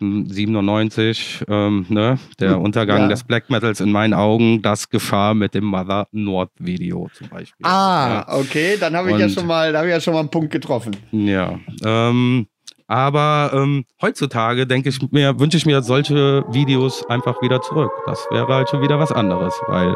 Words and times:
97, 0.00 1.44
ähm, 1.48 1.86
ne, 1.88 2.18
der 2.38 2.56
hm, 2.56 2.62
Untergang 2.62 3.02
ja. 3.02 3.08
des 3.08 3.24
Black 3.24 3.48
Metals 3.50 3.80
in 3.80 3.90
meinen 3.90 4.14
Augen, 4.14 4.62
das 4.62 4.88
geschah 4.88 5.34
mit 5.34 5.54
dem 5.54 5.64
Mother 5.64 6.06
Nord 6.12 6.50
Video 6.58 7.08
zum 7.14 7.28
Beispiel. 7.28 7.66
Ah, 7.66 8.24
ja. 8.28 8.38
okay, 8.38 8.76
dann 8.78 8.94
habe 8.94 9.10
ich 9.10 9.18
ja 9.18 9.28
schon 9.28 9.46
mal, 9.46 9.72
da 9.72 9.78
habe 9.78 9.88
ich 9.88 9.94
ja 9.94 10.00
schon 10.00 10.14
mal 10.14 10.20
einen 10.20 10.30
Punkt 10.30 10.50
getroffen. 10.50 10.96
Ja, 11.12 11.58
ähm, 11.84 12.46
aber 12.88 13.50
ähm, 13.52 13.84
heutzutage 14.00 14.66
denke 14.66 14.90
ich 14.90 15.00
mir, 15.10 15.40
wünsche 15.40 15.56
ich 15.56 15.66
mir 15.66 15.82
solche 15.82 16.44
Videos 16.48 17.04
einfach 17.08 17.42
wieder 17.42 17.60
zurück. 17.60 17.90
Das 18.06 18.26
wäre 18.30 18.46
halt 18.46 18.68
schon 18.68 18.80
wieder 18.80 18.98
was 19.00 19.10
anderes, 19.10 19.54
weil 19.66 19.92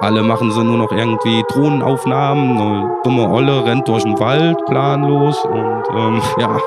alle 0.00 0.22
machen 0.22 0.52
so 0.52 0.62
nur 0.62 0.78
noch 0.78 0.92
irgendwie 0.92 1.42
Drohnenaufnahmen, 1.48 2.58
eine 2.58 2.96
dumme 3.02 3.28
Olle 3.28 3.64
rennt 3.64 3.88
durch 3.88 4.04
den 4.04 4.18
Wald 4.20 4.56
planlos 4.66 5.44
und 5.44 5.82
ähm, 5.96 6.22
ja. 6.38 6.60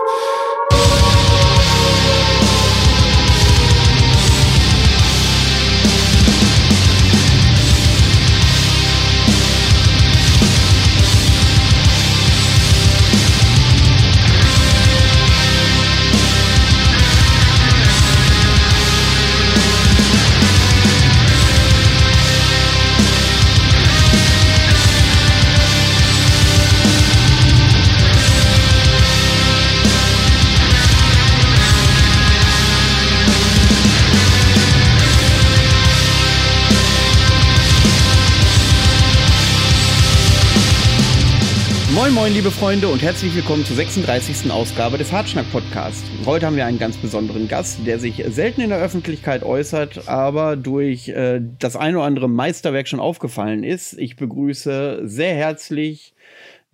Moin, 42.22 42.34
liebe 42.36 42.52
Freunde, 42.52 42.88
und 42.88 43.02
herzlich 43.02 43.34
willkommen 43.34 43.66
zur 43.66 43.78
36. 43.78 44.52
Ausgabe 44.52 45.00
des 45.00 45.12
Hartschnack 45.12 45.52
Podcast. 45.52 46.04
Heute 46.24 46.46
haben 46.46 46.56
wir 46.56 46.68
einen 46.68 46.78
ganz 46.78 46.96
besonderen 46.96 47.48
Gast, 47.48 47.80
der 47.88 47.98
sich 47.98 48.24
selten 48.28 48.62
in 48.62 48.70
der 48.70 48.78
Öffentlichkeit 48.78 49.42
äußert, 49.42 50.08
aber 50.08 50.56
durch 50.56 51.10
äh, 51.10 51.42
das 51.58 51.76
ein 51.76 51.96
oder 51.96 52.06
andere 52.06 52.30
Meisterwerk 52.30 52.88
schon 52.88 53.00
aufgefallen 53.00 53.64
ist. 53.64 53.94
Ich 53.94 54.18
begrüße 54.18 55.02
sehr 55.06 55.34
herzlich 55.34 56.14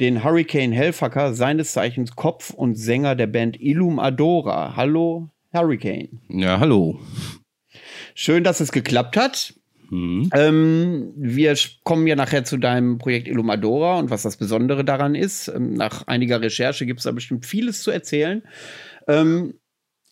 den 0.01 0.21
Hurricane 0.21 0.73
Hellfucker, 0.73 1.33
seines 1.33 1.71
Zeichens 1.71 2.17
Kopf 2.17 2.49
und 2.49 2.75
Sänger 2.75 3.15
der 3.15 3.27
Band 3.27 3.57
Illum 3.57 3.99
Adora. 3.99 4.75
Hallo, 4.75 5.29
Hurricane. 5.53 6.19
Ja, 6.27 6.59
hallo. 6.59 6.99
Schön, 8.15 8.43
dass 8.43 8.59
es 8.59 8.73
geklappt 8.73 9.15
hat. 9.15 9.53
Mhm. 9.89 10.29
Ähm, 10.33 11.13
wir 11.15 11.55
kommen 11.83 12.07
ja 12.07 12.15
nachher 12.15 12.43
zu 12.43 12.57
deinem 12.57 12.97
Projekt 12.97 13.27
Illumadora 13.27 13.99
und 13.99 14.09
was 14.09 14.23
das 14.23 14.37
Besondere 14.37 14.83
daran 14.83 15.15
ist. 15.15 15.47
Ähm, 15.47 15.73
nach 15.73 16.07
einiger 16.07 16.41
Recherche 16.41 16.85
gibt 16.85 16.99
es 16.99 17.05
da 17.05 17.11
bestimmt 17.11 17.45
vieles 17.45 17.83
zu 17.83 17.91
erzählen. 17.91 18.43
Ähm, 19.07 19.55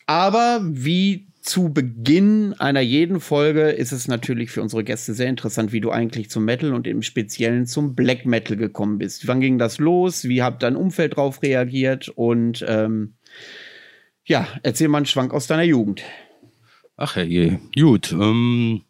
aber 0.06 0.60
wie 0.62 1.28
zu 1.46 1.72
Beginn 1.72 2.54
einer 2.54 2.80
jeden 2.80 3.20
Folge 3.20 3.70
ist 3.70 3.92
es 3.92 4.08
natürlich 4.08 4.50
für 4.50 4.62
unsere 4.62 4.82
Gäste 4.82 5.14
sehr 5.14 5.28
interessant, 5.28 5.72
wie 5.72 5.80
du 5.80 5.90
eigentlich 5.90 6.28
zum 6.28 6.44
Metal 6.44 6.74
und 6.74 6.86
im 6.86 7.02
Speziellen 7.02 7.66
zum 7.66 7.94
Black 7.94 8.26
Metal 8.26 8.56
gekommen 8.56 8.98
bist. 8.98 9.28
Wann 9.28 9.40
ging 9.40 9.58
das 9.58 9.78
los? 9.78 10.24
Wie 10.24 10.42
hat 10.42 10.62
dein 10.62 10.74
Umfeld 10.74 11.12
darauf 11.12 11.42
reagiert? 11.42 12.08
Und 12.08 12.64
ähm, 12.66 13.14
ja, 14.24 14.48
erzähl 14.64 14.88
mal 14.88 14.98
einen 14.98 15.06
Schwank 15.06 15.32
aus 15.32 15.46
deiner 15.46 15.62
Jugend. 15.62 16.02
Ach 16.96 17.16
je, 17.16 17.58
gut. 17.76 18.12
Ähm 18.12 18.82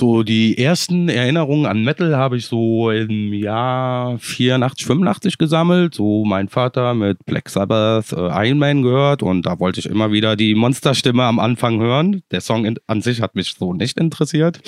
so 0.00 0.22
die 0.22 0.56
ersten 0.56 1.10
Erinnerungen 1.10 1.66
an 1.66 1.84
Metal 1.84 2.16
habe 2.16 2.38
ich 2.38 2.46
so 2.46 2.90
im 2.90 3.34
Jahr 3.34 4.18
84, 4.18 4.86
85 4.86 5.36
gesammelt. 5.36 5.94
So 5.94 6.24
mein 6.24 6.48
Vater 6.48 6.94
mit 6.94 7.24
Black 7.26 7.50
Sabbath, 7.50 8.12
äh, 8.12 8.48
Iron 8.48 8.58
Man 8.58 8.82
gehört 8.82 9.22
und 9.22 9.44
da 9.44 9.60
wollte 9.60 9.78
ich 9.78 9.86
immer 9.86 10.10
wieder 10.10 10.36
die 10.36 10.54
Monsterstimme 10.54 11.22
am 11.24 11.38
Anfang 11.38 11.80
hören. 11.80 12.22
Der 12.30 12.40
Song 12.40 12.76
an 12.86 13.02
sich 13.02 13.20
hat 13.20 13.34
mich 13.34 13.54
so 13.58 13.74
nicht 13.74 13.98
interessiert, 13.98 14.60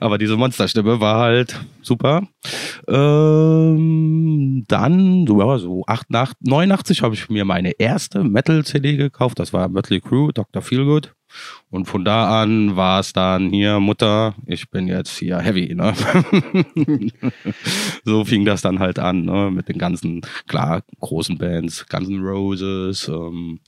aber 0.00 0.18
diese 0.18 0.36
Monsterstimme 0.36 1.00
war 1.00 1.20
halt 1.20 1.58
super. 1.82 2.22
Ähm, 2.88 4.64
dann, 4.66 5.24
so, 5.26 5.40
ja, 5.40 5.58
so 5.58 5.84
88, 5.86 6.36
89 6.40 7.02
habe 7.02 7.14
ich 7.14 7.30
mir 7.30 7.44
meine 7.44 7.70
erste 7.78 8.24
Metal-CD 8.24 8.96
gekauft. 8.96 9.38
Das 9.38 9.52
war 9.52 9.68
Mötley 9.68 10.00
Crew, 10.00 10.32
Dr. 10.32 10.62
Feelgood. 10.62 11.14
Und 11.70 11.86
von 11.86 12.04
da 12.04 12.42
an 12.42 12.76
war 12.76 13.00
es 13.00 13.12
dann 13.12 13.50
hier, 13.50 13.80
Mutter, 13.80 14.34
ich 14.46 14.70
bin 14.70 14.88
jetzt 14.88 15.18
hier 15.18 15.38
heavy, 15.38 15.74
ne? 15.74 15.94
so 18.04 18.24
fing 18.24 18.44
das 18.44 18.62
dann 18.62 18.78
halt 18.78 18.98
an, 18.98 19.24
ne? 19.24 19.50
Mit 19.50 19.68
den 19.68 19.78
ganzen, 19.78 20.22
klar, 20.46 20.82
großen 20.98 21.38
Bands, 21.38 21.86
ganzen 21.86 22.20
Roses, 22.22 23.08
ähm, 23.08 23.60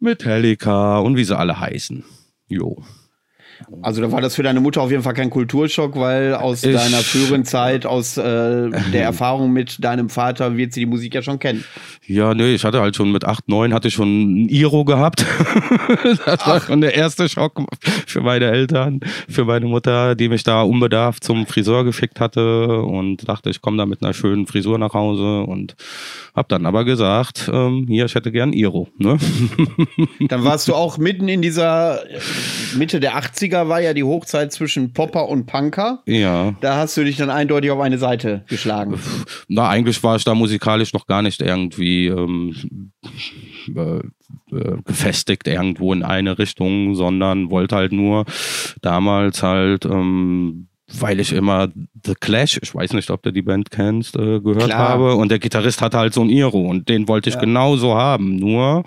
Metallica 0.00 0.98
und 0.98 1.16
wie 1.16 1.24
sie 1.24 1.36
alle 1.36 1.60
heißen. 1.60 2.04
Jo. 2.48 2.82
Also 3.82 4.00
da 4.00 4.12
war 4.12 4.20
das 4.20 4.34
für 4.34 4.42
deine 4.42 4.60
Mutter 4.60 4.82
auf 4.82 4.90
jeden 4.90 5.02
Fall 5.02 5.14
kein 5.14 5.30
Kulturschock, 5.30 5.96
weil 5.96 6.34
aus 6.34 6.62
ich, 6.62 6.74
deiner 6.74 6.98
früheren 6.98 7.44
Zeit, 7.44 7.86
aus 7.86 8.16
äh, 8.16 8.22
der 8.92 9.02
Erfahrung 9.02 9.52
mit 9.52 9.82
deinem 9.84 10.08
Vater 10.08 10.56
wird 10.56 10.72
sie 10.72 10.80
die 10.80 10.86
Musik 10.86 11.14
ja 11.14 11.22
schon 11.22 11.38
kennen. 11.38 11.64
Ja, 12.06 12.34
nee, 12.34 12.54
ich 12.54 12.64
hatte 12.64 12.80
halt 12.80 12.96
schon 12.96 13.12
mit 13.12 13.24
8, 13.24 13.48
9 13.48 13.74
hatte 13.74 13.88
ich 13.88 13.94
schon 13.94 14.44
ein 14.44 14.48
Iro 14.48 14.84
gehabt. 14.84 15.24
das 16.24 16.46
war 16.46 16.60
schon 16.60 16.80
der 16.80 16.94
erste 16.94 17.28
Schock 17.28 17.60
für 18.06 18.20
meine 18.20 18.46
Eltern, 18.46 19.00
für 19.28 19.44
meine 19.44 19.66
Mutter, 19.66 20.14
die 20.14 20.28
mich 20.28 20.42
da 20.42 20.62
unbedarft 20.62 21.24
zum 21.24 21.46
Friseur 21.46 21.84
gefickt 21.84 22.20
hatte 22.20 22.80
und 22.82 23.28
dachte, 23.28 23.50
ich 23.50 23.60
komme 23.60 23.76
da 23.76 23.86
mit 23.86 24.02
einer 24.02 24.14
schönen 24.14 24.46
Frisur 24.46 24.78
nach 24.78 24.94
Hause 24.94 25.42
und 25.42 25.76
hab 26.34 26.48
dann 26.48 26.66
aber 26.66 26.84
gesagt, 26.84 27.50
ähm, 27.52 27.86
hier, 27.88 28.04
ich 28.04 28.14
hätte 28.14 28.32
gern 28.32 28.52
Iro. 28.52 28.88
Ne? 28.98 29.18
dann 30.28 30.44
warst 30.44 30.68
du 30.68 30.74
auch 30.74 30.98
mitten 30.98 31.28
in 31.28 31.42
dieser 31.42 32.00
Mitte 32.76 33.00
der 33.00 33.18
80er 33.18 33.47
war 33.50 33.80
ja 33.80 33.94
die 33.94 34.04
Hochzeit 34.04 34.52
zwischen 34.52 34.92
Popper 34.92 35.28
und 35.28 35.46
Punker. 35.46 36.02
Ja. 36.06 36.54
Da 36.60 36.76
hast 36.76 36.96
du 36.96 37.04
dich 37.04 37.16
dann 37.16 37.30
eindeutig 37.30 37.70
auf 37.70 37.80
eine 37.80 37.98
Seite 37.98 38.44
geschlagen. 38.48 39.00
Na, 39.48 39.68
eigentlich 39.68 40.02
war 40.02 40.16
ich 40.16 40.24
da 40.24 40.34
musikalisch 40.34 40.92
noch 40.92 41.06
gar 41.06 41.22
nicht 41.22 41.40
irgendwie 41.42 42.06
ähm, 42.06 42.92
äh, 43.74 43.98
äh, 44.56 44.76
gefestigt 44.84 45.46
irgendwo 45.46 45.92
in 45.92 46.02
eine 46.02 46.38
Richtung, 46.38 46.94
sondern 46.94 47.50
wollte 47.50 47.76
halt 47.76 47.92
nur 47.92 48.24
damals 48.82 49.42
halt 49.42 49.84
ähm, 49.84 50.68
weil 51.00 51.20
ich 51.20 51.32
immer 51.32 51.68
The 52.04 52.14
Clash, 52.14 52.58
ich 52.62 52.74
weiß 52.74 52.94
nicht, 52.94 53.10
ob 53.10 53.22
du 53.22 53.30
die 53.30 53.42
Band 53.42 53.70
kennst, 53.70 54.16
äh, 54.16 54.40
gehört 54.40 54.64
Klar. 54.64 54.88
habe. 54.88 55.14
Und 55.16 55.30
der 55.30 55.38
Gitarrist 55.38 55.82
hatte 55.82 55.98
halt 55.98 56.14
so 56.14 56.22
ein 56.22 56.30
Iro 56.30 56.60
und 56.62 56.88
den 56.88 57.08
wollte 57.08 57.28
ich 57.28 57.34
ja. 57.34 57.40
genauso 57.40 57.94
haben. 57.94 58.36
Nur 58.36 58.84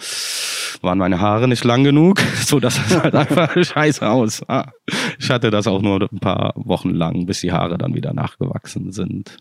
waren 0.81 0.97
meine 0.97 1.19
Haare 1.19 1.47
nicht 1.47 1.63
lang 1.63 1.83
genug, 1.83 2.19
so 2.45 2.59
dass 2.59 2.77
es 2.77 2.97
halt 2.97 3.15
einfach 3.15 3.55
scheiße 3.63 4.07
aussah. 4.07 4.71
Ich 5.19 5.29
hatte 5.29 5.51
das 5.51 5.67
auch 5.67 5.81
nur 5.81 6.01
ein 6.11 6.19
paar 6.19 6.53
Wochen 6.55 6.91
lang, 6.91 7.25
bis 7.25 7.41
die 7.41 7.51
Haare 7.51 7.77
dann 7.77 7.93
wieder 7.93 8.13
nachgewachsen 8.13 8.91
sind. 8.91 9.37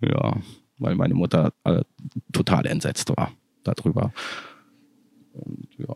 Ja 0.00 0.36
weil 0.78 0.94
meine 0.94 1.14
Mutter 1.14 1.52
äh, 1.64 1.82
total 2.32 2.66
entsetzt 2.66 3.14
war 3.16 3.32
darüber. 3.64 4.12
Und 5.32 5.68
ja. 5.76 5.94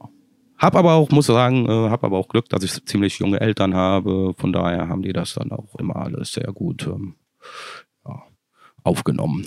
Hab 0.58 0.76
aber 0.76 0.94
auch, 0.94 1.10
muss 1.10 1.26
sagen, 1.26 1.66
äh, 1.66 1.90
hab 1.90 2.04
aber 2.04 2.18
auch 2.18 2.28
Glück, 2.28 2.48
dass 2.48 2.62
ich 2.62 2.84
ziemlich 2.84 3.18
junge 3.18 3.40
Eltern 3.40 3.74
habe. 3.74 4.34
Von 4.36 4.52
daher 4.52 4.88
haben 4.88 5.02
die 5.02 5.12
das 5.12 5.34
dann 5.34 5.50
auch 5.50 5.74
immer 5.76 5.96
alles 5.96 6.32
sehr 6.32 6.52
gut 6.52 6.86
ähm, 6.86 7.14
ja, 8.06 8.22
aufgenommen. 8.84 9.46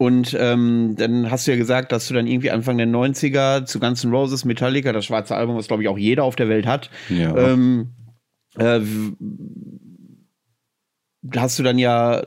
Und 0.00 0.36
ähm, 0.38 0.94
dann 0.96 1.28
hast 1.28 1.46
du 1.46 1.50
ja 1.50 1.56
gesagt, 1.56 1.90
dass 1.90 2.06
du 2.06 2.14
dann 2.14 2.28
irgendwie 2.28 2.52
Anfang 2.52 2.78
der 2.78 2.86
90er 2.86 3.64
zu 3.64 3.80
ganzen 3.80 4.12
Roses, 4.12 4.44
Metallica, 4.44 4.92
das 4.92 5.04
schwarze 5.04 5.34
Album, 5.34 5.56
was 5.56 5.66
glaube 5.66 5.82
ich 5.82 5.88
auch 5.88 5.98
jeder 5.98 6.22
auf 6.22 6.36
der 6.36 6.48
Welt 6.48 6.66
hat, 6.66 6.88
ja. 7.08 7.36
ähm, 7.36 7.90
äh, 8.56 8.80
hast 11.36 11.58
du 11.58 11.64
dann 11.64 11.78
ja 11.78 12.24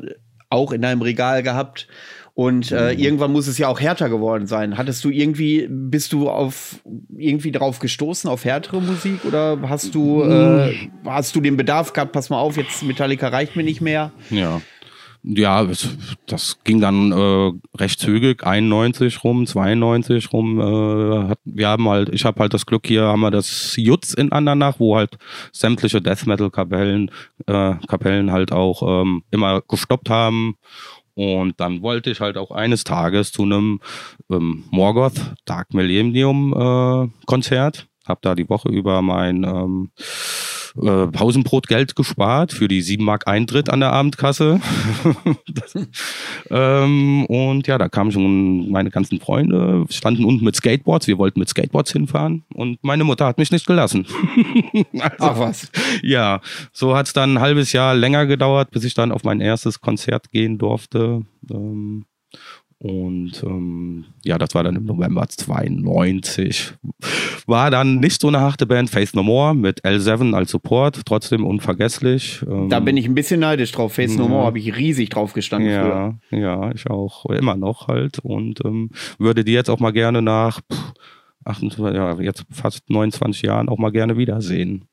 auch 0.50 0.74
in 0.74 0.82
deinem 0.82 1.02
Regal 1.02 1.44
gehabt. 1.44 1.88
Und 2.34 2.72
äh, 2.72 2.94
mhm. 2.94 3.00
irgendwann 3.00 3.32
muss 3.32 3.48
es 3.48 3.58
ja 3.58 3.68
auch 3.68 3.80
härter 3.80 4.10
geworden 4.10 4.48
sein. 4.48 4.78
Hattest 4.78 5.04
du 5.04 5.10
irgendwie, 5.10 5.68
bist 5.70 6.14
du 6.14 6.30
auf 6.30 6.82
irgendwie 7.16 7.52
drauf 7.52 7.80
gestoßen 7.80 8.30
auf 8.30 8.46
härtere 8.46 8.82
Musik 8.82 9.26
oder 9.26 9.60
hast 9.64 9.96
du, 9.96 10.24
äh, 10.24 10.90
hast 11.06 11.36
du 11.36 11.42
den 11.42 11.58
Bedarf 11.58 11.92
gehabt, 11.94 12.14
pass 12.14 12.30
mal 12.30 12.40
auf, 12.40 12.56
jetzt 12.58 12.84
Metallica 12.84 13.28
reicht 13.28 13.56
mir 13.56 13.64
nicht 13.64 13.82
mehr? 13.82 14.12
Ja. 14.30 14.62
Ja, 15.24 15.68
das 16.26 16.58
ging 16.64 16.82
dann 16.82 17.12
äh, 17.12 17.52
recht 17.78 18.00
zügig, 18.00 18.44
91 18.44 19.24
rum, 19.24 19.46
92 19.46 20.34
rum. 20.34 20.60
Äh, 20.60 21.30
hat, 21.30 21.40
wir 21.44 21.68
haben 21.68 21.88
halt, 21.88 22.10
ich 22.10 22.26
habe 22.26 22.40
halt 22.40 22.54
das 22.54 22.66
Glück, 22.66 22.88
hier 22.88 23.04
haben 23.04 23.22
wir 23.22 23.32
das 23.32 23.76
Jutz 23.76 24.14
in 24.14 24.32
Andernach, 24.32 24.80
wo 24.80 24.96
halt 24.96 25.18
sämtliche 25.52 26.02
Death 26.02 26.26
Metal 26.26 26.50
Kapellen, 26.50 27.12
äh, 27.46 27.76
Kapellen 27.88 28.32
halt 28.32 28.52
auch 28.52 29.04
ähm, 29.04 29.24
immer 29.30 29.62
gestoppt 29.62 30.10
haben. 30.10 30.56
Und 31.14 31.60
dann 31.60 31.84
wollte 31.84 32.10
ich 32.10 32.20
halt 32.20 32.38
auch 32.38 32.52
eines 32.52 32.84
Tages 32.84 33.32
zu 33.32 33.44
einem 33.44 33.80
ähm, 34.32 34.64
Morgoth 34.72 35.36
Dark 35.46 35.74
Millennium 35.74 36.54
äh, 36.54 37.26
Konzert 37.28 37.88
habe 38.08 38.20
da 38.22 38.36
die 38.36 38.50
Woche 38.50 38.70
über 38.70 39.02
mein 39.02 39.44
ähm, 39.44 39.92
äh, 40.78 41.08
Pausenbrotgeld 41.08 41.96
gespart 41.96 42.54
für 42.54 42.68
die 42.68 42.82
7 42.82 43.04
Mark 43.04 43.28
Eintritt 43.28 43.70
an 43.70 43.80
der 43.80 43.92
Abendkasse. 43.92 44.62
das, 45.48 45.76
ähm, 46.50 47.26
und 47.26 47.68
ja, 47.68 47.78
da 47.78 47.90
kamen 47.90 48.12
schon 48.12 48.70
meine 48.72 48.90
ganzen 48.90 49.20
Freunde, 49.20 49.86
standen 49.90 50.26
unten 50.26 50.46
mit 50.46 50.56
Skateboards. 50.56 51.08
Wir 51.08 51.18
wollten 51.18 51.40
mit 51.40 51.50
Skateboards 51.50 51.92
hinfahren 51.92 52.44
und 52.54 52.84
meine 52.84 53.04
Mutter 53.04 53.26
hat 53.26 53.38
mich 53.38 53.52
nicht 53.52 53.68
gelassen. 53.68 54.06
also, 55.00 55.16
Ach 55.20 55.40
was. 55.40 55.72
Ja, 56.04 56.42
so 56.72 56.96
hat 56.96 57.08
es 57.08 57.14
dann 57.14 57.36
ein 57.36 57.42
halbes 57.42 57.74
Jahr 57.74 57.96
länger 57.96 58.26
gedauert, 58.26 58.72
bis 58.72 58.84
ich 58.84 58.94
dann 58.94 59.12
auf 59.12 59.24
mein 59.24 59.42
erstes 59.42 59.82
Konzert 59.82 60.32
gehen 60.32 60.58
durfte. 60.58 61.24
Ähm, 61.50 62.06
und 62.82 63.44
ähm, 63.44 64.06
ja, 64.24 64.40
das 64.40 64.56
war 64.56 64.64
dann 64.64 64.76
im 64.76 64.86
November 64.86 65.28
92. 65.30 66.74
War 67.46 67.70
dann 67.70 68.00
nicht 68.00 68.20
so 68.20 68.28
eine 68.28 68.40
harte 68.40 68.66
Band, 68.66 68.90
Faith 68.90 69.14
No 69.14 69.22
More 69.22 69.54
mit 69.54 69.86
L7 69.86 70.34
als 70.34 70.50
Support, 70.50 71.06
trotzdem 71.06 71.46
unvergesslich. 71.46 72.44
Ähm, 72.50 72.70
da 72.70 72.80
bin 72.80 72.98
ich 72.98 73.06
ein 73.06 73.14
bisschen 73.14 73.42
neidisch 73.42 73.72
drauf. 73.72 73.94
Faith 73.94 74.18
No 74.18 74.28
More 74.28 74.46
habe 74.46 74.58
ich 74.58 74.76
riesig 74.76 75.10
drauf 75.12 75.34
gestanden 75.34 75.70
ja, 75.70 75.84
früher. 75.84 76.42
Ja, 76.42 76.72
ich 76.72 76.90
auch. 76.90 77.28
Immer 77.28 77.56
noch 77.56 77.88
halt. 77.88 78.18
Und 78.18 78.66
ähm, 78.66 78.90
würde 79.20 79.44
die 79.44 79.54
jetzt 79.54 79.70
auch 79.70 79.80
mal 79.80 79.94
gerne 79.94 80.24
nach 80.24 80.62
pff, 80.62 80.94
28, 81.46 81.96
ja, 81.96 82.20
jetzt 82.20 82.46
fast 82.50 82.90
29 82.90 83.44
Jahren 83.44 83.70
auch 83.70 83.78
mal 83.78 83.92
gerne 83.92 84.18
wiedersehen. 84.18 84.86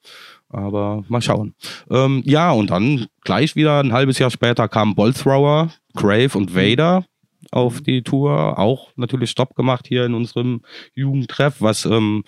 Aber 0.50 1.04
mal 1.08 1.22
schauen. 1.22 1.54
Ähm, 1.90 2.22
ja, 2.26 2.50
und 2.50 2.68
dann 2.68 3.06
gleich 3.22 3.56
wieder 3.56 3.82
ein 3.82 3.94
halbes 3.94 4.18
Jahr 4.18 4.30
später 4.30 4.68
kam 4.68 4.94
Bolthrower, 4.94 5.70
Crave 5.94 6.36
und 6.36 6.54
Vader 6.54 7.06
auf 7.50 7.80
die 7.80 8.02
Tour. 8.02 8.58
Auch 8.58 8.90
natürlich 8.96 9.30
Stopp 9.30 9.54
gemacht 9.54 9.86
hier 9.86 10.04
in 10.04 10.14
unserem 10.14 10.62
Jugendtreff, 10.94 11.60
was, 11.60 11.84
ähm, 11.84 12.24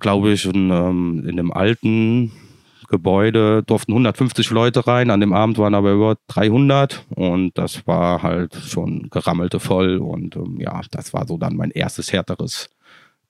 glaube 0.00 0.32
ich, 0.32 0.46
in, 0.46 0.70
ähm, 0.70 1.24
in 1.26 1.36
dem 1.36 1.52
alten 1.52 2.32
Gebäude 2.88 3.62
durften 3.62 3.92
150 3.92 4.50
Leute 4.50 4.86
rein. 4.86 5.10
An 5.10 5.20
dem 5.20 5.32
Abend 5.32 5.56
waren 5.58 5.74
aber 5.74 5.92
über 5.92 6.18
300 6.28 7.06
und 7.14 7.56
das 7.56 7.86
war 7.86 8.22
halt 8.22 8.54
schon 8.54 9.08
gerammelte 9.08 9.60
voll. 9.60 9.96
Und 9.96 10.36
ähm, 10.36 10.60
ja, 10.60 10.82
das 10.90 11.14
war 11.14 11.26
so 11.26 11.38
dann 11.38 11.56
mein 11.56 11.70
erstes 11.70 12.12
härteres 12.12 12.68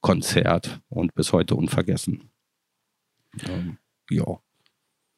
Konzert 0.00 0.80
und 0.88 1.14
bis 1.14 1.32
heute 1.32 1.54
unvergessen. 1.54 2.30
Ähm, 3.46 3.78
ja. 4.10 4.38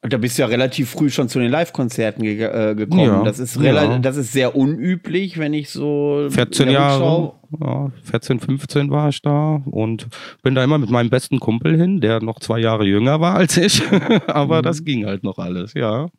Da 0.09 0.17
bist 0.17 0.37
du 0.37 0.43
ja 0.43 0.47
relativ 0.47 0.89
früh 0.89 1.09
schon 1.09 1.29
zu 1.29 1.39
den 1.39 1.51
Live-Konzerten 1.51 2.23
ge 2.23 2.41
äh, 2.43 2.75
gekommen. 2.75 3.01
Ja, 3.01 3.23
das, 3.23 3.39
ist 3.39 3.55
ja. 3.55 3.97
das 3.99 4.17
ist 4.17 4.31
sehr 4.31 4.55
unüblich, 4.55 5.37
wenn 5.37 5.53
ich 5.53 5.69
so. 5.69 6.27
14 6.29 6.69
Jahre. 6.69 7.33
Ja, 7.59 7.91
14, 8.03 8.39
15 8.39 8.91
war 8.91 9.09
ich 9.09 9.21
da 9.21 9.61
und 9.65 10.07
bin 10.43 10.55
da 10.55 10.63
immer 10.63 10.77
mit 10.77 10.89
meinem 10.89 11.09
besten 11.09 11.39
Kumpel 11.39 11.77
hin, 11.77 12.01
der 12.01 12.21
noch 12.21 12.39
zwei 12.39 12.59
Jahre 12.59 12.85
jünger 12.85 13.21
war 13.21 13.35
als 13.35 13.57
ich. 13.57 13.81
Aber 14.27 14.59
mhm. 14.59 14.63
das 14.63 14.83
ging 14.83 15.05
halt 15.05 15.23
noch 15.23 15.37
alles, 15.37 15.73
ja. 15.73 16.09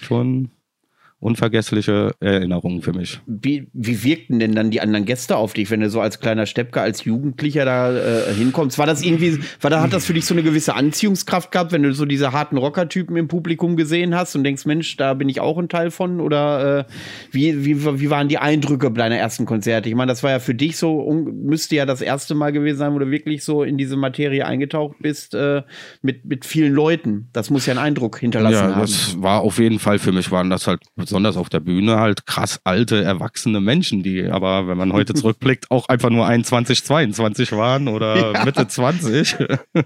Schon 0.00 0.50
unvergessliche 1.22 2.16
Erinnerungen 2.18 2.82
für 2.82 2.92
mich. 2.92 3.20
Wie, 3.26 3.68
wie 3.72 4.02
wirkten 4.02 4.40
denn 4.40 4.56
dann 4.56 4.72
die 4.72 4.80
anderen 4.80 5.04
Gäste 5.04 5.36
auf 5.36 5.52
dich, 5.52 5.70
wenn 5.70 5.80
du 5.80 5.88
so 5.88 6.00
als 6.00 6.18
kleiner 6.18 6.46
Steppke, 6.46 6.80
als 6.80 7.04
Jugendlicher 7.04 7.64
da 7.64 7.92
äh, 7.92 8.34
hinkommst? 8.34 8.76
War 8.76 8.86
das 8.86 9.04
irgendwie, 9.04 9.38
war 9.60 9.70
da, 9.70 9.80
hat 9.80 9.92
das 9.92 10.04
für 10.04 10.14
dich 10.14 10.26
so 10.26 10.34
eine 10.34 10.42
gewisse 10.42 10.74
Anziehungskraft 10.74 11.52
gehabt, 11.52 11.70
wenn 11.70 11.84
du 11.84 11.94
so 11.94 12.06
diese 12.06 12.32
harten 12.32 12.56
Rockertypen 12.56 13.16
im 13.16 13.28
Publikum 13.28 13.76
gesehen 13.76 14.16
hast 14.16 14.34
und 14.34 14.42
denkst, 14.42 14.66
Mensch, 14.66 14.96
da 14.96 15.14
bin 15.14 15.28
ich 15.28 15.40
auch 15.40 15.58
ein 15.58 15.68
Teil 15.68 15.92
von? 15.92 16.20
Oder 16.20 16.80
äh, 16.80 16.84
wie, 17.30 17.64
wie, 17.64 18.00
wie 18.00 18.10
waren 18.10 18.26
die 18.26 18.38
Eindrücke 18.38 18.90
deiner 18.90 19.16
ersten 19.16 19.46
Konzerte? 19.46 19.88
Ich 19.88 19.94
meine, 19.94 20.10
das 20.10 20.24
war 20.24 20.32
ja 20.32 20.40
für 20.40 20.56
dich 20.56 20.76
so, 20.76 21.08
müsste 21.12 21.76
ja 21.76 21.86
das 21.86 22.00
erste 22.00 22.34
Mal 22.34 22.50
gewesen 22.50 22.78
sein, 22.78 22.94
wo 22.94 22.98
du 22.98 23.12
wirklich 23.12 23.44
so 23.44 23.62
in 23.62 23.78
diese 23.78 23.96
Materie 23.96 24.44
eingetaucht 24.44 24.96
bist 24.98 25.34
äh, 25.34 25.62
mit, 26.02 26.24
mit 26.24 26.44
vielen 26.44 26.72
Leuten. 26.72 27.28
Das 27.32 27.48
muss 27.48 27.64
ja 27.66 27.74
einen 27.74 27.84
Eindruck 27.84 28.18
hinterlassen 28.18 28.54
ja, 28.54 28.62
haben. 28.62 28.72
Ja, 28.72 28.80
das 28.80 29.22
war 29.22 29.42
auf 29.42 29.60
jeden 29.60 29.78
Fall 29.78 30.00
für 30.00 30.10
mich, 30.10 30.32
waren 30.32 30.50
das 30.50 30.66
halt 30.66 30.80
besonders 31.12 31.36
auf 31.36 31.50
der 31.50 31.60
Bühne 31.60 32.00
halt 32.00 32.24
krass 32.24 32.60
alte, 32.64 33.04
erwachsene 33.04 33.60
Menschen, 33.60 34.02
die 34.02 34.24
aber, 34.24 34.66
wenn 34.66 34.78
man 34.78 34.94
heute 34.94 35.12
zurückblickt, 35.14 35.70
auch 35.70 35.88
einfach 35.88 36.08
nur 36.08 36.26
21, 36.26 36.82
22 36.84 37.52
waren 37.52 37.86
oder 37.88 38.32
ja. 38.32 38.44
Mitte 38.46 38.66
20. 38.66 39.36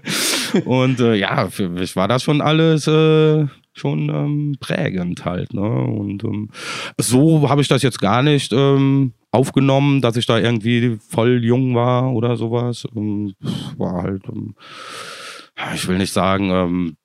Und 0.65 1.01
äh, 1.01 1.15
ja, 1.15 1.49
für 1.49 1.67
mich 1.67 1.97
war 1.97 2.07
das 2.07 2.23
schon 2.23 2.39
alles 2.39 2.87
äh, 2.87 3.45
schon 3.73 4.09
ähm, 4.09 4.55
prägend 4.61 5.25
halt. 5.25 5.53
Ne? 5.53 5.61
Und 5.61 6.23
ähm, 6.23 6.49
so 6.97 7.49
habe 7.49 7.61
ich 7.61 7.67
das 7.67 7.81
jetzt 7.81 7.99
gar 7.99 8.23
nicht 8.23 8.53
ähm, 8.53 9.11
aufgenommen, 9.31 10.01
dass 10.01 10.15
ich 10.15 10.25
da 10.25 10.39
irgendwie 10.39 10.97
voll 11.09 11.43
jung 11.43 11.75
war 11.75 12.13
oder 12.13 12.37
sowas. 12.37 12.87
Ähm, 12.95 13.33
war 13.77 14.03
halt, 14.03 14.23
ähm, 14.29 14.55
ich 15.75 15.87
will 15.89 15.97
nicht 15.97 16.13
sagen, 16.13 16.49
ähm, 16.51 16.97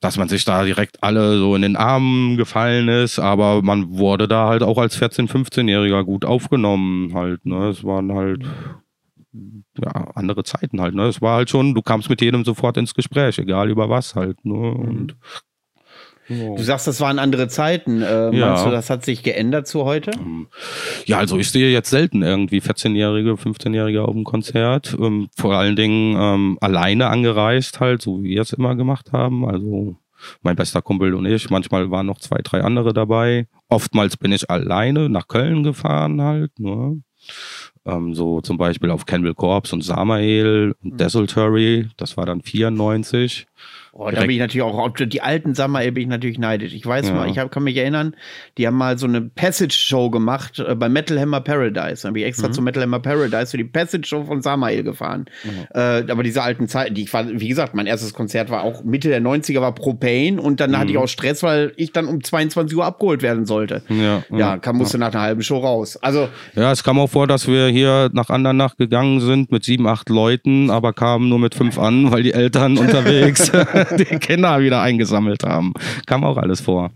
dass 0.00 0.16
man 0.16 0.28
sich 0.28 0.44
da 0.44 0.64
direkt 0.64 1.02
alle 1.02 1.38
so 1.38 1.54
in 1.54 1.62
den 1.62 1.76
Armen 1.76 2.36
gefallen 2.36 2.88
ist, 2.88 3.18
aber 3.18 3.62
man 3.62 3.98
wurde 3.98 4.26
da 4.28 4.48
halt 4.48 4.62
auch 4.62 4.78
als 4.78 5.00
14-, 5.00 5.28
15-Jähriger 5.28 6.04
gut 6.04 6.24
aufgenommen 6.24 7.12
halt, 7.14 7.44
ne? 7.44 7.68
Es 7.68 7.84
waren 7.84 8.12
halt 8.12 8.44
ja, 9.32 9.92
andere 10.14 10.42
Zeiten 10.44 10.80
halt, 10.80 10.94
ne? 10.94 11.04
Es 11.04 11.22
war 11.22 11.36
halt 11.36 11.50
schon, 11.50 11.74
du 11.74 11.82
kamst 11.82 12.10
mit 12.10 12.20
jedem 12.20 12.44
sofort 12.44 12.76
ins 12.76 12.94
Gespräch, 12.94 13.38
egal 13.38 13.70
über 13.70 13.88
was 13.88 14.14
halt, 14.14 14.44
ne? 14.44 14.54
Mhm. 14.54 15.08
Du 16.30 16.62
sagst, 16.62 16.86
das 16.86 17.00
waren 17.00 17.18
andere 17.18 17.48
Zeiten. 17.48 18.02
Äh, 18.02 18.34
ja. 18.36 18.46
Meinst 18.46 18.64
du, 18.64 18.70
das 18.70 18.88
hat 18.88 19.04
sich 19.04 19.24
geändert 19.24 19.66
zu 19.66 19.84
heute? 19.84 20.12
Ja, 21.04 21.18
also 21.18 21.36
ich 21.38 21.50
sehe 21.50 21.72
jetzt 21.72 21.90
selten 21.90 22.22
irgendwie 22.22 22.60
14-Jährige, 22.60 23.32
15-Jährige 23.32 24.02
auf 24.02 24.12
dem 24.12 24.22
Konzert. 24.22 24.96
Ähm, 25.00 25.28
vor 25.36 25.54
allen 25.54 25.74
Dingen 25.74 26.16
ähm, 26.16 26.58
alleine 26.60 27.08
angereist 27.08 27.80
halt, 27.80 28.00
so 28.00 28.22
wie 28.22 28.30
wir 28.30 28.42
es 28.42 28.52
immer 28.52 28.76
gemacht 28.76 29.12
haben. 29.12 29.44
Also 29.44 29.96
mein 30.42 30.54
bester 30.54 30.82
Kumpel 30.82 31.14
und 31.14 31.26
ich. 31.26 31.50
Manchmal 31.50 31.90
waren 31.90 32.06
noch 32.06 32.20
zwei, 32.20 32.38
drei 32.42 32.60
andere 32.62 32.92
dabei. 32.92 33.48
Oftmals 33.68 34.16
bin 34.16 34.30
ich 34.30 34.48
alleine 34.48 35.08
nach 35.08 35.26
Köln 35.26 35.64
gefahren 35.64 36.22
halt. 36.22 36.58
Ne? 36.60 37.02
Ähm, 37.84 38.14
so 38.14 38.40
zum 38.40 38.56
Beispiel 38.56 38.90
auf 38.90 39.06
Campbell 39.06 39.34
Corps 39.34 39.72
und 39.72 39.82
Samael 39.82 40.74
und 40.82 40.92
mhm. 40.92 40.96
Desultory. 40.96 41.88
Das 41.96 42.16
war 42.16 42.26
dann 42.26 42.42
94. 42.42 43.46
Oh, 43.92 44.08
da 44.08 44.20
bin 44.20 44.30
ich 44.30 44.38
natürlich 44.38 44.62
auch, 44.62 44.88
die 44.90 45.20
alten 45.20 45.54
Summer 45.54 45.80
bin 45.90 46.02
ich 46.04 46.06
natürlich 46.06 46.38
neidisch. 46.38 46.74
Ich 46.74 46.86
weiß 46.86 47.08
ja. 47.08 47.14
mal, 47.14 47.28
ich 47.28 47.38
hab, 47.38 47.50
kann 47.50 47.64
mich 47.64 47.76
erinnern, 47.76 48.14
die 48.56 48.66
haben 48.66 48.76
mal 48.76 48.98
so 48.98 49.06
eine 49.06 49.20
Passage-Show 49.20 50.10
gemacht 50.10 50.60
äh, 50.60 50.76
bei 50.76 50.88
Metal 50.88 51.18
Hammer 51.18 51.40
Paradise. 51.40 52.02
Da 52.02 52.08
habe 52.08 52.20
ich 52.20 52.24
extra 52.24 52.48
mhm. 52.48 52.52
zu 52.52 52.62
Metal 52.62 52.82
Hammer 52.84 53.00
Paradise 53.00 53.50
für 53.50 53.56
die 53.56 53.64
Passage-Show 53.64 54.24
von 54.24 54.42
Samael 54.42 54.84
gefahren. 54.84 55.26
Mhm. 55.42 55.50
Äh, 55.74 56.10
aber 56.10 56.22
diese 56.22 56.42
alten 56.42 56.68
Zeiten, 56.68 56.94
die 56.94 57.02
ich 57.02 57.12
war, 57.12 57.26
wie 57.28 57.48
gesagt, 57.48 57.74
mein 57.74 57.86
erstes 57.86 58.14
Konzert 58.14 58.48
war 58.48 58.62
auch 58.62 58.84
Mitte 58.84 59.08
der 59.08 59.20
90er, 59.20 59.60
war 59.60 59.74
Propane 59.74 60.40
und 60.40 60.60
dann 60.60 60.70
mhm. 60.70 60.78
hatte 60.78 60.90
ich 60.90 60.96
mhm. 60.96 61.02
auch 61.02 61.08
Stress, 61.08 61.42
weil 61.42 61.72
ich 61.76 61.92
dann 61.92 62.06
um 62.06 62.22
22 62.22 62.76
Uhr 62.76 62.84
abgeholt 62.84 63.22
werden 63.22 63.44
sollte. 63.44 63.82
Ja, 63.88 64.22
ja 64.30 64.58
kam, 64.58 64.76
musste 64.76 64.98
ja. 64.98 65.06
nach 65.06 65.12
einer 65.12 65.22
halben 65.22 65.42
Show 65.42 65.58
raus. 65.58 65.96
Also. 65.96 66.28
Ja, 66.54 66.70
es 66.70 66.84
kam 66.84 67.00
auch 67.00 67.10
vor, 67.10 67.26
dass 67.26 67.48
wir 67.48 67.66
hier 67.66 68.08
nach 68.12 68.30
Andernach 68.30 68.76
gegangen 68.76 69.20
sind 69.20 69.50
mit 69.50 69.64
sieben, 69.64 69.88
acht 69.88 70.08
Leuten, 70.10 70.70
aber 70.70 70.92
kamen 70.92 71.28
nur 71.28 71.40
mit 71.40 71.56
fünf 71.56 71.76
an, 71.76 72.12
weil 72.12 72.22
die 72.22 72.32
Eltern 72.32 72.78
unterwegs 72.78 73.50
die 73.98 74.18
Kinder 74.18 74.60
wieder 74.60 74.82
eingesammelt 74.82 75.44
haben. 75.44 75.74
Kam 76.06 76.24
auch 76.24 76.36
alles 76.36 76.60
vor. 76.60 76.90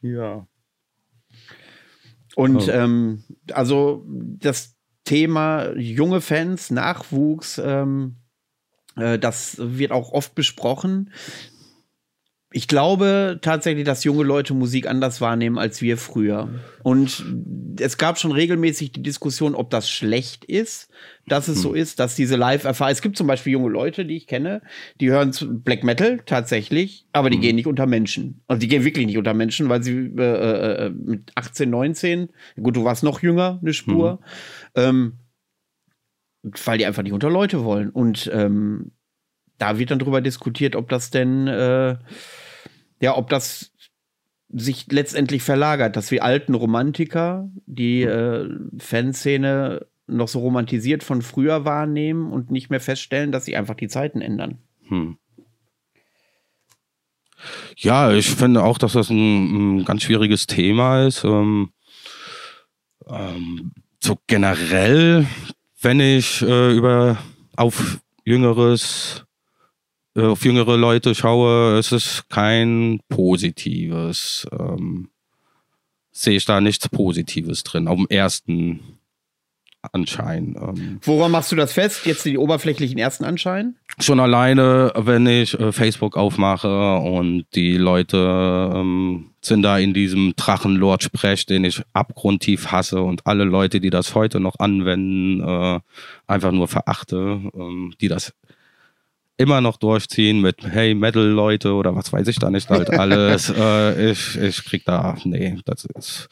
Ja. 0.00 0.46
Und 2.36 2.68
oh. 2.68 2.70
ähm, 2.70 3.24
also 3.52 4.04
das 4.06 4.76
Thema 5.04 5.74
junge 5.76 6.20
Fans, 6.20 6.70
Nachwuchs, 6.70 7.60
ähm, 7.64 8.16
äh, 8.96 9.18
das 9.18 9.56
wird 9.58 9.90
auch 9.90 10.12
oft 10.12 10.34
besprochen 10.34 11.10
ich 12.50 12.66
glaube 12.66 13.38
tatsächlich, 13.42 13.84
dass 13.84 14.04
junge 14.04 14.24
Leute 14.24 14.54
Musik 14.54 14.86
anders 14.86 15.20
wahrnehmen 15.20 15.58
als 15.58 15.82
wir 15.82 15.98
früher. 15.98 16.48
Und 16.82 17.22
es 17.78 17.98
gab 17.98 18.18
schon 18.18 18.32
regelmäßig 18.32 18.92
die 18.92 19.02
Diskussion, 19.02 19.54
ob 19.54 19.68
das 19.68 19.90
schlecht 19.90 20.46
ist, 20.46 20.88
dass 21.26 21.48
es 21.48 21.60
so 21.60 21.70
hm. 21.70 21.76
ist, 21.76 21.98
dass 21.98 22.16
diese 22.16 22.36
Live-Erfahrung. 22.36 22.90
Es 22.90 23.02
gibt 23.02 23.18
zum 23.18 23.26
Beispiel 23.26 23.52
junge 23.52 23.68
Leute, 23.68 24.06
die 24.06 24.16
ich 24.16 24.26
kenne, 24.26 24.62
die 24.98 25.10
hören 25.10 25.34
Black 25.62 25.84
Metal 25.84 26.20
tatsächlich, 26.24 27.06
aber 27.12 27.28
die 27.28 27.36
mhm. 27.36 27.42
gehen 27.42 27.56
nicht 27.56 27.66
unter 27.66 27.86
Menschen. 27.86 28.40
Also 28.48 28.60
die 28.60 28.68
gehen 28.68 28.82
wirklich 28.82 29.04
nicht 29.04 29.18
unter 29.18 29.34
Menschen, 29.34 29.68
weil 29.68 29.82
sie 29.82 30.10
äh, 30.16 30.22
äh, 30.22 30.86
äh 30.86 30.90
mit 30.90 31.32
18, 31.34 31.68
19, 31.68 32.30
gut, 32.62 32.76
du 32.76 32.84
warst 32.84 33.04
noch 33.04 33.22
jünger, 33.22 33.58
eine 33.60 33.74
Spur, 33.74 34.20
mhm. 34.74 34.82
ähm, 34.82 35.12
weil 36.64 36.78
die 36.78 36.86
einfach 36.86 37.02
nicht 37.02 37.12
unter 37.12 37.28
Leute 37.28 37.62
wollen. 37.62 37.90
Und 37.90 38.30
ähm, 38.32 38.92
da 39.58 39.78
wird 39.78 39.90
dann 39.90 39.98
drüber 39.98 40.20
diskutiert, 40.20 40.76
ob 40.76 40.88
das 40.88 41.10
denn 41.10 41.46
äh, 41.46 41.96
ja, 43.00 43.16
ob 43.16 43.28
das 43.28 43.72
sich 44.50 44.86
letztendlich 44.90 45.42
verlagert, 45.42 45.96
dass 45.96 46.10
wir 46.10 46.24
alten 46.24 46.54
Romantiker 46.54 47.50
die 47.66 48.02
äh, 48.02 48.48
Fanszene 48.78 49.86
noch 50.06 50.28
so 50.28 50.40
romantisiert 50.40 51.04
von 51.04 51.20
früher 51.20 51.64
wahrnehmen 51.64 52.32
und 52.32 52.50
nicht 52.50 52.70
mehr 52.70 52.80
feststellen, 52.80 53.30
dass 53.30 53.44
sich 53.44 53.56
einfach 53.56 53.74
die 53.74 53.88
Zeiten 53.88 54.22
ändern. 54.22 54.58
Hm. 54.88 55.18
Ja, 57.76 58.10
ich 58.12 58.30
finde 58.30 58.64
auch, 58.64 58.78
dass 58.78 58.94
das 58.94 59.10
ein, 59.10 59.78
ein 59.78 59.84
ganz 59.84 60.02
schwieriges 60.02 60.46
Thema 60.46 61.06
ist. 61.06 61.24
Ähm, 61.24 61.70
ähm, 63.06 63.72
so 64.00 64.18
generell, 64.26 65.26
wenn 65.80 66.00
ich 66.00 66.42
äh, 66.42 66.74
über 66.74 67.18
auf 67.54 68.00
jüngeres, 68.24 69.24
auf 70.14 70.44
jüngere 70.44 70.76
Leute 70.76 71.14
schaue, 71.14 71.78
ist 71.78 71.92
es 71.92 72.24
kein 72.28 73.00
positives, 73.08 74.46
ähm, 74.52 75.10
sehe 76.10 76.36
ich 76.36 76.44
da 76.44 76.60
nichts 76.60 76.88
Positives 76.88 77.62
drin, 77.62 77.88
auf 77.88 77.96
dem 77.96 78.06
ersten 78.08 78.98
Anschein. 79.92 80.56
Ähm. 80.60 80.98
Woran 81.02 81.30
machst 81.30 81.52
du 81.52 81.56
das 81.56 81.72
fest? 81.72 82.04
Jetzt 82.04 82.24
die 82.24 82.36
oberflächlichen 82.36 82.98
ersten 82.98 83.24
Anschein? 83.24 83.76
Schon 84.00 84.18
alleine, 84.18 84.92
wenn 84.96 85.26
ich 85.26 85.58
äh, 85.58 85.72
Facebook 85.72 86.16
aufmache 86.16 86.96
und 86.96 87.46
die 87.54 87.76
Leute 87.76 88.72
ähm, 88.74 89.30
sind 89.40 89.62
da 89.62 89.78
in 89.78 89.94
diesem 89.94 90.34
Drachenlord-Sprech, 90.36 91.46
den 91.46 91.64
ich 91.64 91.82
abgrundtief 91.92 92.72
hasse 92.72 93.02
und 93.02 93.26
alle 93.26 93.44
Leute, 93.44 93.80
die 93.80 93.90
das 93.90 94.14
heute 94.14 94.40
noch 94.40 94.58
anwenden, 94.58 95.40
äh, 95.40 95.80
einfach 96.26 96.52
nur 96.52 96.66
verachte, 96.66 97.40
ähm, 97.54 97.94
die 98.00 98.08
das 98.08 98.34
immer 99.38 99.60
noch 99.60 99.76
durchziehen 99.76 100.40
mit 100.40 100.56
Hey 100.68 100.94
Metal-Leute 100.94 101.72
oder 101.72 101.94
was 101.94 102.12
weiß 102.12 102.26
ich 102.26 102.40
da 102.40 102.50
nicht 102.50 102.68
halt 102.68 102.90
alles. 102.98 103.52
äh, 103.56 104.10
ich, 104.10 104.36
ich 104.36 104.64
krieg 104.64 104.84
da, 104.84 105.16
nee, 105.24 105.56
das 105.64 105.84
ist. 105.84 106.28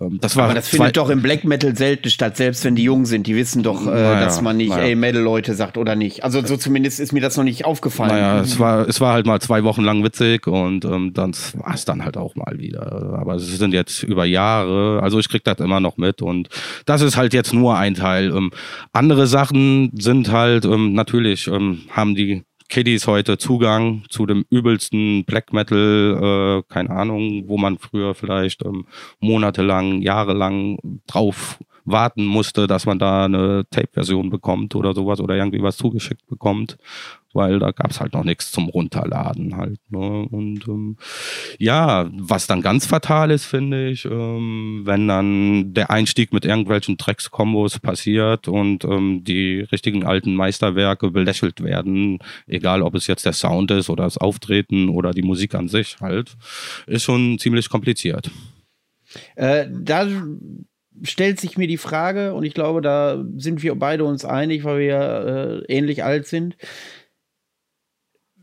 Ähm, 0.00 0.18
das 0.20 0.36
war 0.36 0.44
Aber 0.44 0.54
das 0.54 0.68
findet 0.68 0.98
doch 0.98 1.08
im 1.08 1.22
Black 1.22 1.44
Metal 1.44 1.74
selten 1.74 2.10
statt, 2.10 2.36
selbst 2.36 2.62
wenn 2.64 2.76
die 2.76 2.82
jung 2.82 3.06
sind. 3.06 3.26
Die 3.26 3.34
wissen 3.34 3.62
doch, 3.62 3.86
äh, 3.86 3.90
naja, 3.90 4.20
dass 4.20 4.42
man 4.42 4.58
nicht 4.58 4.68
naja. 4.68 4.84
Ey 4.84 4.94
Metal-Leute 4.94 5.54
sagt 5.54 5.78
oder 5.78 5.96
nicht. 5.96 6.24
Also 6.24 6.44
so 6.44 6.58
zumindest 6.58 7.00
ist 7.00 7.12
mir 7.12 7.20
das 7.20 7.38
noch 7.38 7.44
nicht 7.44 7.64
aufgefallen. 7.64 8.10
Naja, 8.10 8.40
es 8.40 8.58
war, 8.58 8.86
es 8.86 9.00
war 9.00 9.14
halt 9.14 9.24
mal 9.24 9.40
zwei 9.40 9.64
Wochen 9.64 9.82
lang 9.82 10.04
witzig 10.04 10.46
und 10.46 10.84
ähm, 10.84 11.14
dann 11.14 11.32
war 11.54 11.74
es 11.74 11.86
dann 11.86 12.04
halt 12.04 12.18
auch 12.18 12.34
mal 12.34 12.58
wieder. 12.58 13.16
Aber 13.18 13.36
es 13.36 13.46
sind 13.46 13.72
jetzt 13.72 14.02
über 14.02 14.26
Jahre, 14.26 15.00
also 15.02 15.18
ich 15.18 15.30
krieg 15.30 15.42
das 15.44 15.58
immer 15.60 15.80
noch 15.80 15.96
mit 15.96 16.20
und 16.20 16.50
das 16.84 17.00
ist 17.00 17.16
halt 17.16 17.32
jetzt 17.32 17.54
nur 17.54 17.78
ein 17.78 17.94
Teil. 17.94 18.28
Ähm, 18.36 18.50
andere 18.92 19.26
Sachen 19.26 19.90
sind 19.94 20.30
halt 20.30 20.66
ähm, 20.66 20.92
natürlich, 20.92 21.46
ähm, 21.46 21.80
haben 21.90 22.14
die 22.14 22.25
Kiddies 22.68 23.06
heute 23.06 23.38
Zugang 23.38 24.04
zu 24.08 24.26
dem 24.26 24.44
übelsten 24.50 25.24
Black 25.24 25.52
Metal, 25.52 26.60
äh, 26.60 26.72
keine 26.72 26.90
Ahnung, 26.90 27.44
wo 27.46 27.58
man 27.58 27.78
früher 27.78 28.14
vielleicht 28.14 28.64
ähm, 28.64 28.86
monatelang, 29.20 30.02
jahrelang 30.02 30.78
drauf 31.06 31.58
warten 31.86 32.24
musste, 32.24 32.66
dass 32.66 32.86
man 32.86 32.98
da 32.98 33.24
eine 33.24 33.64
Tape-Version 33.70 34.30
bekommt 34.30 34.74
oder 34.74 34.94
sowas 34.94 35.20
oder 35.20 35.36
irgendwie 35.36 35.62
was 35.62 35.76
zugeschickt 35.76 36.26
bekommt 36.26 36.76
weil 37.36 37.58
da 37.58 37.70
gab 37.70 37.90
es 37.90 38.00
halt 38.00 38.14
noch 38.14 38.24
nichts 38.24 38.50
zum 38.50 38.68
Runterladen 38.68 39.56
halt. 39.56 39.78
Ne? 39.90 40.26
Und 40.28 40.66
ähm, 40.66 40.96
ja, 41.58 42.10
was 42.12 42.48
dann 42.48 42.62
ganz 42.62 42.86
fatal 42.86 43.30
ist, 43.30 43.44
finde 43.44 43.90
ich, 43.90 44.06
ähm, 44.06 44.82
wenn 44.84 45.06
dann 45.06 45.74
der 45.74 45.90
Einstieg 45.90 46.32
mit 46.32 46.44
irgendwelchen 46.44 46.96
Tracks-Kombos 46.96 47.78
passiert 47.78 48.48
und 48.48 48.84
ähm, 48.84 49.22
die 49.22 49.60
richtigen 49.60 50.04
alten 50.04 50.34
Meisterwerke 50.34 51.10
belächelt 51.10 51.62
werden, 51.62 52.18
egal 52.46 52.82
ob 52.82 52.94
es 52.94 53.06
jetzt 53.06 53.26
der 53.26 53.34
Sound 53.34 53.70
ist 53.70 53.90
oder 53.90 54.04
das 54.04 54.18
Auftreten 54.18 54.88
oder 54.88 55.12
die 55.12 55.22
Musik 55.22 55.54
an 55.54 55.68
sich 55.68 55.98
halt, 56.00 56.36
ist 56.86 57.04
schon 57.04 57.38
ziemlich 57.38 57.68
kompliziert. 57.68 58.30
Äh, 59.36 59.66
da 59.70 60.08
stellt 61.02 61.40
sich 61.40 61.58
mir 61.58 61.66
die 61.66 61.76
Frage, 61.76 62.34
und 62.34 62.44
ich 62.44 62.54
glaube, 62.54 62.80
da 62.80 63.24
sind 63.36 63.62
wir 63.62 63.74
beide 63.74 64.04
uns 64.04 64.24
einig, 64.24 64.64
weil 64.64 64.80
wir 64.80 65.64
äh, 65.68 65.72
ähnlich 65.72 66.04
alt 66.04 66.26
sind 66.26 66.56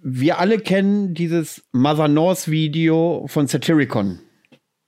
wir 0.03 0.37
alle 0.37 0.59
kennen 0.59 1.13
dieses 1.13 1.63
Mother 1.71 2.09
North 2.09 2.51
Video 2.51 3.25
von 3.27 3.47
Satyricon. 3.47 4.19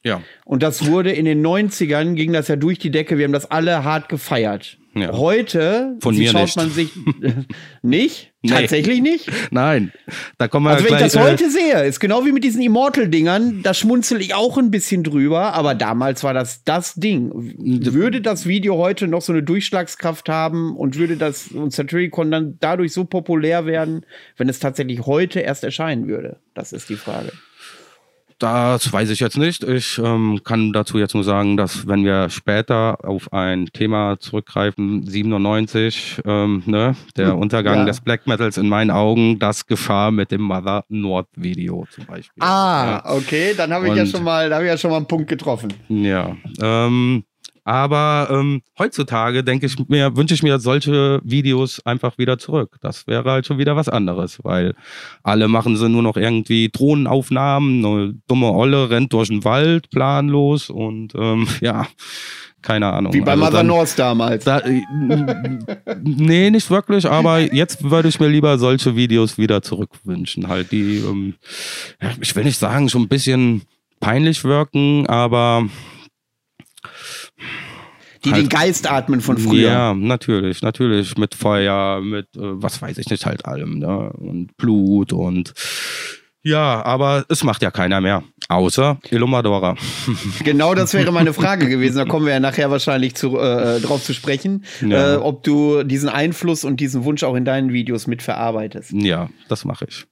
Ja. 0.04 0.22
Und 0.44 0.62
das 0.62 0.86
wurde 0.86 1.12
in 1.14 1.26
den 1.26 1.44
90ern, 1.44 2.14
ging 2.14 2.34
das 2.34 2.50
ja 2.50 2.58
durch 2.58 2.78
die 2.78 2.92
Decke. 2.92 3.18
Wir 3.18 3.24
haben 3.24 3.34
das 3.34 3.50
alle 3.50 3.84
hart 3.84 4.10
gefeiert. 4.10 4.78
Ja. 4.98 5.12
Heute 5.12 5.98
Von 6.00 6.16
mir 6.16 6.32
schaut 6.32 6.44
nicht. 6.44 6.56
man 6.56 6.70
sich 6.70 6.92
nicht? 7.82 8.32
Nee. 8.42 8.50
Tatsächlich 8.50 9.02
nicht? 9.02 9.30
Nein. 9.52 9.92
Da 10.38 10.48
kommen 10.48 10.68
wir 10.68 10.70
also, 10.70 10.86
wenn 10.86 10.90
gleich, 10.90 11.08
ich 11.08 11.12
das 11.14 11.22
heute 11.22 11.50
sehe, 11.50 11.84
ist 11.84 12.00
genau 12.00 12.25
wie 12.25 12.32
mit 12.32 12.46
diesen 12.46 12.62
Immortal-Dingern, 12.62 13.62
da 13.62 13.74
schmunzel 13.74 14.22
ich 14.22 14.36
auch 14.36 14.58
ein 14.58 14.72
bisschen 14.72 15.04
drüber, 15.04 15.54
aber 15.54 15.75
damals 15.75 16.24
war 16.24 16.34
das 16.34 16.64
das 16.64 16.94
Ding. 16.94 17.32
Würde 17.34 18.22
das 18.22 18.46
Video 18.46 18.78
heute 18.78 19.08
noch 19.08 19.22
so 19.22 19.34
eine 19.34 19.44
Durchschlagskraft 19.44 20.30
haben 20.30 20.78
und 20.78 20.96
würde 20.98 21.18
das 21.18 21.50
und 21.50 21.74
Satyricon 21.74 22.32
dann 22.32 22.58
dadurch 22.62 22.94
so 22.94 23.04
populär 23.04 23.66
werden, 23.66 24.06
wenn 24.38 24.48
es 24.48 24.60
tatsächlich 24.60 25.06
heute 25.06 25.42
erst 25.42 25.66
erscheinen 25.66 26.08
würde? 26.08 26.40
Das 26.54 26.72
ist 26.72 26.88
die 26.88 26.96
Frage. 26.96 27.34
Das 28.39 28.92
weiß 28.92 29.10
ich 29.12 29.22
jetzt 29.22 29.38
nicht. 29.38 29.63
Ich 29.63 29.98
ähm, 29.98 30.42
kann 30.44 30.74
dazu 30.74 30.98
jetzt 30.98 31.13
nur 31.13 31.24
sagen, 31.24 31.56
dass 31.56 31.88
wenn 31.88 32.04
wir 32.04 32.30
später 32.30 32.98
auf 33.04 33.32
ein 33.32 33.68
Thema 33.68 34.20
zurückgreifen, 34.20 35.04
97, 35.04 36.22
ähm, 36.25 36.62
ne, 36.65 36.96
der 37.15 37.32
hm, 37.32 37.39
Untergang 37.39 37.80
ja. 37.80 37.86
des 37.86 38.01
Black 38.01 38.27
Metals 38.27 38.58
in 38.58 38.68
meinen 38.68 38.92
Augen, 38.92 39.39
das 39.39 39.65
geschah 39.65 40.12
mit 40.12 40.32
dem 40.32 40.42
Mother 40.42 40.84
Nord 40.89 41.27
Video 41.36 41.88
zum 41.89 42.06
Beispiel. 42.06 42.44
Ah, 42.44 43.01
ja. 43.06 43.15
okay, 43.15 43.54
dann 43.56 43.72
habe 43.72 43.88
ich 43.88 43.96
ja 43.96 44.06
schon 44.06 44.24
mal, 44.24 44.50
da 44.50 44.56
habe 44.56 44.65
ich 44.65 44.72
ja 44.72 44.77
schon 44.77 44.92
mal 44.92 44.98
einen 44.98 45.08
Punkt 45.08 45.30
getroffen. 45.30 45.74
Ja, 45.88 46.36
ähm, 46.62 47.24
aber 47.66 48.28
ähm, 48.32 48.62
heutzutage 48.78 49.44
denke 49.44 49.66
ich 49.66 49.76
mir, 49.90 50.16
wünsche 50.16 50.36
ich 50.36 50.44
mir 50.44 50.60
solche 50.60 51.20
Videos 51.24 51.84
einfach 51.84 52.20
wieder 52.20 52.38
zurück. 52.38 52.78
Das 52.82 53.08
wäre 53.08 53.30
halt 53.32 53.48
schon 53.48 53.58
wieder 53.58 53.76
was 53.76 53.90
anderes, 53.90 54.38
weil 54.44 54.76
alle 55.24 55.48
machen 55.48 55.76
sie 55.76 55.90
nur 55.90 56.04
noch 56.04 56.16
irgendwie 56.16 56.70
Drohnenaufnahmen, 56.70 57.84
eine 57.84 58.14
dumme 58.28 58.52
Olle 58.52 58.92
rennt 58.92 59.12
durch 59.14 59.30
den 59.30 59.44
Wald 59.44 59.90
planlos 59.90 60.70
und 60.70 61.16
ähm, 61.16 61.48
ja, 61.62 61.88
keine 62.62 62.94
Ahnung. 62.94 63.14
Wie 63.14 63.22
bei 63.22 63.32
also 63.32 63.46
Mother 63.46 63.64
North 63.64 63.98
damals. 63.98 64.44
Da, 64.44 64.60
äh, 64.60 64.82
nee, 66.04 66.52
nicht 66.52 66.70
wirklich, 66.70 67.10
aber 67.10 67.40
jetzt 67.54 67.90
würde 67.90 68.10
ich 68.10 68.20
mir 68.20 68.28
lieber 68.28 68.60
solche 68.60 68.96
Videos 68.96 69.40
wieder 69.40 69.64
zurückwünschen. 69.64 70.48
Halt 70.48 70.72
die, 70.72 70.98
ähm, 70.98 71.34
ich 72.22 72.36
will 72.36 72.44
nicht 72.44 72.60
sagen, 72.60 72.90
schon 72.90 73.04
ein 73.04 73.08
bisschen 73.08 73.64
peinlich 74.00 74.44
wirken, 74.44 75.08
aber 75.08 75.68
die 78.25 78.32
halt, 78.32 78.44
den 78.44 78.50
Geist 78.50 78.91
atmen 78.91 79.22
von 79.22 79.38
früher. 79.38 79.70
Ja, 79.70 79.94
natürlich, 79.94 80.62
natürlich. 80.62 81.17
Mit 81.17 81.36
Feuer, 81.36 82.01
mit 82.01 82.27
äh, 82.36 82.39
was 82.41 82.82
weiß 82.82 82.98
ich 82.98 83.10
nicht, 83.10 83.25
halt 83.25 83.46
allem. 83.46 83.79
Ne? 83.79 84.12
Und 84.13 84.58
Blut 84.58 85.13
und 85.13 85.53
ja, 86.46 86.86
aber 86.86 87.25
es 87.27 87.44
macht 87.44 87.63
ja 87.63 87.72
keiner 87.72 88.01
mehr. 88.01 88.24
Außer 88.50 89.00
Illumadora. 89.10 89.75
Genau 90.44 90.75
das 90.75 90.94
wäre 90.94 91.12
meine 91.12 91.34
Frage 91.34 91.67
gewesen. 91.67 91.98
Da 91.98 92.05
kommen 92.05 92.27
wir 92.27 92.34
ja 92.34 92.39
nachher 92.39 92.70
wahrscheinlich 92.70 93.15
zu, 93.15 93.39
äh, 93.39 93.79
drauf 93.79 94.03
zu 94.03 94.13
sprechen, 94.13 94.63
ja. 94.82 95.15
äh, 95.15 95.17
ob 95.17 95.41
du 95.41 95.82
diesen 95.82 96.08
Einfluss 96.08 96.63
und 96.63 96.79
diesen 96.79 97.03
Wunsch 97.03 97.24
auch 97.24 97.34
in 97.34 97.46
deinen 97.46 97.74
Videos 97.74 98.05
mitverarbeitest. 98.05 98.91
Ja, 98.91 99.29
das 99.50 99.65
mache 99.65 99.86
ich. 99.89 100.05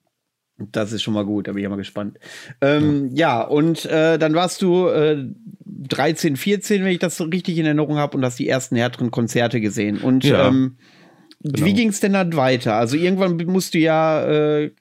Das 0.71 0.91
ist 0.91 1.01
schon 1.03 1.13
mal 1.13 1.25
gut, 1.25 1.47
da 1.47 1.51
bin 1.51 1.59
ich 1.59 1.63
ja 1.63 1.69
mal 1.69 1.75
gespannt. 1.75 2.17
Ähm, 2.61 3.09
ja. 3.13 3.39
ja. 3.39 3.47
und 3.47 3.85
äh, 3.85 4.17
dann 4.17 4.33
warst 4.33 4.61
du 4.61 4.87
äh, 4.87 5.25
13, 5.65 6.37
14, 6.37 6.83
wenn 6.83 6.91
ich 6.91 6.99
das 6.99 7.17
so 7.17 7.25
richtig 7.25 7.57
in 7.57 7.65
Erinnerung 7.65 7.97
habe, 7.97 8.17
und 8.17 8.25
hast 8.25 8.39
die 8.39 8.47
ersten 8.47 8.75
härteren 8.75 9.11
Konzerte 9.11 9.61
gesehen. 9.61 9.97
Und 9.97 10.23
ja, 10.23 10.47
ähm, 10.47 10.77
genau. 11.41 11.65
wie 11.65 11.73
ging 11.73 11.89
es 11.89 11.99
denn 11.99 12.13
dann 12.13 12.35
weiter? 12.35 12.75
Also 12.75 12.95
irgendwann 12.97 13.37
musst 13.45 13.73
du 13.73 13.79
ja 13.79 14.25
äh, 14.25 14.71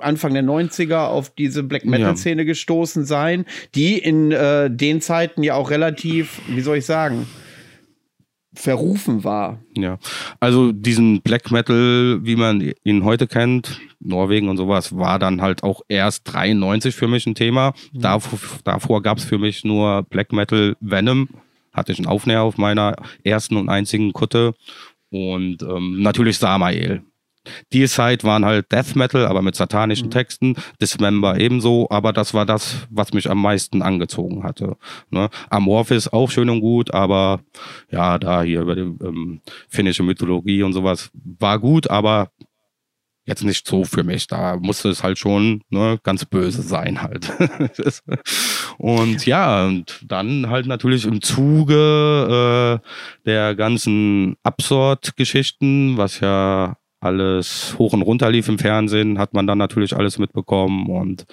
Anfang 0.00 0.34
der 0.34 0.42
90er 0.42 1.06
auf 1.06 1.30
diese 1.30 1.62
Black 1.62 1.84
Metal-Szene 1.84 2.44
gestoßen 2.44 3.04
sein, 3.04 3.44
die 3.74 3.98
in 3.98 4.32
äh, 4.32 4.70
den 4.70 5.00
Zeiten 5.00 5.42
ja 5.42 5.54
auch 5.54 5.70
relativ, 5.70 6.40
wie 6.48 6.60
soll 6.60 6.78
ich 6.78 6.86
sagen, 6.86 7.26
verrufen 8.58 9.24
war. 9.24 9.60
Ja, 9.76 9.98
also 10.40 10.72
diesen 10.72 11.22
Black 11.22 11.50
Metal, 11.50 12.18
wie 12.22 12.36
man 12.36 12.72
ihn 12.84 13.04
heute 13.04 13.26
kennt, 13.26 13.80
Norwegen 14.00 14.48
und 14.48 14.56
sowas, 14.56 14.96
war 14.96 15.18
dann 15.18 15.40
halt 15.40 15.62
auch 15.62 15.82
erst 15.88 16.32
93 16.32 16.94
für 16.94 17.08
mich 17.08 17.26
ein 17.26 17.34
Thema. 17.34 17.72
Mhm. 17.92 18.00
Davor, 18.00 18.38
davor 18.64 19.02
gab 19.02 19.18
es 19.18 19.24
für 19.24 19.38
mich 19.38 19.64
nur 19.64 20.02
Black 20.02 20.32
Metal 20.32 20.76
Venom, 20.80 21.28
hatte 21.72 21.92
ich 21.92 21.98
einen 21.98 22.08
Aufnäher 22.08 22.42
auf 22.42 22.58
meiner 22.58 22.96
ersten 23.22 23.56
und 23.56 23.68
einzigen 23.68 24.12
Kutte 24.12 24.54
und 25.10 25.62
ähm, 25.62 26.02
natürlich 26.02 26.38
Samael. 26.38 27.02
Die 27.72 27.86
Side 27.86 28.22
waren 28.22 28.44
halt 28.44 28.70
Death 28.72 28.96
Metal, 28.96 29.26
aber 29.26 29.42
mit 29.42 29.56
satanischen 29.56 30.06
mhm. 30.06 30.12
Texten. 30.12 30.54
Dismember 30.80 31.38
ebenso, 31.38 31.88
aber 31.90 32.12
das 32.12 32.34
war 32.34 32.46
das, 32.46 32.86
was 32.90 33.12
mich 33.12 33.30
am 33.30 33.40
meisten 33.40 33.82
angezogen 33.82 34.42
hatte. 34.42 34.76
Ne? 35.10 35.28
Amorphis 35.50 36.08
auch 36.08 36.30
schön 36.30 36.50
und 36.50 36.60
gut, 36.60 36.92
aber 36.92 37.40
ja, 37.90 38.18
da 38.18 38.42
hier 38.42 38.62
über 38.62 38.74
die 38.74 38.82
ähm, 38.82 39.40
finnische 39.68 40.02
Mythologie 40.02 40.62
und 40.62 40.72
sowas 40.72 41.10
war 41.14 41.58
gut, 41.58 41.90
aber 41.90 42.30
jetzt 43.28 43.44
nicht 43.44 43.68
so 43.68 43.84
für 43.84 44.02
mich. 44.02 44.26
Da 44.26 44.56
musste 44.56 44.88
es 44.88 45.02
halt 45.02 45.18
schon 45.18 45.62
ne, 45.68 46.00
ganz 46.02 46.24
böse 46.24 46.62
sein 46.62 47.02
halt. 47.02 47.30
und 48.78 49.26
ja, 49.26 49.66
und 49.66 50.02
dann 50.06 50.48
halt 50.48 50.66
natürlich 50.66 51.04
im 51.04 51.20
Zuge 51.20 52.80
äh, 52.82 53.26
der 53.26 53.54
ganzen 53.54 54.36
Absort-Geschichten, 54.42 55.98
was 55.98 56.20
ja 56.20 56.78
alles 57.00 57.76
hoch 57.78 57.92
und 57.92 58.02
runter 58.02 58.30
lief 58.30 58.48
im 58.48 58.58
Fernsehen, 58.58 59.18
hat 59.18 59.34
man 59.34 59.46
dann 59.46 59.58
natürlich 59.58 59.94
alles 59.96 60.18
mitbekommen 60.18 60.88
und 60.88 61.26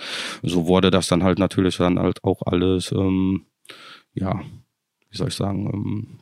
so 0.44 0.68
wurde 0.68 0.92
das 0.92 1.08
dann 1.08 1.24
halt 1.24 1.40
natürlich 1.40 1.78
dann 1.78 2.00
halt 2.00 2.24
auch 2.24 2.42
alles, 2.46 2.92
ähm, 2.92 3.46
ja, 4.14 4.42
wie 5.10 5.18
soll 5.18 5.30
ich 5.30 5.36
sagen, 5.36 5.70
ähm, 5.74 6.20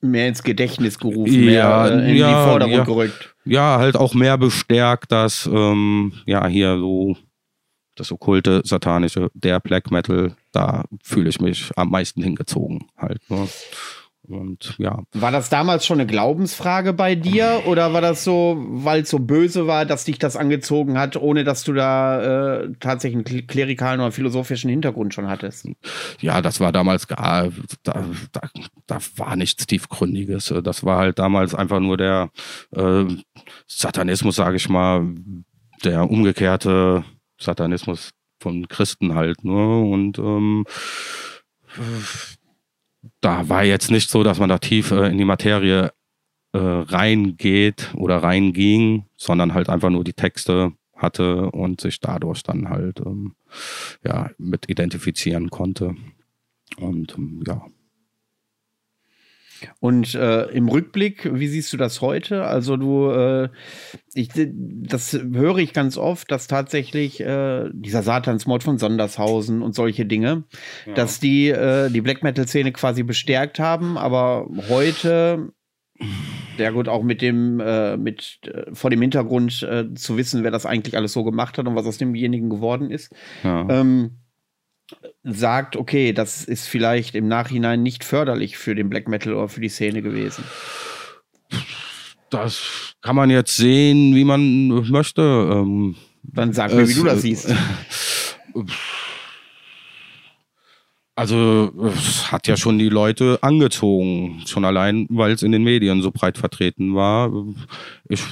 mehr 0.00 0.28
ins 0.28 0.42
Gedächtnis 0.42 0.98
gerufen, 0.98 1.44
ja, 1.44 1.84
mehr 1.84 1.90
äh, 1.90 2.10
in 2.10 2.16
ja, 2.16 2.28
die 2.28 2.48
Vordergrund 2.48 2.78
ja. 2.78 2.84
gerückt. 2.84 3.34
Ja, 3.44 3.78
halt 3.78 3.96
auch 3.96 4.14
mehr 4.14 4.38
bestärkt, 4.38 5.10
dass 5.10 5.48
ähm, 5.52 6.12
ja 6.26 6.46
hier 6.46 6.78
so 6.78 7.16
das 7.96 8.10
okkulte, 8.10 8.62
satanische, 8.64 9.30
der 9.34 9.60
Black 9.60 9.90
Metal, 9.90 10.34
da 10.52 10.84
fühle 11.02 11.28
ich 11.28 11.40
mich 11.40 11.70
am 11.76 11.90
meisten 11.90 12.22
hingezogen 12.22 12.86
halt. 12.96 13.20
Ne? 13.28 13.48
Und 14.32 14.74
ja. 14.78 15.02
War 15.12 15.30
das 15.30 15.48
damals 15.48 15.86
schon 15.86 16.00
eine 16.00 16.06
Glaubensfrage 16.06 16.92
bei 16.92 17.14
dir 17.14 17.62
oder 17.66 17.92
war 17.92 18.00
das 18.00 18.24
so, 18.24 18.56
weil 18.58 19.02
es 19.02 19.10
so 19.10 19.18
böse 19.18 19.66
war, 19.66 19.84
dass 19.84 20.04
dich 20.04 20.18
das 20.18 20.36
angezogen 20.36 20.98
hat, 20.98 21.16
ohne 21.16 21.44
dass 21.44 21.64
du 21.64 21.72
da 21.72 22.62
äh, 22.62 22.72
tatsächlich 22.80 23.26
einen 23.26 23.46
klerikalen 23.46 24.00
oder 24.00 24.12
philosophischen 24.12 24.70
Hintergrund 24.70 25.14
schon 25.14 25.28
hattest? 25.28 25.68
Ja, 26.20 26.40
das 26.40 26.60
war 26.60 26.72
damals 26.72 27.06
gar, 27.08 27.50
da, 27.82 28.04
da, 28.32 28.40
da 28.86 28.98
war 29.16 29.36
nichts 29.36 29.66
Tiefgründiges. 29.66 30.54
Das 30.62 30.84
war 30.84 30.98
halt 30.98 31.18
damals 31.18 31.54
einfach 31.54 31.80
nur 31.80 31.96
der 31.96 32.30
äh, 32.74 33.04
Satanismus, 33.66 34.36
sage 34.36 34.56
ich 34.56 34.68
mal, 34.68 35.14
der 35.84 36.10
umgekehrte 36.10 37.04
Satanismus 37.38 38.10
von 38.40 38.68
Christen 38.68 39.14
halt. 39.14 39.44
Ne? 39.44 39.80
Und 39.80 40.18
ähm, 40.18 40.64
da 43.20 43.48
war 43.48 43.64
jetzt 43.64 43.90
nicht 43.90 44.10
so, 44.10 44.22
dass 44.22 44.38
man 44.38 44.48
da 44.48 44.58
tief 44.58 44.90
äh, 44.90 45.08
in 45.08 45.18
die 45.18 45.24
Materie 45.24 45.92
äh, 46.52 46.58
reingeht 46.58 47.92
oder 47.94 48.18
reinging, 48.18 49.06
sondern 49.16 49.54
halt 49.54 49.68
einfach 49.68 49.90
nur 49.90 50.04
die 50.04 50.12
Texte 50.12 50.72
hatte 50.94 51.50
und 51.50 51.80
sich 51.80 52.00
dadurch 52.00 52.42
dann 52.42 52.68
halt 52.68 53.00
ähm, 53.00 53.34
ja, 54.04 54.30
mit 54.38 54.68
identifizieren 54.70 55.50
konnte. 55.50 55.94
Und 56.78 57.16
ähm, 57.18 57.42
ja. 57.46 57.66
Und 59.80 60.14
äh, 60.14 60.44
im 60.50 60.68
Rückblick, 60.68 61.30
wie 61.34 61.48
siehst 61.48 61.72
du 61.72 61.76
das 61.76 62.00
heute? 62.00 62.44
Also 62.44 62.76
du, 62.76 63.10
äh, 63.10 63.48
ich, 64.14 64.28
das 64.34 65.12
höre 65.12 65.58
ich 65.58 65.72
ganz 65.72 65.96
oft, 65.96 66.30
dass 66.30 66.46
tatsächlich 66.46 67.20
äh, 67.20 67.68
dieser 67.72 68.02
Satansmord 68.02 68.62
von 68.62 68.78
Sondershausen 68.78 69.62
und 69.62 69.74
solche 69.74 70.06
Dinge, 70.06 70.44
ja. 70.86 70.94
dass 70.94 71.20
die 71.20 71.48
äh, 71.48 71.90
die 71.90 72.00
Black 72.00 72.22
Metal 72.22 72.46
Szene 72.46 72.72
quasi 72.72 73.02
bestärkt 73.02 73.58
haben, 73.58 73.96
aber 73.96 74.48
heute 74.68 75.52
ja 76.58 76.70
gut, 76.70 76.88
auch 76.88 77.02
mit 77.02 77.22
dem, 77.22 77.60
äh, 77.60 77.96
mit 77.96 78.40
äh, 78.44 78.74
vor 78.74 78.90
dem 78.90 79.00
Hintergrund 79.00 79.62
äh, 79.62 79.94
zu 79.94 80.16
wissen, 80.16 80.44
wer 80.44 80.50
das 80.50 80.66
eigentlich 80.66 80.96
alles 80.96 81.12
so 81.12 81.24
gemacht 81.24 81.58
hat 81.58 81.66
und 81.66 81.74
was 81.74 81.86
aus 81.86 81.98
demjenigen 81.98 82.50
geworden 82.50 82.90
ist. 82.90 83.14
Ja. 83.42 83.66
Ähm, 83.68 84.21
sagt, 85.24 85.76
okay, 85.76 86.12
das 86.12 86.44
ist 86.44 86.66
vielleicht 86.66 87.14
im 87.14 87.28
Nachhinein 87.28 87.82
nicht 87.82 88.04
förderlich 88.04 88.56
für 88.56 88.74
den 88.74 88.88
Black 88.88 89.08
Metal 89.08 89.34
oder 89.34 89.48
für 89.48 89.60
die 89.60 89.68
Szene 89.68 90.02
gewesen? 90.02 90.44
Das 92.30 92.94
kann 93.02 93.16
man 93.16 93.30
jetzt 93.30 93.56
sehen, 93.56 94.14
wie 94.14 94.24
man 94.24 94.68
möchte. 94.90 95.22
Ähm, 95.22 95.96
Dann 96.22 96.52
sag 96.52 96.72
mir, 96.72 96.88
wie 96.88 96.94
du 96.94 97.04
das 97.04 97.22
siehst. 97.22 97.54
Also 101.14 101.70
es 101.94 102.32
hat 102.32 102.48
ja 102.48 102.56
schon 102.56 102.78
die 102.78 102.88
Leute 102.88 103.38
angezogen, 103.42 104.42
schon 104.46 104.64
allein, 104.64 105.06
weil 105.10 105.32
es 105.32 105.42
in 105.42 105.52
den 105.52 105.62
Medien 105.62 106.00
so 106.00 106.10
breit 106.10 106.38
vertreten 106.38 106.94
war. 106.94 107.30
Ich 108.08 108.22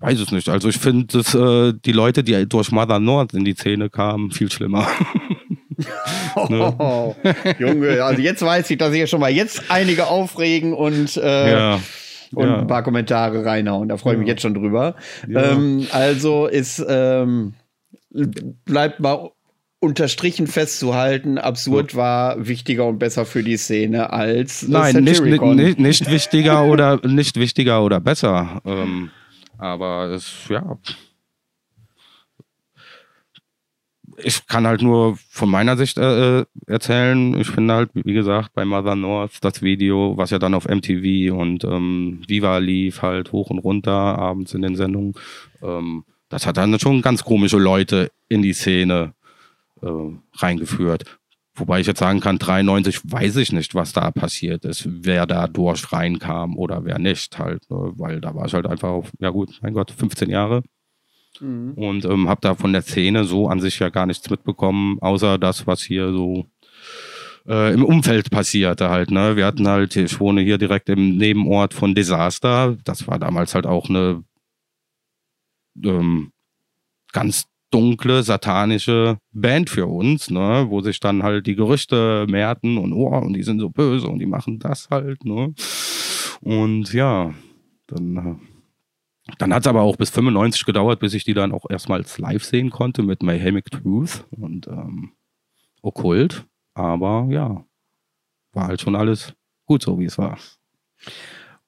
weiß 0.00 0.20
es 0.20 0.30
nicht. 0.30 0.50
Also 0.50 0.68
ich 0.68 0.76
finde, 0.76 1.18
äh, 1.18 1.72
die 1.84 1.92
Leute, 1.92 2.22
die 2.22 2.46
durch 2.46 2.70
Mother 2.70 3.00
Nord 3.00 3.32
in 3.32 3.46
die 3.46 3.54
Szene 3.54 3.88
kamen, 3.88 4.30
viel 4.30 4.52
schlimmer. 4.52 4.86
oh, 6.36 7.14
Junge, 7.58 8.02
also 8.04 8.20
jetzt 8.20 8.42
weiß 8.42 8.70
ich, 8.70 8.78
dass 8.78 8.92
ich 8.92 9.00
ja 9.00 9.06
schon 9.06 9.20
mal 9.20 9.30
jetzt 9.30 9.62
einige 9.68 10.06
aufregen 10.08 10.72
und, 10.72 11.16
äh, 11.16 11.50
ja. 11.50 11.80
und 12.32 12.48
ja. 12.48 12.58
ein 12.60 12.66
paar 12.66 12.82
Kommentare 12.82 13.44
reinhauen. 13.44 13.88
Da 13.88 13.96
freue 13.96 14.14
ich 14.14 14.20
mich 14.20 14.28
jetzt 14.28 14.42
schon 14.42 14.54
drüber. 14.54 14.94
Ähm, 15.28 15.86
also 15.92 16.46
ist, 16.46 16.84
ähm, 16.88 17.54
bleibt 18.64 19.00
mal 19.00 19.30
unterstrichen 19.78 20.46
festzuhalten, 20.46 21.38
absurd 21.38 21.94
war 21.94 22.46
wichtiger 22.46 22.86
und 22.86 22.98
besser 22.98 23.26
für 23.26 23.42
die 23.42 23.56
Szene 23.56 24.10
als 24.10 24.66
Nein, 24.66 25.04
nicht, 25.04 25.22
nicht, 25.22 25.78
nicht, 25.78 26.10
wichtiger 26.10 26.64
oder 26.64 27.00
nicht 27.06 27.36
wichtiger 27.38 27.82
oder 27.82 28.00
besser. 28.00 28.62
Ähm, 28.64 29.10
aber 29.58 30.10
es, 30.10 30.32
ja, 30.48 30.78
ich 34.22 34.46
kann 34.46 34.66
halt 34.66 34.82
nur 34.82 35.16
von 35.30 35.50
meiner 35.50 35.76
Sicht 35.76 35.98
äh, 35.98 36.40
äh, 36.40 36.44
erzählen. 36.66 37.38
Ich 37.38 37.48
finde 37.48 37.74
halt, 37.74 37.90
wie 37.94 38.12
gesagt, 38.12 38.52
bei 38.54 38.64
Mother 38.64 38.96
North 38.96 39.38
das 39.42 39.62
Video, 39.62 40.16
was 40.16 40.30
ja 40.30 40.38
dann 40.38 40.54
auf 40.54 40.68
MTV 40.68 41.34
und 41.34 41.64
ähm, 41.64 42.22
Viva 42.26 42.58
lief, 42.58 43.02
halt 43.02 43.32
hoch 43.32 43.50
und 43.50 43.58
runter 43.58 43.92
abends 43.92 44.54
in 44.54 44.62
den 44.62 44.76
Sendungen. 44.76 45.14
Ähm, 45.62 46.04
das 46.28 46.46
hat 46.46 46.56
dann 46.56 46.78
schon 46.78 47.02
ganz 47.02 47.24
komische 47.24 47.58
Leute 47.58 48.10
in 48.28 48.42
die 48.42 48.52
Szene 48.52 49.14
äh, 49.82 49.88
reingeführt. 50.34 51.04
Wobei 51.54 51.80
ich 51.80 51.86
jetzt 51.86 52.00
sagen 52.00 52.20
kann, 52.20 52.38
93 52.38 53.00
weiß 53.04 53.36
ich 53.36 53.52
nicht, 53.52 53.74
was 53.74 53.94
da 53.94 54.10
passiert 54.10 54.66
ist, 54.66 54.86
wer 54.86 55.26
da 55.26 55.46
durch 55.46 55.90
reinkam 55.90 56.56
oder 56.58 56.84
wer 56.84 56.98
nicht 56.98 57.38
halt, 57.38 57.70
ne? 57.70 57.92
weil 57.96 58.20
da 58.20 58.34
war 58.34 58.46
ich 58.46 58.52
halt 58.52 58.66
einfach, 58.66 58.90
auf, 58.90 59.10
ja 59.20 59.30
gut, 59.30 59.58
mein 59.62 59.72
Gott, 59.72 59.90
15 59.90 60.28
Jahre. 60.28 60.62
Mhm. 61.40 61.72
Und 61.74 62.04
ähm, 62.04 62.28
habe 62.28 62.40
da 62.40 62.54
von 62.54 62.72
der 62.72 62.82
Szene 62.82 63.24
so 63.24 63.48
an 63.48 63.60
sich 63.60 63.78
ja 63.78 63.88
gar 63.88 64.06
nichts 64.06 64.28
mitbekommen, 64.28 64.98
außer 65.00 65.38
das, 65.38 65.66
was 65.66 65.82
hier 65.82 66.12
so 66.12 66.46
äh, 67.46 67.72
im 67.72 67.84
Umfeld 67.84 68.30
passierte 68.30 68.90
halt. 68.90 69.10
Ne? 69.10 69.36
Wir 69.36 69.46
hatten 69.46 69.66
halt, 69.68 69.96
ich 69.96 70.18
wohne 70.20 70.42
hier 70.42 70.58
direkt 70.58 70.88
im 70.88 71.16
Nebenort 71.16 71.74
von 71.74 71.94
Desaster. 71.94 72.76
Das 72.84 73.06
war 73.06 73.18
damals 73.18 73.54
halt 73.54 73.66
auch 73.66 73.88
eine 73.88 74.24
ähm, 75.84 76.32
ganz 77.12 77.44
dunkle, 77.70 78.22
satanische 78.22 79.18
Band 79.32 79.70
für 79.70 79.86
uns, 79.86 80.30
ne? 80.30 80.66
wo 80.68 80.80
sich 80.80 81.00
dann 81.00 81.22
halt 81.22 81.46
die 81.46 81.56
Gerüchte 81.56 82.26
mehrten 82.28 82.78
und 82.78 82.92
oh, 82.92 83.08
und 83.18 83.34
die 83.34 83.42
sind 83.42 83.60
so 83.60 83.70
böse 83.70 84.06
und 84.08 84.18
die 84.18 84.26
machen 84.26 84.58
das 84.58 84.88
halt. 84.90 85.24
Ne? 85.24 85.54
Und 86.40 86.92
ja, 86.92 87.34
dann 87.86 88.16
äh, 88.16 88.55
dann 89.38 89.52
hat 89.52 89.62
es 89.62 89.66
aber 89.66 89.82
auch 89.82 89.96
bis 89.96 90.10
95 90.10 90.64
gedauert, 90.64 91.00
bis 91.00 91.14
ich 91.14 91.24
die 91.24 91.34
dann 91.34 91.52
auch 91.52 91.66
erstmals 91.68 92.18
live 92.18 92.44
sehen 92.44 92.70
konnte 92.70 93.02
mit 93.02 93.22
Mayhemic 93.22 93.70
Truth 93.70 94.24
und 94.30 94.68
ähm, 94.68 95.12
Okkult. 95.82 96.46
Aber 96.74 97.26
ja, 97.30 97.64
war 98.52 98.66
halt 98.68 98.80
schon 98.80 98.94
alles 98.94 99.34
gut 99.66 99.82
so, 99.82 99.98
wie 99.98 100.04
es 100.04 100.18
war. 100.18 100.38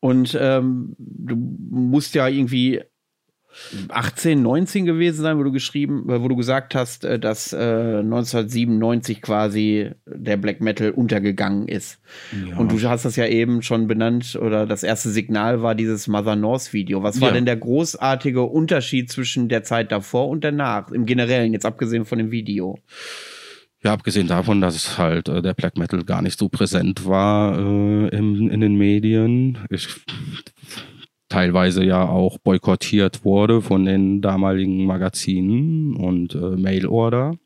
Und 0.00 0.36
ähm, 0.40 0.94
du 0.98 1.34
musst 1.36 2.14
ja 2.14 2.28
irgendwie 2.28 2.82
18, 3.88 4.40
19 4.40 4.84
gewesen 4.84 5.22
sein, 5.22 5.38
wo 5.38 5.42
du 5.42 5.52
geschrieben, 5.52 6.08
äh, 6.08 6.22
wo 6.22 6.28
du 6.28 6.36
gesagt 6.36 6.74
hast, 6.74 7.04
äh, 7.04 7.18
dass 7.18 7.52
äh, 7.52 7.56
1997 7.56 9.20
quasi 9.22 9.90
der 10.06 10.36
Black 10.36 10.60
Metal 10.60 10.90
untergegangen 10.90 11.68
ist. 11.68 12.00
Ja. 12.48 12.56
Und 12.56 12.72
du 12.72 12.80
hast 12.88 13.04
das 13.04 13.16
ja 13.16 13.26
eben 13.26 13.62
schon 13.62 13.86
benannt, 13.86 14.36
oder 14.40 14.66
das 14.66 14.82
erste 14.82 15.10
Signal 15.10 15.62
war 15.62 15.74
dieses 15.74 16.06
Mother 16.08 16.36
North 16.36 16.72
Video. 16.72 17.02
Was 17.02 17.20
war 17.20 17.28
ja. 17.28 17.34
denn 17.34 17.46
der 17.46 17.56
großartige 17.56 18.42
Unterschied 18.42 19.10
zwischen 19.10 19.48
der 19.48 19.64
Zeit 19.64 19.92
davor 19.92 20.28
und 20.28 20.44
danach, 20.44 20.90
im 20.90 21.06
Generellen, 21.06 21.52
jetzt 21.52 21.66
abgesehen 21.66 22.04
von 22.04 22.18
dem 22.18 22.30
Video? 22.30 22.78
Ja, 23.82 23.92
abgesehen 23.92 24.26
davon, 24.26 24.60
dass 24.60 24.98
halt 24.98 25.28
äh, 25.28 25.40
der 25.40 25.54
Black 25.54 25.78
Metal 25.78 26.04
gar 26.04 26.20
nicht 26.20 26.38
so 26.38 26.48
präsent 26.48 27.06
war 27.06 27.56
äh, 27.56 28.08
im, 28.08 28.50
in 28.50 28.60
den 28.60 28.74
Medien. 28.74 29.58
Ich 29.70 29.88
teilweise 31.38 31.84
ja 31.84 32.04
auch 32.08 32.38
boykottiert 32.38 33.24
wurde 33.24 33.62
von 33.62 33.84
den 33.84 34.20
damaligen 34.20 34.86
Magazinen 34.86 35.94
und 35.94 36.34
äh, 36.34 36.56
Mailorder. 36.56 37.36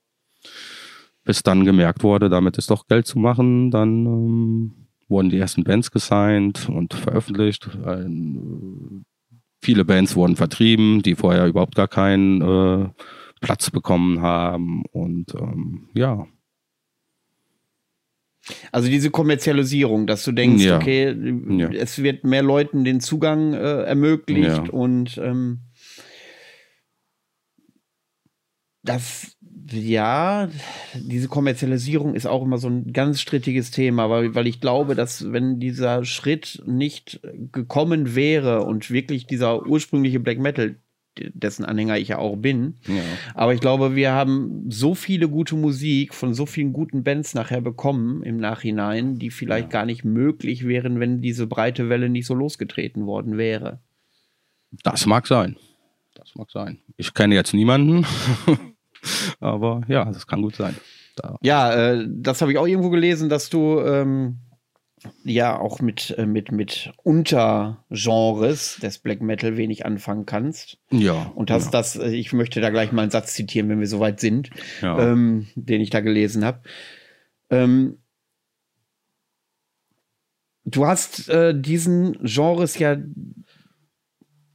Bis 1.25 1.43
dann 1.43 1.67
gemerkt 1.67 2.03
wurde, 2.03 2.31
damit 2.31 2.57
ist 2.57 2.71
doch 2.71 2.87
Geld 2.87 3.07
zu 3.07 3.19
machen. 3.19 3.71
Dann 3.71 4.07
ähm, 4.07 4.73
wurden 5.09 5.29
die 5.29 5.37
ersten 5.37 5.63
Bands 5.63 5.91
gesigned 5.91 6.71
und 6.71 6.95
veröffentlicht. 6.95 7.69
Ein, 7.85 9.05
viele 9.61 9.85
Bands 9.85 10.17
wurden 10.17 10.37
vertrieben, 10.37 11.03
die 11.03 11.15
vorher 11.15 11.47
überhaupt 11.47 11.75
gar 11.75 11.89
keinen 11.89 12.41
äh, 12.41 12.89
Platz 13.43 13.71
bekommen 13.71 14.23
haben. 14.23 14.85
Und 14.91 15.35
ähm, 15.35 15.91
ja, 15.93 16.27
also 18.73 18.89
diese 18.89 19.11
Kommerzialisierung, 19.11 20.07
dass 20.07 20.25
du 20.25 20.33
denkst, 20.33 20.65
ja. 20.65 20.77
okay, 20.77 21.15
ja. 21.49 21.71
es 21.71 22.03
wird 22.03 22.25
mehr 22.25 22.43
Leuten 22.43 22.85
den 22.85 23.01
Zugang 23.01 23.55
äh, 23.55 23.83
ermöglicht 23.83 24.67
ja. 24.67 24.71
und 24.71 25.19
ähm, 25.19 25.61
das, 28.83 29.37
ja, 29.71 30.49
diese 30.95 31.29
Kommerzialisierung 31.29 32.15
ist 32.15 32.27
auch 32.27 32.43
immer 32.43 32.59
so 32.59 32.69
ein 32.69 32.93
ganz 32.93 33.21
strittiges 33.21 33.71
Thema, 33.71 34.11
weil, 34.11 34.35
weil 34.35 34.49
ich 34.49 34.61
glaube, 34.61 34.97
dass 34.97 35.33
wenn 35.33 35.61
dieser 35.61 36.05
Schritt 36.05 36.63
nicht 36.67 37.21
gekommen 37.53 38.17
wäre 38.17 38.65
und 38.65 38.91
wirklich 38.91 39.27
dieser 39.27 39.65
ursprüngliche 39.67 40.19
Black 40.19 40.39
Metal 40.39 40.77
dessen 41.19 41.65
Anhänger 41.65 41.99
ich 41.99 42.09
ja 42.09 42.19
auch 42.19 42.37
bin. 42.37 42.79
Ja. 42.87 43.03
Aber 43.35 43.55
ich 43.55 43.61
glaube, 43.61 43.95
wir 43.95 44.13
haben 44.13 44.71
so 44.71 44.95
viele 44.95 45.29
gute 45.29 45.55
Musik 45.57 46.15
von 46.15 46.35
so 46.35 46.47
vielen 46.47 46.73
guten 46.73 47.05
Bands 47.05 47.35
nachher 47.35 47.61
bekommen 47.61 48.23
im 48.23 48.39
Nachhinein, 48.39 49.19
die 49.19 49.31
vielleicht 49.31 49.73
ja. 49.73 49.81
gar 49.81 49.87
nicht 49.87 50.05
möglich 50.05 50.67
wären, 50.67 51.01
wenn 51.01 51.21
diese 51.21 51.47
breite 51.47 51.89
Welle 51.89 52.09
nicht 52.09 52.27
so 52.27 52.35
losgetreten 52.35 53.07
worden 53.07 53.37
wäre. 53.37 53.81
Das 54.83 55.07
mag 55.07 55.27
sein. 55.27 55.57
Das 56.15 56.35
mag 56.35 56.51
sein. 56.51 56.79
Ich 56.97 57.15
kenne 57.15 57.35
jetzt 57.35 57.55
niemanden, 57.55 58.07
aber 59.41 59.83
ja, 59.89 60.05
das 60.05 60.27
kann 60.27 60.43
gut 60.43 60.57
sein. 60.57 60.77
Da. 61.17 61.39
Ja, 61.43 61.75
äh, 61.75 62.07
das 62.09 62.41
habe 62.41 62.53
ich 62.53 62.59
auch 62.59 62.67
irgendwo 62.67 62.91
gelesen, 62.91 63.29
dass 63.29 63.51
du 63.51 63.81
ähm, 63.81 64.39
ja 65.25 65.59
auch 65.59 65.81
mit, 65.81 66.15
äh, 66.19 66.27
mit, 66.27 66.53
mit 66.53 66.93
Untergenres 67.03 68.79
des 68.83 68.99
Black 68.99 69.21
Metal 69.21 69.57
wenig 69.57 69.87
anfangen 69.87 70.27
kannst. 70.27 70.79
Ja. 70.91 71.33
Und 71.35 71.51
hast 71.51 71.67
ja. 71.67 71.71
das, 71.73 71.97
äh, 71.97 72.11
ich 72.11 72.33
möchte 72.33 72.61
da 72.61 72.71
gleich 72.71 72.93
mal 72.93 73.03
einen 73.03 73.11
Satz 73.11 73.35
zitieren, 73.35 73.69
wenn 73.69 73.81
wir 73.81 73.87
soweit 73.87 74.21
sind, 74.21 74.51
ja. 74.81 75.13
ähm, 75.13 75.49
den 75.55 75.81
ich 75.81 75.91
da 75.91 76.01
gelesen 76.01 76.45
habe. 76.45 76.61
Ähm, 77.51 77.99
du 80.65 80.87
hast 80.87 81.29
äh, 81.29 81.59
diesen 81.59 82.19
Genres 82.23 82.79
ja 82.79 82.97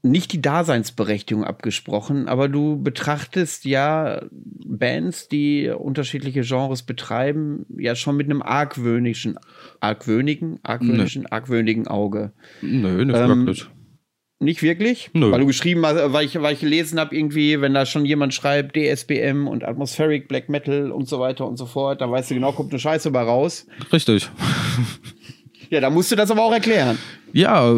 nicht 0.03 0.31
die 0.31 0.41
Daseinsberechtigung 0.41 1.43
abgesprochen, 1.43 2.27
aber 2.27 2.49
du 2.49 2.81
betrachtest 2.81 3.65
ja 3.65 4.21
Bands, 4.31 5.27
die 5.27 5.69
unterschiedliche 5.69 6.41
Genres 6.41 6.83
betreiben, 6.83 7.65
ja 7.77 7.95
schon 7.95 8.15
mit 8.15 8.27
einem 8.27 8.41
argwöhnischen, 8.41 9.39
argwöhnigen, 9.79 10.60
argwöhnischen, 10.63 11.23
nee. 11.23 11.29
argwöhnigen 11.31 11.88
Auge. 11.88 12.31
Nö, 12.62 13.05
nicht 13.05 13.17
ähm, 13.17 13.45
wirklich. 13.45 13.67
Nicht 14.39 14.62
wirklich? 14.62 15.10
Nö. 15.13 15.31
Weil 15.31 15.39
du 15.39 15.47
geschrieben 15.47 15.83
hast, 15.83 16.13
weil 16.13 16.25
ich, 16.25 16.39
weil 16.39 16.53
ich 16.53 16.60
gelesen 16.60 16.99
habe, 16.99 17.15
irgendwie, 17.15 17.60
wenn 17.60 17.73
da 17.73 17.88
schon 17.88 18.05
jemand 18.05 18.36
schreibt, 18.36 18.77
DSBM 18.77 19.47
und 19.47 19.63
Atmospheric 19.63 20.27
Black 20.27 20.47
Metal 20.47 20.91
und 20.91 21.07
so 21.07 21.19
weiter 21.19 21.47
und 21.47 21.57
so 21.57 21.65
fort, 21.65 22.01
dann 22.01 22.12
weißt 22.12 22.29
du 22.29 22.36
genau, 22.36 22.51
kommt 22.51 22.71
eine 22.71 22.79
Scheiße 22.79 23.10
bei 23.10 23.21
raus. 23.21 23.65
Richtig. 23.91 24.29
Ja, 25.69 25.81
da 25.81 25.89
musst 25.89 26.12
du 26.12 26.15
das 26.15 26.31
aber 26.31 26.43
auch 26.43 26.53
erklären. 26.53 26.97
Ja, 27.33 27.75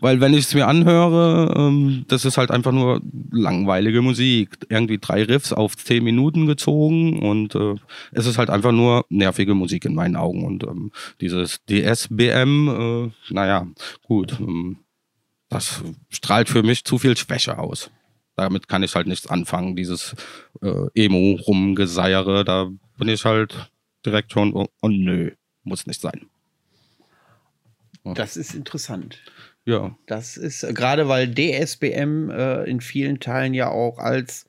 weil 0.00 0.20
wenn 0.20 0.34
ich 0.34 0.46
es 0.46 0.54
mir 0.54 0.66
anhöre, 0.66 1.54
ähm, 1.56 2.04
das 2.08 2.24
ist 2.24 2.38
halt 2.38 2.50
einfach 2.50 2.72
nur 2.72 3.00
langweilige 3.30 4.02
Musik. 4.02 4.56
Irgendwie 4.68 4.98
drei 4.98 5.22
Riffs 5.24 5.52
auf 5.52 5.76
zehn 5.76 6.04
Minuten 6.04 6.46
gezogen 6.46 7.18
und 7.20 7.54
äh, 7.54 7.74
es 8.12 8.26
ist 8.26 8.38
halt 8.38 8.50
einfach 8.50 8.72
nur 8.72 9.04
nervige 9.08 9.54
Musik 9.54 9.84
in 9.84 9.94
meinen 9.94 10.16
Augen. 10.16 10.44
Und 10.44 10.64
ähm, 10.64 10.92
dieses 11.20 11.60
DSBM, 11.68 12.68
äh, 12.68 13.32
naja, 13.32 13.66
gut, 14.02 14.38
ähm, 14.40 14.78
das 15.48 15.82
strahlt 16.10 16.48
für 16.48 16.62
mich 16.62 16.84
zu 16.84 16.98
viel 16.98 17.16
Schwäche 17.16 17.58
aus. 17.58 17.90
Damit 18.36 18.68
kann 18.68 18.84
ich 18.84 18.94
halt 18.94 19.08
nichts 19.08 19.26
anfangen, 19.26 19.74
dieses 19.74 20.14
äh, 20.62 20.86
Emo-Rumgeseiere, 20.94 22.44
da 22.44 22.70
bin 22.96 23.08
ich 23.08 23.24
halt 23.24 23.70
direkt 24.06 24.32
schon, 24.32 24.54
oh, 24.54 24.68
oh 24.80 24.88
nö, 24.88 25.32
muss 25.64 25.86
nicht 25.86 26.00
sein. 26.00 26.28
Das 28.14 28.36
ist 28.36 28.54
interessant. 28.54 29.18
Ja. 29.68 29.94
Das 30.06 30.38
ist 30.38 30.62
äh, 30.62 30.72
gerade, 30.72 31.08
weil 31.08 31.30
DSBM 31.30 32.30
äh, 32.30 32.64
in 32.64 32.80
vielen 32.80 33.20
Teilen 33.20 33.52
ja 33.52 33.68
auch 33.68 33.98
als 33.98 34.48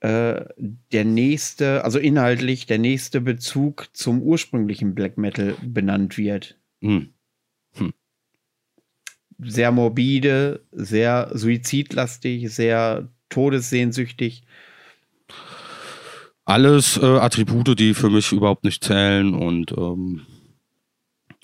äh, 0.00 0.46
der 0.90 1.04
nächste, 1.04 1.84
also 1.84 2.00
inhaltlich 2.00 2.66
der 2.66 2.78
nächste 2.78 3.20
Bezug 3.20 3.86
zum 3.92 4.20
ursprünglichen 4.20 4.96
Black 4.96 5.16
Metal 5.16 5.54
benannt 5.62 6.18
wird. 6.18 6.58
Hm. 6.80 7.14
Hm. 7.74 7.92
Sehr 9.38 9.70
morbide, 9.70 10.64
sehr 10.72 11.30
suizidlastig, 11.32 12.52
sehr 12.52 13.08
todessehnsüchtig. 13.28 14.42
Alles 16.44 16.96
äh, 16.96 17.06
Attribute, 17.06 17.78
die 17.78 17.94
für 17.94 18.10
mich 18.10 18.32
überhaupt 18.32 18.64
nicht 18.64 18.82
zählen 18.82 19.34
und 19.34 19.70
ähm, 19.78 20.26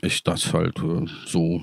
ich 0.03 0.25
das 0.25 0.53
halt 0.53 0.79
äh, 0.81 1.07
so 1.27 1.63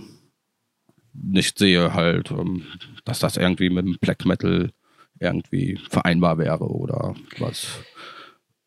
nicht 1.22 1.58
sehe, 1.58 1.94
halt, 1.94 2.32
ähm, 2.32 2.66
dass 3.06 3.20
das 3.20 3.38
irgendwie 3.38 3.70
mit 3.70 3.86
dem 3.86 3.98
Black 4.00 4.26
Metal 4.26 4.72
irgendwie 5.20 5.80
vereinbar 5.90 6.38
wäre 6.38 6.66
oder 6.66 7.16
was 7.40 7.80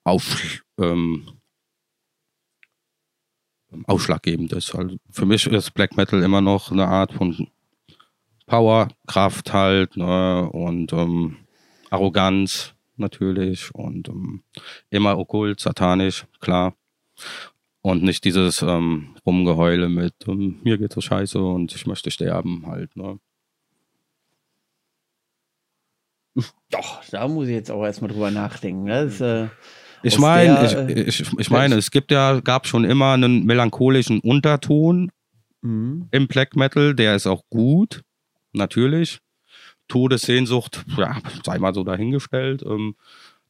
auf, 0.04 0.62
ähm, 0.78 1.28
ausschlaggebend 3.86 4.52
ist. 4.52 4.74
Also 4.74 4.96
für 5.10 5.26
mich 5.26 5.46
ist 5.46 5.74
Black 5.74 5.96
Metal 5.96 6.22
immer 6.22 6.40
noch 6.40 6.72
eine 6.72 6.86
Art 6.86 7.12
von 7.12 7.48
Power, 8.46 8.88
Kraft 9.06 9.52
halt 9.52 9.96
ne, 9.96 10.50
und 10.50 10.92
ähm, 10.92 11.36
Arroganz 11.90 12.74
natürlich 12.96 13.72
und 13.74 14.08
ähm, 14.08 14.42
immer 14.90 15.18
okkult, 15.18 15.60
satanisch, 15.60 16.26
klar. 16.40 16.74
Und 17.83 18.03
nicht 18.03 18.25
dieses 18.25 18.61
ähm, 18.61 19.14
Rumgeheule 19.25 19.88
mit, 19.88 20.14
ähm, 20.27 20.61
mir 20.62 20.77
geht 20.77 20.93
so 20.93 21.01
scheiße 21.01 21.40
und 21.40 21.75
ich 21.75 21.87
möchte 21.87 22.11
sterben 22.11 22.66
halt. 22.66 22.95
Ne? 22.95 23.19
Doch, 26.71 27.03
da 27.11 27.27
muss 27.27 27.49
ich 27.49 27.55
jetzt 27.55 27.71
auch 27.71 27.85
erstmal 27.85 28.11
drüber 28.11 28.31
nachdenken. 28.31 28.87
Das, 28.87 29.21
ne? 29.21 29.51
äh, 30.03 30.07
ich 30.07 30.19
meine, 30.19 30.90
ich, 30.90 31.21
ich, 31.21 31.38
ich, 31.38 31.51
meine, 31.51 31.75
es 31.77 31.90
gibt 31.90 32.11
ja, 32.11 32.40
gab 32.40 32.66
schon 32.66 32.85
immer 32.85 33.12
einen 33.12 33.45
melancholischen 33.45 34.21
Unterton 34.21 35.11
mhm. 35.62 36.09
im 36.11 36.29
Black 36.29 36.57
Metal, 36.57 36.95
der 36.95 37.16
ist 37.16 37.27
auch 37.27 37.45
gut, 37.51 38.03
natürlich. 38.53 39.21
Todessehnsucht, 39.88 40.85
ja, 40.97 41.19
sei 41.45 41.59
mal 41.59 41.75
so 41.75 41.83
dahingestellt. 41.83 42.62
Ähm, 42.62 42.95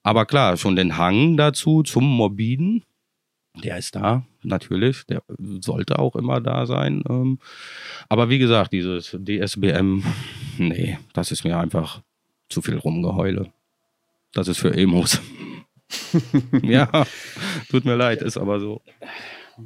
aber 0.03 0.25
klar, 0.25 0.57
schon 0.57 0.75
den 0.75 0.97
Hang 0.97 1.37
dazu 1.37 1.83
zum 1.83 2.05
Morbiden, 2.05 2.85
der 3.55 3.79
ist 3.79 3.97
da, 3.97 4.25
natürlich. 4.43 5.05
Der 5.07 5.23
sollte 5.61 5.99
auch 5.99 6.17
immer 6.17 6.41
da 6.41 6.67
sein. 6.67 7.03
Ähm, 7.09 7.39
aber 8.09 8.29
wie 8.29 8.39
gesagt, 8.39 8.73
dieses 8.73 9.17
DSBM, 9.19 10.05
nee, 10.59 10.99
das 11.13 11.33
ist 11.33 11.45
mir 11.45 11.59
einfach 11.59 12.03
zu 12.49 12.63
viel 12.63 12.77
Rumgeheule. 12.77 13.53
Das 14.33 14.49
ist 14.49 14.59
für 14.59 14.73
Emos. 14.73 15.21
ja, 16.63 17.05
tut 17.69 17.85
mir 17.85 17.97
leid, 17.97 18.23
ist 18.23 18.37
aber 18.37 18.61
so. 18.61 18.83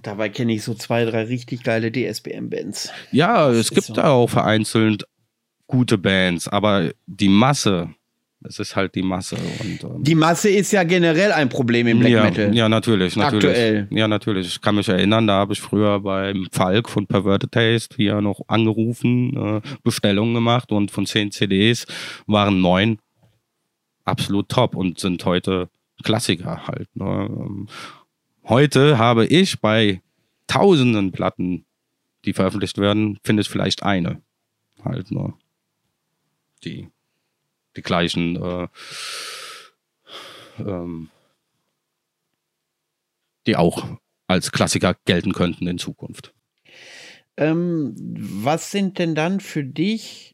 Dabei 0.03 0.29
kenne 0.29 0.55
ich 0.55 0.63
so 0.63 0.75
zwei, 0.75 1.05
drei 1.05 1.25
richtig 1.25 1.63
geile 1.63 1.93
DSBM-Bands. 1.93 2.91
Ja, 3.13 3.49
das 3.49 3.59
es 3.59 3.71
gibt 3.71 3.87
so. 3.87 4.03
auch 4.03 4.29
vereinzelt 4.29 5.07
gute 5.67 5.99
Bands, 5.99 6.49
aber 6.49 6.93
die 7.07 7.29
Masse, 7.29 7.95
es 8.47 8.59
ist 8.59 8.77
halt 8.77 8.95
die 8.95 9.03
Masse. 9.03 9.37
Und, 9.37 9.85
ähm, 9.85 10.03
die 10.05 10.15
Masse 10.15 10.51
ist 10.51 10.71
ja 10.73 10.85
generell 10.85 11.33
ein 11.33 11.49
Problem 11.49 11.87
im 11.87 12.01
Black 12.01 12.13
ja, 12.13 12.25
Metal. 12.25 12.55
Ja, 12.55 12.69
natürlich, 12.69 13.17
natürlich. 13.17 13.51
Aktuell. 13.51 13.89
Ja, 13.91 14.07
natürlich. 14.07 14.47
Ich 14.49 14.61
kann 14.61 14.75
mich 14.77 14.89
erinnern, 14.89 15.27
da 15.27 15.35
habe 15.35 15.55
ich 15.55 15.61
früher 15.61 16.01
beim 16.01 16.47
Falk 16.53 16.89
von 16.89 17.07
Perverted 17.07 17.53
Taste 17.53 17.97
hier 17.97 18.21
noch 18.21 18.43
angerufen, 18.47 19.37
äh, 19.37 19.61
Bestellungen 19.83 20.35
gemacht 20.35 20.73
und 20.73 20.91
von 20.91 21.07
zehn 21.07 21.31
CDs 21.31 21.87
waren 22.27 22.61
neun 22.61 22.99
absolut 24.05 24.51
top 24.51 24.77
und 24.77 25.01
sind 25.01 25.25
heute 25.25 25.71
Klassiker 26.03 26.67
halt. 26.67 26.95
Ne? 26.95 27.29
Ähm, 27.31 27.69
heute 28.45 28.99
habe 28.99 29.25
ich 29.25 29.61
bei 29.61 30.03
tausenden 30.47 31.13
Platten, 31.13 31.65
die 32.27 32.35
veröffentlicht 32.35 32.77
werden, 32.77 33.19
finde 33.23 33.41
ich 33.41 33.49
vielleicht 33.49 33.83
eine. 33.83 34.21
Halt 34.85 35.11
nur. 35.11 35.29
Ne? 35.29 35.35
Die 36.65 36.89
die 37.77 37.83
gleichen 37.83 38.37
äh, 38.43 38.69
ähm, 40.59 41.11
die 43.47 43.57
auch 43.57 43.87
als 44.27 44.53
Klassiker 44.53 44.97
gelten 45.05 45.33
könnten 45.33 45.67
in 45.67 45.79
Zukunft. 45.79 46.33
Ähm, 47.37 47.95
was 47.99 48.71
sind 48.71 48.99
denn 48.99 49.15
dann 49.15 49.41
für 49.41 49.65
dich 49.65 50.34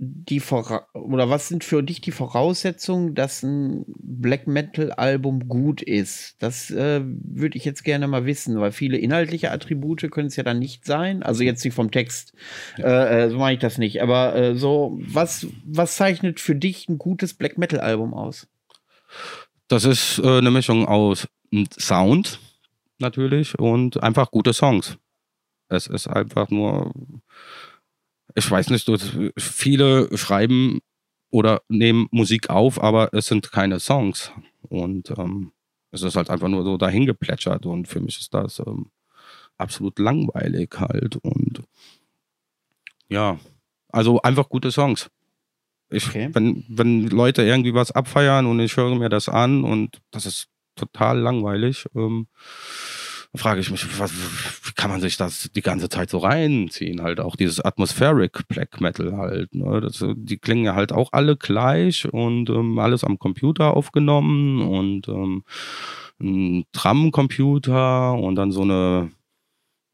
die 0.00 0.38
Vora 0.38 0.86
oder 0.94 1.28
was 1.28 1.48
sind 1.48 1.64
für 1.64 1.82
dich 1.82 2.00
die 2.00 2.12
Voraussetzungen, 2.12 3.14
dass 3.16 3.42
ein 3.42 3.84
Black 3.98 4.46
Metal 4.46 4.92
Album 4.92 5.48
gut 5.48 5.82
ist? 5.82 6.36
Das 6.38 6.70
äh, 6.70 7.00
würde 7.04 7.58
ich 7.58 7.64
jetzt 7.64 7.82
gerne 7.82 8.06
mal 8.06 8.24
wissen, 8.24 8.60
weil 8.60 8.70
viele 8.70 8.96
inhaltliche 8.96 9.50
Attribute 9.50 10.08
können 10.10 10.28
es 10.28 10.36
ja 10.36 10.44
dann 10.44 10.60
nicht 10.60 10.84
sein. 10.84 11.24
Also 11.24 11.42
jetzt 11.42 11.64
nicht 11.64 11.74
vom 11.74 11.90
Text, 11.90 12.32
ja. 12.76 12.84
äh, 12.84 13.24
äh 13.24 13.30
so 13.30 13.38
meine 13.38 13.54
ich 13.54 13.60
das 13.60 13.78
nicht. 13.78 14.00
Aber 14.00 14.36
äh, 14.36 14.54
so 14.54 14.98
was 15.02 15.48
was 15.64 15.96
zeichnet 15.96 16.38
für 16.38 16.54
dich 16.54 16.88
ein 16.88 16.98
gutes 16.98 17.34
Black 17.34 17.58
Metal 17.58 17.80
Album 17.80 18.14
aus? 18.14 18.46
Das 19.66 19.84
ist 19.84 20.20
äh, 20.20 20.38
eine 20.38 20.52
Mischung 20.52 20.86
aus 20.86 21.26
Sound 21.76 22.38
natürlich 22.98 23.58
und 23.58 24.00
einfach 24.00 24.30
gute 24.30 24.52
Songs. 24.52 24.96
Es 25.68 25.88
ist 25.88 26.06
einfach 26.06 26.50
nur 26.50 26.92
ich 28.34 28.50
weiß 28.50 28.70
nicht, 28.70 28.90
viele 29.38 30.16
schreiben 30.16 30.80
oder 31.30 31.62
nehmen 31.68 32.08
Musik 32.10 32.50
auf, 32.50 32.82
aber 32.82 33.12
es 33.12 33.26
sind 33.26 33.52
keine 33.52 33.80
Songs. 33.80 34.32
Und 34.62 35.10
ähm, 35.18 35.52
es 35.90 36.02
ist 36.02 36.16
halt 36.16 36.30
einfach 36.30 36.48
nur 36.48 36.64
so 36.64 36.76
dahingeplätschert 36.76 37.66
und 37.66 37.88
für 37.88 38.00
mich 38.00 38.20
ist 38.20 38.34
das 38.34 38.60
ähm, 38.60 38.90
absolut 39.56 39.98
langweilig 39.98 40.74
halt. 40.78 41.16
Und 41.16 41.62
ja, 43.08 43.38
also 43.88 44.20
einfach 44.22 44.48
gute 44.48 44.70
Songs. 44.70 45.10
Ich, 45.90 46.06
okay. 46.08 46.28
wenn, 46.32 46.64
wenn 46.68 47.06
Leute 47.08 47.42
irgendwie 47.42 47.72
was 47.72 47.90
abfeiern 47.90 48.44
und 48.46 48.60
ich 48.60 48.76
höre 48.76 48.94
mir 48.94 49.08
das 49.08 49.28
an 49.28 49.64
und 49.64 50.02
das 50.10 50.26
ist 50.26 50.48
total 50.76 51.18
langweilig, 51.18 51.86
ähm, 51.94 52.28
frage 53.34 53.60
ich 53.60 53.70
mich, 53.70 53.98
was, 53.98 54.12
wie 54.12 54.72
kann 54.72 54.90
man 54.90 55.00
sich 55.00 55.16
das 55.16 55.50
die 55.54 55.60
ganze 55.60 55.88
Zeit 55.88 56.10
so 56.10 56.18
reinziehen? 56.18 57.02
Halt 57.02 57.20
auch 57.20 57.36
dieses 57.36 57.60
Atmospheric 57.60 58.48
Black 58.48 58.80
Metal 58.80 59.16
halt. 59.16 59.54
Ne? 59.54 59.80
Das, 59.80 60.04
die 60.16 60.38
klingen 60.38 60.64
ja 60.64 60.74
halt 60.74 60.92
auch 60.92 61.12
alle 61.12 61.36
gleich 61.36 62.10
und 62.12 62.48
ähm, 62.50 62.78
alles 62.78 63.04
am 63.04 63.18
Computer 63.18 63.76
aufgenommen 63.76 64.62
und 64.62 65.08
ähm, 65.08 65.44
ein 66.20 66.64
Tram-Computer 66.72 68.14
und 68.14 68.34
dann 68.34 68.50
so 68.50 68.62
eine 68.62 69.12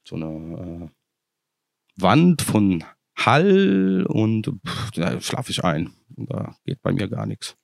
so 0.07 0.17
eine 0.17 0.89
äh, 0.89 2.03
Wand 2.03 2.43
von 2.43 2.85
Hall 3.17 4.07
und 4.09 4.53
pff, 4.67 4.91
da 4.93 5.21
schlafe 5.21 5.51
ich 5.51 5.65
ein. 5.65 5.93
Da 6.09 6.57
geht 6.65 6.83
bei 6.83 6.93
mir 6.93 7.09
gar 7.09 7.27
nichts. 7.27 7.57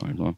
Also 0.00 0.36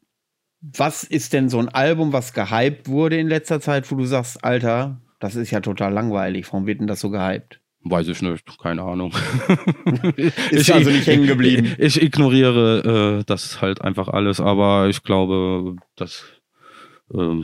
was 0.74 1.04
ist 1.04 1.32
denn 1.32 1.48
so 1.48 1.58
ein 1.58 1.68
Album, 1.68 2.12
was 2.12 2.32
gehypt 2.32 2.88
wurde 2.88 3.18
in 3.18 3.28
letzter 3.28 3.60
Zeit, 3.60 3.90
wo 3.90 3.96
du 3.96 4.04
sagst, 4.04 4.44
Alter, 4.44 5.00
das 5.20 5.36
ist 5.36 5.50
ja 5.50 5.60
total 5.60 5.92
langweilig. 5.92 6.46
Warum 6.48 6.66
wird 6.66 6.80
denn 6.80 6.86
das 6.86 7.00
so 7.00 7.10
gehypt? 7.10 7.60
Weiß 7.82 8.08
ich 8.08 8.20
nicht, 8.20 8.58
keine 8.58 8.82
Ahnung. 8.82 9.12
ist 10.16 10.68
ich, 10.68 10.74
also 10.74 10.90
nicht 10.90 11.06
hängen 11.06 11.26
geblieben. 11.26 11.76
Ich, 11.78 11.96
ich 11.96 12.02
ignoriere 12.02 13.20
äh, 13.20 13.24
das 13.24 13.60
halt 13.60 13.80
einfach 13.80 14.08
alles, 14.08 14.40
aber 14.40 14.88
ich 14.88 15.04
glaube, 15.04 15.76
das 15.94 16.24
äh, 17.14 17.42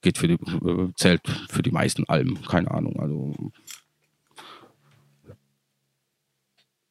geht 0.00 0.16
für 0.16 0.28
die, 0.28 0.34
äh, 0.34 0.92
zählt 0.96 1.20
für 1.50 1.62
die 1.62 1.72
meisten 1.72 2.08
Alben, 2.08 2.40
keine 2.48 2.70
Ahnung. 2.70 2.98
Also 2.98 3.52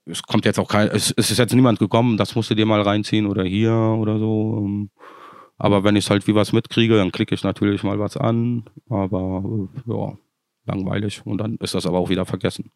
es 0.10 0.24
kommt 0.24 0.46
jetzt 0.46 0.60
auch 0.60 0.68
kein, 0.68 0.88
es, 0.90 1.14
es, 1.16 1.32
ist 1.32 1.38
jetzt 1.38 1.54
niemand 1.54 1.80
gekommen, 1.80 2.18
das 2.18 2.36
musst 2.36 2.50
du 2.50 2.56
dir 2.56 2.66
mal 2.66 2.82
reinziehen 2.82 3.26
oder 3.26 3.44
hier 3.44 3.74
oder 3.74 4.20
so. 4.20 4.58
Ähm. 4.58 4.90
Aber 5.58 5.84
wenn 5.84 5.98
ich 5.98 6.10
halt 6.10 6.26
wie 6.28 6.36
was 6.36 6.54
mitkriege, 6.54 6.96
dann 6.96 7.12
klicke 7.12 7.36
ich 7.36 7.44
natürlich 7.44 7.84
mal 7.84 8.00
was 8.00 8.16
an. 8.16 8.64
Aber 8.90 9.44
äh, 9.86 9.92
ja, 9.92 10.18
langweilig. 10.66 11.22
Und 11.26 11.40
dann 11.40 11.58
ist 11.58 11.76
das 11.76 11.86
aber 11.86 12.00
auch 12.00 12.10
wieder 12.10 12.26
vergessen. 12.26 12.72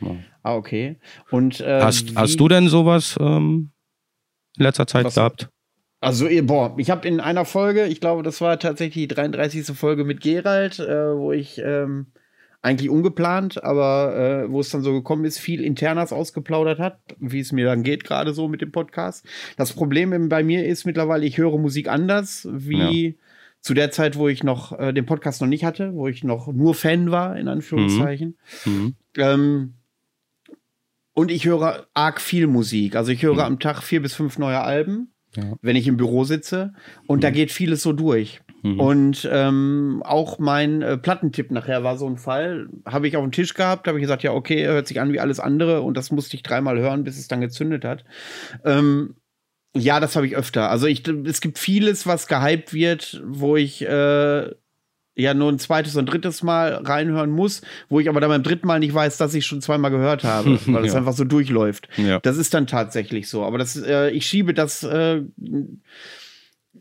Ja. 0.00 0.16
Ah, 0.42 0.54
okay. 0.54 0.98
Und 1.30 1.60
äh, 1.60 1.80
hast, 1.80 2.14
hast 2.14 2.38
du 2.38 2.48
denn 2.48 2.68
sowas 2.68 3.16
ähm, 3.20 3.70
in 4.56 4.62
letzter 4.62 4.86
Zeit 4.86 5.06
was, 5.06 5.16
gehabt? 5.16 5.48
Also, 6.00 6.28
boah, 6.42 6.74
ich 6.76 6.90
habe 6.90 7.08
in 7.08 7.20
einer 7.20 7.44
Folge, 7.44 7.86
ich 7.86 8.00
glaube, 8.00 8.22
das 8.22 8.40
war 8.40 8.58
tatsächlich 8.58 9.08
die 9.08 9.14
33. 9.14 9.76
Folge 9.76 10.04
mit 10.04 10.20
Gerald, 10.20 10.78
äh, 10.78 11.16
wo 11.16 11.32
ich 11.32 11.58
ähm, 11.58 12.12
eigentlich 12.66 12.90
ungeplant, 12.90 13.62
aber 13.62 14.16
äh, 14.16 14.50
wo 14.50 14.58
es 14.58 14.70
dann 14.70 14.82
so 14.82 14.92
gekommen 14.92 15.24
ist, 15.24 15.38
viel 15.38 15.62
Internas 15.62 16.12
ausgeplaudert 16.12 16.80
hat, 16.80 16.98
wie 17.20 17.38
es 17.38 17.52
mir 17.52 17.64
dann 17.64 17.84
geht, 17.84 18.02
gerade 18.02 18.34
so 18.34 18.48
mit 18.48 18.60
dem 18.60 18.72
Podcast. 18.72 19.24
Das 19.56 19.72
Problem 19.72 20.28
bei 20.28 20.42
mir 20.42 20.66
ist 20.66 20.84
mittlerweile, 20.84 21.24
ich 21.24 21.38
höre 21.38 21.58
Musik 21.58 21.88
anders, 21.88 22.48
wie 22.50 23.06
ja. 23.06 23.12
zu 23.60 23.72
der 23.72 23.92
Zeit, 23.92 24.18
wo 24.18 24.26
ich 24.26 24.42
noch 24.42 24.76
äh, 24.80 24.92
den 24.92 25.06
Podcast 25.06 25.40
noch 25.40 25.46
nicht 25.46 25.64
hatte, 25.64 25.94
wo 25.94 26.08
ich 26.08 26.24
noch 26.24 26.48
nur 26.52 26.74
Fan 26.74 27.12
war, 27.12 27.38
in 27.38 27.46
Anführungszeichen. 27.46 28.36
Mhm. 28.64 28.72
Mhm. 28.72 28.94
Ähm, 29.16 29.74
und 31.12 31.30
ich 31.30 31.46
höre 31.46 31.86
arg 31.94 32.20
viel 32.20 32.48
Musik. 32.48 32.96
Also 32.96 33.12
ich 33.12 33.22
höre 33.22 33.34
mhm. 33.34 33.40
am 33.40 33.58
Tag 33.60 33.80
vier 33.80 34.02
bis 34.02 34.12
fünf 34.12 34.38
neue 34.38 34.60
Alben, 34.60 35.12
ja. 35.36 35.52
wenn 35.62 35.76
ich 35.76 35.86
im 35.86 35.96
Büro 35.96 36.24
sitze. 36.24 36.74
Und 37.06 37.22
da 37.22 37.30
mhm. 37.30 37.34
geht 37.34 37.52
vieles 37.52 37.84
so 37.84 37.92
durch. 37.92 38.42
Mhm. 38.62 38.80
Und 38.80 39.28
ähm, 39.30 40.02
auch 40.04 40.38
mein 40.38 40.82
äh, 40.82 40.96
Plattentipp 40.96 41.50
nachher 41.50 41.84
war 41.84 41.96
so 41.96 42.06
ein 42.06 42.16
Fall, 42.16 42.68
habe 42.84 43.08
ich 43.08 43.16
auf 43.16 43.22
dem 43.22 43.32
Tisch 43.32 43.54
gehabt, 43.54 43.86
habe 43.86 43.98
ich 43.98 44.02
gesagt, 44.02 44.22
ja, 44.22 44.32
okay, 44.32 44.66
hört 44.66 44.86
sich 44.86 45.00
an 45.00 45.12
wie 45.12 45.20
alles 45.20 45.40
andere 45.40 45.82
und 45.82 45.96
das 45.96 46.10
musste 46.10 46.36
ich 46.36 46.42
dreimal 46.42 46.78
hören, 46.78 47.04
bis 47.04 47.18
es 47.18 47.28
dann 47.28 47.40
gezündet 47.40 47.84
hat. 47.84 48.04
Ähm, 48.64 49.14
ja, 49.74 50.00
das 50.00 50.16
habe 50.16 50.26
ich 50.26 50.36
öfter. 50.36 50.70
Also 50.70 50.86
ich, 50.86 51.06
es 51.06 51.40
gibt 51.40 51.58
vieles, 51.58 52.06
was 52.06 52.26
gehypt 52.26 52.72
wird, 52.72 53.22
wo 53.26 53.56
ich 53.56 53.82
äh, 53.82 54.50
ja 55.16 55.34
nur 55.34 55.50
ein 55.50 55.58
zweites 55.58 55.96
und 55.96 56.06
drittes 56.06 56.42
Mal 56.42 56.74
reinhören 56.74 57.30
muss, 57.30 57.62
wo 57.88 58.00
ich 58.00 58.08
aber 58.08 58.20
dann 58.20 58.30
beim 58.30 58.42
dritten 58.42 58.66
Mal 58.66 58.80
nicht 58.80 58.94
weiß, 58.94 59.16
dass 59.16 59.34
ich 59.34 59.46
schon 59.46 59.62
zweimal 59.62 59.90
gehört 59.90 60.24
habe, 60.24 60.58
weil 60.66 60.84
es 60.84 60.92
ja. 60.92 60.98
einfach 60.98 61.14
so 61.14 61.24
durchläuft. 61.24 61.88
Ja. 61.96 62.20
Das 62.20 62.36
ist 62.36 62.54
dann 62.54 62.66
tatsächlich 62.66 63.28
so. 63.28 63.44
Aber 63.44 63.58
das, 63.58 63.76
äh, 63.76 64.10
ich 64.10 64.26
schiebe 64.26 64.54
das 64.54 64.82
äh, 64.82 65.22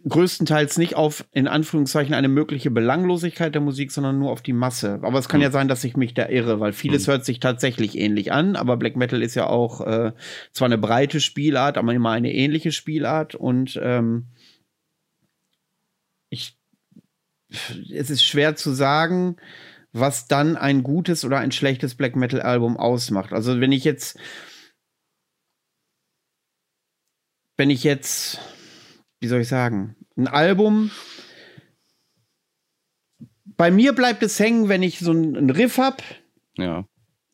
größtenteils 0.07 0.77
nicht 0.77 0.95
auf, 0.95 1.25
in 1.31 1.47
Anführungszeichen, 1.47 2.13
eine 2.13 2.27
mögliche 2.27 2.71
Belanglosigkeit 2.71 3.53
der 3.53 3.61
Musik, 3.61 3.91
sondern 3.91 4.19
nur 4.19 4.31
auf 4.31 4.41
die 4.41 4.53
Masse. 4.53 4.99
Aber 5.01 5.19
es 5.19 5.29
kann 5.29 5.39
mhm. 5.39 5.45
ja 5.45 5.51
sein, 5.51 5.67
dass 5.67 5.83
ich 5.83 5.97
mich 5.97 6.13
da 6.13 6.27
irre, 6.29 6.59
weil 6.59 6.73
vieles 6.73 7.07
mhm. 7.07 7.11
hört 7.11 7.25
sich 7.25 7.39
tatsächlich 7.39 7.97
ähnlich 7.97 8.31
an, 8.31 8.55
aber 8.55 8.77
Black 8.77 8.95
Metal 8.95 9.21
ist 9.21 9.35
ja 9.35 9.47
auch 9.47 9.81
äh, 9.81 10.13
zwar 10.51 10.67
eine 10.67 10.77
breite 10.77 11.19
Spielart, 11.19 11.77
aber 11.77 11.93
immer 11.93 12.11
eine 12.11 12.33
ähnliche 12.33 12.71
Spielart 12.71 13.35
und 13.35 13.79
ähm, 13.81 14.27
ich, 16.29 16.57
es 17.91 18.09
ist 18.09 18.23
schwer 18.23 18.55
zu 18.55 18.71
sagen, 18.73 19.37
was 19.93 20.27
dann 20.27 20.57
ein 20.57 20.83
gutes 20.83 21.23
oder 21.23 21.37
ein 21.39 21.51
schlechtes 21.51 21.95
Black 21.95 22.15
Metal 22.15 22.41
Album 22.41 22.77
ausmacht. 22.77 23.31
Also 23.31 23.61
wenn 23.61 23.71
ich 23.71 23.85
jetzt, 23.85 24.19
wenn 27.55 27.69
ich 27.69 27.83
jetzt 27.85 28.39
wie 29.25 29.29
soll 29.29 29.41
ich 29.41 29.47
sagen, 29.47 29.95
ein 30.15 30.27
Album. 30.27 30.91
Bei 33.57 33.71
mir 33.71 33.93
bleibt 33.93 34.21
es 34.21 34.39
hängen, 34.39 34.69
wenn 34.69 34.83
ich 34.83 34.99
so 34.99 35.09
einen 35.09 35.49
Riff 35.49 35.79
habe. 35.79 35.97
Ja. 36.59 36.85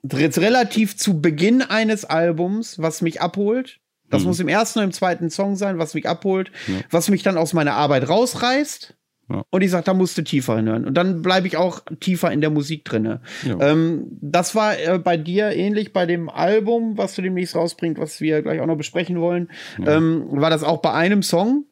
Relativ 0.10 0.96
zu 0.96 1.20
Beginn 1.20 1.62
eines 1.62 2.06
Albums, 2.06 2.80
was 2.80 3.02
mich 3.02 3.20
abholt. 3.20 3.82
Das 4.10 4.22
hm. 4.22 4.28
muss 4.30 4.40
im 4.40 4.48
ersten 4.48 4.80
oder 4.80 4.86
im 4.86 4.94
zweiten 4.94 5.30
Song 5.30 5.58
sein, 5.58 5.80
was 5.80 5.94
mich 5.94 6.08
abholt, 6.08 6.54
ja. 6.68 6.76
was 6.92 7.10
mich 7.10 7.24
dann 7.24 7.36
aus 7.38 7.52
meiner 7.52 7.74
Arbeit 7.74 8.08
rausreißt. 8.08 8.96
Ja. 9.30 9.44
Und 9.50 9.62
ich 9.62 9.72
sage, 9.72 9.84
da 9.84 9.94
musst 9.94 10.18
du 10.18 10.22
tiefer 10.22 10.56
hinhören. 10.56 10.86
Und 10.86 10.94
dann 10.94 11.22
bleibe 11.22 11.48
ich 11.48 11.58
auch 11.58 11.82
tiefer 12.00 12.32
in 12.32 12.40
der 12.40 12.52
Musik 12.52 12.86
drin. 12.86 13.20
Ja. 13.46 13.60
Ähm, 13.60 14.18
das 14.22 14.56
war 14.56 14.80
äh, 14.80 14.98
bei 14.98 15.18
dir 15.18 15.52
ähnlich 15.52 15.92
bei 15.92 16.06
dem 16.06 16.30
Album, 16.30 16.98
was 16.98 17.16
du 17.16 17.22
demnächst 17.22 17.54
rausbringst, 17.54 18.00
was 18.00 18.22
wir 18.22 18.42
gleich 18.44 18.62
auch 18.62 18.66
noch 18.66 18.78
besprechen 18.78 19.20
wollen. 19.20 19.52
Ähm, 19.86 20.24
war 20.30 20.50
das 20.50 20.64
auch 20.64 20.82
bei 20.82 20.94
einem 20.94 21.22
Song? 21.22 21.66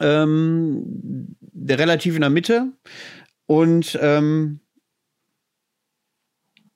Ähm, 0.00 1.36
der 1.40 1.78
relativ 1.78 2.14
in 2.14 2.20
der 2.20 2.30
Mitte. 2.30 2.72
Und 3.46 3.98
ähm, 4.00 4.60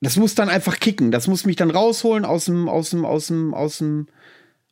das 0.00 0.16
muss 0.16 0.34
dann 0.34 0.48
einfach 0.48 0.78
kicken. 0.78 1.10
Das 1.10 1.26
muss 1.26 1.44
mich 1.44 1.56
dann 1.56 1.70
rausholen 1.70 2.24
aus 2.24 2.44
dem, 2.44 2.68
aus 2.68 2.90
dem, 2.90 3.04
aus 3.04 3.26
dem, 3.28 3.54
aus 3.54 3.78
dem, 3.78 4.06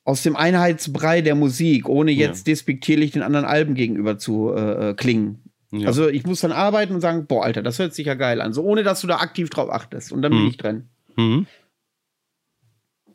aus 0.05 0.23
dem 0.23 0.37
Einheitsbrei 0.37 1.21
der 1.21 1.35
Musik, 1.35 1.89
ohne 1.89 2.13
jetzt 2.13 2.47
ja. 2.47 2.53
despektierlich 2.53 3.11
den 3.11 3.23
anderen 3.23 3.45
Alben 3.45 3.75
gegenüber 3.75 4.19
zu 4.19 4.53
äh, 4.55 4.91
äh, 4.91 4.95
klingen. 4.95 5.43
Ja. 5.73 5.89
Also 5.89 6.09
ich 6.09 6.25
muss 6.25 6.41
dann 6.41 6.53
arbeiten 6.53 6.95
und 6.95 7.01
sagen, 7.01 7.27
boah, 7.27 7.45
Alter, 7.45 7.63
das 7.63 7.79
hört 7.79 7.93
sich 7.93 8.07
ja 8.07 8.15
geil 8.15 8.41
an. 8.41 8.53
So 8.53 8.63
ohne 8.63 8.85
dass 8.85 9.01
du 9.01 9.09
da 9.09 9.17
aktiv 9.17 9.51
drauf 9.51 9.69
achtest. 9.69 10.13
Und 10.13 10.23
dann 10.23 10.33
mhm. 10.33 10.37
bin 10.37 10.47
ich 10.49 10.57
drin. 10.57 10.89
Mhm. 11.17 11.47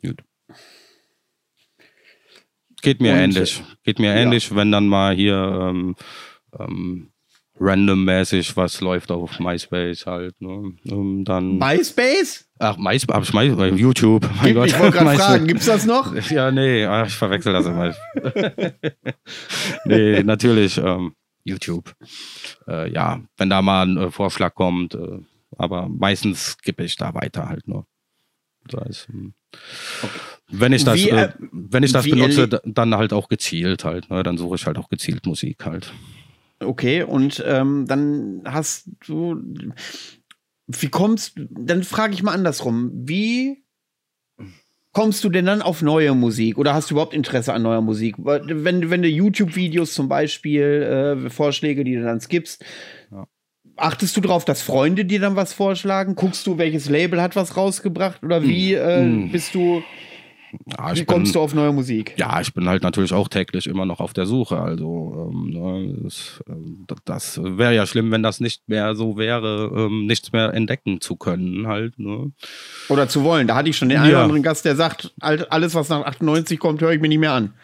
Gut. 0.04 0.22
Geht 2.82 3.00
mir 3.00 3.12
und, 3.12 3.18
ähnlich. 3.18 3.62
Geht 3.84 3.98
mir 3.98 4.14
ähnlich, 4.14 4.50
ja. 4.50 4.56
wenn 4.56 4.72
dann 4.72 4.88
mal 4.88 5.14
hier 5.14 5.36
ähm, 5.36 5.96
ähm, 6.58 7.12
randommäßig 7.58 8.56
was 8.56 8.80
läuft 8.80 9.10
auf 9.10 9.38
MySpace 9.38 10.06
halt. 10.06 10.40
Ne? 10.40 10.74
Um, 10.90 11.24
dann 11.24 11.58
MySpace? 11.58 12.48
Ach, 12.58 12.76
MySpace, 12.76 13.32
My, 13.32 13.46
äh, 13.46 13.74
YouTube. 13.74 14.28
Mein 14.42 14.54
Gott. 14.54 14.68
Ich 14.68 14.78
wollte 14.78 14.98
gerade 14.98 15.16
fragen, 15.16 15.46
gibt's 15.46 15.66
das 15.66 15.86
noch? 15.86 16.14
Ja, 16.30 16.50
nee, 16.50 16.84
ach, 16.84 17.06
ich 17.06 17.14
verwechsel 17.14 17.52
das 17.52 17.66
immer. 17.66 17.94
nee, 19.84 20.22
natürlich 20.22 20.78
ähm, 20.78 21.14
YouTube. 21.44 21.94
Äh, 22.66 22.92
ja, 22.92 23.20
wenn 23.36 23.50
da 23.50 23.62
mal 23.62 23.86
ein 23.86 23.96
äh, 23.96 24.10
Vorschlag 24.10 24.54
kommt, 24.54 24.94
äh, 24.94 25.18
aber 25.56 25.88
meistens 25.88 26.56
gebe 26.58 26.84
ich 26.84 26.96
da 26.96 27.14
weiter 27.14 27.48
halt 27.48 27.68
nur. 27.68 27.86
Das 28.68 28.84
heißt, 28.84 29.08
hm. 29.08 29.34
Okay. 30.02 30.20
Wenn 30.52 30.72
ich 30.72 30.84
das, 30.84 30.96
wie, 30.96 31.08
äh, 31.08 31.30
wenn 31.50 31.82
ich 31.82 31.92
das 31.92 32.04
benutze, 32.04 32.46
dann 32.46 32.94
halt 32.94 33.12
auch 33.14 33.28
gezielt 33.28 33.84
halt. 33.84 34.10
Ne? 34.10 34.22
Dann 34.22 34.36
suche 34.36 34.56
ich 34.56 34.66
halt 34.66 34.76
auch 34.76 34.90
gezielt 34.90 35.24
Musik 35.24 35.64
halt. 35.64 35.92
Okay, 36.60 37.02
und 37.02 37.42
ähm, 37.46 37.86
dann 37.88 38.42
hast 38.44 38.90
du, 39.06 39.42
wie 40.66 40.88
kommst, 40.88 41.34
dann 41.36 41.82
frage 41.82 42.14
ich 42.14 42.22
mal 42.22 42.32
andersrum, 42.32 42.90
wie 42.94 43.64
kommst 44.92 45.24
du 45.24 45.30
denn 45.30 45.46
dann 45.46 45.62
auf 45.62 45.80
neue 45.80 46.14
Musik 46.14 46.58
oder 46.58 46.74
hast 46.74 46.90
du 46.90 46.94
überhaupt 46.94 47.14
Interesse 47.14 47.54
an 47.54 47.62
neuer 47.62 47.80
Musik? 47.80 48.16
Wenn, 48.18 48.90
wenn 48.90 49.02
du 49.02 49.08
YouTube-Videos 49.08 49.94
zum 49.94 50.08
Beispiel, 50.08 51.24
äh, 51.24 51.30
Vorschläge, 51.30 51.82
die 51.82 51.94
du 51.94 52.04
dann 52.04 52.20
skippst. 52.20 52.64
Achtest 53.82 54.16
du 54.16 54.20
darauf, 54.20 54.44
dass 54.44 54.62
Freunde 54.62 55.04
dir 55.04 55.20
dann 55.20 55.36
was 55.36 55.52
vorschlagen? 55.52 56.14
Guckst 56.14 56.46
du, 56.46 56.58
welches 56.58 56.88
Label 56.88 57.20
hat 57.20 57.36
was 57.36 57.56
rausgebracht 57.56 58.22
oder 58.22 58.42
wie 58.42 58.74
mm. 58.74 58.78
äh, 58.78 59.02
mm. 59.02 59.32
bist 59.32 59.54
du 59.54 59.82
Ja, 60.78 60.94
Wie 60.94 61.04
kommst 61.04 61.32
bin, 61.32 61.40
du 61.40 61.40
auf 61.40 61.54
neue 61.54 61.72
Musik? 61.72 62.14
Ja, 62.18 62.40
ich 62.40 62.52
bin 62.52 62.68
halt 62.68 62.82
natürlich 62.82 63.12
auch 63.12 63.28
täglich 63.28 63.66
immer 63.66 63.86
noch 63.86 64.00
auf 64.00 64.12
der 64.12 64.26
Suche. 64.26 64.58
Also 64.58 65.30
ähm, 65.32 65.50
ne, 65.50 65.94
das, 66.02 66.42
ähm, 66.48 66.86
das 67.04 67.40
wäre 67.42 67.74
ja 67.74 67.86
schlimm, 67.86 68.10
wenn 68.10 68.22
das 68.22 68.40
nicht 68.40 68.68
mehr 68.68 68.94
so 68.94 69.16
wäre, 69.16 69.70
ähm, 69.74 70.06
nichts 70.06 70.32
mehr 70.32 70.52
entdecken 70.52 71.00
zu 71.00 71.16
können 71.16 71.66
halt. 71.66 71.98
Ne? 71.98 72.32
Oder 72.88 73.08
zu 73.08 73.24
wollen. 73.24 73.46
Da 73.46 73.54
hatte 73.54 73.70
ich 73.70 73.76
schon 73.76 73.88
den 73.88 73.98
einen 73.98 74.10
oder 74.10 74.22
anderen 74.22 74.42
Gast, 74.42 74.64
der 74.64 74.76
sagt, 74.76 75.14
alles 75.20 75.74
was 75.74 75.88
nach 75.88 76.04
98 76.04 76.58
kommt, 76.58 76.80
höre 76.82 76.92
ich 76.92 77.00
mir 77.00 77.08
nicht 77.08 77.18
mehr 77.18 77.32
an 77.32 77.54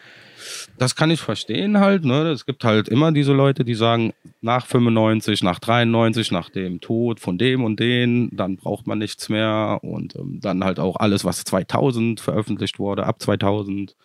das 0.79 0.95
kann 0.95 1.11
ich 1.11 1.19
verstehen 1.19 1.79
halt. 1.79 2.05
Ne? 2.05 2.29
Es 2.29 2.45
gibt 2.45 2.63
halt 2.63 2.89
immer 2.89 3.11
diese 3.11 3.33
Leute, 3.33 3.63
die 3.63 3.75
sagen, 3.75 4.13
nach 4.41 4.65
95, 4.65 5.43
nach 5.43 5.59
93, 5.59 6.31
nach 6.31 6.49
dem 6.49 6.81
Tod 6.81 7.19
von 7.19 7.37
dem 7.37 7.63
und 7.63 7.79
den, 7.79 8.29
dann 8.35 8.57
braucht 8.57 8.87
man 8.87 8.97
nichts 8.97 9.29
mehr. 9.29 9.79
Und 9.81 10.15
ähm, 10.15 10.39
dann 10.41 10.63
halt 10.63 10.79
auch 10.79 10.95
alles, 10.95 11.25
was 11.25 11.43
2000 11.43 12.19
veröffentlicht 12.19 12.79
wurde, 12.79 13.05
ab 13.05 13.21
2000 13.21 13.95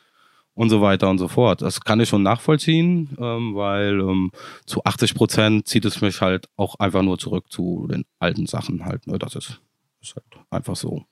und 0.54 0.70
so 0.70 0.80
weiter 0.80 1.10
und 1.10 1.18
so 1.18 1.28
fort. 1.28 1.62
Das 1.62 1.80
kann 1.80 2.00
ich 2.00 2.08
schon 2.08 2.22
nachvollziehen, 2.22 3.16
ähm, 3.20 3.54
weil 3.54 4.00
ähm, 4.00 4.30
zu 4.66 4.84
80 4.84 5.14
Prozent 5.14 5.68
zieht 5.68 5.84
es 5.84 6.00
mich 6.00 6.20
halt 6.20 6.48
auch 6.56 6.76
einfach 6.76 7.02
nur 7.02 7.18
zurück 7.18 7.50
zu 7.50 7.88
den 7.90 8.04
alten 8.18 8.46
Sachen 8.46 8.84
halt. 8.84 9.06
Ne? 9.06 9.18
Das 9.18 9.34
ist, 9.34 9.60
ist 10.00 10.14
halt 10.16 10.26
einfach 10.50 10.76
so. 10.76 11.04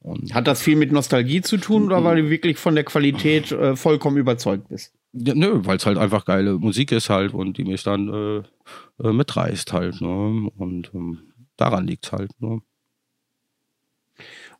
Und 0.00 0.34
Hat 0.34 0.46
das 0.46 0.62
viel 0.62 0.76
mit 0.76 0.92
Nostalgie 0.92 1.40
zu 1.40 1.56
tun 1.56 1.84
oder 1.84 2.04
weil 2.04 2.22
du 2.22 2.30
wirklich 2.30 2.58
von 2.58 2.74
der 2.74 2.84
Qualität 2.84 3.52
äh, 3.52 3.76
vollkommen 3.76 4.16
überzeugt 4.16 4.68
bist? 4.68 4.92
Ja, 5.12 5.34
nö, 5.34 5.60
weil 5.64 5.76
es 5.76 5.86
halt 5.86 5.98
einfach 5.98 6.24
geile 6.24 6.58
Musik 6.58 6.92
ist 6.92 7.10
halt 7.10 7.34
und 7.34 7.58
die 7.58 7.64
mich 7.64 7.82
dann 7.82 8.08
äh, 8.08 9.06
äh, 9.06 9.12
mitreißt 9.12 9.72
halt. 9.72 10.00
Ne? 10.00 10.50
Und 10.56 10.90
ähm, 10.94 11.32
daran 11.56 11.86
liegt 11.86 12.06
es 12.06 12.12
halt. 12.12 12.30
Ne? 12.40 12.60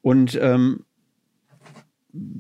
Und 0.02 0.38
ähm, 0.40 0.84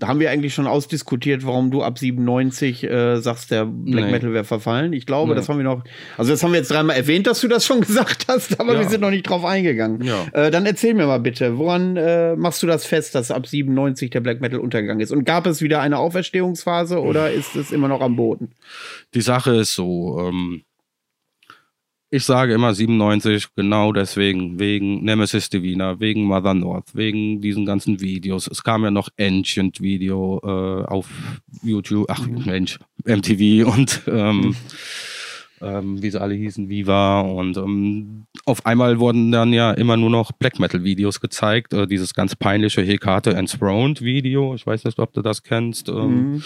haben 0.02 0.18
wir 0.18 0.30
eigentlich 0.30 0.54
schon 0.54 0.66
ausdiskutiert, 0.66 1.46
warum 1.46 1.70
du 1.70 1.82
ab 1.82 1.98
97 1.98 2.84
äh, 2.84 3.16
sagst, 3.20 3.50
der 3.50 3.66
Black 3.66 4.06
nee. 4.06 4.10
Metal 4.10 4.32
wäre 4.32 4.44
verfallen. 4.44 4.92
Ich 4.92 5.06
glaube, 5.06 5.30
nee. 5.30 5.36
das 5.36 5.48
haben 5.48 5.58
wir 5.58 5.64
noch. 5.64 5.84
Also, 6.16 6.32
das 6.32 6.42
haben 6.42 6.52
wir 6.52 6.58
jetzt 6.58 6.70
dreimal 6.70 6.96
erwähnt, 6.96 7.26
dass 7.26 7.40
du 7.40 7.48
das 7.48 7.64
schon 7.64 7.80
gesagt 7.86 8.26
hast, 8.28 8.58
aber 8.58 8.74
ja. 8.74 8.80
wir 8.80 8.88
sind 8.88 9.00
noch 9.00 9.10
nicht 9.10 9.28
drauf 9.28 9.44
eingegangen. 9.44 10.02
Ja. 10.02 10.26
Äh, 10.32 10.50
dann 10.50 10.66
erzähl 10.66 10.94
mir 10.94 11.06
mal 11.06 11.20
bitte, 11.20 11.58
woran 11.58 11.96
äh, 11.96 12.34
machst 12.36 12.62
du 12.62 12.66
das 12.66 12.84
fest, 12.86 13.14
dass 13.14 13.30
ab 13.30 13.46
97 13.46 14.10
der 14.10 14.20
Black 14.20 14.40
Metal 14.40 14.58
untergegangen 14.58 15.00
ist? 15.00 15.12
Und 15.12 15.24
gab 15.24 15.46
es 15.46 15.62
wieder 15.62 15.80
eine 15.80 15.98
Auferstehungsphase 15.98 17.00
oder 17.00 17.30
ist 17.30 17.54
es 17.54 17.70
immer 17.70 17.88
noch 17.88 18.00
am 18.00 18.16
Boden? 18.16 18.52
Die 19.14 19.20
Sache 19.20 19.54
ist 19.56 19.74
so, 19.74 20.18
ähm, 20.20 20.62
ich 22.10 22.24
sage 22.24 22.54
immer 22.54 22.74
97, 22.74 23.54
genau 23.54 23.92
deswegen, 23.92 24.58
wegen 24.58 25.04
Nemesis 25.04 25.48
Divina, 25.48 26.00
wegen 26.00 26.24
Mother 26.24 26.54
North, 26.54 26.94
wegen 26.94 27.40
diesen 27.40 27.64
ganzen 27.64 28.00
Videos. 28.00 28.48
Es 28.48 28.64
kam 28.64 28.82
ja 28.82 28.90
noch 28.90 29.08
Ancient 29.18 29.80
Video 29.80 30.40
äh, 30.42 30.86
auf 30.86 31.08
YouTube, 31.62 32.06
ach 32.10 32.26
mhm. 32.26 32.42
Mensch, 32.44 32.80
MTV 33.04 33.72
und 33.72 34.02
ähm, 34.08 34.40
mhm. 34.40 34.56
ähm, 35.60 36.02
wie 36.02 36.10
sie 36.10 36.20
alle 36.20 36.34
hießen, 36.34 36.68
Viva. 36.68 37.20
Und 37.20 37.56
ähm, 37.56 38.26
auf 38.44 38.66
einmal 38.66 38.98
wurden 38.98 39.30
dann 39.30 39.52
ja 39.52 39.70
immer 39.70 39.96
nur 39.96 40.10
noch 40.10 40.32
Black 40.32 40.58
Metal 40.58 40.82
Videos 40.82 41.20
gezeigt. 41.20 41.72
Äh, 41.72 41.86
dieses 41.86 42.12
ganz 42.12 42.34
peinliche 42.34 42.82
Hekate 42.82 43.34
Enthroned 43.34 44.02
Video, 44.02 44.56
ich 44.56 44.66
weiß 44.66 44.82
nicht, 44.82 44.98
ob 44.98 45.12
du 45.12 45.22
das 45.22 45.44
kennst. 45.44 45.88
Ähm, 45.88 46.32
mhm 46.32 46.42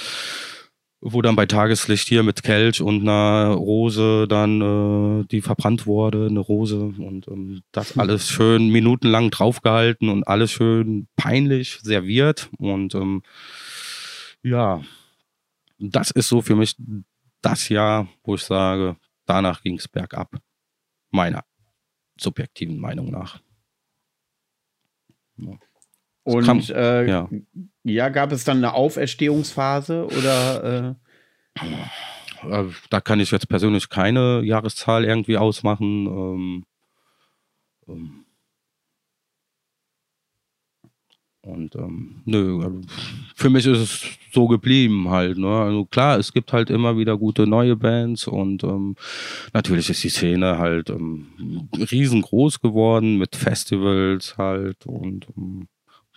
wo 1.07 1.21
dann 1.21 1.37
bei 1.37 1.45
Tageslicht 1.45 2.09
hier 2.09 2.23
mit 2.23 2.43
Kelch 2.43 2.81
und 2.81 3.03
einer 3.03 3.53
Rose 3.53 4.27
dann, 4.27 5.21
äh, 5.21 5.25
die 5.27 5.43
verbrannt 5.43 5.87
wurde, 5.87 6.29
eine 6.31 6.40
Rose 6.40 6.79
und 6.81 7.29
ähm, 7.29 7.62
das 7.73 7.95
hm. 7.95 8.01
alles 8.01 8.31
schön 8.31 8.71
minutenlang 8.71 9.31
draufgehalten 9.31 10.09
und 10.09 10.27
alles 10.27 10.51
schön 10.51 11.07
peinlich 11.14 11.79
serviert 11.83 12.49
und 12.57 12.95
ähm, 12.95 13.23
ja, 14.43 14.81
das 15.79 16.11
ist 16.11 16.29
so 16.29 16.40
für 16.40 16.57
mich 16.57 16.75
das 17.43 17.69
Jahr, 17.69 18.09
wo 18.25 18.37
ich 18.37 18.43
sage, 18.43 18.97
danach 19.27 19.62
ging 19.62 19.77
es 19.77 19.87
bergab, 19.87 20.35
meiner 21.11 21.45
subjektiven 22.19 22.79
Meinung 22.79 23.11
nach. 23.11 23.40
Ja. 25.37 25.59
Und 26.23 26.71
äh, 26.71 27.07
ja. 27.07 27.29
Ja. 27.85 28.09
gab 28.09 28.33
es 28.33 28.44
dann 28.44 28.59
eine 28.59 28.75
Auferstehungsphase 28.75 30.07
oder? 30.07 30.97
Äh? 31.61 31.64
äh? 32.49 32.64
Da 32.90 33.01
kann 33.01 33.20
ich 33.20 33.31
jetzt 33.31 33.49
persönlich 33.49 33.88
keine 33.88 34.42
Jahreszahl 34.42 35.05
irgendwie 35.05 35.38
ausmachen. 35.38 36.07
Ähm, 36.07 36.64
ähm, 37.88 38.25
und 41.44 41.77
ähm, 41.77 42.23
nö, 42.25 42.62
also 42.62 42.81
für 43.35 43.51
mich 43.51 43.66
ist 43.66 43.79
es 43.79 44.03
so 44.33 44.49
geblieben 44.49 45.11
halt. 45.11 45.37
Ne? 45.37 45.49
Also 45.49 45.85
klar, 45.85 46.18
es 46.18 46.33
gibt 46.33 46.53
halt 46.53 46.70
immer 46.70 46.97
wieder 46.97 47.18
gute 47.18 47.47
neue 47.47 47.77
Bands 47.77 48.27
und 48.27 48.64
ähm, 48.64 48.97
natürlich 49.53 49.90
ist 49.90 50.03
die 50.05 50.09
Szene 50.09 50.59
halt 50.59 50.88
ähm, 50.88 51.68
riesengroß 51.75 52.61
geworden 52.61 53.18
mit 53.18 53.37
Festivals 53.37 54.38
halt 54.38 54.87
und 54.87 55.27
ähm, 55.37 55.68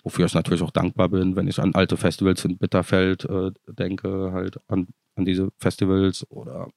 wofür 0.07 0.25
ich 0.25 0.33
natürlich 0.33 0.61
auch 0.61 0.71
dankbar 0.71 1.09
bin, 1.09 1.35
wenn 1.35 1.49
ich 1.49 1.59
an 1.59 1.75
alte 1.75 1.97
Festivals 1.97 2.45
in 2.45 2.57
Bitterfeld 2.57 3.25
äh, 3.25 3.51
denke, 3.67 4.31
halt 4.31 4.57
an, 4.69 4.87
an 5.15 5.25
diese 5.25 5.49
Festivals 5.57 6.25
oder 6.31 6.69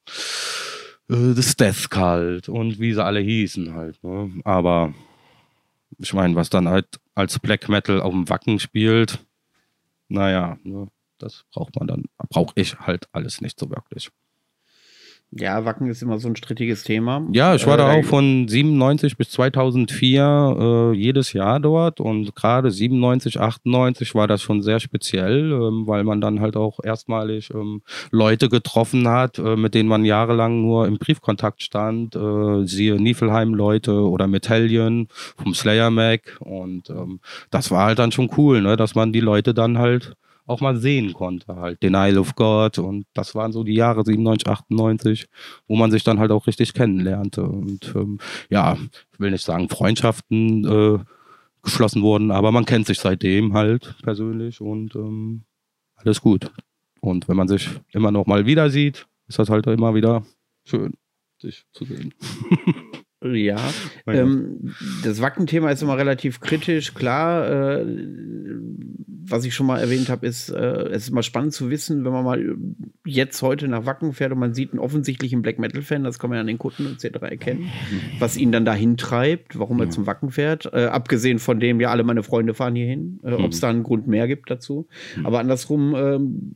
äh, 1.09 1.33
das 1.35 1.55
Death 1.55 1.89
Cult 1.91 2.49
und 2.49 2.81
wie 2.81 2.93
sie 2.93 3.05
alle 3.05 3.21
hießen 3.21 3.73
halt. 3.73 4.03
Ne? 4.03 4.33
Aber 4.43 4.93
ich 5.99 6.13
meine, 6.13 6.35
was 6.35 6.51
dann 6.51 6.69
halt 6.69 6.89
als 7.15 7.39
Black 7.39 7.69
Metal 7.69 8.01
auf 8.01 8.11
dem 8.13 8.29
Wacken 8.29 8.59
spielt, 8.59 9.25
naja, 10.09 10.59
ne, 10.65 10.89
das 11.19 11.45
braucht 11.55 11.77
man 11.79 11.87
dann, 11.87 12.07
brauche 12.31 12.53
ich 12.57 12.81
halt 12.81 13.07
alles 13.13 13.41
nicht 13.41 13.61
so 13.61 13.71
wirklich. 13.71 14.11
Ja, 15.33 15.65
Wacken 15.65 15.89
ist 15.89 16.03
immer 16.03 16.19
so 16.19 16.27
ein 16.27 16.35
strittiges 16.35 16.83
Thema. 16.83 17.25
Ja, 17.31 17.55
ich 17.55 17.65
war 17.65 17.75
äh, 17.75 17.79
da 17.79 17.93
auch 17.93 18.05
von 18.05 18.49
97 18.49 19.17
bis 19.17 19.31
2004 19.31 20.57
äh, 20.59 20.97
jedes 20.97 21.33
Jahr 21.33 21.61
dort. 21.61 22.01
Und 22.01 22.35
gerade 22.35 22.73
97, 22.73 23.39
98 23.39 24.17
war 24.17 24.27
das 24.27 24.43
schon 24.43 24.61
sehr 24.61 24.81
speziell, 24.81 25.53
ähm, 25.53 25.87
weil 25.87 26.03
man 26.03 26.21
dann 26.21 26.41
halt 26.41 26.57
auch 26.57 26.81
erstmalig 26.83 27.51
ähm, 27.55 27.83
Leute 28.11 28.49
getroffen 28.49 29.07
hat, 29.07 29.39
äh, 29.39 29.55
mit 29.55 29.75
denen 29.75 29.89
man 29.89 30.05
jahrelang 30.05 30.63
nur 30.63 30.89
im 30.89 30.99
Briefkontakt 30.99 31.63
stand, 31.63 32.17
äh, 32.17 32.67
siehe 32.67 33.01
Niflheim-Leute 33.01 33.93
oder 33.93 34.27
Metallion 34.27 35.07
vom 35.37 35.55
Slayer 35.55 35.91
Mac. 35.91 36.39
Und 36.41 36.91
ähm, 36.91 37.21
das 37.51 37.71
war 37.71 37.87
halt 37.87 38.01
dann 38.01 38.11
schon 38.11 38.31
cool, 38.37 38.63
ne, 38.63 38.77
dass 38.77 38.97
man 38.97 39.13
die 39.13 39.21
Leute 39.21 39.55
dann 39.55 39.79
halt 39.79 40.17
auch 40.51 40.61
mal 40.61 40.77
sehen 40.77 41.15
konnte, 41.15 41.55
halt 41.57 41.83
Denial 41.83 42.19
of 42.19 42.35
God 42.35 42.79
und 42.79 43.07
das 43.15 43.35
waren 43.35 43.53
so 43.53 43.65
die 43.65 43.75
Jahre 43.75 44.05
97, 44.05 44.49
98, 44.49 45.27
wo 45.67 45.77
man 45.77 45.91
sich 45.91 46.03
dann 46.03 46.19
halt 46.19 46.33
auch 46.33 46.47
richtig 46.47 46.75
kennenlernte 46.75 47.43
und 47.43 47.93
ähm, 47.95 48.19
ja, 48.51 48.77
ich 49.13 49.21
will 49.21 49.31
nicht 49.31 49.45
sagen 49.45 49.69
Freundschaften 49.69 50.65
äh, 50.65 50.99
geschlossen 51.63 52.03
wurden, 52.03 52.31
aber 52.31 52.53
man 52.53 52.65
kennt 52.65 52.87
sich 52.87 52.99
seitdem 52.99 53.55
halt 53.55 53.97
persönlich 54.03 54.61
und 54.61 54.95
ähm, 54.97 55.43
alles 55.97 56.21
gut. 56.21 56.51
Und 57.01 57.29
wenn 57.29 57.37
man 57.37 57.49
sich 57.49 57.69
immer 57.93 58.11
noch 58.11 58.27
mal 58.27 58.45
wieder 58.45 58.71
sieht, 58.71 59.07
ist 59.29 59.39
das 59.39 59.49
halt 59.49 59.67
immer 59.67 59.95
wieder 59.95 60.25
schön, 60.65 60.95
sich 61.39 61.65
zu 61.73 61.85
sehen. 61.85 62.13
Ja, 63.23 63.59
ähm, 64.07 64.75
das 65.05 65.21
Wacken-Thema 65.21 65.71
ist 65.71 65.83
immer 65.83 65.99
relativ 65.99 66.41
kritisch. 66.41 66.95
Klar, 66.95 67.81
äh, 67.81 67.87
was 69.31 69.45
ich 69.45 69.55
schon 69.55 69.67
mal 69.67 69.79
erwähnt 69.79 70.09
habe, 70.09 70.27
ist, 70.27 70.49
äh, 70.51 70.89
es 70.89 71.05
ist 71.05 71.11
mal 71.11 71.23
spannend 71.23 71.53
zu 71.53 71.71
wissen, 71.71 72.05
wenn 72.05 72.13
man 72.13 72.25
mal 72.25 72.57
jetzt 73.05 73.43
heute 73.43 73.69
nach 73.69 73.87
Wacken 73.87 74.13
fährt 74.13 74.33
und 74.33 74.39
man 74.39 74.55
sieht 74.55 74.73
einen 74.73 74.81
offensichtlichen 74.81 75.43
Black 75.43 75.59
Metal-Fan, 75.59 76.05
das 76.05 76.19
kann 76.19 76.31
man 76.31 76.37
ja 76.37 76.41
an 76.41 76.47
den 76.47 76.59
Kunden 76.59 76.87
etc. 76.87 77.23
erkennen, 77.23 77.71
was 78.19 78.37
ihn 78.37 78.53
dann 78.53 78.65
dahin 78.65 78.97
treibt, 78.97 79.59
warum 79.59 79.81
er 79.81 79.91
zum 79.91 80.07
Wacken 80.07 80.31
fährt. 80.31 80.73
Äh, 80.73 80.87
abgesehen 80.87 81.39
von 81.39 81.61
dem, 81.61 81.81
ja, 81.81 81.91
alle 81.91 82.05
meine 82.05 82.23
Freunde 82.23 82.55
fahren 82.55 82.75
hier 82.75 82.87
hin, 82.87 83.21
äh, 83.23 83.33
ob 83.33 83.53
es 83.53 83.61
da 83.61 83.71
einen 83.71 83.83
Grund 83.83 84.07
mehr 84.07 84.27
gibt 84.27 84.51
dazu. 84.51 84.89
Aber 85.25 85.41
andersrum 85.41 85.95
ähm, 85.97 86.55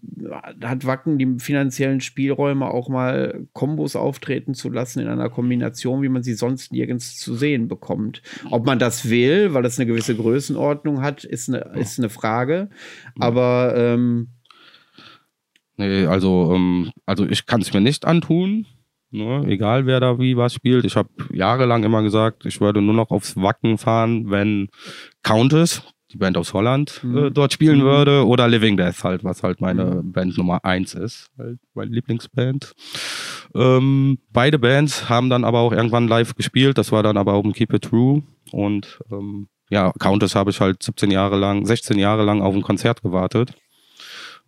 hat 0.62 0.86
Wacken 0.86 1.18
die 1.18 1.38
finanziellen 1.38 2.00
Spielräume 2.00 2.66
auch 2.66 2.88
mal 2.88 3.46
Kombos 3.52 3.96
auftreten 3.96 4.54
zu 4.54 4.70
lassen 4.70 5.00
in 5.00 5.08
einer 5.08 5.30
Kombination, 5.30 6.02
wie 6.02 6.08
man 6.08 6.22
sie 6.22 6.34
sonst 6.34 6.53
sonst 6.54 6.72
nirgends 6.72 7.18
zu 7.18 7.34
sehen 7.34 7.68
bekommt. 7.68 8.22
Ob 8.50 8.64
man 8.64 8.78
das 8.78 9.10
will, 9.10 9.54
weil 9.54 9.62
das 9.62 9.78
eine 9.78 9.86
gewisse 9.86 10.16
Größenordnung 10.16 11.02
hat, 11.02 11.24
ist 11.24 11.48
eine, 11.48 11.58
ist 11.74 11.98
eine 11.98 12.08
Frage. 12.08 12.70
Aber 13.18 13.74
ähm, 13.76 14.28
nee, 15.76 16.06
also, 16.06 16.52
ähm, 16.54 16.92
also 17.06 17.26
ich 17.26 17.46
kann 17.46 17.60
es 17.60 17.72
mir 17.72 17.80
nicht 17.80 18.04
antun. 18.04 18.66
Ne? 19.10 19.44
Egal 19.46 19.86
wer 19.86 20.00
da 20.00 20.18
wie 20.18 20.36
was 20.36 20.54
spielt. 20.54 20.84
Ich 20.84 20.96
habe 20.96 21.08
jahrelang 21.32 21.84
immer 21.84 22.02
gesagt, 22.02 22.46
ich 22.46 22.60
würde 22.60 22.80
nur 22.80 22.94
noch 22.94 23.10
aufs 23.10 23.36
Wacken 23.36 23.78
fahren, 23.78 24.30
wenn 24.30 24.68
Countess, 25.22 25.82
die 26.14 26.18
Band 26.18 26.38
aus 26.38 26.54
Holland, 26.54 27.00
äh, 27.02 27.06
mhm. 27.06 27.18
äh, 27.18 27.30
dort 27.30 27.52
spielen 27.52 27.80
mhm. 27.80 27.84
würde. 27.84 28.26
Oder 28.26 28.48
Living 28.48 28.76
Death 28.76 29.04
halt, 29.04 29.24
was 29.24 29.42
halt 29.42 29.60
meine 29.60 30.02
mhm. 30.02 30.12
Band 30.12 30.38
Nummer 30.38 30.64
eins 30.64 30.94
ist. 30.94 31.30
Halt 31.36 31.58
meine 31.74 31.90
Lieblingsband. 31.90 32.72
Ähm, 33.54 34.18
beide 34.32 34.58
Bands 34.58 35.08
haben 35.08 35.28
dann 35.28 35.44
aber 35.44 35.58
auch 35.60 35.72
irgendwann 35.72 36.08
live 36.08 36.34
gespielt. 36.34 36.78
Das 36.78 36.92
war 36.92 37.02
dann 37.02 37.16
aber 37.16 37.34
auch 37.34 37.44
ein 37.44 37.52
Keep 37.52 37.74
It 37.74 37.82
True. 37.82 38.22
Und 38.52 39.00
ähm, 39.10 39.48
ja, 39.68 39.92
Countess 39.98 40.34
habe 40.34 40.50
ich 40.50 40.60
halt 40.60 40.82
17 40.82 41.10
Jahre 41.10 41.36
lang, 41.36 41.66
16 41.66 41.98
Jahre 41.98 42.24
lang 42.24 42.40
auf 42.40 42.54
ein 42.54 42.62
Konzert 42.62 43.02
gewartet. 43.02 43.54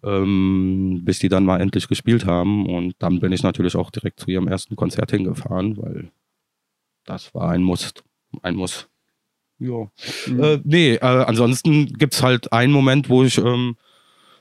ähm, 0.05 1.03
bis 1.05 1.19
die 1.19 1.29
dann 1.29 1.45
mal 1.45 1.61
endlich 1.61 1.89
gespielt 1.89 2.27
haben. 2.27 2.67
Und 2.67 2.95
dann 3.01 3.19
bin 3.21 3.33
ich 3.33 3.43
natürlich 3.43 3.77
auch 3.77 3.91
direkt 3.91 4.21
zu 4.21 4.31
ihrem 4.31 4.47
ersten 4.47 4.77
Konzert 4.77 5.11
hingefahren, 5.11 5.77
weil 5.79 6.11
das 7.05 7.35
war 7.35 7.51
ein 7.51 7.63
Muss. 7.63 7.93
Ein 8.43 8.57
Muss. 8.57 8.89
Ja. 9.59 9.89
Mhm. 10.27 10.43
Äh, 10.43 10.61
nee, 10.65 10.95
äh, 10.95 11.01
ansonsten 11.01 11.87
gibt 11.87 12.15
es 12.15 12.23
halt 12.23 12.53
einen 12.53 12.73
Moment, 12.73 13.09
wo 13.09 13.25
ich 13.25 13.39
ähm, 13.39 13.77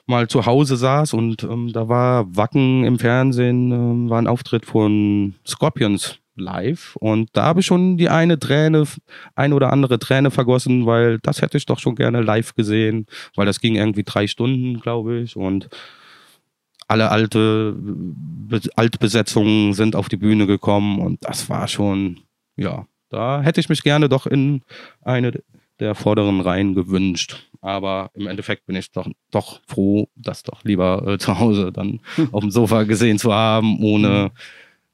mal 0.07 0.27
zu 0.27 0.45
Hause 0.45 0.77
saß 0.77 1.13
und 1.13 1.43
ähm, 1.43 1.71
da 1.73 1.87
war 1.87 2.35
Wacken 2.35 2.83
im 2.83 2.99
Fernsehen, 2.99 3.71
ähm, 3.71 4.09
war 4.09 4.21
ein 4.21 4.27
Auftritt 4.27 4.65
von 4.65 5.35
Scorpions 5.47 6.19
live 6.35 6.97
und 6.97 7.29
da 7.33 7.43
habe 7.45 7.61
ich 7.61 7.65
schon 7.65 7.97
die 7.97 8.09
eine 8.09 8.37
Träne, 8.37 8.83
ein 9.35 9.53
oder 9.53 9.71
andere 9.71 9.99
Träne 9.99 10.31
vergossen, 10.31 10.85
weil 10.85 11.19
das 11.19 11.41
hätte 11.41 11.57
ich 11.57 11.65
doch 11.65 11.79
schon 11.79 11.95
gerne 11.95 12.21
live 12.21 12.55
gesehen, 12.55 13.07
weil 13.35 13.45
das 13.45 13.61
ging 13.61 13.75
irgendwie 13.75 14.03
drei 14.03 14.27
Stunden, 14.27 14.79
glaube 14.81 15.19
ich 15.19 15.37
und 15.37 15.69
alle 16.87 17.09
alte 17.09 17.75
Altbesetzungen 18.75 19.73
sind 19.73 19.95
auf 19.95 20.09
die 20.09 20.17
Bühne 20.17 20.45
gekommen 20.45 20.99
und 20.99 21.23
das 21.25 21.49
war 21.49 21.67
schon, 21.67 22.19
ja, 22.57 22.85
da 23.09 23.41
hätte 23.41 23.59
ich 23.59 23.69
mich 23.69 23.83
gerne 23.83 24.09
doch 24.09 24.25
in 24.25 24.61
eine 25.01 25.43
der 25.79 25.95
vorderen 25.95 26.41
Reihen 26.41 26.73
gewünscht. 26.73 27.49
Aber 27.61 28.11
im 28.13 28.27
Endeffekt 28.27 28.65
bin 28.65 28.75
ich 28.75 28.91
doch, 28.91 29.07
doch 29.31 29.59
froh, 29.67 30.07
das 30.15 30.43
doch 30.43 30.63
lieber 30.63 31.05
äh, 31.07 31.17
zu 31.17 31.39
Hause 31.39 31.71
dann 31.71 31.99
auf 32.31 32.41
dem 32.41 32.51
Sofa 32.51 32.83
gesehen 32.83 33.17
zu 33.17 33.33
haben, 33.33 33.83
ohne 33.83 34.31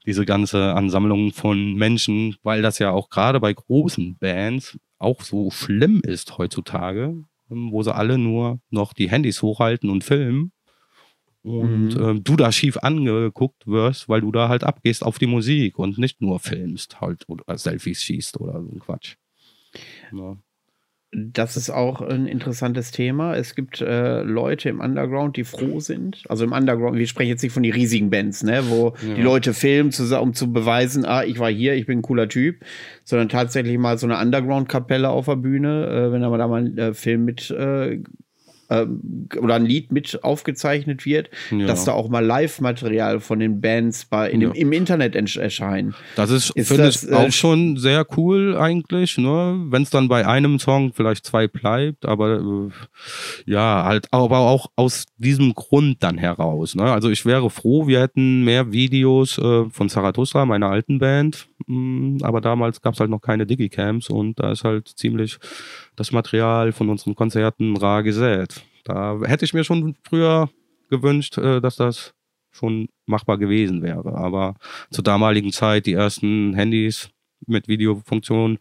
diese 0.06 0.24
ganze 0.24 0.74
Ansammlung 0.74 1.32
von 1.32 1.74
Menschen, 1.74 2.36
weil 2.42 2.62
das 2.62 2.78
ja 2.78 2.90
auch 2.90 3.08
gerade 3.08 3.40
bei 3.40 3.52
großen 3.52 4.16
Bands 4.18 4.78
auch 4.98 5.22
so 5.22 5.50
schlimm 5.50 6.00
ist 6.04 6.38
heutzutage, 6.38 7.14
ähm, 7.50 7.70
wo 7.70 7.82
sie 7.82 7.94
alle 7.94 8.18
nur 8.18 8.58
noch 8.70 8.92
die 8.92 9.10
Handys 9.10 9.42
hochhalten 9.42 9.90
und 9.90 10.04
filmen 10.04 10.52
und 11.42 11.96
mhm. 11.96 12.02
ähm, 12.02 12.24
du 12.24 12.36
da 12.36 12.52
schief 12.52 12.78
angeguckt 12.78 13.66
wirst, 13.66 14.08
weil 14.08 14.20
du 14.20 14.30
da 14.30 14.48
halt 14.48 14.64
abgehst 14.64 15.04
auf 15.04 15.18
die 15.18 15.26
Musik 15.26 15.78
und 15.78 15.98
nicht 15.98 16.20
nur 16.20 16.38
filmst 16.38 17.00
halt 17.00 17.28
oder 17.28 17.58
Selfies 17.58 18.02
schießt 18.02 18.40
oder 18.40 18.62
so 18.62 18.70
ein 18.70 18.78
Quatsch. 18.78 19.16
Ja. 20.12 20.36
Das 21.14 21.58
ist 21.58 21.68
auch 21.68 22.00
ein 22.00 22.26
interessantes 22.26 22.90
Thema. 22.90 23.36
Es 23.36 23.54
gibt 23.54 23.82
äh, 23.82 24.22
Leute 24.22 24.70
im 24.70 24.80
Underground, 24.80 25.36
die 25.36 25.44
froh 25.44 25.78
sind. 25.78 26.22
Also 26.30 26.44
im 26.44 26.52
Underground, 26.52 26.96
wir 26.96 27.06
sprechen 27.06 27.28
jetzt 27.28 27.42
nicht 27.42 27.52
von 27.52 27.62
den 27.62 27.74
riesigen 27.74 28.08
Bands, 28.08 28.42
ne, 28.42 28.62
wo 28.68 28.94
ja. 29.06 29.14
die 29.16 29.20
Leute 29.20 29.52
filmen, 29.52 29.92
um 30.18 30.32
zu 30.32 30.54
beweisen, 30.54 31.04
ah, 31.04 31.22
ich 31.22 31.38
war 31.38 31.50
hier, 31.50 31.74
ich 31.74 31.84
bin 31.84 31.98
ein 31.98 32.02
cooler 32.02 32.30
Typ, 32.30 32.64
sondern 33.04 33.28
tatsächlich 33.28 33.76
mal 33.76 33.98
so 33.98 34.06
eine 34.06 34.18
Underground-Kapelle 34.18 35.10
auf 35.10 35.26
der 35.26 35.36
Bühne, 35.36 35.86
äh, 35.86 36.12
wenn 36.12 36.22
da 36.22 36.30
mal 36.30 36.60
einen 36.60 36.78
äh, 36.78 36.94
Film 36.94 37.26
mit 37.26 37.50
äh, 37.50 38.02
ähm, 38.72 39.28
oder 39.38 39.54
ein 39.54 39.66
Lied 39.66 39.92
mit 39.92 40.22
aufgezeichnet 40.22 41.04
wird, 41.04 41.30
ja. 41.50 41.66
dass 41.66 41.84
da 41.84 41.92
auch 41.92 42.08
mal 42.08 42.24
Live-Material 42.24 43.20
von 43.20 43.38
den 43.38 43.60
Bands 43.60 44.06
bei, 44.06 44.30
in 44.30 44.40
dem, 44.40 44.52
im 44.52 44.72
Internet 44.72 45.14
erscheinen. 45.14 45.94
Das 46.16 46.30
ist, 46.30 46.50
ist 46.50 46.68
finde 46.68 46.88
ich, 46.88 47.08
äh, 47.08 47.14
auch 47.14 47.32
schon 47.32 47.76
sehr 47.76 48.06
cool 48.16 48.56
eigentlich, 48.56 49.18
ne? 49.18 49.60
wenn 49.68 49.82
es 49.82 49.90
dann 49.90 50.08
bei 50.08 50.26
einem 50.26 50.58
Song 50.58 50.92
vielleicht 50.94 51.26
zwei 51.26 51.48
bleibt, 51.48 52.06
aber 52.06 52.40
äh, 52.40 53.50
ja, 53.50 53.84
halt, 53.84 54.06
aber 54.10 54.38
auch 54.38 54.70
aus 54.76 55.04
diesem 55.18 55.54
Grund 55.54 56.02
dann 56.02 56.18
heraus. 56.18 56.74
Ne? 56.74 56.84
Also 56.84 57.10
ich 57.10 57.26
wäre 57.26 57.50
froh, 57.50 57.86
wir 57.86 58.00
hätten 58.00 58.44
mehr 58.44 58.72
Videos 58.72 59.38
äh, 59.38 59.64
von 59.70 59.88
Zarathustra, 59.88 60.46
meiner 60.46 60.70
alten 60.70 60.98
Band, 60.98 61.48
aber 62.22 62.40
damals 62.40 62.80
gab 62.80 62.94
es 62.94 63.00
halt 63.00 63.10
noch 63.10 63.20
keine 63.20 63.46
Digicams 63.46 64.08
und 64.08 64.38
da 64.38 64.52
ist 64.52 64.64
halt 64.64 64.88
ziemlich 64.88 65.38
das 65.96 66.12
Material 66.12 66.72
von 66.72 66.88
unseren 66.88 67.14
Konzerten 67.14 67.76
rar 67.76 68.02
gesät. 68.02 68.62
Da 68.84 69.18
hätte 69.24 69.44
ich 69.44 69.54
mir 69.54 69.64
schon 69.64 69.96
früher 70.02 70.50
gewünscht, 70.90 71.38
äh, 71.38 71.60
dass 71.60 71.76
das 71.76 72.14
schon 72.50 72.88
machbar 73.06 73.38
gewesen 73.38 73.82
wäre. 73.82 74.14
Aber 74.14 74.54
zur 74.90 75.04
damaligen 75.04 75.52
Zeit, 75.52 75.86
die 75.86 75.94
ersten 75.94 76.54
Handys 76.54 77.10
mit 77.46 77.66
Videofunktion, 77.66 78.58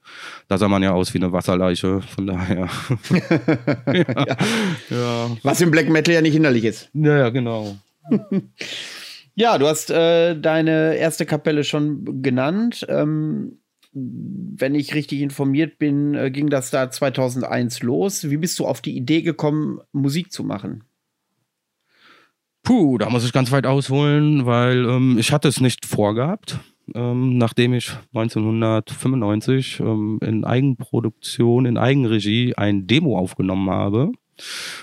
da 0.47 0.57
sah 0.57 0.67
man 0.67 0.81
ja 0.81 0.93
aus 0.93 1.13
wie 1.13 1.19
eine 1.19 1.31
Wasserleiche, 1.31 2.01
von 2.01 2.27
daher. 2.27 2.69
ja. 3.93 4.37
Ja. 4.89 5.37
Was 5.43 5.61
im 5.61 5.71
Black 5.71 5.89
Metal 5.89 6.13
ja 6.13 6.21
nicht 6.21 6.33
hinderlich 6.33 6.63
ist. 6.63 6.89
Ja, 6.93 7.17
ja 7.17 7.29
genau. 7.29 7.77
ja, 9.41 9.57
du 9.57 9.65
hast 9.65 9.89
äh, 9.89 10.39
deine 10.39 10.95
erste 10.95 11.25
Kapelle 11.25 11.63
schon 11.63 12.21
genannt. 12.21 12.85
Ähm, 12.87 13.57
wenn 13.91 14.75
ich 14.75 14.93
richtig 14.93 15.21
informiert 15.21 15.79
bin, 15.79 16.13
äh, 16.13 16.29
ging 16.29 16.49
das 16.51 16.69
da 16.69 16.91
2001 16.91 17.81
los. 17.81 18.29
Wie 18.29 18.37
bist 18.37 18.59
du 18.59 18.67
auf 18.67 18.81
die 18.81 18.95
Idee 18.95 19.23
gekommen, 19.23 19.79
Musik 19.93 20.31
zu 20.31 20.43
machen? 20.43 20.83
Puh, 22.61 22.99
da 22.99 23.09
muss 23.09 23.25
ich 23.25 23.33
ganz 23.33 23.51
weit 23.51 23.65
ausholen, 23.65 24.45
weil 24.45 24.85
ähm, 24.85 25.17
ich 25.17 25.31
hatte 25.31 25.47
es 25.47 25.59
nicht 25.59 25.87
vorgehabt. 25.87 26.59
Ähm, 26.93 27.39
nachdem 27.39 27.73
ich 27.73 27.93
1995 28.13 29.79
ähm, 29.79 30.19
in 30.21 30.45
Eigenproduktion, 30.45 31.65
in 31.65 31.79
Eigenregie 31.79 32.53
ein 32.55 32.85
Demo 32.85 33.17
aufgenommen 33.17 33.71
habe 33.71 34.11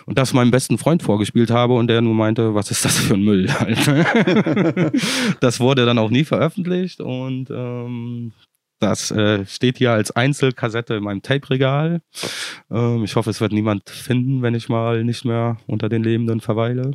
und 0.07 0.19
das 0.19 0.33
meinem 0.33 0.51
besten 0.51 0.79
Freund 0.79 1.03
vorgespielt 1.03 1.51
habe 1.51 1.75
und 1.75 1.89
der 1.89 2.01
nur 2.01 2.15
meinte, 2.15 2.55
was 2.55 2.71
ist 2.71 2.85
das 2.85 2.99
für 2.99 3.15
ein 3.15 3.23
Müll? 3.23 3.47
das 5.41 5.61
wurde 5.61 5.85
dann 5.87 5.99
auch 5.99 6.11
nie 6.11 6.25
veröffentlicht 6.25 7.01
und 7.01 7.51
ähm, 7.51 8.33
das 8.81 9.11
äh, 9.11 9.45
steht 9.47 9.79
hier 9.79 9.93
als 9.93 10.11
Einzelkassette 10.11 10.95
in 10.95 11.03
meinem 11.03 11.23
Tape-Regal. 11.23 12.01
Ähm, 12.71 13.05
ich 13.05 13.17
hoffe, 13.17 13.31
es 13.31 13.41
wird 13.41 13.53
niemand 13.53 13.89
finden, 13.91 14.43
wenn 14.43 14.55
ich 14.55 14.69
mal 14.69 15.05
nicht 15.05 15.25
mehr 15.25 15.57
unter 15.67 15.89
den 15.89 16.05
Lebenden 16.05 16.41
verweile. 16.41 16.93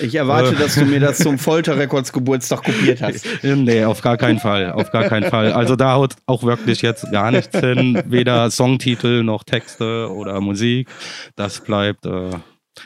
Ich 0.00 0.14
erwarte, 0.14 0.54
äh, 0.54 0.58
dass 0.58 0.74
du 0.74 0.84
mir 0.84 1.00
das 1.00 1.18
zum 1.18 1.38
Folterrekords 1.50 2.12
Geburtstag 2.12 2.64
kopiert 2.64 3.00
hast. 3.00 3.26
nee, 3.42 3.84
auf 3.84 4.00
gar 4.02 4.16
keinen 4.16 4.38
Fall. 4.38 4.72
Auf 4.72 4.90
gar 4.90 5.04
keinen 5.04 5.30
Fall. 5.30 5.52
Also 5.52 5.76
da 5.76 5.94
haut 5.94 6.14
auch 6.26 6.42
wirklich 6.42 6.82
jetzt 6.82 7.10
gar 7.12 7.30
nichts 7.30 7.58
hin. 7.58 8.02
Weder 8.06 8.50
Songtitel 8.50 9.22
noch 9.22 9.44
Texte 9.44 10.10
oder 10.10 10.40
Musik. 10.40 10.88
Das 11.36 11.60
bleibt. 11.60 12.06
Äh, 12.06 12.30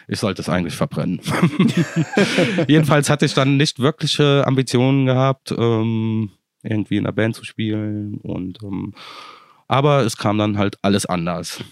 ich 0.09 0.19
sollte 0.19 0.43
es 0.43 0.49
eigentlich 0.49 0.75
verbrennen. 0.75 1.21
Jedenfalls 2.69 3.09
hatte 3.11 3.27
ich 3.27 3.35
dann 3.35 3.57
nicht 3.57 3.79
wirkliche 3.79 4.47
Ambitionen 4.47 5.07
gehabt. 5.07 5.55
Ähm, 5.57 6.31
irgendwie 6.65 6.97
in 6.97 7.07
einer 7.07 7.13
Band 7.13 7.37
zu 7.37 7.45
spielen. 7.45 8.19
Und 8.23 8.63
ähm, 8.63 8.95
aber 9.69 10.05
es 10.05 10.17
kam 10.17 10.39
dann 10.39 10.59
halt 10.59 10.77
alles 10.83 11.07
anders. 11.07 11.63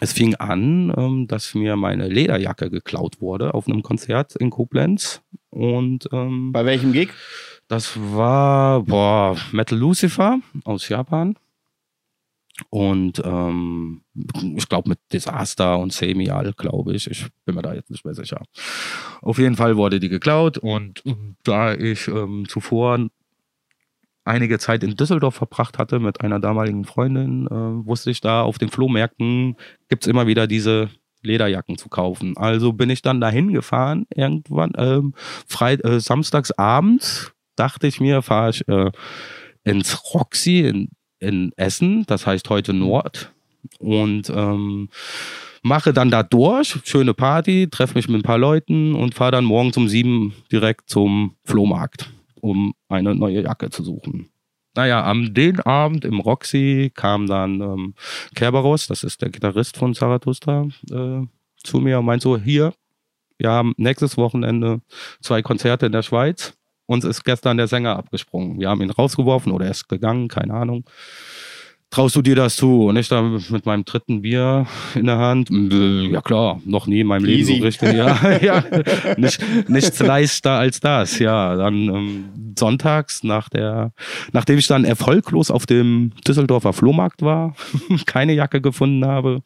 Es 0.00 0.12
fing 0.12 0.34
an, 0.34 0.92
ähm, 0.96 1.28
dass 1.28 1.54
mir 1.54 1.76
meine 1.76 2.08
Lederjacke 2.08 2.68
geklaut 2.68 3.20
wurde 3.20 3.54
auf 3.54 3.68
einem 3.68 3.82
Konzert 3.82 4.34
in 4.36 4.50
Koblenz. 4.50 5.22
Und 5.50 6.08
ähm, 6.12 6.52
bei 6.52 6.64
welchem 6.64 6.92
Gig? 6.92 7.10
Das 7.68 7.96
war 7.96 8.82
boah, 8.82 9.36
Metal 9.52 9.78
Lucifer 9.78 10.40
aus 10.64 10.88
Japan. 10.88 11.36
Und 12.70 13.20
ähm, 13.24 14.02
ich 14.56 14.68
glaube 14.68 14.88
mit 14.88 14.98
Disaster 15.12 15.78
und 15.78 15.92
Semial, 15.92 16.52
glaube 16.56 16.94
ich. 16.94 17.10
Ich 17.10 17.26
bin 17.44 17.56
mir 17.56 17.62
da 17.62 17.74
jetzt 17.74 17.90
nicht 17.90 18.04
mehr 18.04 18.14
sicher. 18.14 18.42
Auf 19.22 19.38
jeden 19.38 19.56
Fall 19.56 19.76
wurde 19.76 19.98
die 19.98 20.08
geklaut 20.08 20.58
und 20.58 21.02
da 21.42 21.74
ich 21.74 22.06
ähm, 22.08 22.46
zuvor 22.48 23.08
einige 24.24 24.58
Zeit 24.58 24.82
in 24.82 24.96
Düsseldorf 24.96 25.34
verbracht 25.34 25.78
hatte 25.78 26.00
mit 26.00 26.20
einer 26.20 26.40
damaligen 26.40 26.84
Freundin, 26.84 27.46
äh, 27.46 27.86
wusste 27.86 28.10
ich 28.10 28.20
da 28.20 28.42
auf 28.42 28.58
den 28.58 28.70
Flohmärkten 28.70 29.56
gibt 29.88 30.04
es 30.04 30.10
immer 30.10 30.26
wieder 30.26 30.46
diese 30.46 30.90
Lederjacken 31.22 31.78
zu 31.78 31.88
kaufen. 31.88 32.36
Also 32.36 32.72
bin 32.72 32.90
ich 32.90 33.02
dann 33.02 33.20
dahin 33.20 33.52
gefahren, 33.52 34.06
irgendwann 34.14 34.72
ähm, 34.76 35.14
Freit 35.46 35.84
äh, 35.84 36.00
samstags 36.00 36.52
dachte 37.56 37.86
ich 37.86 38.00
mir, 38.00 38.22
fahre 38.22 38.50
ich 38.50 38.66
äh, 38.68 38.90
ins 39.62 40.14
Roxy 40.14 40.60
in, 40.60 40.88
in 41.18 41.52
Essen, 41.56 42.04
das 42.06 42.26
heißt 42.26 42.50
heute 42.50 42.72
Nord, 42.74 43.32
und 43.78 44.28
ähm, 44.30 44.88
mache 45.62 45.92
dann 45.92 46.10
da 46.10 46.22
durch, 46.22 46.78
schöne 46.84 47.14
Party, 47.14 47.68
treffe 47.70 47.94
mich 47.94 48.08
mit 48.08 48.20
ein 48.20 48.22
paar 48.22 48.38
Leuten 48.38 48.94
und 48.94 49.14
fahre 49.14 49.32
dann 49.32 49.44
morgens 49.44 49.76
um 49.76 49.88
sieben 49.88 50.34
direkt 50.50 50.90
zum 50.90 51.36
Flohmarkt 51.44 52.10
um 52.44 52.74
eine 52.88 53.14
neue 53.14 53.42
Jacke 53.42 53.70
zu 53.70 53.82
suchen. 53.82 54.28
Naja, 54.76 55.02
am 55.04 55.32
den 55.32 55.60
Abend 55.60 56.04
im 56.04 56.20
Roxy 56.20 56.92
kam 56.94 57.26
dann 57.26 57.60
ähm, 57.62 57.94
Kerberos, 58.34 58.86
das 58.86 59.02
ist 59.02 59.22
der 59.22 59.30
Gitarrist 59.30 59.78
von 59.78 59.94
Zarathustra, 59.94 60.68
äh, 60.90 61.22
zu 61.62 61.78
mir 61.78 62.00
und 62.00 62.04
meint 62.04 62.20
so, 62.20 62.36
hier, 62.36 62.74
wir 63.38 63.50
haben 63.50 63.72
nächstes 63.78 64.18
Wochenende 64.18 64.82
zwei 65.22 65.40
Konzerte 65.40 65.86
in 65.86 65.92
der 65.92 66.02
Schweiz. 66.02 66.54
Uns 66.86 67.04
ist 67.04 67.24
gestern 67.24 67.56
der 67.56 67.66
Sänger 67.66 67.96
abgesprungen. 67.96 68.60
Wir 68.60 68.68
haben 68.68 68.82
ihn 68.82 68.90
rausgeworfen 68.90 69.50
oder 69.50 69.64
er 69.64 69.70
ist 69.70 69.88
gegangen, 69.88 70.28
keine 70.28 70.52
Ahnung. 70.52 70.84
Traust 71.90 72.16
du 72.16 72.22
dir 72.22 72.34
das 72.34 72.56
zu? 72.56 72.86
Und 72.86 72.96
ich 72.96 73.08
da 73.08 73.22
mit 73.22 73.66
meinem 73.66 73.84
dritten 73.84 74.22
Bier 74.22 74.66
in 74.94 75.06
der 75.06 75.18
Hand, 75.18 75.48
ja 75.50 76.20
klar, 76.20 76.60
noch 76.64 76.86
nie 76.86 77.00
in 77.00 77.06
meinem 77.06 77.24
Leben 77.24 77.40
Easy. 77.40 77.58
so 77.58 77.64
richtig, 77.64 77.94
ja, 77.94 78.38
ja 78.42 78.64
nicht, 79.16 79.40
nichts 79.68 79.98
leichter 80.00 80.52
als 80.52 80.80
das, 80.80 81.18
ja. 81.18 81.56
Dann 81.56 81.74
ähm, 81.74 82.24
sonntags 82.58 83.24
nach 83.24 83.48
der, 83.48 83.92
nachdem 84.32 84.58
ich 84.58 84.66
dann 84.66 84.84
erfolglos 84.84 85.50
auf 85.50 85.66
dem 85.66 86.12
Düsseldorfer 86.26 86.72
Flohmarkt 86.72 87.22
war, 87.22 87.54
keine 88.06 88.34
Jacke 88.34 88.60
gefunden 88.60 89.04
habe, 89.04 89.42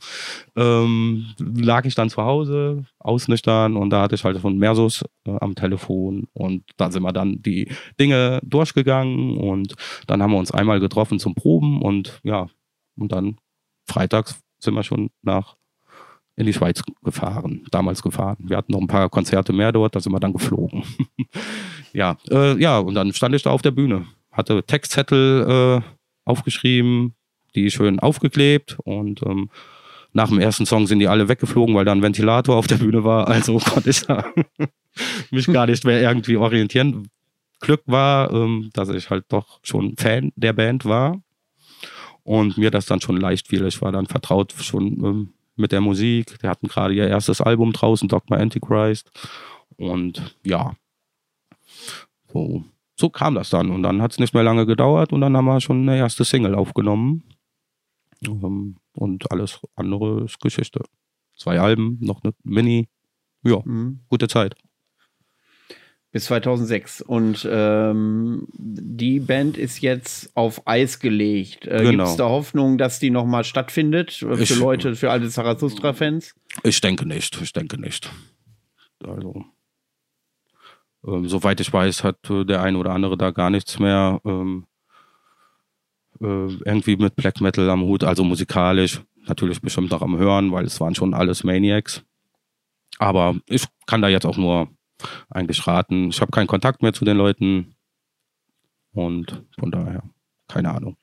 ähm, 0.56 1.26
lag 1.38 1.84
ich 1.84 1.94
dann 1.94 2.10
zu 2.10 2.22
Hause, 2.22 2.84
ausnüchtern 2.98 3.76
und 3.76 3.90
da 3.90 4.02
hatte 4.02 4.14
ich 4.14 4.24
halt 4.24 4.38
von 4.38 4.58
Mersus 4.58 5.04
äh, 5.24 5.36
am 5.40 5.54
Telefon 5.54 6.28
und 6.32 6.64
da 6.76 6.90
sind 6.90 7.02
wir 7.02 7.12
dann 7.12 7.42
die 7.42 7.70
Dinge 7.98 8.40
durchgegangen 8.42 9.36
und 9.36 9.74
dann 10.06 10.22
haben 10.22 10.32
wir 10.32 10.38
uns 10.38 10.50
einmal 10.50 10.80
getroffen 10.80 11.18
zum 11.18 11.34
Proben 11.34 11.80
und 11.80 12.20
ja, 12.24 12.37
und 12.98 13.12
dann 13.12 13.38
freitags 13.86 14.40
sind 14.58 14.74
wir 14.74 14.82
schon 14.82 15.10
nach 15.22 15.56
in 16.36 16.46
die 16.46 16.52
Schweiz 16.52 16.82
gefahren, 17.02 17.66
damals 17.72 18.00
gefahren. 18.02 18.36
Wir 18.38 18.56
hatten 18.56 18.72
noch 18.72 18.80
ein 18.80 18.86
paar 18.86 19.08
Konzerte 19.08 19.52
mehr 19.52 19.72
dort, 19.72 19.96
da 19.96 20.00
sind 20.00 20.12
wir 20.12 20.20
dann 20.20 20.32
geflogen. 20.32 20.84
ja, 21.92 22.16
äh, 22.30 22.60
ja, 22.60 22.78
und 22.78 22.94
dann 22.94 23.12
stand 23.12 23.34
ich 23.34 23.42
da 23.42 23.50
auf 23.50 23.62
der 23.62 23.72
Bühne, 23.72 24.06
hatte 24.30 24.62
Textzettel 24.62 25.82
äh, 25.82 25.88
aufgeschrieben, 26.24 27.14
die 27.56 27.70
schön 27.72 27.98
aufgeklebt 27.98 28.78
und 28.84 29.22
ähm, 29.24 29.50
nach 30.12 30.28
dem 30.28 30.38
ersten 30.38 30.64
Song 30.64 30.86
sind 30.86 31.00
die 31.00 31.08
alle 31.08 31.28
weggeflogen, 31.28 31.74
weil 31.74 31.84
da 31.84 31.92
ein 31.92 32.02
Ventilator 32.02 32.56
auf 32.56 32.66
der 32.66 32.76
Bühne 32.76 33.04
war. 33.04 33.28
Also 33.28 33.58
konnte 33.64 33.90
ich 33.90 34.06
mich 35.30 35.46
gar 35.46 35.66
nicht 35.66 35.84
mehr 35.84 36.00
irgendwie 36.00 36.36
orientieren. 36.36 37.08
Glück 37.60 37.82
war, 37.86 38.32
ähm, 38.32 38.70
dass 38.72 38.88
ich 38.90 39.10
halt 39.10 39.24
doch 39.28 39.58
schon 39.62 39.96
Fan 39.96 40.32
der 40.36 40.52
Band 40.52 40.84
war 40.84 41.20
und 42.28 42.58
mir 42.58 42.70
das 42.70 42.84
dann 42.84 43.00
schon 43.00 43.16
leicht 43.16 43.48
fiel. 43.48 43.66
Ich 43.66 43.80
war 43.80 43.90
dann 43.90 44.04
vertraut 44.04 44.52
schon 44.52 44.84
ähm, 45.02 45.32
mit 45.56 45.72
der 45.72 45.80
Musik. 45.80 46.38
Die 46.42 46.46
hatten 46.46 46.68
gerade 46.68 46.92
ihr 46.92 47.08
erstes 47.08 47.40
Album 47.40 47.72
draußen, 47.72 48.06
Dogma 48.06 48.36
Antichrist. 48.36 49.10
Und 49.78 50.36
ja, 50.44 50.74
so, 52.30 52.64
so 52.96 53.08
kam 53.08 53.34
das 53.34 53.48
dann. 53.48 53.70
Und 53.70 53.82
dann 53.82 54.02
hat 54.02 54.12
es 54.12 54.18
nicht 54.18 54.34
mehr 54.34 54.42
lange 54.42 54.66
gedauert 54.66 55.10
und 55.14 55.22
dann 55.22 55.34
haben 55.38 55.46
wir 55.46 55.60
schon 55.62 55.88
eine 55.88 55.96
erste 55.96 56.24
Single 56.26 56.54
aufgenommen. 56.54 57.22
Ähm, 58.26 58.76
und 58.92 59.30
alles 59.32 59.60
andere 59.74 60.24
ist 60.24 60.38
Geschichte. 60.38 60.82
Zwei 61.34 61.58
Alben, 61.58 61.96
noch 62.00 62.22
eine 62.22 62.34
Mini. 62.44 62.88
Ja, 63.42 63.62
Mhm. 63.64 64.00
gute 64.10 64.28
Zeit. 64.28 64.54
Bis 66.10 66.24
2006. 66.26 67.02
Und 67.02 67.46
ähm, 67.50 68.46
die 68.54 69.20
Band 69.20 69.58
ist 69.58 69.80
jetzt 69.82 70.34
auf 70.34 70.66
Eis 70.66 71.00
gelegt. 71.00 71.66
Äh, 71.66 71.78
Genau. 71.82 71.90
Gibt 71.90 72.02
es 72.08 72.16
da 72.16 72.28
Hoffnung, 72.28 72.78
dass 72.78 72.98
die 72.98 73.10
nochmal 73.10 73.44
stattfindet? 73.44 74.12
Für 74.12 74.40
Ich- 74.40 74.58
Leute, 74.58 74.96
für 74.96 75.10
alle 75.10 75.28
Zarathustra-Fans? 75.28 76.34
Ich 76.62 76.80
denke 76.80 77.06
nicht, 77.06 77.38
ich 77.42 77.52
denke 77.52 77.78
nicht. 77.78 78.10
Also, 79.04 79.44
ähm, 81.06 81.28
soweit 81.28 81.60
ich 81.60 81.72
weiß, 81.72 82.02
hat 82.04 82.28
äh, 82.30 82.44
der 82.44 82.62
ein 82.62 82.76
oder 82.76 82.90
andere 82.92 83.16
da 83.18 83.30
gar 83.30 83.50
nichts 83.50 83.78
mehr 83.78 84.20
ähm, 84.24 84.64
äh, 86.20 86.24
irgendwie 86.64 86.96
mit 86.96 87.16
Black 87.16 87.40
Metal 87.40 87.68
am 87.70 87.82
Hut, 87.82 88.02
also 88.02 88.24
musikalisch. 88.24 89.02
Natürlich 89.26 89.60
bestimmt 89.60 89.92
auch 89.92 90.02
am 90.02 90.16
Hören, 90.16 90.52
weil 90.52 90.64
es 90.64 90.80
waren 90.80 90.94
schon 90.94 91.12
alles 91.12 91.44
Maniacs. 91.44 92.02
Aber 92.98 93.36
ich 93.46 93.64
kann 93.86 94.00
da 94.02 94.08
jetzt 94.08 94.24
auch 94.24 94.38
nur 94.38 94.68
eigentlich 95.30 95.66
raten. 95.66 96.08
Ich 96.08 96.20
habe 96.20 96.30
keinen 96.30 96.46
Kontakt 96.46 96.82
mehr 96.82 96.92
zu 96.92 97.04
den 97.04 97.16
Leuten 97.16 97.74
und 98.92 99.44
von 99.58 99.70
daher 99.70 100.02
keine 100.48 100.74
Ahnung. 100.74 100.96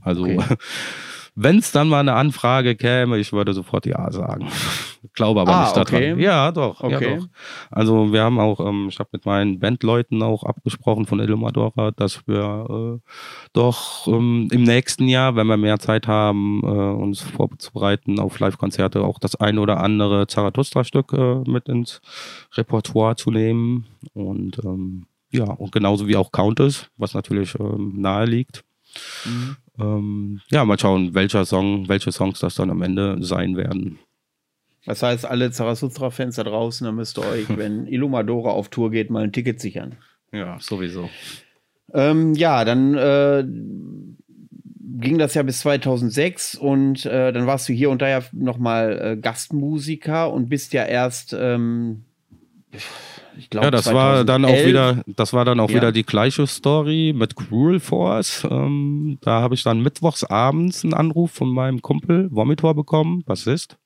Also, 0.00 0.24
Okay. 0.24 0.56
wenn 1.42 1.58
es 1.58 1.72
dann 1.72 1.88
mal 1.88 2.00
eine 2.00 2.14
Anfrage 2.14 2.76
käme, 2.76 3.18
ich 3.18 3.32
würde 3.32 3.52
sofort 3.54 3.86
Ja 3.86 4.10
sagen. 4.12 4.48
Glaube 5.14 5.40
aber 5.40 5.52
Ah, 5.52 5.62
nicht 5.62 5.76
daran. 5.76 5.94
okay. 5.94 6.22
Ja, 6.22 6.52
doch. 6.52 6.80
Okay. 6.82 7.12
Ja, 7.14 7.16
doch. 7.16 7.26
Also 7.70 8.12
wir 8.12 8.22
haben 8.22 8.38
auch, 8.38 8.60
ähm, 8.60 8.88
ich 8.90 8.98
habe 8.98 9.08
mit 9.12 9.24
meinen 9.24 9.58
Bandleuten 9.58 10.22
auch 10.22 10.44
abgesprochen 10.44 11.06
von 11.06 11.20
Illumadora, 11.20 11.90
dass 11.92 12.26
wir 12.28 13.00
äh, 13.02 13.10
doch 13.54 14.06
ähm, 14.06 14.48
im 14.52 14.62
nächsten 14.62 15.08
Jahr, 15.08 15.36
wenn 15.36 15.46
wir 15.46 15.56
mehr 15.56 15.78
Zeit 15.78 16.06
haben, 16.06 16.60
äh, 16.62 16.66
uns 16.66 17.20
vorzubereiten 17.22 18.20
auf 18.20 18.38
Live-Konzerte, 18.38 19.02
auch 19.02 19.18
das 19.18 19.36
ein 19.36 19.58
oder 19.58 19.80
andere 19.80 20.26
Zarathustra-Stück 20.26 21.12
äh, 21.14 21.50
mit 21.50 21.68
ins 21.68 22.00
Repertoire 22.54 23.16
zu 23.16 23.30
nehmen. 23.30 23.86
Und 24.12 24.58
ähm, 24.64 25.06
ja, 25.30 25.44
und 25.44 25.72
genauso 25.72 26.08
wie 26.08 26.16
auch 26.16 26.30
Countess, 26.30 26.88
was 26.98 27.14
natürlich 27.14 27.58
ähm, 27.58 27.94
nahe 27.96 28.26
liegt. 28.26 28.64
Mhm. 29.24 29.56
Ähm, 29.80 30.40
ja, 30.50 30.64
mal 30.64 30.78
schauen, 30.78 31.14
welcher 31.14 31.44
Song, 31.44 31.88
welche 31.88 32.12
Songs 32.12 32.40
das 32.40 32.54
dann 32.54 32.70
am 32.70 32.82
Ende 32.82 33.18
sein 33.20 33.56
werden. 33.56 33.98
Das 34.86 35.02
heißt, 35.02 35.26
alle 35.26 35.50
Zarathustra-Fans 35.50 36.36
da 36.36 36.44
draußen, 36.44 36.84
da 36.84 36.92
müsst 36.92 37.18
ihr 37.18 37.26
euch, 37.26 37.46
wenn 37.56 37.86
Illumadora 37.86 38.50
auf 38.50 38.68
Tour 38.68 38.90
geht, 38.90 39.10
mal 39.10 39.24
ein 39.24 39.32
Ticket 39.32 39.60
sichern. 39.60 39.96
Ja, 40.32 40.58
sowieso. 40.60 41.10
Ähm, 41.92 42.34
ja, 42.34 42.64
dann 42.64 42.94
äh, 42.94 43.44
ging 45.00 45.18
das 45.18 45.34
ja 45.34 45.42
bis 45.42 45.60
2006 45.60 46.54
und 46.54 47.04
äh, 47.06 47.32
dann 47.32 47.46
warst 47.46 47.68
du 47.68 47.72
hier 47.72 47.90
und 47.90 48.02
da 48.02 48.08
ja 48.08 48.22
nochmal 48.32 49.00
äh, 49.00 49.16
Gastmusiker 49.16 50.32
und 50.32 50.48
bist 50.48 50.72
ja 50.72 50.84
erst, 50.84 51.34
ähm, 51.38 52.04
ich 53.40 53.50
glaube, 53.50 53.66
Ja, 53.66 53.70
das 53.70 53.92
war 53.92 54.24
dann 54.24 54.44
auch 54.44 54.64
wieder, 54.64 55.02
das 55.06 55.32
war 55.32 55.44
dann 55.44 55.58
auch 55.60 55.70
Ja. 55.70 55.76
wieder 55.76 55.92
die 55.92 56.04
gleiche 56.04 56.46
Story 56.46 57.12
mit 57.16 57.34
Cruel 57.36 57.80
Force. 57.80 58.46
Ähm, 58.48 59.18
da 59.22 59.40
habe 59.40 59.54
ich 59.54 59.62
dann 59.62 59.80
mittwochs 59.80 60.24
abends 60.24 60.84
einen 60.84 60.94
Anruf 60.94 61.30
von 61.32 61.48
meinem 61.48 61.80
Kumpel 61.82 62.28
Vomitor 62.30 62.74
bekommen, 62.74 63.22
Bassist. 63.24 63.76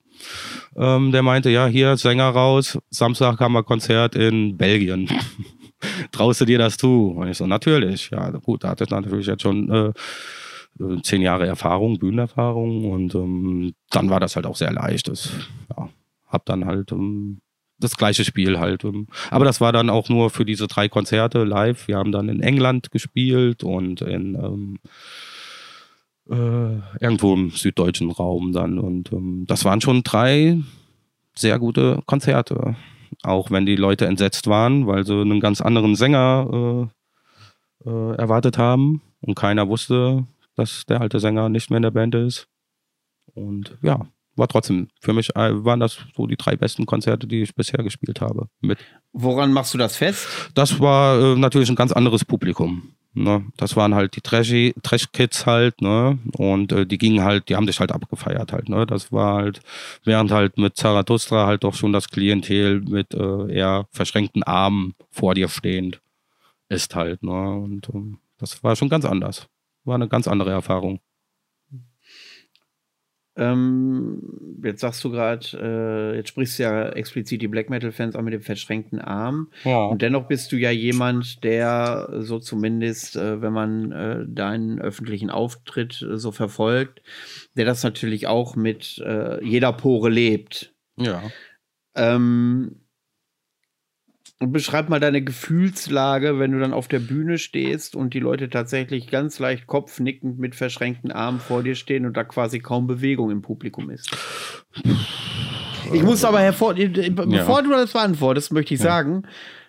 Ähm, 0.76 1.12
der 1.12 1.22
meinte, 1.22 1.50
ja, 1.50 1.66
hier 1.66 1.96
Sänger 1.96 2.28
raus, 2.30 2.78
Samstag 2.90 3.38
haben 3.40 3.52
wir 3.54 3.62
Konzert 3.62 4.14
in 4.14 4.56
Belgien. 4.56 5.08
Traust 6.12 6.40
du 6.40 6.44
dir 6.44 6.58
das 6.58 6.76
zu? 6.76 7.14
Und 7.16 7.28
ich 7.28 7.36
so, 7.36 7.46
natürlich. 7.46 8.10
Ja, 8.10 8.30
gut, 8.30 8.64
da 8.64 8.68
hatte 8.70 8.84
ich 8.84 8.90
natürlich 8.90 9.26
jetzt 9.26 9.42
schon 9.42 9.70
äh, 9.70 9.92
äh, 10.82 11.02
zehn 11.02 11.22
Jahre 11.22 11.46
Erfahrung, 11.46 11.98
Bühnenerfahrung 11.98 12.90
und 12.90 13.14
ähm, 13.14 13.74
dann 13.90 14.10
war 14.10 14.20
das 14.20 14.34
halt 14.36 14.46
auch 14.46 14.56
sehr 14.56 14.72
leicht. 14.72 15.08
Das, 15.08 15.30
ja, 15.76 15.88
hab 16.28 16.46
dann 16.46 16.64
halt 16.64 16.90
ähm, 16.92 17.40
das 17.78 17.96
gleiche 17.96 18.24
Spiel 18.24 18.58
halt. 18.58 18.84
Aber 19.30 19.44
das 19.44 19.60
war 19.60 19.72
dann 19.72 19.90
auch 19.90 20.08
nur 20.08 20.30
für 20.30 20.44
diese 20.44 20.66
drei 20.66 20.88
Konzerte 20.88 21.44
live. 21.44 21.88
Wir 21.88 21.96
haben 21.96 22.12
dann 22.12 22.28
in 22.28 22.40
England 22.40 22.90
gespielt 22.90 23.64
und 23.64 24.00
in 24.00 24.34
ähm, 24.34 24.78
äh, 26.30 26.80
irgendwo 27.00 27.34
im 27.34 27.50
süddeutschen 27.50 28.10
Raum 28.10 28.52
dann. 28.52 28.78
Und 28.78 29.12
ähm, 29.12 29.44
das 29.46 29.64
waren 29.64 29.80
schon 29.80 30.02
drei 30.02 30.58
sehr 31.34 31.58
gute 31.58 32.02
Konzerte. 32.06 32.76
Auch 33.22 33.50
wenn 33.50 33.66
die 33.66 33.76
Leute 33.76 34.06
entsetzt 34.06 34.46
waren, 34.46 34.86
weil 34.86 35.04
sie 35.04 35.20
einen 35.20 35.40
ganz 35.40 35.60
anderen 35.60 35.94
Sänger 35.94 36.90
äh, 37.84 37.88
äh, 37.88 38.14
erwartet 38.16 38.58
haben 38.58 39.02
und 39.20 39.34
keiner 39.34 39.68
wusste, 39.68 40.26
dass 40.56 40.84
der 40.86 41.00
alte 41.00 41.20
Sänger 41.20 41.48
nicht 41.48 41.70
mehr 41.70 41.78
in 41.78 41.82
der 41.82 41.90
Band 41.90 42.14
ist. 42.14 42.48
Und 43.34 43.76
ja, 43.82 44.06
war 44.36 44.48
trotzdem, 44.48 44.88
für 45.00 45.12
mich 45.12 45.34
äh, 45.36 45.64
waren 45.64 45.80
das 45.80 45.98
so 46.16 46.26
die 46.26 46.36
drei 46.36 46.56
besten 46.56 46.86
Konzerte, 46.86 47.26
die 47.26 47.42
ich 47.42 47.54
bisher 47.54 47.82
gespielt 47.82 48.20
habe. 48.20 48.48
Mit. 48.60 48.78
Woran 49.12 49.52
machst 49.52 49.74
du 49.74 49.78
das 49.78 49.96
fest? 49.96 50.26
Das 50.54 50.80
war 50.80 51.20
äh, 51.20 51.36
natürlich 51.36 51.68
ein 51.68 51.76
ganz 51.76 51.92
anderes 51.92 52.24
Publikum. 52.24 52.94
Ne? 53.16 53.44
Das 53.56 53.76
waren 53.76 53.94
halt 53.94 54.16
die 54.16 54.20
Trashy, 54.20 54.74
Trash-Kids 54.82 55.46
halt, 55.46 55.80
ne? 55.80 56.18
Und 56.36 56.72
äh, 56.72 56.84
die 56.84 56.98
gingen 56.98 57.22
halt, 57.22 57.48
die 57.48 57.54
haben 57.54 57.66
sich 57.66 57.78
halt 57.78 57.92
abgefeiert 57.92 58.52
halt, 58.52 58.68
ne? 58.68 58.86
Das 58.86 59.12
war 59.12 59.36
halt, 59.36 59.60
während 60.02 60.32
halt 60.32 60.58
mit 60.58 60.76
Zarathustra 60.76 61.46
halt 61.46 61.62
doch 61.62 61.74
schon 61.74 61.92
das 61.92 62.08
Klientel 62.08 62.80
mit 62.80 63.14
äh, 63.14 63.52
eher 63.52 63.86
verschränkten 63.92 64.42
Armen 64.42 64.94
vor 65.12 65.34
dir 65.34 65.48
stehend 65.48 66.00
ist 66.68 66.94
halt, 66.96 67.22
ne? 67.22 67.56
Und 67.56 67.88
ähm, 67.94 68.18
das 68.38 68.64
war 68.64 68.74
schon 68.74 68.88
ganz 68.88 69.04
anders. 69.04 69.46
War 69.84 69.94
eine 69.94 70.08
ganz 70.08 70.26
andere 70.26 70.50
Erfahrung. 70.50 71.00
Ähm, 73.36 74.60
jetzt 74.62 74.80
sagst 74.80 75.02
du 75.02 75.10
gerade, 75.10 75.44
äh, 75.54 76.16
jetzt 76.16 76.28
sprichst 76.28 76.58
du 76.58 76.62
ja 76.62 76.88
explizit 76.90 77.42
die 77.42 77.48
Black 77.48 77.68
Metal-Fans 77.68 78.14
an 78.14 78.24
mit 78.24 78.34
dem 78.34 78.42
verschränkten 78.42 79.00
Arm. 79.00 79.50
Ja. 79.64 79.86
Und 79.86 80.02
dennoch 80.02 80.28
bist 80.28 80.52
du 80.52 80.56
ja 80.56 80.70
jemand, 80.70 81.42
der 81.42 82.08
so 82.20 82.38
zumindest, 82.38 83.16
äh, 83.16 83.42
wenn 83.42 83.52
man 83.52 83.92
äh, 83.92 84.24
deinen 84.28 84.80
öffentlichen 84.80 85.30
Auftritt 85.30 86.00
äh, 86.02 86.16
so 86.16 86.30
verfolgt, 86.30 87.02
der 87.56 87.64
das 87.64 87.82
natürlich 87.82 88.28
auch 88.28 88.54
mit 88.54 88.98
äh, 89.04 89.44
jeder 89.44 89.72
Pore 89.72 90.10
lebt. 90.10 90.72
Ja. 90.96 91.22
Ähm, 91.96 92.83
und 94.44 94.52
beschreib 94.52 94.90
mal 94.90 95.00
deine 95.00 95.22
Gefühlslage, 95.22 96.38
wenn 96.38 96.52
du 96.52 96.60
dann 96.60 96.74
auf 96.74 96.86
der 96.86 96.98
Bühne 96.98 97.38
stehst 97.38 97.96
und 97.96 98.12
die 98.12 98.20
Leute 98.20 98.50
tatsächlich 98.50 99.10
ganz 99.10 99.38
leicht 99.38 99.66
kopfnickend 99.66 100.38
mit 100.38 100.54
verschränkten 100.54 101.10
Armen 101.10 101.40
vor 101.40 101.62
dir 101.62 101.74
stehen 101.74 102.04
und 102.04 102.14
da 102.14 102.24
quasi 102.24 102.58
kaum 102.58 102.86
Bewegung 102.86 103.30
im 103.30 103.40
Publikum 103.40 103.88
ist. 103.88 104.14
Ich 105.94 106.02
muss 106.02 106.24
aber 106.26 106.40
hervor, 106.40 106.74
bevor 106.74 107.62
du 107.62 107.70
das 107.70 107.92
beantwortest, 107.92 108.52
möchte 108.52 108.74
ich 108.74 108.80
sagen, 108.80 109.22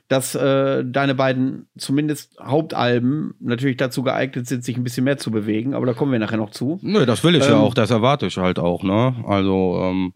dass 0.09 0.35
äh, 0.35 0.83
deine 0.85 1.15
beiden 1.15 1.67
zumindest 1.77 2.37
Hauptalben 2.41 3.35
natürlich 3.39 3.77
dazu 3.77 4.03
geeignet 4.03 4.45
sind, 4.45 4.65
sich 4.65 4.75
ein 4.75 4.83
bisschen 4.83 5.05
mehr 5.05 5.17
zu 5.17 5.31
bewegen, 5.31 5.73
aber 5.73 5.85
da 5.85 5.93
kommen 5.93 6.11
wir 6.11 6.19
nachher 6.19 6.37
noch 6.37 6.51
zu. 6.51 6.79
Nö, 6.81 7.05
das 7.05 7.23
will 7.23 7.35
ich 7.35 7.45
ähm, 7.45 7.51
ja 7.51 7.57
auch, 7.59 7.73
das 7.73 7.91
erwarte 7.91 8.25
ich 8.25 8.37
halt 8.37 8.59
auch, 8.59 8.83
ne? 8.83 9.15
Also, 9.25 9.79
ähm, 9.81 10.13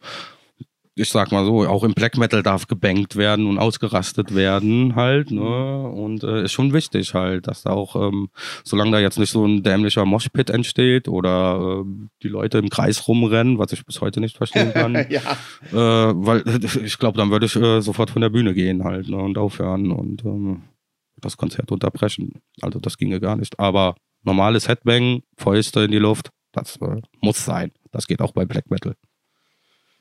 ich 0.95 1.09
sag 1.09 1.31
mal 1.31 1.45
so, 1.45 1.65
auch 1.65 1.83
im 1.83 1.93
Black 1.93 2.17
Metal 2.17 2.43
darf 2.43 2.67
gebankt 2.67 3.15
werden 3.15 3.47
und 3.47 3.57
ausgerastet 3.57 4.35
werden 4.35 4.95
halt, 4.95 5.31
ne? 5.31 5.87
Und 5.87 6.23
äh, 6.23 6.43
ist 6.43 6.51
schon 6.51 6.73
wichtig 6.73 7.13
halt, 7.13 7.47
dass 7.47 7.63
da 7.63 7.71
auch, 7.71 7.95
ähm, 7.95 8.29
solange 8.63 8.91
da 8.91 8.99
jetzt 8.99 9.17
nicht 9.17 9.31
so 9.31 9.45
ein 9.45 9.63
dämlicher 9.63 10.05
Moshpit 10.05 10.49
entsteht 10.49 11.07
oder 11.07 11.83
äh, 11.85 12.07
die 12.23 12.27
Leute 12.27 12.57
im 12.57 12.69
Kreis 12.69 13.07
rumrennen, 13.07 13.59
was 13.59 13.71
ich 13.71 13.85
bis 13.85 14.01
heute 14.01 14.19
nicht 14.19 14.35
verstehen 14.35 14.73
kann. 14.73 14.93
ja. 15.09 15.21
äh, 15.71 16.13
weil 16.15 16.43
ich 16.83 16.97
glaube, 16.97 17.17
dann 17.17 17.31
würde 17.31 17.45
ich 17.45 17.55
äh, 17.55 17.81
sofort 17.81 18.09
von 18.11 18.21
der 18.21 18.29
Bühne 18.29 18.53
gehen 18.53 18.83
halt 18.83 19.07
ne? 19.07 19.17
und 19.17 19.37
aufhören 19.37 19.91
und 19.91 20.25
ähm, 20.25 20.63
das 21.21 21.37
Konzert 21.37 21.71
unterbrechen. 21.71 22.41
Also 22.61 22.79
das 22.79 22.97
ginge 22.97 23.19
gar 23.19 23.37
nicht. 23.37 23.59
Aber 23.59 23.95
normales 24.23 24.67
Headbang, 24.67 25.21
Fäuste 25.37 25.81
in 25.81 25.91
die 25.91 25.97
Luft, 25.97 26.29
das 26.51 26.77
äh, 26.81 27.01
muss 27.21 27.45
sein. 27.45 27.71
Das 27.91 28.07
geht 28.07 28.21
auch 28.21 28.31
bei 28.31 28.45
Black 28.45 28.69
Metal. 28.69 28.95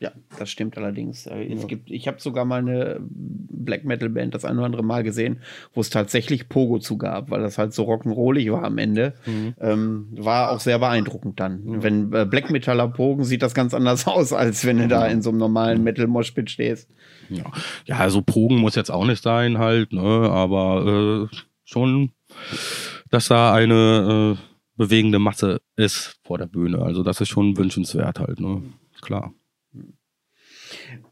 Ja, 0.00 0.12
das 0.38 0.48
stimmt 0.48 0.76
allerdings. 0.76 1.26
Äh, 1.26 1.52
es 1.52 1.66
gibt, 1.66 1.90
ich 1.90 2.06
habe 2.06 2.20
sogar 2.20 2.44
mal 2.44 2.60
eine 2.60 3.00
Black 3.00 3.84
Metal 3.84 4.08
Band 4.08 4.32
das 4.32 4.44
ein 4.44 4.56
oder 4.56 4.66
andere 4.66 4.84
Mal 4.84 5.02
gesehen, 5.02 5.40
wo 5.74 5.80
es 5.80 5.90
tatsächlich 5.90 6.48
Pogo 6.48 6.78
zu 6.78 6.98
gab, 6.98 7.30
weil 7.30 7.40
das 7.40 7.58
halt 7.58 7.74
so 7.74 7.82
rock'n'rollig 7.84 8.52
war 8.52 8.62
am 8.62 8.78
Ende. 8.78 9.14
Mhm. 9.26 9.54
Ähm, 9.60 10.08
war 10.12 10.52
auch 10.52 10.60
sehr 10.60 10.78
beeindruckend 10.78 11.40
dann. 11.40 11.64
Mhm. 11.64 11.82
Wenn 11.82 12.12
äh, 12.12 12.26
Black 12.26 12.48
Metaller 12.50 12.86
pogen, 12.86 13.24
sieht 13.24 13.42
das 13.42 13.54
ganz 13.54 13.74
anders 13.74 14.06
aus, 14.06 14.32
als 14.32 14.64
wenn 14.64 14.78
du 14.78 14.84
mhm. 14.84 14.88
da 14.88 15.06
in 15.06 15.20
so 15.20 15.30
einem 15.30 15.38
normalen 15.38 15.82
Metal 15.82 16.06
Moshpit 16.06 16.48
stehst. 16.48 16.88
Ja. 17.28 17.44
ja, 17.84 17.96
also 17.96 18.22
Pogen 18.22 18.56
muss 18.56 18.76
jetzt 18.76 18.90
auch 18.90 19.04
nicht 19.04 19.22
sein 19.22 19.58
halt, 19.58 19.92
ne? 19.92 20.00
aber 20.00 21.28
äh, 21.32 21.36
schon, 21.64 22.12
dass 23.10 23.28
da 23.28 23.52
eine 23.52 24.36
äh, 24.38 24.42
bewegende 24.76 25.18
Masse 25.18 25.60
ist 25.76 26.18
vor 26.22 26.38
der 26.38 26.46
Bühne. 26.46 26.80
Also 26.80 27.02
das 27.02 27.20
ist 27.20 27.28
schon 27.28 27.56
wünschenswert 27.56 28.20
halt, 28.20 28.40
ne? 28.40 28.62
Klar. 29.02 29.32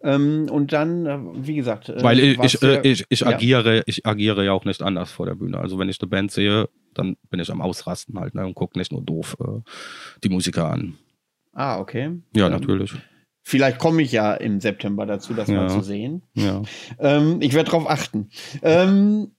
Ähm, 0.03 0.49
und 0.51 0.73
dann, 0.73 1.07
äh, 1.07 1.19
wie 1.35 1.57
gesagt. 1.57 1.89
Äh, 1.89 2.03
Weil 2.03 2.19
ich, 2.19 2.39
ich, 2.39 2.63
äh, 2.63 2.81
ich, 2.83 3.05
ich, 3.09 3.27
agiere, 3.27 3.77
ja. 3.77 3.83
ich 3.87 4.07
agiere 4.07 4.45
ja 4.45 4.53
auch 4.53 4.65
nicht 4.65 4.83
anders 4.83 5.11
vor 5.11 5.27
der 5.27 5.35
Bühne. 5.35 5.59
Also 5.59 5.79
wenn 5.79 5.89
ich 5.89 6.01
eine 6.01 6.09
Band 6.09 6.31
sehe, 6.31 6.69
dann 6.95 7.17
bin 7.31 7.41
ich 7.41 7.51
am 7.51 7.61
Ausrasten 7.61 8.19
halt 8.19 8.35
ne, 8.35 8.47
und 8.47 8.55
gucke 8.55 8.79
nicht 8.79 8.93
nur 8.93 9.03
doof 9.03 9.37
äh, 9.41 9.61
die 10.25 10.29
Musiker 10.29 10.71
an. 10.71 10.97
Ah, 11.53 11.79
okay. 11.79 12.13
Ja, 12.35 12.47
ähm, 12.47 12.53
natürlich. 12.53 12.95
Vielleicht 13.43 13.79
komme 13.79 14.03
ich 14.03 14.11
ja 14.11 14.35
im 14.35 14.61
September 14.61 15.07
dazu, 15.07 15.33
das 15.33 15.49
ja. 15.49 15.55
mal 15.55 15.71
zu 15.71 15.81
sehen. 15.81 16.23
Ja. 16.35 16.63
Ähm, 16.99 17.39
ich 17.41 17.55
werde 17.55 17.71
darauf 17.71 17.89
achten. 17.89 18.29
Ähm, 18.63 19.36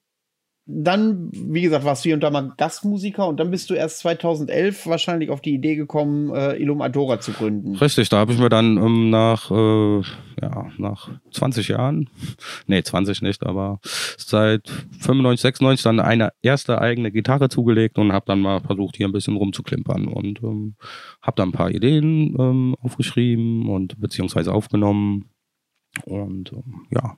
dann, 0.69 1.29
wie 1.31 1.61
gesagt, 1.61 1.85
warst 1.85 2.03
du 2.03 2.09
hier 2.09 2.15
und 2.15 2.21
da 2.21 2.29
mal 2.29 2.51
Gastmusiker 2.57 3.25
und 3.25 3.39
dann 3.39 3.51
bist 3.51 3.69
du 3.69 3.73
erst 3.73 3.99
2011 3.99 4.85
wahrscheinlich 4.87 5.29
auf 5.29 5.39
die 5.39 5.53
Idee 5.53 5.75
gekommen, 5.75 6.33
äh, 6.35 6.57
Ilum 6.57 6.81
Adora 6.81 7.21
zu 7.21 7.31
gründen. 7.31 7.75
Richtig, 7.75 8.09
da 8.09 8.17
habe 8.17 8.33
ich 8.33 8.39
mir 8.39 8.49
dann 8.49 8.75
ähm, 8.75 9.09
nach, 9.09 9.49
äh, 9.49 10.01
ja, 10.41 10.67
nach 10.77 11.09
20 11.31 11.69
Jahren, 11.69 12.09
nee, 12.67 12.83
20 12.83 13.21
nicht, 13.21 13.45
aber 13.45 13.79
seit 14.17 14.67
95, 14.99 15.41
96 15.41 15.83
dann 15.83 15.99
eine 16.01 16.33
erste 16.41 16.81
eigene 16.81 17.13
Gitarre 17.13 17.47
zugelegt 17.47 17.97
und 17.97 18.11
habe 18.11 18.25
dann 18.27 18.41
mal 18.41 18.59
versucht, 18.59 18.97
hier 18.97 19.07
ein 19.07 19.13
bisschen 19.13 19.37
rumzuklimpern 19.37 20.09
und 20.09 20.43
ähm, 20.43 20.75
habe 21.21 21.35
dann 21.37 21.49
ein 21.49 21.53
paar 21.53 21.71
Ideen 21.71 22.35
ähm, 22.37 22.75
aufgeschrieben 22.81 23.69
und 23.69 24.01
beziehungsweise 24.01 24.53
aufgenommen 24.53 25.29
und 26.05 26.51
ähm, 26.51 26.87
ja, 26.91 27.17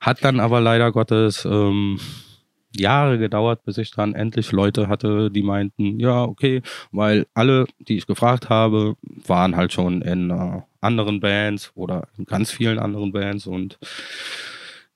hat 0.00 0.24
dann 0.24 0.40
aber 0.40 0.60
leider 0.60 0.90
Gottes 0.90 1.44
ähm, 1.44 2.00
Jahre 2.76 3.18
gedauert, 3.18 3.64
bis 3.64 3.78
ich 3.78 3.90
dann 3.90 4.14
endlich 4.14 4.52
Leute 4.52 4.88
hatte, 4.88 5.30
die 5.30 5.42
meinten, 5.42 5.98
ja, 5.98 6.24
okay, 6.24 6.62
weil 6.92 7.26
alle, 7.34 7.66
die 7.80 7.96
ich 7.96 8.06
gefragt 8.06 8.48
habe, 8.48 8.96
waren 9.26 9.56
halt 9.56 9.72
schon 9.72 10.02
in 10.02 10.30
äh, 10.30 10.60
anderen 10.80 11.20
Bands 11.20 11.72
oder 11.74 12.08
in 12.16 12.24
ganz 12.24 12.50
vielen 12.50 12.78
anderen 12.78 13.12
Bands 13.12 13.46
und 13.46 13.78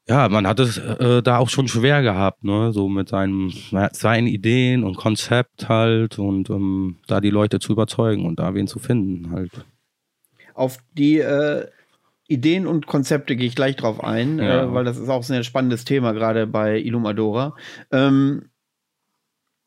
ja, 0.08 0.28
man 0.28 0.46
hat 0.48 0.58
es 0.58 0.78
äh, 0.78 1.22
da 1.22 1.38
auch 1.38 1.48
schon 1.48 1.68
schwer 1.68 2.02
gehabt, 2.02 2.42
ne, 2.44 2.72
so 2.72 2.88
mit 2.88 3.08
seinem, 3.08 3.52
seinen 3.92 4.26
Ideen 4.26 4.82
und 4.82 4.96
Konzept 4.96 5.68
halt 5.68 6.18
und 6.18 6.50
um, 6.50 6.98
da 7.06 7.20
die 7.20 7.30
Leute 7.30 7.60
zu 7.60 7.72
überzeugen 7.72 8.26
und 8.26 8.40
da 8.40 8.54
wen 8.54 8.66
zu 8.66 8.80
finden 8.80 9.30
halt. 9.30 9.64
Auf 10.54 10.78
die 10.96 11.18
äh 11.18 11.66
Ideen 12.28 12.66
und 12.66 12.86
Konzepte 12.86 13.36
gehe 13.36 13.46
ich 13.46 13.56
gleich 13.56 13.76
drauf 13.76 14.02
ein, 14.02 14.38
ja. 14.38 14.62
äh, 14.62 14.74
weil 14.74 14.84
das 14.84 14.96
ist 14.96 15.08
auch 15.08 15.28
ein 15.28 15.44
spannendes 15.44 15.84
Thema, 15.84 16.12
gerade 16.12 16.46
bei 16.46 16.78
Illumadora. 16.78 17.54
Ähm, 17.90 18.48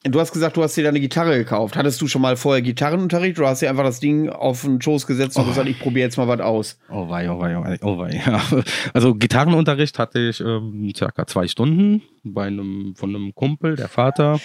Du 0.08 0.20
hast 0.20 0.32
gesagt, 0.32 0.56
du 0.56 0.62
hast 0.62 0.78
dir 0.78 0.84
deine 0.84 1.00
Gitarre 1.00 1.36
gekauft. 1.36 1.76
Hattest 1.76 2.00
du 2.00 2.08
schon 2.08 2.22
mal 2.22 2.38
vorher 2.38 2.62
Gitarrenunterricht 2.62 3.40
oder 3.40 3.50
hast 3.50 3.64
dir 3.64 3.72
einfach 3.72 3.84
das 3.84 4.00
Ding 4.00 4.30
auf 4.30 4.62
den 4.62 4.80
Schoß 4.80 5.08
gesetzt 5.08 5.36
und 5.36 5.46
oh. 5.46 5.48
gesagt, 5.48 5.68
ich 5.68 5.80
probiere 5.80 6.06
jetzt 6.06 6.18
mal 6.18 6.28
was 6.28 6.42
aus? 6.42 6.80
Oh 6.92 7.10
wei, 7.10 7.28
oh 7.28 7.40
wei, 7.40 7.58
oh 7.58 7.64
wei, 7.64 7.78
oh 7.82 7.98
wei. 7.98 8.22
Ja. 8.24 8.40
Also 8.94 9.16
Gitarrenunterricht 9.16 9.98
hatte 9.98 10.20
ich 10.20 10.42
ähm, 10.42 10.92
circa 10.96 11.26
zwei 11.26 11.48
Stunden 11.48 12.04
bei 12.34 12.48
einem 12.48 12.96
von 12.96 13.16
einem 13.16 13.36
Kumpel, 13.36 13.76
der 13.76 13.88
Vater. 13.88 14.40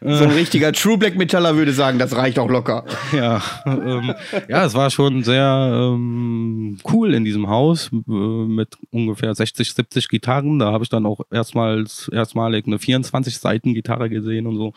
So 0.00 0.24
ein 0.24 0.30
richtiger 0.30 0.72
True 0.72 0.96
Black 0.96 1.16
Metaller 1.16 1.56
würde 1.56 1.72
sagen, 1.72 1.98
das 1.98 2.16
reicht 2.16 2.38
auch 2.38 2.48
locker. 2.48 2.84
Ja, 3.12 3.42
ähm, 3.66 4.14
ja, 4.48 4.64
es 4.64 4.74
war 4.74 4.90
schon 4.90 5.24
sehr 5.24 5.70
ähm, 5.72 6.78
cool 6.92 7.14
in 7.14 7.24
diesem 7.24 7.48
Haus 7.48 7.90
äh, 7.92 8.10
mit 8.10 8.76
ungefähr 8.90 9.34
60, 9.34 9.72
70 9.72 10.08
Gitarren. 10.08 10.58
Da 10.58 10.72
habe 10.72 10.84
ich 10.84 10.90
dann 10.90 11.06
auch 11.06 11.20
erstmals 11.30 12.08
erstmalig 12.12 12.66
eine 12.66 12.78
24 12.78 13.38
Seiten 13.38 13.74
Gitarre 13.74 14.10
gesehen 14.10 14.46
und 14.46 14.56
so. 14.56 14.72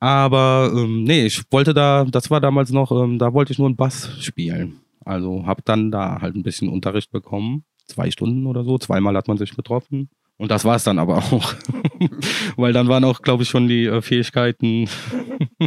Aber 0.00 0.72
ähm, 0.74 1.04
nee, 1.04 1.26
ich 1.26 1.42
wollte 1.52 1.74
da, 1.74 2.04
das 2.04 2.30
war 2.30 2.40
damals 2.40 2.70
noch, 2.72 2.90
ähm, 2.90 3.18
da 3.18 3.32
wollte 3.32 3.52
ich 3.52 3.58
nur 3.58 3.68
einen 3.68 3.76
Bass 3.76 4.10
spielen. 4.20 4.80
Also 5.04 5.46
habe 5.46 5.62
dann 5.64 5.90
da 5.90 6.20
halt 6.20 6.34
ein 6.34 6.42
bisschen 6.42 6.68
Unterricht 6.68 7.10
bekommen, 7.12 7.64
zwei 7.86 8.10
Stunden 8.10 8.46
oder 8.46 8.64
so. 8.64 8.78
Zweimal 8.78 9.16
hat 9.16 9.28
man 9.28 9.38
sich 9.38 9.54
getroffen. 9.54 10.10
Und 10.42 10.50
das 10.50 10.64
war 10.64 10.74
es 10.74 10.82
dann 10.82 10.98
aber 10.98 11.18
auch. 11.18 11.54
Weil 12.56 12.72
dann 12.72 12.88
waren 12.88 13.04
auch, 13.04 13.22
glaube 13.22 13.44
ich, 13.44 13.48
schon 13.48 13.68
die 13.68 13.86
äh, 13.86 14.02
Fähigkeiten 14.02 14.88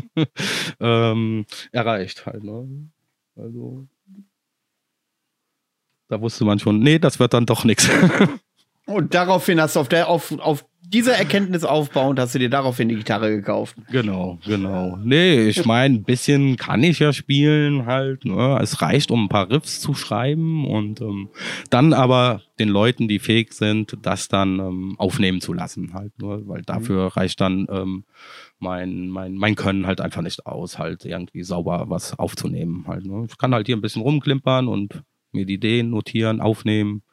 ähm, 0.81 1.45
erreicht 1.71 2.25
halt. 2.25 2.43
Ne? 2.43 2.89
Also 3.37 3.87
da 6.09 6.19
wusste 6.19 6.43
man 6.43 6.59
schon, 6.59 6.79
nee, 6.79 6.99
das 6.99 7.19
wird 7.19 7.33
dann 7.33 7.45
doch 7.45 7.63
nichts. 7.63 7.89
Und 8.85 9.13
daraufhin 9.13 9.61
hast 9.61 9.77
du 9.77 9.79
auf, 9.79 9.87
der, 9.87 10.09
auf, 10.09 10.37
auf 10.39 10.65
dieser 10.89 11.13
Erkenntnis 11.13 11.63
aufbauend 11.63 12.19
hast 12.19 12.35
du 12.35 12.39
dir 12.39 12.49
daraufhin 12.49 12.89
die 12.89 12.95
Gitarre 12.95 13.29
gekauft. 13.29 13.75
Genau, 13.91 14.39
genau. 14.45 14.97
Nee, 15.03 15.47
ich 15.47 15.65
meine, 15.65 15.95
ein 15.95 16.03
bisschen 16.03 16.57
kann 16.57 16.83
ich 16.83 16.99
ja 16.99 17.13
spielen 17.13 17.85
halt. 17.85 18.25
Ne? 18.25 18.59
Es 18.61 18.81
reicht, 18.81 19.11
um 19.11 19.25
ein 19.25 19.29
paar 19.29 19.49
Riffs 19.49 19.79
zu 19.81 19.93
schreiben 19.93 20.67
und 20.67 21.01
ähm, 21.01 21.29
dann 21.69 21.93
aber 21.93 22.41
den 22.59 22.69
Leuten, 22.69 23.07
die 23.07 23.19
fähig 23.19 23.53
sind, 23.53 23.97
das 24.01 24.27
dann 24.27 24.59
ähm, 24.59 24.95
aufnehmen 24.97 25.41
zu 25.41 25.53
lassen 25.53 25.93
halt. 25.93 26.13
Nur, 26.19 26.37
ne? 26.37 26.43
weil 26.47 26.61
dafür 26.61 27.03
mhm. 27.03 27.09
reicht 27.09 27.41
dann 27.41 27.67
ähm, 27.69 28.05
mein, 28.59 29.09
mein, 29.09 29.35
mein 29.35 29.55
Können 29.55 29.87
halt 29.87 30.01
einfach 30.01 30.21
nicht 30.21 30.45
aus, 30.45 30.79
halt 30.79 31.05
irgendwie 31.05 31.43
sauber 31.43 31.85
was 31.87 32.17
aufzunehmen 32.17 32.85
halt. 32.87 33.05
Ne? 33.05 33.25
Ich 33.29 33.37
kann 33.37 33.53
halt 33.53 33.67
hier 33.67 33.75
ein 33.75 33.81
bisschen 33.81 34.01
rumklimpern 34.01 34.67
und 34.67 35.03
mir 35.31 35.45
die 35.45 35.55
Ideen 35.55 35.89
notieren, 35.89 36.41
aufnehmen 36.41 37.03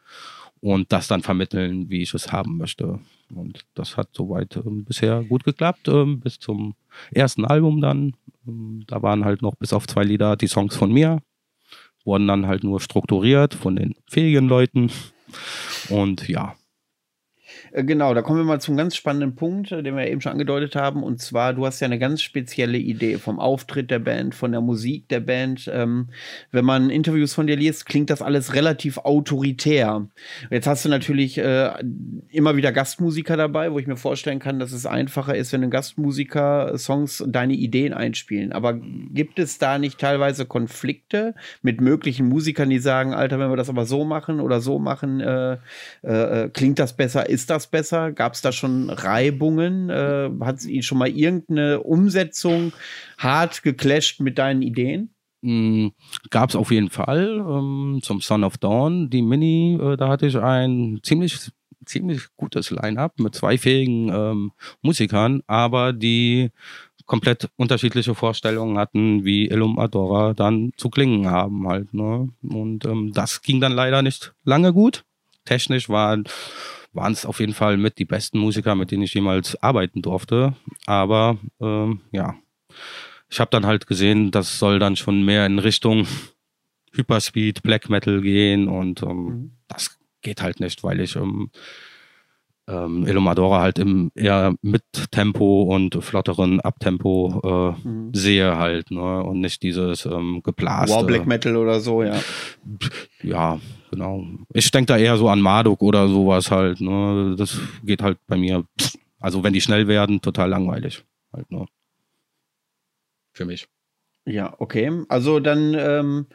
und 0.62 0.92
das 0.92 1.08
dann 1.08 1.22
vermitteln, 1.22 1.90
wie 1.90 2.02
ich 2.02 2.14
es 2.14 2.32
haben 2.32 2.56
möchte. 2.56 3.00
Und 3.34 3.66
das 3.74 3.96
hat 3.96 4.10
soweit 4.12 4.56
ähm, 4.56 4.84
bisher 4.84 5.24
gut 5.24 5.44
geklappt, 5.44 5.88
ähm, 5.88 6.20
bis 6.20 6.38
zum 6.38 6.74
ersten 7.10 7.44
Album 7.44 7.80
dann. 7.80 8.14
Ähm, 8.46 8.84
da 8.86 9.02
waren 9.02 9.24
halt 9.24 9.42
noch 9.42 9.56
bis 9.56 9.72
auf 9.72 9.86
zwei 9.88 10.04
Lieder 10.04 10.36
die 10.36 10.46
Songs 10.46 10.76
von 10.76 10.92
mir, 10.92 11.18
wurden 12.04 12.28
dann 12.28 12.46
halt 12.46 12.62
nur 12.62 12.80
strukturiert 12.80 13.54
von 13.54 13.74
den 13.74 13.96
fähigen 14.08 14.48
Leuten. 14.48 14.90
Und 15.88 16.28
ja, 16.28 16.54
genau, 17.73 18.14
da 18.14 18.23
kommen 18.23 18.39
wir 18.39 18.45
mal 18.45 18.61
zum 18.61 18.77
ganz 18.77 18.97
spannenden 18.97 19.35
Punkt, 19.35 19.73
äh, 19.73 19.83
den 19.83 19.97
wir 19.97 20.07
eben 20.07 20.20
schon 20.20 20.33
angedeutet 20.33 20.77
haben. 20.77 21.03
Und 21.03 21.20
zwar, 21.20 21.55
du 21.55 21.66
hast 21.66 21.81
ja 21.81 21.87
eine 21.87 21.99
ganz 21.99 22.23
spezielle 22.23 22.79
Idee 22.79 23.18
vom 23.18 23.41
Auftritt 23.41 23.91
der 23.91 23.99
Band, 23.99 24.35
von 24.35 24.53
der 24.53 24.61
Musik 24.61 25.09
der 25.09 25.20
Band. 25.20 25.70
Ähm, 25.73 26.09
wenn 26.51 26.64
man 26.64 26.91
Interviews 26.91 27.35
von 27.35 27.47
dir 27.47 27.57
liest, 27.57 27.87
klingt 27.87 28.11
das 28.11 28.23
alles 28.23 28.55
relativ 28.55 28.99
autoritär. 28.99 30.07
Jetzt 30.51 30.66
hast 30.66 30.85
du 30.85 30.89
natürlich 30.89 31.39
äh, 31.39 31.73
immer 32.29 32.57
wieder 32.57 32.73
Gastmusiker 32.73 33.37
dabei, 33.37 33.73
wo 33.73 33.79
ich 33.79 33.87
mir 33.87 33.97
vorstellen 33.97 34.39
kann, 34.39 34.59
dass 34.59 34.73
es 34.73 34.87
einfacher 34.87 35.35
ist, 35.35 35.53
wenn 35.53 35.64
ein 35.64 35.70
Gastmusiker 35.70 36.77
Songs 36.79 37.25
deine 37.27 37.55
Ideen 37.55 37.93
einspielen. 37.93 38.53
Aber 38.53 38.75
gibt 38.75 39.39
es 39.39 39.59
da 39.59 39.79
nicht 39.79 39.99
teilweise 39.99 40.47
Konflikte 40.47 41.35
mit 41.62 41.81
möglichen 41.81 42.29
Musikern, 42.29 42.70
die 42.70 42.79
sagen, 42.79 43.14
Alter, 43.14 43.39
wenn 43.39 43.51
wir 43.51 43.57
das 43.57 43.68
aber 43.68 43.87
so 43.87 44.05
machen 44.05 44.41
oder 44.41 44.61
so 44.61 44.79
machen, 44.79 45.20
äh, 45.20 45.59
äh, 46.03 46.49
klingt 46.51 46.79
das 46.79 46.97
besser? 46.97 47.29
Ist 47.29 47.51
das 47.51 47.61
besser? 47.66 48.12
Gab 48.12 48.34
es 48.34 48.42
da 48.42 48.52
schon 48.52 48.90
Reibungen? 48.90 49.90
Äh, 49.90 50.30
hat 50.40 50.60
sie 50.60 50.82
schon 50.82 50.98
mal 50.98 51.08
irgendeine 51.08 51.80
Umsetzung 51.80 52.72
hart 53.18 53.62
geclasht 53.62 54.20
mit 54.20 54.38
deinen 54.38 54.62
Ideen? 54.62 55.14
Mm, 55.42 55.88
Gab 56.30 56.50
es 56.50 56.56
auf 56.56 56.70
jeden 56.70 56.90
Fall 56.90 57.38
ähm, 57.38 58.00
zum 58.02 58.20
Son 58.20 58.44
of 58.44 58.58
Dawn, 58.58 59.10
die 59.10 59.22
Mini, 59.22 59.78
äh, 59.80 59.96
da 59.96 60.08
hatte 60.08 60.26
ich 60.26 60.36
ein 60.36 61.00
ziemlich 61.02 61.50
ziemlich 61.84 62.28
gutes 62.36 62.70
Line-up 62.70 63.18
mit 63.18 63.34
zwei 63.34 63.58
fähigen 63.58 64.08
ähm, 64.08 64.52
Musikern, 64.82 65.42
aber 65.48 65.92
die 65.92 66.50
komplett 67.06 67.50
unterschiedliche 67.56 68.14
Vorstellungen 68.14 68.78
hatten, 68.78 69.24
wie 69.24 69.48
Illum 69.48 69.78
Adora 69.78 70.34
dann 70.34 70.72
zu 70.76 70.88
klingen 70.90 71.28
haben 71.30 71.68
halt. 71.68 71.92
Ne? 71.92 72.28
Und 72.42 72.84
ähm, 72.84 73.12
das 73.12 73.42
ging 73.42 73.60
dann 73.60 73.72
leider 73.72 74.02
nicht 74.02 74.32
lange 74.44 74.72
gut. 74.72 75.04
Technisch 75.44 75.88
waren 75.88 76.24
waren 76.93 77.12
es 77.12 77.26
auf 77.26 77.40
jeden 77.40 77.55
Fall 77.55 77.76
mit 77.76 77.99
die 77.99 78.05
besten 78.05 78.38
Musiker, 78.38 78.74
mit 78.74 78.90
denen 78.90 79.03
ich 79.03 79.14
jemals 79.14 79.61
arbeiten 79.62 80.03
durfte. 80.03 80.55
Aber 80.86 81.38
ähm, 81.61 82.01
ja, 82.12 82.36
ich 83.28 83.40
habe 83.40 83.51
dann 83.51 83.66
halt 83.66 83.86
gesehen, 83.86 84.30
das 84.30 84.59
soll 84.59 84.78
dann 84.78 84.97
schon 84.97 85.24
mehr 85.24 85.47
in 85.47 85.59
Richtung 85.59 86.07
Hyperspeed, 86.93 87.62
Black 87.62 87.88
Metal 87.88 88.20
gehen 88.20 88.68
und 88.68 89.03
ähm, 89.03 89.24
mhm. 89.24 89.57
das 89.68 89.99
geht 90.20 90.43
halt 90.43 90.61
nicht, 90.61 90.84
weil 90.84 91.01
ich 91.01 91.16
ähm, 91.16 91.51
ähm, 92.68 93.06
Elomadora 93.06 93.60
halt 93.60 93.78
im 93.78 94.12
eher 94.14 94.54
mit 94.62 94.84
Tempo 95.10 95.62
und 95.62 96.02
flotteren 96.02 96.60
Abtempo 96.60 97.74
äh, 97.84 97.88
mhm. 97.88 98.14
sehe 98.14 98.56
halt, 98.56 98.90
ne? 98.90 99.22
Und 99.22 99.40
nicht 99.40 99.62
dieses 99.62 100.06
ähm, 100.06 100.42
geblaste. 100.42 100.94
War 100.94 101.04
Black 101.04 101.26
Metal 101.26 101.56
oder 101.56 101.80
so, 101.80 102.02
ja. 102.02 102.20
Ja, 103.22 103.60
genau. 103.90 104.24
Ich 104.52 104.70
denke 104.70 104.92
da 104.92 104.98
eher 104.98 105.16
so 105.16 105.28
an 105.28 105.40
Marduk 105.40 105.82
oder 105.82 106.08
sowas 106.08 106.50
halt, 106.50 106.80
ne? 106.80 107.34
Das 107.36 107.58
geht 107.82 108.02
halt 108.02 108.18
bei 108.26 108.36
mir, 108.36 108.64
also 109.18 109.42
wenn 109.42 109.52
die 109.52 109.60
schnell 109.60 109.88
werden, 109.88 110.20
total 110.20 110.50
langweilig. 110.50 111.04
Halt, 111.32 111.50
ne? 111.50 111.66
Für 113.32 113.44
mich. 113.44 113.66
Ja, 114.24 114.54
okay. 114.58 115.04
Also 115.08 115.40
dann 115.40 115.74
ähm, 115.74 116.26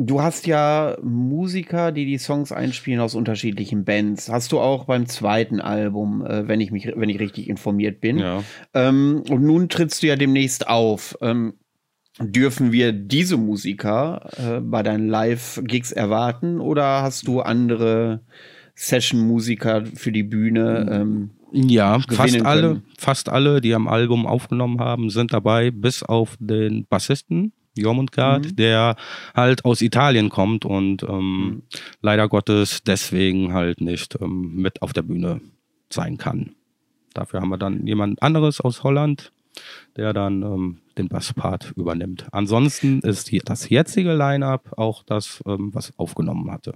Du 0.00 0.22
hast 0.22 0.46
ja 0.46 0.96
Musiker, 1.02 1.90
die 1.90 2.06
die 2.06 2.18
Songs 2.18 2.52
einspielen 2.52 3.00
aus 3.00 3.16
unterschiedlichen 3.16 3.84
Bands. 3.84 4.28
Hast 4.30 4.52
du 4.52 4.60
auch 4.60 4.84
beim 4.84 5.06
zweiten 5.06 5.60
Album, 5.60 6.24
äh, 6.24 6.46
wenn 6.46 6.60
ich 6.60 6.70
mich, 6.70 6.86
wenn 6.94 7.08
ich 7.08 7.18
richtig 7.18 7.48
informiert 7.48 8.00
bin. 8.00 8.18
Ja. 8.18 8.44
Ähm, 8.74 9.24
und 9.28 9.42
nun 9.42 9.68
trittst 9.68 10.04
du 10.04 10.06
ja 10.06 10.14
demnächst 10.14 10.68
auf. 10.68 11.18
Ähm, 11.20 11.54
dürfen 12.20 12.70
wir 12.70 12.92
diese 12.92 13.36
Musiker 13.36 14.30
äh, 14.36 14.60
bei 14.60 14.84
deinen 14.84 15.08
Live-Gigs 15.08 15.90
erwarten 15.90 16.60
oder 16.60 17.02
hast 17.02 17.26
du 17.26 17.40
andere 17.40 18.20
Session-Musiker 18.76 19.84
für 19.84 20.12
die 20.12 20.22
Bühne? 20.22 20.86
Ähm, 20.92 21.30
ja, 21.50 21.98
fast 22.08 22.40
alle, 22.42 22.82
fast 22.96 23.28
alle, 23.28 23.60
die 23.60 23.74
am 23.74 23.88
Album 23.88 24.26
aufgenommen 24.26 24.78
haben, 24.78 25.10
sind 25.10 25.32
dabei, 25.32 25.72
bis 25.72 26.04
auf 26.04 26.36
den 26.38 26.86
Bassisten 26.86 27.52
Jormungand, 27.80 28.52
mhm. 28.52 28.56
der 28.56 28.96
halt 29.34 29.64
aus 29.64 29.80
Italien 29.80 30.28
kommt 30.28 30.64
und 30.64 31.02
ähm, 31.02 31.40
mhm. 31.40 31.62
leider 32.02 32.28
Gottes 32.28 32.82
deswegen 32.82 33.52
halt 33.52 33.80
nicht 33.80 34.16
ähm, 34.20 34.54
mit 34.56 34.82
auf 34.82 34.92
der 34.92 35.02
Bühne 35.02 35.40
sein 35.90 36.18
kann. 36.18 36.54
Dafür 37.14 37.40
haben 37.40 37.48
wir 37.48 37.58
dann 37.58 37.86
jemand 37.86 38.22
anderes 38.22 38.60
aus 38.60 38.84
Holland, 38.84 39.32
der 39.96 40.12
dann 40.12 40.42
ähm, 40.42 40.78
den 40.98 41.08
Basspart 41.08 41.72
übernimmt. 41.76 42.26
Ansonsten 42.32 43.00
ist 43.00 43.32
das 43.44 43.68
jetzige 43.68 44.14
Line-up 44.14 44.74
auch 44.76 45.02
das, 45.02 45.42
ähm, 45.46 45.70
was 45.72 45.92
aufgenommen 45.98 46.50
hatte. 46.50 46.74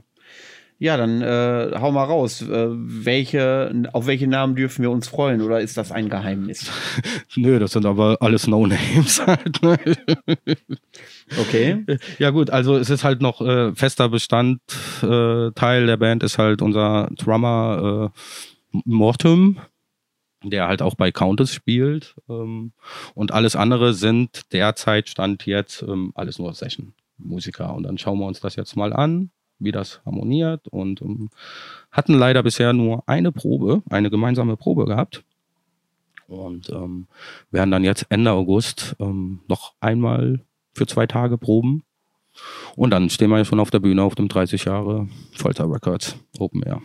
Ja, 0.83 0.97
dann 0.97 1.23
äh, 1.23 1.79
hau 1.79 1.93
mal 1.93 2.03
raus. 2.03 2.43
Äh, 2.43 2.67
welche, 2.71 3.73
auf 3.93 4.09
welche 4.09 4.27
Namen 4.27 4.57
dürfen 4.57 4.83
wir 4.83 4.91
uns 4.91 5.07
freuen 5.07 5.41
oder 5.41 5.61
ist 5.61 5.77
das 5.77 5.93
ein 5.93 6.09
Geheimnis? 6.09 6.73
Nö, 7.37 7.61
das 7.61 7.71
sind 7.71 7.87
aber 7.87 8.17
alles 8.19 8.49
No-Names 8.49 9.23
halt. 9.29 9.63
Ne? 9.63 9.79
okay. 11.41 11.85
Ja 12.19 12.31
gut, 12.31 12.51
also 12.51 12.77
es 12.77 12.91
ist 12.91 13.05
halt 13.05 13.23
noch 13.23 13.41
äh, 13.41 13.73
fester 13.77 14.09
Bestand. 14.09 14.61
Äh, 15.03 15.53
der 15.53 15.97
Band 15.99 16.25
ist 16.25 16.39
halt 16.39 16.61
unser 16.61 17.11
Drummer 17.17 18.11
äh, 18.75 18.81
Mortum, 18.85 19.61
der 20.43 20.67
halt 20.67 20.83
auch 20.83 20.97
bei 20.97 21.13
Countess 21.13 21.55
spielt. 21.55 22.17
Ähm, 22.29 22.73
und 23.15 23.31
alles 23.31 23.55
andere 23.55 23.95
sind 23.95 24.53
derzeit 24.53 25.09
Stand 25.09 25.47
jetzt 25.47 25.83
ähm, 25.83 26.11
alles 26.17 26.41
nur 26.41 26.53
Session-Musiker. 26.53 27.73
Und 27.73 27.85
dann 27.85 27.99
schauen 27.99 28.19
wir 28.19 28.27
uns 28.27 28.41
das 28.41 28.57
jetzt 28.57 28.75
mal 28.75 28.93
an 28.93 29.31
wie 29.65 29.73
das 29.73 30.01
harmoniert 30.05 30.69
und 30.69 31.03
um, 31.03 31.11
ähm, 31.11 31.31
hatten 31.91 32.15
leider 32.15 32.43
bisher 32.43 32.73
nur 32.73 33.03
eine 33.07 33.33
Probe, 33.33 33.83
eine 33.91 34.11
gemeinsame 34.11 34.57
Probe 34.57 34.87
gehabt. 34.87 35.25
Und 36.29 36.71
ähm, 36.71 37.09
werden 37.51 37.71
dann 37.71 37.85
jetzt 37.85 38.07
Ende 38.09 38.33
August 38.33 38.97
ähm, 39.01 39.41
noch 39.49 39.75
einmal 39.81 40.41
für 40.73 40.87
zwei 40.87 41.07
Tage 41.07 41.37
proben. 41.37 41.83
Und 42.77 42.91
dann 42.91 43.11
stehen 43.11 43.29
wir 43.29 43.39
ja 43.39 43.45
schon 43.45 43.61
auf 43.61 43.71
der 43.71 43.81
Bühne 43.81 44.03
auf 44.03 44.15
dem 44.15 44.29
30 44.29 44.65
Jahre 44.65 45.09
Folter 45.35 45.71
Records 45.71 46.17
Open 46.39 46.63
Air. 46.63 46.81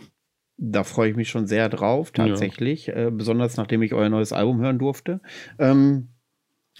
Da 0.58 0.84
freue 0.84 1.10
ich 1.10 1.16
mich 1.16 1.30
schon 1.30 1.46
sehr 1.46 1.68
drauf, 1.68 2.10
tatsächlich. 2.10 2.88
Ja. 2.88 3.06
Äh, 3.06 3.10
besonders 3.10 3.56
nachdem 3.56 3.82
ich 3.82 3.94
euer 3.94 4.08
neues 4.08 4.32
Album 4.32 4.60
hören 4.60 4.78
durfte. 4.78 5.20
Ähm, 5.58 6.08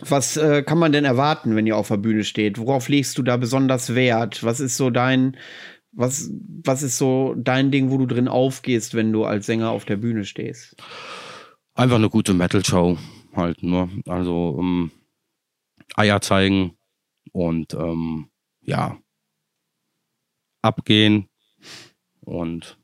was 0.01 0.37
äh, 0.37 0.63
kann 0.63 0.79
man 0.79 0.93
denn 0.93 1.05
erwarten, 1.05 1.57
wenn 1.57 1.67
ihr 1.67 1.77
auf 1.77 1.89
der 1.89 1.97
Bühne 1.97 2.25
steht? 2.25 2.59
Worauf 2.59 2.89
legst 2.89 3.19
du 3.19 3.23
da 3.23 3.37
besonders 3.37 3.95
Wert? 3.95 4.45
Was 4.45 4.61
ist 4.61 4.77
so 4.77 4.91
dein, 4.91 5.37
was, 5.99 6.31
was 6.65 6.83
ist 6.83 6.97
so 6.97 7.35
dein 7.37 7.73
Ding, 7.73 7.91
wo 7.91 7.99
du 7.99 8.07
drin 8.07 8.29
aufgehst, 8.29 8.95
wenn 8.95 9.13
du 9.13 9.25
als 9.25 9.47
Sänger 9.47 9.71
auf 9.71 9.85
der 9.85 9.97
Bühne 9.97 10.25
stehst? 10.25 10.77
Einfach 11.75 11.97
eine 11.97 12.09
gute 12.09 12.35
Metal-Show 12.35 12.97
halt, 13.35 13.63
nur. 13.65 13.91
Also 14.07 14.51
um, 14.51 14.93
Eier 15.97 16.21
zeigen 16.21 16.77
und 17.33 17.75
ähm, 17.75 18.29
ja, 18.61 18.99
abgehen 20.63 21.29
und 22.21 22.79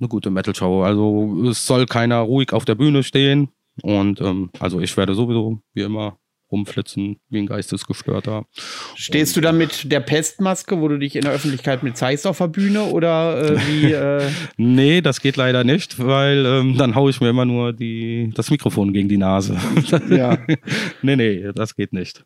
eine 0.00 0.08
gute 0.08 0.30
Metal-Show. 0.30 0.82
Also 0.82 1.48
es 1.48 1.66
soll 1.66 1.86
keiner 1.86 2.18
ruhig 2.18 2.52
auf 2.52 2.64
der 2.64 2.74
Bühne 2.74 3.04
stehen. 3.04 3.48
Und 3.82 4.20
ähm, 4.20 4.50
also 4.58 4.80
ich 4.80 4.96
werde 4.96 5.14
sowieso 5.14 5.60
wie 5.72 5.82
immer 5.82 6.18
rumflitzen 6.50 7.18
wie 7.28 7.38
ein 7.38 7.46
Geistesgestörter. 7.46 8.46
Stehst 8.94 9.36
und, 9.36 9.42
du 9.42 9.46
da 9.46 9.52
mit 9.52 9.90
der 9.90 10.00
Pestmaske, 10.00 10.80
wo 10.80 10.88
du 10.88 10.98
dich 10.98 11.16
in 11.16 11.22
der 11.22 11.32
Öffentlichkeit 11.32 11.82
mit 11.82 11.96
zeigst 11.96 12.26
auf 12.26 12.38
der 12.38 12.48
Bühne 12.48 12.84
oder 12.84 13.52
äh, 13.52 13.58
wie? 13.68 13.92
Äh 13.92 14.22
nee, 14.56 15.00
das 15.00 15.20
geht 15.20 15.36
leider 15.36 15.64
nicht, 15.64 15.98
weil 16.04 16.46
ähm, 16.46 16.76
dann 16.76 16.94
haue 16.94 17.10
ich 17.10 17.20
mir 17.20 17.30
immer 17.30 17.44
nur 17.44 17.72
die, 17.72 18.32
das 18.34 18.50
Mikrofon 18.50 18.92
gegen 18.92 19.08
die 19.08 19.18
Nase. 19.18 19.56
ja. 20.10 20.38
nee, 21.02 21.16
nee, 21.16 21.50
das 21.54 21.74
geht 21.74 21.92
nicht. 21.92 22.24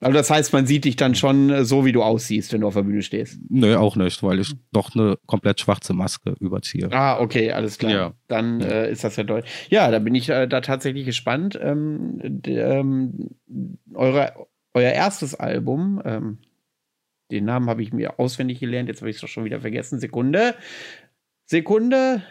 Also 0.00 0.14
das 0.14 0.30
heißt, 0.30 0.52
man 0.54 0.66
sieht 0.66 0.86
dich 0.86 0.96
dann 0.96 1.14
schon 1.14 1.50
äh, 1.50 1.64
so, 1.64 1.84
wie 1.84 1.92
du 1.92 2.02
aussiehst, 2.02 2.52
wenn 2.52 2.62
du 2.62 2.66
auf 2.66 2.74
der 2.74 2.82
Bühne 2.82 3.02
stehst. 3.02 3.38
Nö, 3.50 3.76
auch 3.76 3.96
nicht, 3.96 4.22
weil 4.22 4.40
ich 4.40 4.54
doch 4.72 4.94
eine 4.94 5.18
komplett 5.26 5.60
schwarze 5.60 5.92
Maske 5.92 6.34
überziehe. 6.40 6.88
Ah, 6.90 7.20
okay, 7.20 7.52
alles 7.52 7.76
klar. 7.76 7.92
Ja. 7.92 8.12
Dann 8.26 8.62
äh, 8.62 8.90
ist 8.90 9.04
das 9.04 9.16
ja 9.16 9.24
deutlich. 9.24 9.52
Ja, 9.68 9.90
da 9.90 9.98
bin 9.98 10.14
ich 10.14 10.30
äh, 10.30 10.46
da 10.46 10.62
tatsächlich 10.62 11.04
gespannt. 11.04 11.58
Ähm, 11.60 12.40
ähm, 12.46 13.28
eure, 13.94 14.46
euer 14.72 14.90
erstes 14.90 15.34
Album, 15.34 16.00
ähm, 16.04 16.38
den 17.30 17.44
Namen 17.44 17.68
habe 17.68 17.82
ich 17.82 17.92
mir 17.92 18.18
auswendig 18.18 18.58
gelernt, 18.58 18.88
jetzt 18.88 19.02
habe 19.02 19.10
ich 19.10 19.16
es 19.16 19.22
doch 19.22 19.28
schon 19.28 19.44
wieder 19.44 19.60
vergessen. 19.60 20.00
Sekunde. 20.00 20.54
Sekunde. 21.44 22.22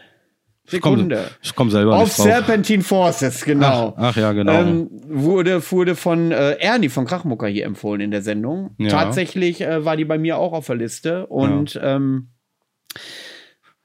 Sekunde. 0.69 1.29
Ich 1.41 1.55
komme 1.55 1.69
komm 1.69 1.71
selber 1.71 1.95
Auf 1.97 2.11
Serpentine 2.11 2.83
Forces, 2.83 3.43
genau. 3.43 3.93
Ach, 3.97 4.09
ach 4.09 4.15
ja, 4.15 4.31
genau. 4.33 4.53
Ähm, 4.53 4.89
wurde, 5.07 5.61
wurde 5.71 5.95
von 5.95 6.31
äh, 6.31 6.53
Ernie 6.59 6.89
von 6.89 7.05
Krachmucker 7.05 7.47
hier 7.47 7.65
empfohlen 7.65 8.01
in 8.01 8.11
der 8.11 8.21
Sendung. 8.21 8.71
Ja. 8.77 8.89
Tatsächlich 8.89 9.61
äh, 9.61 9.83
war 9.85 9.97
die 9.97 10.05
bei 10.05 10.17
mir 10.17 10.37
auch 10.37 10.53
auf 10.53 10.67
der 10.67 10.75
Liste. 10.75 11.27
Und 11.27 11.73
ja. 11.73 11.95
ähm, 11.95 12.29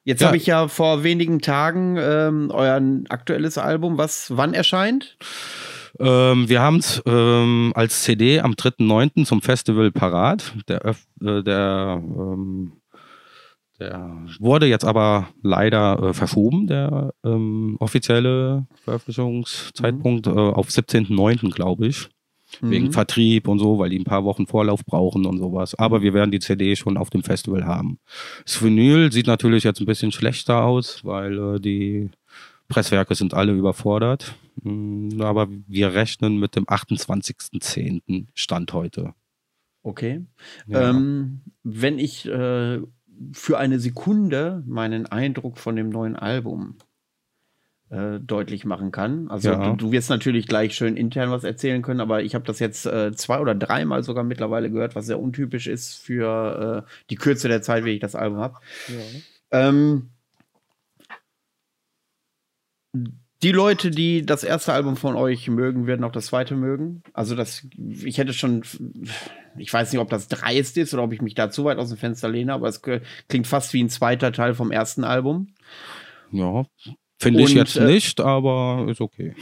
jetzt 0.04 0.20
ja. 0.20 0.28
habe 0.28 0.36
ich 0.36 0.46
ja 0.46 0.68
vor 0.68 1.02
wenigen 1.02 1.40
Tagen 1.40 1.96
ähm, 1.98 2.50
euer 2.52 2.80
aktuelles 3.08 3.58
Album, 3.58 3.98
was 3.98 4.28
wann 4.34 4.54
erscheint? 4.54 5.16
Ähm, 6.00 6.48
wir 6.48 6.60
haben 6.60 6.78
es 6.78 7.02
ähm, 7.06 7.72
als 7.76 8.02
CD 8.02 8.40
am 8.40 8.52
3.9. 8.52 9.24
zum 9.24 9.42
Festival 9.42 9.92
parat. 9.92 10.52
Der, 10.68 10.84
äh, 10.84 11.42
der 11.42 12.02
ähm, 12.02 12.72
der 13.78 14.24
wurde 14.38 14.66
jetzt 14.66 14.84
aber 14.84 15.28
leider 15.42 16.00
äh, 16.00 16.12
verschoben, 16.14 16.66
der 16.66 17.12
ähm, 17.24 17.76
offizielle 17.80 18.66
Veröffentlichungszeitpunkt, 18.84 20.26
mhm. 20.26 20.38
äh, 20.38 20.40
auf 20.40 20.68
17.09., 20.68 21.52
glaube 21.52 21.86
ich. 21.86 22.08
Mhm. 22.60 22.70
Wegen 22.70 22.92
Vertrieb 22.92 23.48
und 23.48 23.58
so, 23.58 23.78
weil 23.78 23.90
die 23.90 23.98
ein 23.98 24.04
paar 24.04 24.24
Wochen 24.24 24.46
Vorlauf 24.46 24.84
brauchen 24.84 25.26
und 25.26 25.38
sowas. 25.38 25.74
Aber 25.74 26.02
wir 26.02 26.14
werden 26.14 26.30
die 26.30 26.38
CD 26.38 26.76
schon 26.76 26.96
auf 26.96 27.10
dem 27.10 27.24
Festival 27.24 27.64
haben. 27.64 27.98
Das 28.44 28.62
Vinyl 28.62 29.10
sieht 29.10 29.26
natürlich 29.26 29.64
jetzt 29.64 29.80
ein 29.80 29.86
bisschen 29.86 30.12
schlechter 30.12 30.64
aus, 30.64 31.04
weil 31.04 31.56
äh, 31.56 31.60
die 31.60 32.10
Presswerke 32.68 33.14
sind 33.14 33.34
alle 33.34 33.52
überfordert. 33.52 34.34
Mhm, 34.62 35.20
aber 35.20 35.48
wir 35.66 35.94
rechnen 35.94 36.38
mit 36.38 36.54
dem 36.54 36.64
28.10. 36.66 38.26
Stand 38.34 38.72
heute. 38.72 39.14
Okay. 39.82 40.24
Ja. 40.66 40.90
Ähm, 40.90 41.42
wenn 41.62 41.98
ich 41.98 42.26
äh, 42.26 42.80
für 43.32 43.58
eine 43.58 43.78
Sekunde 43.78 44.62
meinen 44.66 45.06
Eindruck 45.06 45.58
von 45.58 45.76
dem 45.76 45.88
neuen 45.88 46.16
Album 46.16 46.76
äh, 47.90 48.18
deutlich 48.20 48.64
machen 48.64 48.90
kann. 48.92 49.28
Also 49.28 49.50
ja. 49.50 49.70
du, 49.70 49.76
du, 49.76 49.92
wirst 49.92 50.10
natürlich 50.10 50.46
gleich 50.46 50.74
schön 50.74 50.96
intern 50.96 51.30
was 51.30 51.44
erzählen 51.44 51.82
können, 51.82 52.00
aber 52.00 52.22
ich 52.22 52.34
habe 52.34 52.44
das 52.44 52.58
jetzt 52.58 52.86
äh, 52.86 53.12
zwei 53.12 53.40
oder 53.40 53.54
dreimal 53.54 54.02
sogar 54.02 54.24
mittlerweile 54.24 54.70
gehört, 54.70 54.94
was 54.94 55.06
sehr 55.06 55.20
untypisch 55.20 55.66
ist 55.66 55.94
für 55.94 56.84
äh, 56.86 56.90
die 57.10 57.16
Kürze 57.16 57.48
der 57.48 57.62
Zeit, 57.62 57.84
wie 57.84 57.90
ich 57.90 58.00
das 58.00 58.14
Album 58.14 58.38
habe. 58.38 58.58
Ja. 58.88 59.68
Ähm, 59.68 60.10
die 63.42 63.52
Leute, 63.52 63.90
die 63.90 64.24
das 64.24 64.44
erste 64.44 64.72
Album 64.72 64.96
von 64.96 65.16
euch 65.16 65.48
mögen, 65.48 65.86
werden 65.86 66.04
auch 66.04 66.12
das 66.12 66.26
zweite 66.26 66.54
mögen. 66.54 67.02
Also 67.12 67.34
das, 67.34 67.66
ich 67.76 68.18
hätte 68.18 68.32
schon, 68.32 68.62
ich 69.58 69.72
weiß 69.72 69.92
nicht, 69.92 70.00
ob 70.00 70.08
das 70.08 70.28
dreist 70.28 70.78
ist 70.78 70.94
oder 70.94 71.02
ob 71.02 71.12
ich 71.12 71.20
mich 71.20 71.34
da 71.34 71.50
zu 71.50 71.64
weit 71.64 71.78
aus 71.78 71.88
dem 71.88 71.98
Fenster 71.98 72.28
lehne, 72.28 72.54
aber 72.54 72.68
es 72.68 72.80
klingt 72.82 73.46
fast 73.46 73.72
wie 73.74 73.82
ein 73.82 73.90
zweiter 73.90 74.32
Teil 74.32 74.54
vom 74.54 74.70
ersten 74.70 75.04
Album. 75.04 75.48
Ja, 76.30 76.64
finde 77.18 77.42
ich 77.42 77.54
jetzt 77.54 77.76
äh, 77.76 77.84
nicht, 77.84 78.20
aber 78.20 78.86
ist 78.88 79.00
okay. 79.00 79.34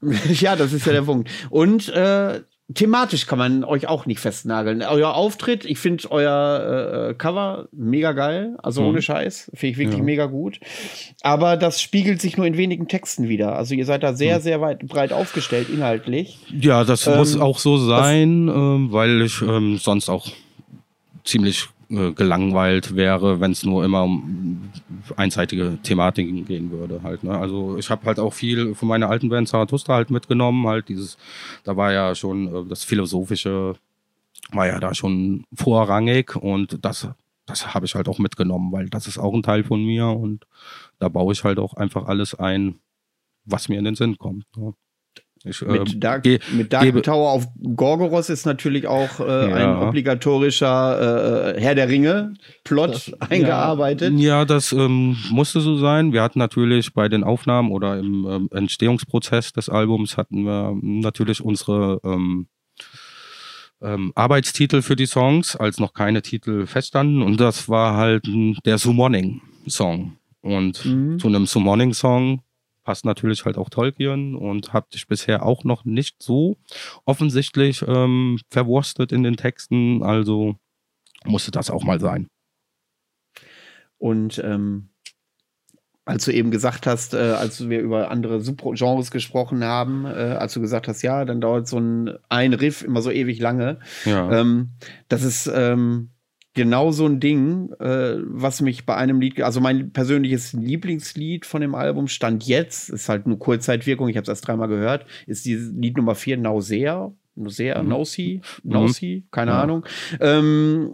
ja, 0.32 0.56
das 0.56 0.72
ist 0.72 0.86
ja 0.86 0.92
der 0.92 1.02
Punkt. 1.02 1.30
Und 1.50 1.88
äh, 1.90 2.42
thematisch 2.74 3.26
kann 3.26 3.38
man 3.38 3.64
euch 3.64 3.88
auch 3.88 4.06
nicht 4.06 4.20
festnageln. 4.20 4.82
Euer 4.82 5.14
Auftritt, 5.14 5.64
ich 5.64 5.78
finde 5.78 6.10
euer 6.10 7.10
äh, 7.10 7.14
Cover 7.14 7.68
mega 7.72 8.12
geil, 8.12 8.56
also 8.62 8.82
mhm. 8.82 8.88
ohne 8.88 9.02
Scheiß, 9.02 9.50
finde 9.54 9.72
ich 9.72 9.78
wirklich 9.78 9.98
ja. 9.98 10.04
mega 10.04 10.26
gut. 10.26 10.60
Aber 11.22 11.56
das 11.56 11.80
spiegelt 11.80 12.20
sich 12.20 12.36
nur 12.36 12.46
in 12.46 12.56
wenigen 12.56 12.88
Texten 12.88 13.28
wieder. 13.28 13.56
Also 13.56 13.74
ihr 13.74 13.84
seid 13.84 14.02
da 14.02 14.14
sehr, 14.14 14.38
mhm. 14.38 14.42
sehr 14.42 14.60
weit 14.60 14.86
breit 14.86 15.12
aufgestellt 15.12 15.68
inhaltlich. 15.68 16.38
Ja, 16.50 16.84
das 16.84 17.06
ähm, 17.06 17.16
muss 17.16 17.36
auch 17.36 17.58
so 17.58 17.76
sein, 17.76 18.48
äh, 18.48 18.92
weil 18.92 19.22
ich 19.22 19.42
ähm, 19.42 19.78
sonst 19.78 20.08
auch 20.08 20.28
ziemlich 21.24 21.68
äh, 21.92 22.12
gelangweilt 22.12 22.96
wäre, 22.96 23.40
wenn 23.40 23.52
es 23.52 23.64
nur 23.64 23.84
immer 23.84 24.04
um 24.04 24.70
einseitige 25.16 25.78
Thematiken 25.82 26.46
gehen 26.46 26.70
würde 26.70 27.02
halt. 27.02 27.22
Ne? 27.22 27.36
Also 27.36 27.76
ich 27.76 27.90
habe 27.90 28.06
halt 28.06 28.18
auch 28.18 28.32
viel 28.32 28.74
von 28.74 28.88
meiner 28.88 29.10
alten 29.10 29.28
Band 29.28 29.48
Zarathustra 29.48 29.94
halt 29.96 30.10
mitgenommen, 30.10 30.66
halt 30.66 30.88
dieses, 30.88 31.18
da 31.64 31.76
war 31.76 31.92
ja 31.92 32.14
schon 32.14 32.48
äh, 32.48 32.68
das 32.68 32.84
Philosophische 32.84 33.74
war 34.50 34.66
ja 34.66 34.80
da 34.80 34.94
schon 34.94 35.44
vorrangig 35.54 36.34
und 36.36 36.84
das, 36.84 37.08
das 37.46 37.74
habe 37.74 37.86
ich 37.86 37.94
halt 37.94 38.08
auch 38.08 38.18
mitgenommen, 38.18 38.72
weil 38.72 38.88
das 38.88 39.06
ist 39.06 39.18
auch 39.18 39.34
ein 39.34 39.42
Teil 39.42 39.64
von 39.64 39.84
mir 39.84 40.06
und 40.06 40.46
da 40.98 41.08
baue 41.08 41.32
ich 41.32 41.44
halt 41.44 41.58
auch 41.58 41.74
einfach 41.74 42.06
alles 42.06 42.34
ein, 42.34 42.76
was 43.44 43.68
mir 43.68 43.78
in 43.78 43.84
den 43.84 43.94
Sinn 43.96 44.18
kommt. 44.18 44.44
Ne? 44.56 44.74
Ich, 45.44 45.60
mit, 45.62 45.94
äh, 45.94 45.98
Dark, 45.98 46.24
mit 46.52 46.72
Dark 46.72 47.02
Tower 47.02 47.32
auf 47.32 47.46
Gorgoros 47.74 48.30
ist 48.30 48.46
natürlich 48.46 48.86
auch 48.86 49.20
äh, 49.20 49.50
ja. 49.50 49.56
ein 49.56 49.88
obligatorischer 49.88 51.56
äh, 51.56 51.60
Herr 51.60 51.74
der 51.74 51.88
Ringe 51.88 52.34
Plot 52.64 52.94
das, 52.94 53.12
eingearbeitet. 53.20 54.12
Ja, 54.18 54.38
ja 54.38 54.44
das 54.44 54.72
ähm, 54.72 55.16
musste 55.30 55.60
so 55.60 55.76
sein. 55.76 56.12
Wir 56.12 56.22
hatten 56.22 56.38
natürlich 56.38 56.92
bei 56.94 57.08
den 57.08 57.24
Aufnahmen 57.24 57.72
oder 57.72 57.98
im 57.98 58.26
ähm, 58.28 58.48
Entstehungsprozess 58.52 59.52
des 59.52 59.68
Albums 59.68 60.16
hatten 60.16 60.44
wir 60.44 60.76
natürlich 60.80 61.42
unsere 61.42 62.00
ähm, 62.04 62.46
ähm 63.80 64.12
Arbeitstitel 64.14 64.82
für 64.82 64.96
die 64.96 65.06
Songs, 65.06 65.56
als 65.56 65.80
noch 65.80 65.92
keine 65.92 66.22
Titel 66.22 66.66
feststanden. 66.66 67.22
Und 67.22 67.40
das 67.40 67.68
war 67.68 67.96
halt 67.96 68.28
der 68.64 68.78
Summoning 68.78 69.40
Song. 69.66 70.16
Und 70.40 70.84
mhm. 70.84 71.18
zu 71.18 71.28
einem 71.28 71.46
Summoning 71.46 71.94
Song 71.94 72.42
passt 72.84 73.04
natürlich 73.04 73.44
halt 73.44 73.58
auch 73.58 73.70
Tolkien 73.70 74.34
und 74.34 74.72
habe 74.72 74.86
dich 74.92 75.06
bisher 75.06 75.44
auch 75.44 75.64
noch 75.64 75.84
nicht 75.84 76.22
so 76.22 76.56
offensichtlich 77.04 77.84
ähm, 77.86 78.38
verwurstet 78.50 79.12
in 79.12 79.22
den 79.22 79.36
Texten. 79.36 80.02
Also 80.02 80.56
musste 81.24 81.50
das 81.50 81.70
auch 81.70 81.84
mal 81.84 82.00
sein. 82.00 82.26
Und 83.98 84.40
ähm, 84.44 84.88
als 86.04 86.24
du 86.24 86.32
eben 86.32 86.50
gesagt 86.50 86.86
hast, 86.86 87.14
äh, 87.14 87.18
als 87.18 87.68
wir 87.68 87.80
über 87.80 88.10
andere 88.10 88.40
Subgenres 88.40 89.10
gesprochen 89.12 89.62
haben, 89.62 90.04
äh, 90.04 90.36
als 90.38 90.54
du 90.54 90.60
gesagt 90.60 90.88
hast, 90.88 91.02
ja, 91.02 91.24
dann 91.24 91.40
dauert 91.40 91.68
so 91.68 91.78
ein, 91.78 92.18
ein 92.28 92.54
Riff 92.54 92.82
immer 92.82 93.02
so 93.02 93.10
ewig 93.10 93.38
lange. 93.38 93.78
Ja. 94.04 94.40
Ähm, 94.40 94.70
das 95.08 95.22
ist 95.22 95.46
ähm, 95.46 96.10
genau 96.54 96.90
so 96.90 97.06
ein 97.06 97.20
Ding, 97.20 97.72
äh, 97.80 98.16
was 98.18 98.60
mich 98.60 98.86
bei 98.86 98.96
einem 98.96 99.20
Lied, 99.20 99.40
also 99.42 99.60
mein 99.60 99.92
persönliches 99.92 100.52
Lieblingslied 100.52 101.46
von 101.46 101.60
dem 101.60 101.74
Album 101.74 102.08
stand 102.08 102.44
jetzt, 102.44 102.90
ist 102.90 103.08
halt 103.08 103.26
nur 103.26 103.38
Kurzzeitwirkung, 103.38 104.08
ich 104.08 104.16
habe 104.16 104.22
es 104.22 104.28
erst 104.28 104.46
dreimal 104.46 104.68
gehört, 104.68 105.06
ist 105.26 105.44
dieses 105.44 105.72
Lied 105.72 105.96
Nummer 105.96 106.14
4, 106.14 106.36
Nausea. 106.36 107.12
Nausea, 107.34 107.82
mhm. 107.82 107.88
Nausi, 107.88 108.40
Nausi, 108.62 109.24
keine 109.30 109.52
ja. 109.52 109.62
Ahnung. 109.62 109.86
Ähm, 110.20 110.92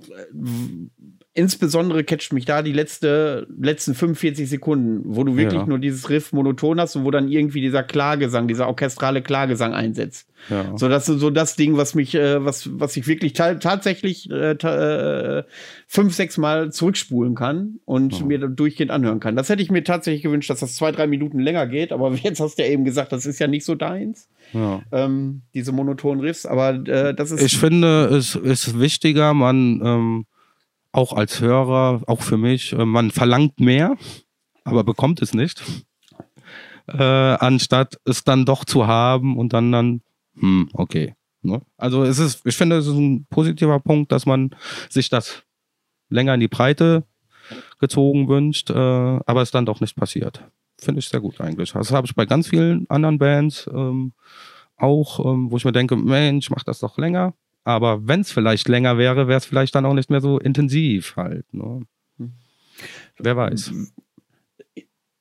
insbesondere 1.38 2.02
catcht 2.02 2.32
mich 2.32 2.46
da 2.46 2.62
die 2.62 2.72
letzte, 2.72 3.46
letzten 3.60 3.94
45 3.94 4.48
Sekunden, 4.48 5.02
wo 5.04 5.22
du 5.22 5.36
wirklich 5.36 5.60
ja. 5.60 5.66
nur 5.66 5.78
dieses 5.78 6.10
Riff 6.10 6.32
monoton 6.32 6.80
hast 6.80 6.96
und 6.96 7.04
wo 7.04 7.12
dann 7.12 7.28
irgendwie 7.28 7.60
dieser 7.60 7.84
Klagesang, 7.84 8.48
dieser 8.48 8.66
orchestrale 8.66 9.22
Klagesang 9.22 9.72
einsetzt. 9.72 10.28
Ja. 10.50 10.76
So, 10.76 10.88
das 10.88 11.08
ist 11.08 11.20
so 11.20 11.30
das 11.30 11.54
Ding, 11.54 11.76
was 11.76 11.94
mich, 11.94 12.16
äh, 12.16 12.44
was, 12.44 12.68
was 12.80 12.96
ich 12.96 13.06
wirklich 13.06 13.34
ta 13.34 13.54
tatsächlich 13.54 14.28
äh, 14.30 14.56
ta 14.56 15.38
äh, 15.38 15.44
fünf, 15.86 16.12
sechs 16.12 16.38
Mal 16.38 16.72
zurückspulen 16.72 17.36
kann 17.36 17.78
und 17.84 18.18
ja. 18.18 18.26
mir 18.26 18.38
durchgehend 18.40 18.90
anhören 18.90 19.20
kann. 19.20 19.36
Das 19.36 19.48
hätte 19.48 19.62
ich 19.62 19.70
mir 19.70 19.84
tatsächlich 19.84 20.24
gewünscht, 20.24 20.50
dass 20.50 20.58
das 20.58 20.74
zwei, 20.74 20.90
drei 20.90 21.06
Minuten 21.06 21.38
länger 21.38 21.68
geht, 21.68 21.92
aber 21.92 22.12
jetzt 22.22 22.40
hast 22.40 22.58
du 22.58 22.64
ja 22.64 22.68
eben 22.68 22.84
gesagt, 22.84 23.12
das 23.12 23.26
ist 23.26 23.38
ja 23.38 23.46
nicht 23.46 23.64
so 23.64 23.76
deins. 23.76 24.28
Ähm, 24.90 25.42
diese 25.54 25.70
monotonen 25.70 26.20
Riffs, 26.20 26.46
aber 26.46 26.70
äh, 26.70 27.14
das 27.14 27.30
ist. 27.30 27.42
Ich 27.42 27.58
finde, 27.58 28.06
es 28.06 28.34
ist 28.34 28.80
wichtiger, 28.80 29.34
man 29.34 29.80
ähm 29.84 30.26
auch 30.92 31.12
als 31.12 31.40
Hörer, 31.40 32.02
auch 32.06 32.22
für 32.22 32.36
mich, 32.36 32.72
äh, 32.72 32.84
man 32.84 33.10
verlangt 33.10 33.60
mehr, 33.60 33.96
aber 34.64 34.84
bekommt 34.84 35.22
es 35.22 35.34
nicht. 35.34 35.62
Äh, 36.86 37.02
anstatt 37.02 37.98
es 38.04 38.24
dann 38.24 38.46
doch 38.46 38.64
zu 38.64 38.86
haben 38.86 39.36
und 39.36 39.52
dann 39.52 39.72
dann, 39.72 40.02
hm, 40.38 40.70
okay. 40.72 41.14
Ne? 41.42 41.60
Also 41.76 42.02
es 42.02 42.18
ist, 42.18 42.44
ich 42.46 42.56
finde, 42.56 42.76
es 42.76 42.86
ist 42.86 42.94
ein 42.94 43.26
positiver 43.30 43.78
Punkt, 43.78 44.10
dass 44.10 44.26
man 44.26 44.50
sich 44.88 45.08
das 45.08 45.42
länger 46.08 46.34
in 46.34 46.40
die 46.40 46.48
Breite 46.48 47.04
gezogen 47.78 48.28
wünscht, 48.28 48.70
äh, 48.70 48.74
aber 48.74 49.42
es 49.42 49.50
dann 49.50 49.66
doch 49.66 49.80
nicht 49.80 49.96
passiert. 49.96 50.42
Finde 50.80 51.00
ich 51.00 51.08
sehr 51.08 51.20
gut 51.20 51.40
eigentlich. 51.40 51.72
Das 51.72 51.92
habe 51.92 52.06
ich 52.06 52.14
bei 52.14 52.24
ganz 52.24 52.48
vielen 52.48 52.88
anderen 52.88 53.18
Bands 53.18 53.68
ähm, 53.72 54.12
auch, 54.76 55.24
ähm, 55.24 55.50
wo 55.50 55.56
ich 55.56 55.64
mir 55.64 55.72
denke, 55.72 55.96
Mensch, 55.96 56.50
mach 56.50 56.62
das 56.64 56.78
doch 56.78 56.98
länger. 56.98 57.34
Aber 57.68 58.08
wenn 58.08 58.22
es 58.22 58.32
vielleicht 58.32 58.66
länger 58.66 58.96
wäre, 58.96 59.28
wäre 59.28 59.36
es 59.36 59.44
vielleicht 59.44 59.74
dann 59.74 59.84
auch 59.84 59.92
nicht 59.92 60.08
mehr 60.08 60.22
so 60.22 60.38
intensiv 60.38 61.16
halt. 61.16 61.44
Ne? 61.52 61.82
Hm. 62.16 62.32
Wer 63.18 63.36
weiß. 63.36 63.72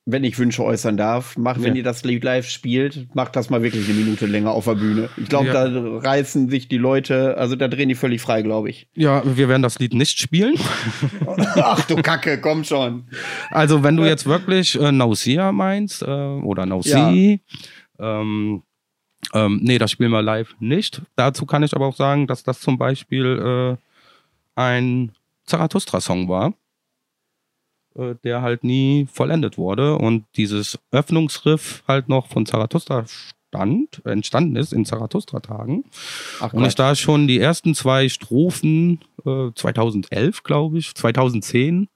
Wenn 0.06 0.24
ich 0.24 0.38
Wünsche 0.38 0.64
äußern 0.64 0.96
darf, 0.96 1.36
macht, 1.36 1.58
ja. 1.58 1.64
wenn 1.64 1.76
ihr 1.76 1.82
das 1.82 2.04
Lied 2.04 2.24
live 2.24 2.48
spielt, 2.48 3.14
macht 3.14 3.36
das 3.36 3.50
mal 3.50 3.62
wirklich 3.62 3.86
eine 3.86 3.98
Minute 3.98 4.24
länger 4.24 4.52
auf 4.52 4.64
der 4.64 4.76
Bühne. 4.76 5.10
Ich 5.18 5.28
glaube, 5.28 5.48
ja. 5.48 5.68
da 5.68 5.98
reißen 5.98 6.48
sich 6.48 6.68
die 6.68 6.78
Leute, 6.78 7.36
also 7.36 7.54
da 7.54 7.68
drehen 7.68 7.90
die 7.90 7.94
völlig 7.94 8.22
frei, 8.22 8.40
glaube 8.40 8.70
ich. 8.70 8.88
Ja, 8.94 9.22
wir 9.26 9.50
werden 9.50 9.62
das 9.62 9.78
Lied 9.78 9.92
nicht 9.92 10.18
spielen. 10.18 10.54
Ach 11.36 11.84
du 11.84 11.96
Kacke, 11.96 12.40
komm 12.40 12.64
schon. 12.64 13.08
Also, 13.50 13.82
wenn 13.82 13.98
du 13.98 14.06
jetzt 14.06 14.24
wirklich 14.24 14.80
äh, 14.80 14.90
Nausea 14.90 15.52
meinst 15.52 16.00
äh, 16.00 16.06
oder 16.06 16.64
Nausi, 16.64 17.42
ja. 17.98 18.20
ähm, 18.22 18.62
ähm, 19.34 19.60
nee, 19.62 19.78
das 19.78 19.90
spielen 19.90 20.10
wir 20.10 20.22
live 20.22 20.54
nicht. 20.58 21.02
Dazu 21.16 21.46
kann 21.46 21.62
ich 21.62 21.74
aber 21.74 21.86
auch 21.86 21.96
sagen, 21.96 22.26
dass 22.26 22.42
das 22.42 22.60
zum 22.60 22.78
Beispiel 22.78 23.76
äh, 23.76 24.60
ein 24.60 25.12
Zarathustra-Song 25.44 26.28
war, 26.28 26.54
äh, 27.94 28.14
der 28.24 28.42
halt 28.42 28.64
nie 28.64 29.06
vollendet 29.12 29.58
wurde 29.58 29.96
und 29.96 30.24
dieses 30.36 30.78
Öffnungsriff 30.90 31.82
halt 31.86 32.08
noch 32.08 32.28
von 32.28 32.46
Zarathustra 32.46 33.04
stand, 33.48 34.04
entstanden 34.04 34.56
ist 34.56 34.72
in 34.72 34.84
Zarathustra-Tagen. 34.84 35.84
Und 36.52 36.64
ich 36.66 36.74
da 36.74 36.94
schon 36.94 37.28
die 37.28 37.38
ersten 37.38 37.74
zwei 37.74 38.08
Strophen 38.08 39.00
äh, 39.24 39.50
2011, 39.54 40.42
glaube 40.42 40.78
ich, 40.78 40.94
2010 40.94 41.88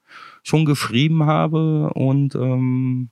schon 0.43 0.65
geschrieben 0.65 1.25
habe 1.25 1.91
und 1.93 2.35
ähm, 2.35 3.09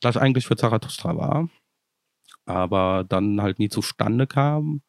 das 0.00 0.16
eigentlich 0.16 0.46
für 0.46 0.56
Zarathustra 0.56 1.16
war 1.16 1.48
aber 2.46 3.04
dann 3.08 3.42
halt 3.42 3.58
nie 3.58 3.68
zustande 3.68 4.26
kam. 4.26 4.82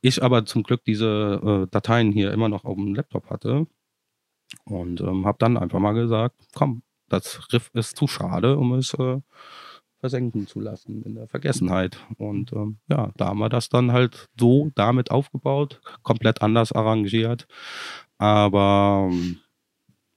Ich 0.00 0.22
aber 0.22 0.46
zum 0.46 0.62
Glück 0.62 0.84
diese 0.84 1.64
äh, 1.66 1.70
Dateien 1.70 2.12
hier 2.12 2.32
immer 2.32 2.48
noch 2.48 2.64
auf 2.64 2.76
dem 2.76 2.94
Laptop 2.94 3.30
hatte 3.30 3.66
und 4.64 5.00
ähm, 5.00 5.26
habe 5.26 5.38
dann 5.38 5.56
einfach 5.56 5.80
mal 5.80 5.92
gesagt, 5.94 6.36
komm, 6.54 6.82
das 7.08 7.52
Riff 7.52 7.70
ist 7.74 7.96
zu 7.96 8.06
schade, 8.06 8.56
um 8.56 8.74
es 8.74 8.94
äh, 8.94 9.20
versenken 10.00 10.46
zu 10.46 10.60
lassen 10.60 11.02
in 11.02 11.14
der 11.14 11.28
Vergessenheit. 11.28 11.98
Und 12.18 12.52
ähm, 12.52 12.78
ja, 12.88 13.10
da 13.16 13.28
haben 13.28 13.38
wir 13.38 13.48
das 13.48 13.70
dann 13.70 13.92
halt 13.92 14.28
so 14.38 14.70
damit 14.74 15.10
aufgebaut, 15.10 15.80
komplett 16.02 16.42
anders 16.42 16.72
arrangiert. 16.72 17.46
Aber 18.18 19.08
ähm, 19.10 19.38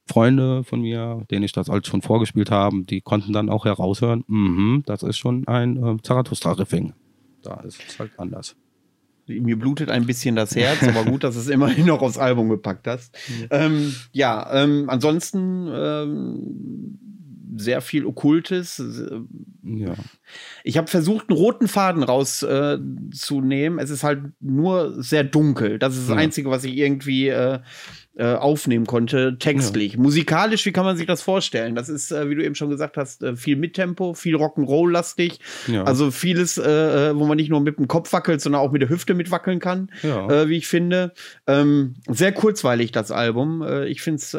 Freunde 0.08 0.64
von 0.64 0.82
mir, 0.82 1.26
denen 1.30 1.44
ich 1.44 1.52
das 1.52 1.70
alles 1.70 1.88
schon 1.88 2.02
vorgespielt 2.02 2.52
habe, 2.52 2.84
die 2.84 3.02
konnten 3.02 3.34
dann 3.34 3.50
auch 3.50 3.66
heraushören, 3.66 4.24
mm 4.28 4.84
das 4.86 5.04
ist 5.04 5.18
schon 5.18 5.48
ein 5.48 5.78
äh, 5.78 5.98
Zarathustra-Riffing. 6.02 6.94
Da 7.42 7.62
ist 7.62 7.82
es 7.88 8.00
halt 8.00 8.12
anders. 8.18 8.56
Mir 9.28 9.60
blutet 9.60 9.90
ein 9.90 10.06
bisschen 10.06 10.36
das 10.36 10.56
Herz, 10.56 10.82
aber 10.84 11.04
gut, 11.04 11.24
dass 11.24 11.36
es 11.36 11.50
immerhin 11.50 11.86
noch 11.86 12.02
aufs 12.02 12.18
Album 12.18 12.50
gepackt 12.50 12.88
hast. 12.88 13.18
Ja, 13.28 13.48
ähm, 13.52 13.96
ja 14.14 14.64
ähm, 14.64 14.90
ansonsten 14.90 15.68
ähm, 15.74 17.00
sehr 17.58 17.82
viel 17.82 18.06
Okkultes, 18.06 18.82
Ja. 19.64 19.96
Ich 20.64 20.78
habe 20.78 20.88
versucht, 20.88 21.30
einen 21.30 21.38
roten 21.38 21.68
Faden 21.68 22.04
rauszunehmen. 22.04 23.80
Äh, 23.80 23.84
es 23.84 23.90
ist 23.90 24.04
halt 24.04 24.22
nur 24.40 25.02
sehr 25.02 25.24
dunkel. 25.24 25.80
Das 25.80 25.96
ist 25.96 26.04
das 26.04 26.16
ja. 26.16 26.22
Einzige, 26.22 26.50
was 26.50 26.64
ich 26.64 26.78
irgendwie 26.78 27.28
äh, 27.28 27.60
äh, 28.18 28.34
aufnehmen 28.34 28.86
konnte, 28.86 29.38
textlich. 29.38 29.94
Ja. 29.94 30.00
Musikalisch, 30.00 30.66
wie 30.66 30.72
kann 30.72 30.86
man 30.86 30.98
sich 30.98 31.06
das 31.06 31.22
vorstellen? 31.22 31.76
Das 31.76 31.88
ist, 31.88 32.12
äh, 32.12 32.30
wie 32.30 32.36
du 32.36 32.44
eben 32.44 32.56
schon 32.56 32.70
gesagt 32.70 32.98
hast, 32.98 33.22
äh, 33.22 33.36
viel 33.36 33.56
Mittempo, 33.56 34.14
viel 34.16 34.36
Rock'n'Roll-lastig. 34.36 35.40
Ja. 35.68 35.84
Also 35.84 36.10
vieles, 36.10 36.58
äh, 36.58 37.16
wo 37.16 37.26
man 37.26 37.38
nicht 37.38 37.50
nur 37.50 37.62
mit 37.62 37.78
dem 37.78 37.88
Kopf 37.88 38.12
wackelt, 38.14 38.42
sondern 38.42 38.62
auch 38.62 38.72
mit 38.72 38.82
der 38.82 38.90
Hüfte 38.90 39.14
mitwackeln 39.14 39.60
kann, 39.60 39.92
ja. 40.02 40.50
wie 40.50 40.58
ich 40.58 40.68
finde. 40.68 41.14
Ähm, 41.46 41.96
sehr 42.08 42.32
kurzweilig, 42.32 42.92
das 42.92 43.12
Album. 43.12 43.64
ich 43.86 44.02
finde 44.02 44.18
es 44.18 44.36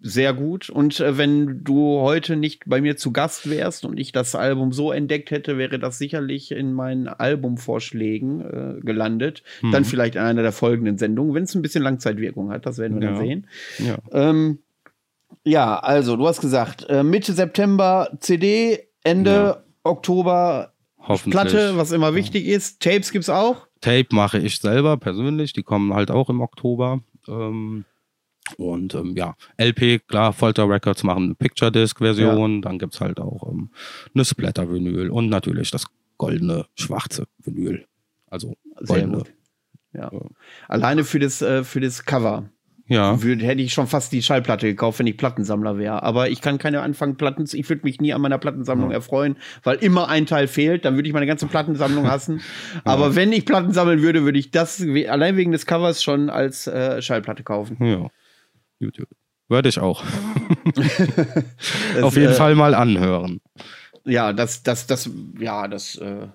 sehr 0.00 0.32
gut. 0.32 0.70
Und 0.70 1.00
äh, 1.00 1.18
wenn 1.18 1.64
du 1.64 2.00
heute 2.00 2.36
nicht 2.36 2.62
bei 2.66 2.80
mir 2.80 2.96
zu 2.96 3.12
Gast 3.12 3.50
wärst 3.50 3.84
und 3.84 3.98
ich 3.98 4.12
das 4.12 4.34
Album 4.34 4.72
so 4.72 4.92
entdeckt 4.92 5.30
hätte, 5.30 5.58
wäre 5.58 5.78
das 5.78 5.98
sicherlich 5.98 6.52
in 6.52 6.72
meinen 6.72 7.08
Albumvorschlägen 7.08 8.40
äh, 8.40 8.80
gelandet. 8.80 9.42
Mhm. 9.62 9.72
Dann 9.72 9.84
vielleicht 9.84 10.14
in 10.14 10.22
einer 10.22 10.42
der 10.42 10.52
folgenden 10.52 10.98
Sendungen, 10.98 11.34
wenn 11.34 11.44
es 11.44 11.54
ein 11.54 11.62
bisschen 11.62 11.82
Langzeitwirkung 11.82 12.50
hat. 12.50 12.64
Das 12.64 12.78
werden 12.78 13.00
wir 13.00 13.08
ja. 13.08 13.14
dann 13.14 13.20
sehen. 13.20 13.46
Ja. 13.78 13.96
Ähm, 14.12 14.58
ja, 15.44 15.78
also 15.78 16.16
du 16.16 16.26
hast 16.26 16.40
gesagt, 16.40 16.86
äh, 16.88 17.02
Mitte 17.02 17.32
September 17.32 18.16
CD, 18.20 18.88
Ende 19.02 19.30
ja. 19.30 19.62
Oktober 19.82 20.72
Platte, 21.30 21.76
was 21.76 21.90
immer 21.90 22.14
wichtig 22.14 22.46
ist. 22.46 22.80
Tapes 22.82 23.12
gibt's 23.12 23.30
auch? 23.30 23.66
Tape 23.80 24.08
mache 24.10 24.38
ich 24.38 24.58
selber 24.58 24.96
persönlich, 24.96 25.52
die 25.52 25.62
kommen 25.62 25.94
halt 25.94 26.10
auch 26.10 26.28
im 26.28 26.40
Oktober. 26.40 27.00
Ähm 27.26 27.84
und 28.56 28.94
ähm, 28.94 29.14
ja, 29.16 29.34
LP, 29.56 30.06
klar, 30.06 30.32
Folter 30.32 30.68
Records 30.68 31.02
machen 31.02 31.24
eine 31.24 31.34
Picture 31.34 31.72
Disc 31.72 31.98
Version, 31.98 32.56
ja. 32.56 32.60
dann 32.62 32.78
gibt 32.78 32.94
es 32.94 33.00
halt 33.00 33.20
auch 33.20 33.48
ähm, 33.50 33.70
eine 34.14 34.24
Splatter 34.24 34.70
Vinyl 34.70 35.10
und 35.10 35.28
natürlich 35.28 35.70
das 35.70 35.86
goldene 36.16 36.66
schwarze 36.74 37.26
Vinyl. 37.38 37.86
Also 38.30 38.56
goldene. 38.86 39.24
Ja. 39.92 40.10
ja. 40.12 40.20
Alleine 40.68 41.04
für 41.04 41.18
das, 41.18 41.40
äh, 41.42 41.64
für 41.64 41.80
das 41.80 42.04
Cover. 42.04 42.50
Ja. 42.88 43.22
Würde, 43.22 43.44
hätte 43.44 43.60
ich 43.60 43.74
schon 43.74 43.86
fast 43.86 44.12
die 44.12 44.22
Schallplatte 44.22 44.66
gekauft, 44.66 44.98
wenn 44.98 45.06
ich 45.06 45.18
Plattensammler 45.18 45.76
wäre. 45.76 46.02
Aber 46.02 46.30
ich 46.30 46.40
kann 46.40 46.56
keine 46.56 46.80
anfangen, 46.80 47.16
Platten. 47.16 47.44
Ich 47.52 47.68
würde 47.68 47.82
mich 47.84 48.00
nie 48.00 48.14
an 48.14 48.22
meiner 48.22 48.38
Plattensammlung 48.38 48.90
ja. 48.90 48.96
erfreuen, 48.96 49.36
weil 49.62 49.76
immer 49.76 50.08
ein 50.08 50.24
Teil 50.24 50.48
fehlt. 50.48 50.86
Dann 50.86 50.94
würde 50.94 51.06
ich 51.06 51.12
meine 51.12 51.26
ganze 51.26 51.46
Plattensammlung 51.46 52.06
hassen. 52.10 52.40
ja. 52.74 52.80
Aber 52.84 53.14
wenn 53.14 53.30
ich 53.32 53.44
Platten 53.44 53.72
sammeln 53.72 54.00
würde, 54.00 54.24
würde 54.24 54.38
ich 54.38 54.50
das 54.50 54.82
allein 54.82 55.36
wegen 55.36 55.52
des 55.52 55.66
Covers 55.66 56.02
schon 56.02 56.30
als 56.30 56.66
äh, 56.66 57.02
Schallplatte 57.02 57.42
kaufen. 57.42 57.76
Ja. 57.84 58.08
YouTube. 58.78 59.08
Würde 59.48 59.68
ich 59.68 59.78
auch. 59.78 60.04
Auf 62.02 62.16
jeden 62.16 62.32
äh, 62.32 62.34
Fall 62.34 62.54
mal 62.54 62.74
anhören. 62.74 63.40
Ja, 64.08 64.32
das, 64.32 64.62
das, 64.62 64.86
das, 64.86 65.10
ja, 65.38 65.68
das 65.68 65.96
äh, 65.96 66.28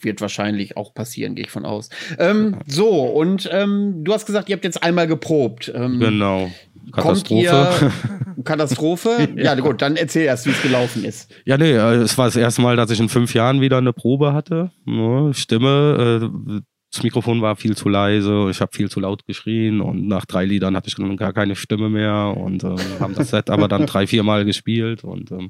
wird 0.00 0.20
wahrscheinlich 0.22 0.76
auch 0.78 0.94
passieren, 0.94 1.34
gehe 1.34 1.44
ich 1.44 1.50
von 1.50 1.66
aus. 1.66 1.90
Ähm, 2.18 2.56
so, 2.66 2.88
und 2.88 3.48
ähm, 3.52 4.02
du 4.02 4.14
hast 4.14 4.24
gesagt, 4.24 4.48
ihr 4.48 4.56
habt 4.56 4.64
jetzt 4.64 4.82
einmal 4.82 5.06
geprobt. 5.06 5.70
Ähm, 5.74 6.00
genau. 6.00 6.50
Katastrophe. 6.90 7.92
Katastrophe? 8.44 9.28
ja. 9.36 9.54
gut, 9.56 9.82
dann 9.82 9.96
erzähl 9.96 10.24
erst, 10.24 10.46
wie 10.46 10.50
es 10.50 10.62
gelaufen 10.62 11.04
ist. 11.04 11.30
Ja, 11.44 11.58
nee, 11.58 11.72
äh, 11.72 11.96
es 11.96 12.16
war 12.16 12.26
das 12.26 12.36
erste 12.36 12.62
Mal, 12.62 12.76
dass 12.76 12.90
ich 12.90 12.98
in 12.98 13.10
fünf 13.10 13.34
Jahren 13.34 13.60
wieder 13.60 13.78
eine 13.78 13.92
Probe 13.92 14.32
hatte. 14.32 14.72
Stimme, 15.32 16.30
äh, 16.48 16.60
das 16.92 17.02
Mikrofon 17.02 17.40
war 17.40 17.56
viel 17.56 17.74
zu 17.74 17.88
leise, 17.88 18.48
ich 18.50 18.60
habe 18.60 18.76
viel 18.76 18.90
zu 18.90 19.00
laut 19.00 19.24
geschrien 19.26 19.80
und 19.80 20.06
nach 20.06 20.26
drei 20.26 20.44
Liedern 20.44 20.76
hatte 20.76 20.88
ich 20.88 20.94
dann 20.94 21.16
gar 21.16 21.32
keine 21.32 21.56
Stimme 21.56 21.88
mehr 21.88 22.34
und 22.36 22.64
äh, 22.64 22.76
haben 23.00 23.14
das 23.14 23.30
Set 23.30 23.48
aber 23.48 23.66
dann 23.66 23.86
drei, 23.86 24.06
vier 24.06 24.22
Mal 24.22 24.44
gespielt 24.44 25.02
und 25.02 25.30
ähm, 25.32 25.48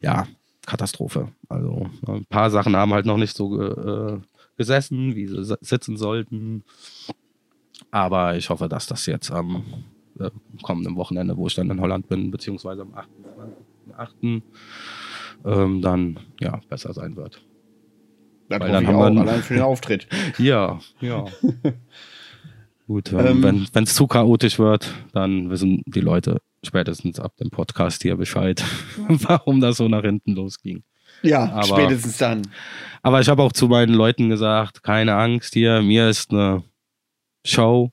ja, 0.00 0.28
Katastrophe. 0.64 1.32
Also 1.48 1.88
ein 2.06 2.26
paar 2.26 2.48
Sachen 2.50 2.76
haben 2.76 2.92
halt 2.94 3.06
noch 3.06 3.16
nicht 3.16 3.36
so 3.36 3.60
äh, 3.60 4.20
gesessen, 4.56 5.16
wie 5.16 5.26
sie 5.26 5.56
sitzen 5.60 5.96
sollten. 5.96 6.62
Aber 7.90 8.36
ich 8.36 8.48
hoffe, 8.48 8.68
dass 8.68 8.86
das 8.86 9.06
jetzt 9.06 9.32
am 9.32 9.64
äh, 10.20 10.30
kommenden 10.62 10.94
Wochenende, 10.94 11.36
wo 11.36 11.48
ich 11.48 11.54
dann 11.54 11.70
in 11.70 11.80
Holland 11.80 12.08
bin, 12.08 12.30
beziehungsweise 12.30 12.82
am 12.82 12.94
28.8. 13.96 14.42
Ähm, 15.44 15.82
dann 15.82 16.20
ja 16.40 16.60
besser 16.68 16.92
sein 16.92 17.16
wird. 17.16 17.42
Das 18.58 18.68
Weil 18.68 18.72
dann 18.72 18.86
haben 18.86 18.96
auch, 18.96 19.10
wir 19.10 19.20
allein 19.20 19.42
für 19.42 19.54
den 19.54 19.62
Auftritt. 19.62 20.06
ja, 20.38 20.78
ja. 21.00 21.24
Gut, 22.86 23.12
ähm, 23.12 23.66
wenn 23.72 23.84
es 23.84 23.94
zu 23.94 24.06
chaotisch 24.06 24.58
wird, 24.58 24.92
dann 25.12 25.48
wissen 25.48 25.82
die 25.86 26.00
Leute 26.00 26.42
spätestens 26.62 27.18
ab 27.18 27.34
dem 27.38 27.50
Podcast 27.50 28.02
hier 28.02 28.16
Bescheid, 28.16 28.62
warum 29.08 29.60
das 29.60 29.78
so 29.78 29.88
nach 29.88 30.02
hinten 30.02 30.34
losging. 30.34 30.82
Ja, 31.22 31.50
aber, 31.50 31.64
spätestens 31.64 32.18
dann. 32.18 32.42
Aber 33.02 33.20
ich 33.20 33.28
habe 33.28 33.42
auch 33.42 33.52
zu 33.52 33.68
meinen 33.68 33.94
Leuten 33.94 34.28
gesagt, 34.28 34.82
keine 34.82 35.16
Angst 35.16 35.54
hier, 35.54 35.80
mir 35.80 36.10
ist 36.10 36.30
eine 36.30 36.62
Show 37.46 37.90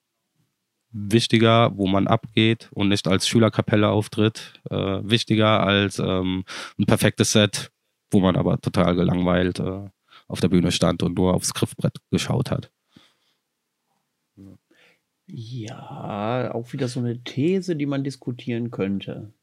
wichtiger, 0.91 1.71
wo 1.77 1.87
man 1.87 2.07
abgeht 2.07 2.69
und 2.73 2.89
nicht 2.89 3.07
als 3.07 3.27
Schülerkapelle 3.27 3.87
auftritt, 3.87 4.59
äh, 4.69 4.75
wichtiger 4.75 5.61
als 5.61 5.99
ähm, 5.99 6.43
ein 6.77 6.85
perfektes 6.85 7.31
Set, 7.31 7.71
wo 8.11 8.19
man 8.19 8.35
aber 8.35 8.59
total 8.59 8.95
gelangweilt 8.95 9.59
äh, 9.59 9.89
auf 10.31 10.39
der 10.39 10.49
Bühne 10.49 10.71
stand 10.71 11.03
und 11.03 11.17
nur 11.17 11.33
aufs 11.33 11.53
Griffbrett 11.53 11.97
geschaut 12.09 12.51
hat. 12.51 12.71
Ja, 15.27 16.51
auch 16.53 16.73
wieder 16.73 16.87
so 16.87 16.99
eine 16.99 17.23
These, 17.23 17.75
die 17.75 17.85
man 17.85 18.03
diskutieren 18.03 18.71
könnte. 18.71 19.33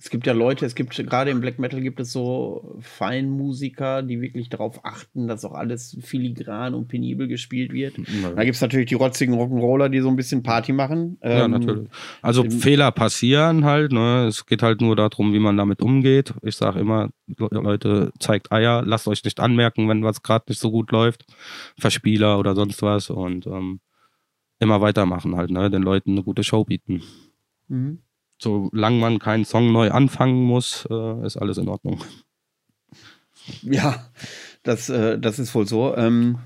Es 0.00 0.10
gibt 0.10 0.28
ja 0.28 0.32
Leute, 0.32 0.64
es 0.64 0.76
gibt 0.76 0.94
gerade 0.94 1.32
im 1.32 1.40
Black 1.40 1.58
Metal 1.58 1.80
gibt 1.80 1.98
es 1.98 2.12
so 2.12 2.76
Feinmusiker, 2.80 4.02
die 4.02 4.20
wirklich 4.20 4.48
darauf 4.48 4.84
achten, 4.84 5.26
dass 5.26 5.44
auch 5.44 5.54
alles 5.54 5.98
filigran 6.00 6.74
und 6.74 6.86
penibel 6.86 7.26
gespielt 7.26 7.72
wird. 7.72 7.98
Ja. 7.98 8.30
Da 8.30 8.44
gibt 8.44 8.54
es 8.54 8.60
natürlich 8.60 8.86
die 8.86 8.94
rotzigen 8.94 9.34
Rock'n'Roller, 9.34 9.88
die 9.88 9.98
so 9.98 10.08
ein 10.08 10.14
bisschen 10.14 10.44
Party 10.44 10.72
machen. 10.72 11.18
Ja, 11.20 11.46
ähm, 11.46 11.50
natürlich. 11.50 11.88
Also 12.22 12.48
Fehler 12.48 12.92
passieren 12.92 13.64
halt, 13.64 13.90
ne? 13.90 14.26
Es 14.28 14.46
geht 14.46 14.62
halt 14.62 14.80
nur 14.80 14.94
darum, 14.94 15.32
wie 15.32 15.40
man 15.40 15.56
damit 15.56 15.82
umgeht. 15.82 16.32
Ich 16.42 16.54
sage 16.54 16.78
immer, 16.78 17.10
Leute, 17.36 18.12
zeigt 18.20 18.52
Eier, 18.52 18.84
lasst 18.86 19.08
euch 19.08 19.24
nicht 19.24 19.40
anmerken, 19.40 19.88
wenn 19.88 20.04
was 20.04 20.22
gerade 20.22 20.44
nicht 20.48 20.60
so 20.60 20.70
gut 20.70 20.92
läuft. 20.92 21.26
Verspieler 21.76 22.38
oder 22.38 22.54
sonst 22.54 22.82
was 22.82 23.10
und 23.10 23.48
ähm, 23.48 23.80
immer 24.60 24.80
weitermachen 24.80 25.34
halt, 25.34 25.50
ne? 25.50 25.70
Den 25.70 25.82
Leuten 25.82 26.12
eine 26.12 26.22
gute 26.22 26.44
Show 26.44 26.64
bieten. 26.64 27.02
Mhm 27.66 27.98
solange 28.38 28.98
man 28.98 29.18
keinen 29.18 29.44
Song 29.44 29.72
neu 29.72 29.90
anfangen 29.90 30.42
muss, 30.44 30.86
äh, 30.90 31.26
ist 31.26 31.36
alles 31.36 31.58
in 31.58 31.68
Ordnung. 31.68 32.02
Ja, 33.62 34.10
das, 34.62 34.88
äh, 34.88 35.18
das 35.18 35.38
ist 35.38 35.54
wohl 35.54 35.66
so. 35.66 35.96
Ähm, 35.96 36.38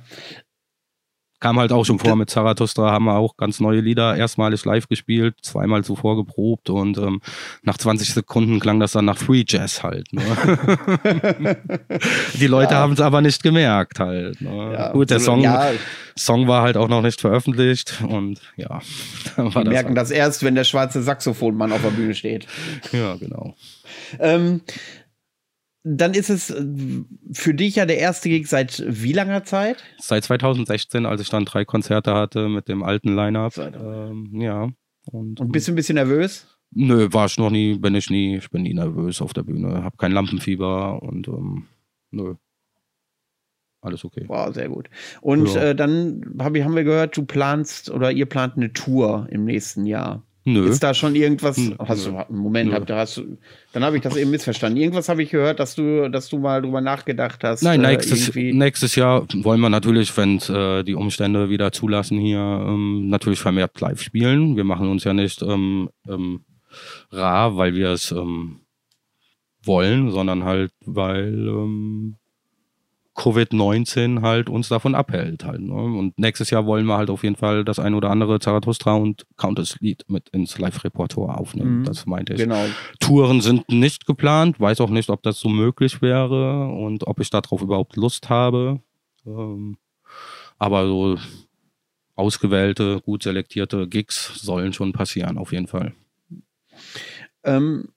Kam 1.43 1.59
halt 1.59 1.73
auch 1.73 1.85
schon 1.85 1.99
vor 1.99 2.15
mit 2.15 2.31
Zarathustra, 2.31 2.93
haben 2.93 3.07
wir 3.07 3.17
auch 3.17 3.37
ganz 3.37 3.59
neue 3.59 3.81
Lieder 3.81 4.17
erstmalig 4.17 4.65
live 4.65 4.87
gespielt, 4.87 5.35
zweimal 5.43 5.83
zuvor 5.83 6.15
geprobt 6.15 6.71
und 6.71 6.99
ähm, 6.99 7.21
nach 7.65 7.77
20 7.77 8.15
Sekunden 8.15 8.61
klang 8.61 8.79
das 8.79 8.93
dann 8.93 9.07
nach 9.07 9.19
Free 9.19 9.43
Jazz 9.45 9.83
halt. 9.83 10.13
Ne? 10.13 10.23
Die 12.35 12.47
Leute 12.47 12.75
ja. 12.75 12.79
haben 12.79 12.93
es 12.93 13.01
aber 13.01 13.23
nicht 13.23 13.43
gemerkt 13.43 13.99
halt. 13.99 14.41
Ne? 14.41 14.73
Ja, 14.73 14.93
Gut, 14.93 15.11
der 15.11 15.19
Song, 15.19 15.41
ja. 15.41 15.73
Song 16.17 16.47
war 16.47 16.63
halt 16.63 16.77
auch 16.77 16.87
noch 16.87 17.03
nicht 17.03 17.21
veröffentlicht 17.21 18.01
und 18.07 18.41
ja. 18.57 18.81
Die 19.37 19.43
das 19.43 19.65
merken 19.65 19.89
halt. 19.89 19.97
das 19.97 20.11
erst, 20.13 20.45
wenn 20.45 20.55
der 20.55 20.63
schwarze 20.63 21.03
Saxophonmann 21.03 21.73
auf 21.73 21.83
der 21.83 21.91
Bühne 21.91 22.15
steht. 22.15 22.47
Ja, 22.93 23.17
genau. 23.17 23.57
Ähm, 24.21 24.61
dann 25.85 26.15
ist 26.15 26.31
es 26.31 26.51
äh, 26.51 26.65
für 27.33 27.55
dich 27.55 27.77
ja 27.77 27.87
der 27.87 27.99
erste 27.99 28.29
Gig 28.29 28.47
seit 28.47 28.85
wie 28.87 29.13
langer 29.13 29.45
Zeit? 29.45 29.83
Seit 29.99 30.25
2016, 30.25 31.07
als 31.07 31.21
ich 31.21 31.29
dann 31.29 31.45
drei 31.45 31.65
Konzerte 31.65 32.15
hatte 32.15 32.49
mit 32.49 32.69
dem 32.69 32.83
alten 32.83 33.15
Line-Up. 33.15 33.59
Ähm, 33.59 34.31
ja. 34.41 34.69
Und, 35.07 35.41
und 35.41 35.53
bist 35.53 35.67
du 35.69 35.73
ein 35.73 35.77
bisschen 35.77 35.97
nervös? 35.97 36.47
Nö, 36.71 37.09
war 37.13 37.27
ich 37.27 37.37
noch 37.37 37.51
nie, 37.51 37.77
bin 37.77 37.95
ich 37.95 38.09
nie. 38.11 38.37
Ich 38.37 38.51
bin 38.51 38.63
nie 38.63 38.75
nervös 38.75 39.21
auf 39.21 39.33
der 39.33 39.43
Bühne. 39.43 39.83
Hab 39.83 39.99
kein 39.99 40.13
Lampenfieber 40.13 41.03
und 41.03 41.29
ähm, 41.29 41.67
nö. 42.11 42.35
Alles 43.83 44.05
okay. 44.05 44.25
Wow, 44.29 44.55
sehr 44.55 44.69
gut. 44.69 44.89
Und 45.21 45.53
ja. 45.55 45.63
äh, 45.63 45.75
dann 45.75 46.37
hab 46.39 46.55
ich, 46.55 46.63
haben 46.63 46.77
wir 46.77 46.85
gehört, 46.85 47.17
du 47.17 47.25
planst 47.25 47.91
oder 47.91 48.13
ihr 48.13 48.27
plant 48.27 48.57
eine 48.57 48.73
Tour 48.73 49.27
im 49.31 49.45
nächsten 49.45 49.85
Jahr. 49.87 50.23
Nö. 50.45 50.69
Ist 50.69 50.83
da 50.83 50.93
schon 50.93 51.15
irgendwas? 51.15 51.57
Hast 51.79 52.07
du, 52.07 52.25
Moment, 52.29 52.73
hab, 52.73 52.91
hast 52.91 53.17
du, 53.17 53.39
dann 53.73 53.85
habe 53.85 53.97
ich 53.97 54.03
das 54.03 54.17
eben 54.17 54.31
missverstanden. 54.31 54.81
Irgendwas 54.81 55.09
habe 55.09 55.23
ich 55.23 55.31
gehört, 55.31 55.61
dass 55.61 55.77
du, 55.77 56.11
dass 56.11 56.29
du 56.29 56.39
mal 56.39 56.61
drüber 56.61 56.81
nachgedacht 56.81 57.45
hast. 57.45 57.63
Nein, 57.63 57.85
äh, 57.85 57.93
nächstes, 57.93 58.35
nächstes 58.35 58.97
Jahr 58.97 59.25
wollen 59.35 59.61
wir 59.61 59.71
natürlich, 59.71 60.17
wenn 60.17 60.39
äh, 60.39 60.83
die 60.83 60.95
Umstände 60.95 61.49
wieder 61.49 61.71
zulassen 61.71 62.19
hier, 62.19 62.39
ähm, 62.39 63.09
natürlich 63.09 63.39
vermehrt 63.39 63.81
live 63.81 64.03
spielen. 64.03 64.57
Wir 64.57 64.65
machen 64.65 64.89
uns 64.89 65.05
ja 65.05 65.13
nicht 65.13 65.43
ähm, 65.43 65.91
ähm, 66.09 66.41
rar, 67.13 67.57
weil 67.57 67.75
wir 67.75 67.91
es 67.91 68.11
ähm, 68.11 68.63
wollen, 69.63 70.11
sondern 70.11 70.45
halt, 70.45 70.73
weil 70.85 71.49
ähm, 71.49 72.17
Covid-19 73.15 74.23
halt 74.23 74.49
uns 74.49 74.69
davon 74.69 74.95
abhält 74.95 75.45
halt. 75.45 75.61
Ne? 75.61 75.75
Und 75.75 76.19
nächstes 76.19 76.51
Jahr 76.51 76.65
wollen 76.65 76.87
wir 76.87 76.97
halt 76.97 77.11
auf 77.11 77.23
jeden 77.25 77.37
Fall 77.37 77.65
das 77.65 77.79
ein 77.79 77.95
oder 77.95 78.11
andere 78.11 78.41
Zarathustra 78.41 78.95
und 78.95 79.27
Countess-Lied 79.37 80.05
mit 80.09 80.31
ins 80.31 80.59
Live-Repertoire 80.59 81.37
aufnehmen. 81.37 81.81
Mhm. 81.81 81.85
Das 81.85 82.07
meinte 82.07 82.33
ich. 82.33 82.41
Genau. 82.41 82.65
Touren 83.01 83.43
sind 83.43 83.69
nicht 83.69 84.07
geplant, 84.07 84.59
weiß 84.59 84.81
auch 84.81 84.91
nicht, 84.91 85.11
ob 85.11 85.23
das 85.23 85.39
so 85.41 85.51
möglich 85.51 86.01
wäre 86.01 86.69
und 86.69 87.07
ob 87.07 87.21
ich 87.21 87.29
darauf 87.29 87.61
überhaupt 87.61 87.97
Lust 87.97 88.31
habe. 88.31 88.81
Ähm, 89.27 89.77
aber 90.59 90.87
so 90.87 91.19
ausgewählte, 92.15 93.01
gut 93.01 93.23
selektierte 93.23 93.89
Gigs 93.89 94.41
sollen 94.41 94.73
schon 94.73 94.93
passieren, 94.93 95.37
auf 95.37 95.53
jeden 95.53 95.67
Fall. 95.67 95.93
Ähm, 97.45 97.89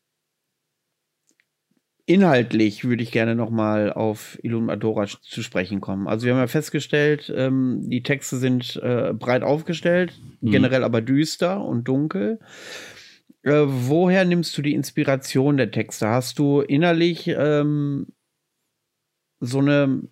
inhaltlich 2.06 2.84
würde 2.86 3.04
ich 3.04 3.12
gerne 3.12 3.36
noch 3.36 3.50
mal 3.50 3.92
auf 3.92 4.38
Illuminadora 4.44 5.08
zu 5.08 5.42
sprechen 5.42 5.82
kommen. 5.82 6.08
Also 6.08 6.26
wir 6.26 6.34
haben 6.34 6.40
ja 6.40 6.48
festgestellt, 6.48 7.34
ähm, 7.36 7.82
die 7.90 8.04
Texte 8.04 8.38
sind 8.38 8.76
äh, 8.84 9.14
breit 9.14 9.44
aufgestellt, 9.44 10.14
mhm. 10.42 10.52
generell 10.52 10.84
aber 10.84 11.02
düster 11.02 11.64
und 11.64 11.88
dunkel. 11.88 12.40
Äh, 13.44 13.64
woher 13.66 14.26
nimmst 14.26 14.58
du 14.58 14.62
die 14.62 14.74
Inspiration 14.74 15.58
der 15.58 15.72
Texte? 15.72 16.08
Hast 16.08 16.40
du 16.40 16.62
innerlich 16.62 17.28
ähm, 17.28 18.08
so 19.40 19.60
eine 19.60 20.04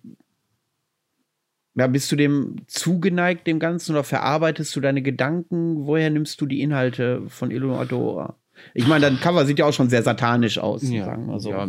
ja, 1.76 1.88
bist 1.88 2.10
du 2.12 2.16
dem 2.16 2.56
zugeneigt, 2.68 3.46
dem 3.48 3.58
Ganzen, 3.58 3.92
oder 3.92 4.04
verarbeitest 4.04 4.74
du 4.76 4.80
deine 4.80 5.02
Gedanken? 5.02 5.86
Woher 5.86 6.08
nimmst 6.08 6.40
du 6.40 6.46
die 6.46 6.60
Inhalte 6.60 7.28
von 7.28 7.50
Illuminadora? 7.50 8.36
Ich 8.72 8.86
meine, 8.86 9.06
dein 9.06 9.20
Cover 9.20 9.44
sieht 9.44 9.58
ja 9.58 9.66
auch 9.66 9.72
schon 9.72 9.90
sehr 9.90 10.02
satanisch 10.02 10.58
aus, 10.58 10.82
ja, 10.82 11.04
sagen 11.04 11.26
wir 11.26 11.40
so. 11.40 11.50
Ja, 11.50 11.68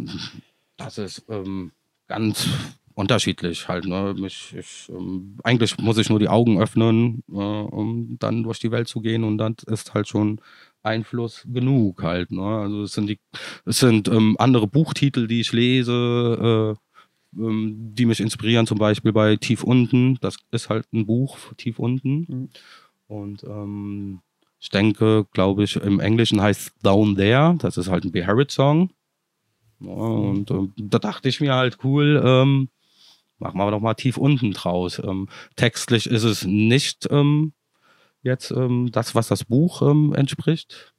das 0.78 0.98
ist 0.98 1.26
ähm, 1.30 1.72
ganz 2.08 2.48
unterschiedlich 2.96 3.68
halt. 3.68 3.86
Ne? 3.86 4.16
Ich, 4.26 4.56
ich, 4.58 4.90
ähm, 4.90 5.38
eigentlich 5.44 5.78
muss 5.78 5.98
ich 5.98 6.10
nur 6.10 6.20
die 6.20 6.30
Augen 6.30 6.60
öffnen, 6.60 7.24
äh, 7.30 7.34
um 7.34 8.18
dann 8.20 8.44
durch 8.44 8.60
die 8.60 8.72
Welt 8.72 8.88
zu 8.88 9.02
gehen 9.02 9.24
und 9.24 9.38
dann 9.38 9.56
ist 9.68 9.94
halt 9.94 10.08
schon 10.08 10.40
Einfluss 10.82 11.46
genug 11.52 12.04
halt. 12.04 12.32
Ne? 12.32 12.44
Also 12.44 12.84
es 12.84 12.94
sind 12.94 13.08
die, 13.08 13.20
es 13.66 13.80
sind 13.80 14.08
ähm, 14.08 14.36
andere 14.40 14.68
Buchtitel, 14.68 15.28
die 15.28 15.42
ich 15.42 15.52
lese, 15.52 16.76
äh, 17.36 17.40
ähm, 17.40 17.94
die 17.94 18.06
mich 18.06 18.22
inspirieren, 18.22 18.66
zum 18.66 18.78
Beispiel 18.78 19.12
bei 19.12 19.36
Tief 19.36 19.64
unten. 19.64 20.18
Das 20.22 20.38
ist 20.52 20.70
halt 20.70 20.86
ein 20.94 21.06
Buch, 21.06 21.38
Tief 21.58 21.80
unten. 21.80 22.26
Mhm. 22.28 22.50
Und 23.08 23.44
ähm, 23.44 24.22
ich 24.60 24.70
denke, 24.70 25.26
glaube 25.32 25.64
ich, 25.64 25.76
im 25.76 26.00
Englischen 26.00 26.42
heißt 26.42 26.74
Down 26.82 27.16
There. 27.16 27.56
Das 27.60 27.78
ist 27.78 27.90
halt 27.90 28.06
ein 28.06 28.12
Beharit-Song. 28.12 28.90
und 29.80 30.50
äh, 30.50 30.68
da 30.78 31.00
dachte 31.00 31.30
ich 31.30 31.42
mir 31.42 31.54
halt, 31.54 31.80
cool, 31.84 32.22
ähm, 32.26 32.70
machen 33.38 33.58
wir 33.58 33.72
doch 33.72 33.80
mal 33.80 33.94
tief 33.94 34.18
unten 34.18 34.52
draus. 34.52 35.00
Ähm, 35.00 35.28
textlich 35.56 36.08
ist 36.08 36.24
es 36.24 36.46
nicht 36.46 37.08
ähm, 37.12 37.54
jetzt 38.24 38.52
ähm, 38.52 38.90
das, 38.92 39.16
was 39.16 39.28
das 39.28 39.44
Buch 39.44 39.82
ähm, 39.82 40.14
entspricht. 40.14 40.94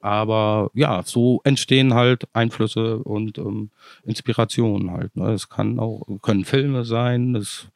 Aber 0.00 0.70
ja, 0.74 1.02
so 1.04 1.40
entstehen 1.44 1.94
halt 1.94 2.26
Einflüsse 2.32 2.98
und 2.98 3.38
ähm, 3.38 3.70
Inspirationen 4.04 4.90
halt. 4.90 5.14
Ne? 5.16 5.32
Es 5.32 5.48
kann 5.48 5.78
auch, 5.78 6.02
können 6.22 6.44
Filme 6.44 6.84
sein, 6.84 7.36
es 7.36 7.68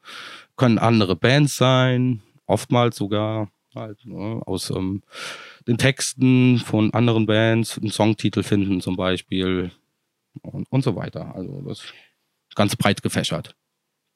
können 0.57 0.79
andere 0.79 1.15
Bands 1.15 1.57
sein, 1.57 2.23
oftmals 2.47 2.97
sogar 2.97 3.49
halt, 3.77 4.05
ne, 4.05 4.41
aus 4.47 4.71
ähm, 4.71 5.03
den 5.67 5.79
Texten 5.79 6.59
von 6.59 6.93
anderen 6.93 7.27
Bands 7.27 7.79
einen 7.79 7.91
Songtitel 7.91 8.43
finden 8.43 8.81
zum 8.81 8.97
Beispiel 8.97 9.71
und, 10.43 10.71
und 10.71 10.83
so 10.83 10.97
weiter. 10.97 11.35
Also 11.35 11.63
das 11.63 11.81
ist 11.81 12.57
ganz 12.57 12.77
breit 12.77 13.03
gefächert. 13.03 13.55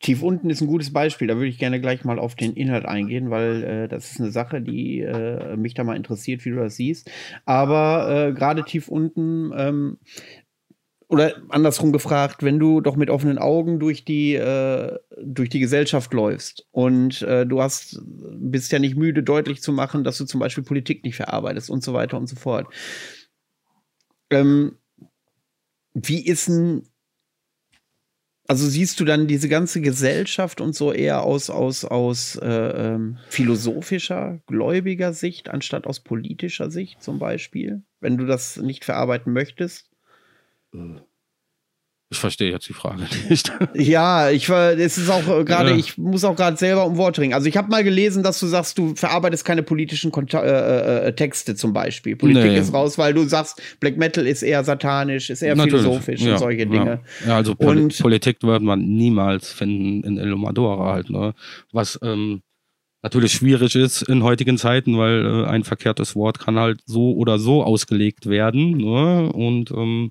Tief 0.01 0.23
unten 0.23 0.49
ist 0.49 0.63
ein 0.63 0.67
gutes 0.67 0.93
Beispiel. 0.95 1.29
Da 1.29 1.37
würde 1.37 1.49
ich 1.49 1.59
gerne 1.59 1.79
gleich 1.79 2.05
mal 2.05 2.19
auf 2.19 2.35
den 2.35 2.55
Inhalt 2.55 2.87
eingehen, 2.87 3.31
weil 3.31 3.63
äh, 3.63 3.89
das 3.89 4.13
ist 4.13 4.21
eine 4.21 4.31
Sache, 4.31 4.63
die 4.63 5.01
äh, 5.01 5.57
mich 5.57 5.75
da 5.75 5.85
mal 5.85 5.97
interessiert, 5.97 6.45
wie 6.45 6.51
du 6.51 6.57
das 6.57 6.77
siehst. 6.77 7.11
Aber 7.45 8.29
äh, 8.29 8.33
gerade 8.33 8.65
tief 8.65 8.89
unten 8.89 9.53
ähm, 9.55 9.99
oder 11.11 11.43
andersrum 11.49 11.91
gefragt, 11.91 12.45
wenn 12.45 12.61
du 12.61 12.81
doch 12.81 12.95
mit 12.95 13.11
offenen 13.11 13.39
Augen 13.39 13.81
durch 13.81 14.05
die, 14.05 14.35
äh, 14.37 14.97
durch 15.21 15.49
die 15.49 15.59
Gesellschaft 15.59 16.15
läufst 16.15 16.69
und 16.71 17.23
äh, 17.23 17.45
du 17.45 17.61
hast, 17.61 18.01
bist 18.05 18.71
ja 18.71 18.79
nicht 18.79 18.97
müde, 18.97 19.25
deutlich 19.25 19.61
zu 19.61 19.73
machen, 19.73 20.05
dass 20.05 20.19
du 20.19 20.25
zum 20.25 20.39
Beispiel 20.39 20.63
Politik 20.63 21.03
nicht 21.03 21.17
verarbeitest 21.17 21.69
und 21.69 21.83
so 21.83 21.95
weiter 21.95 22.17
und 22.17 22.29
so 22.29 22.37
fort. 22.37 22.73
Ähm, 24.31 24.79
wie 25.95 26.25
ist 26.25 26.47
denn, 26.47 26.85
also 28.47 28.69
siehst 28.69 29.01
du 29.01 29.05
dann 29.05 29.27
diese 29.27 29.49
ganze 29.49 29.81
Gesellschaft 29.81 30.61
und 30.61 30.77
so 30.77 30.93
eher 30.93 31.25
aus, 31.25 31.51
aus, 31.51 31.85
aus 31.85 32.37
äh, 32.37 32.47
ähm, 32.47 33.19
philosophischer, 33.29 34.39
gläubiger 34.47 35.13
Sicht, 35.13 35.51
anstatt 35.51 35.89
aus 35.89 35.99
politischer 35.99 36.71
Sicht 36.71 37.03
zum 37.03 37.19
Beispiel, 37.19 37.83
wenn 37.99 38.17
du 38.17 38.27
das 38.27 38.59
nicht 38.59 38.85
verarbeiten 38.85 39.33
möchtest? 39.33 39.90
Ich 42.13 42.19
verstehe 42.19 42.51
jetzt 42.51 42.69
die 42.69 42.73
Frage 42.73 43.03
nicht. 43.29 43.53
Ja, 43.75 44.31
ich 44.31 44.49
war, 44.49 44.73
es 44.73 44.99
ist 44.99 45.09
auch 45.09 45.29
äh, 45.29 45.45
gerade, 45.45 45.71
ja. 45.71 45.77
ich 45.77 45.97
muss 45.97 46.25
auch 46.25 46.35
gerade 46.35 46.57
selber 46.57 46.85
um 46.85 46.97
Wort 46.97 47.21
ringen. 47.21 47.35
Also 47.35 47.47
ich 47.49 47.57
habe 47.57 47.71
mal 47.71 47.85
gelesen, 47.85 48.25
dass 48.25 48.41
du 48.41 48.49
sagst, 48.49 48.77
du 48.79 48.97
verarbeitest 48.97 49.45
keine 49.45 49.63
politischen 49.63 50.11
Konta 50.11 50.43
äh, 50.43 50.49
äh, 50.49 51.09
äh, 51.09 51.13
Texte 51.15 51.55
zum 51.55 51.73
Beispiel. 51.73 52.17
Politik 52.17 52.51
nee. 52.51 52.59
ist 52.59 52.73
raus, 52.75 52.99
weil 52.99 53.15
du 53.15 53.23
sagst, 53.23 53.63
Black 53.79 53.97
Metal 53.97 54.27
ist 54.27 54.43
eher 54.43 54.65
satanisch, 54.65 55.31
ist 55.31 55.43
eher 55.43 55.55
Natürlich. 55.55 55.83
philosophisch 55.83 56.21
ja. 56.23 56.33
und 56.33 56.39
solche 56.41 56.67
Dinge. 56.67 57.01
Ja, 57.21 57.29
ja 57.29 57.37
also 57.37 57.55
Poli 57.55 57.83
und, 57.83 57.99
Politik 58.01 58.43
wird 58.43 58.63
man 58.63 58.81
niemals 58.81 59.53
finden 59.53 60.03
in 60.03 60.17
Illumadora 60.17 60.93
halt, 60.93 61.11
ne? 61.11 61.35
Was 61.71 61.97
ähm, 62.03 62.43
natürlich 63.03 63.33
schwierig 63.33 63.77
ist 63.77 64.03
in 64.03 64.25
heutigen 64.25 64.59
Zeiten, 64.59 64.99
weil 64.99 65.25
äh, 65.25 65.47
ein 65.47 65.63
verkehrtes 65.63 66.17
Wort 66.17 66.41
kann 66.41 66.59
halt 66.59 66.81
so 66.87 67.13
oder 67.13 67.39
so 67.39 67.63
ausgelegt 67.63 68.27
werden. 68.27 68.79
Ne? 68.79 69.33
Und 69.33 69.71
ähm, 69.71 70.11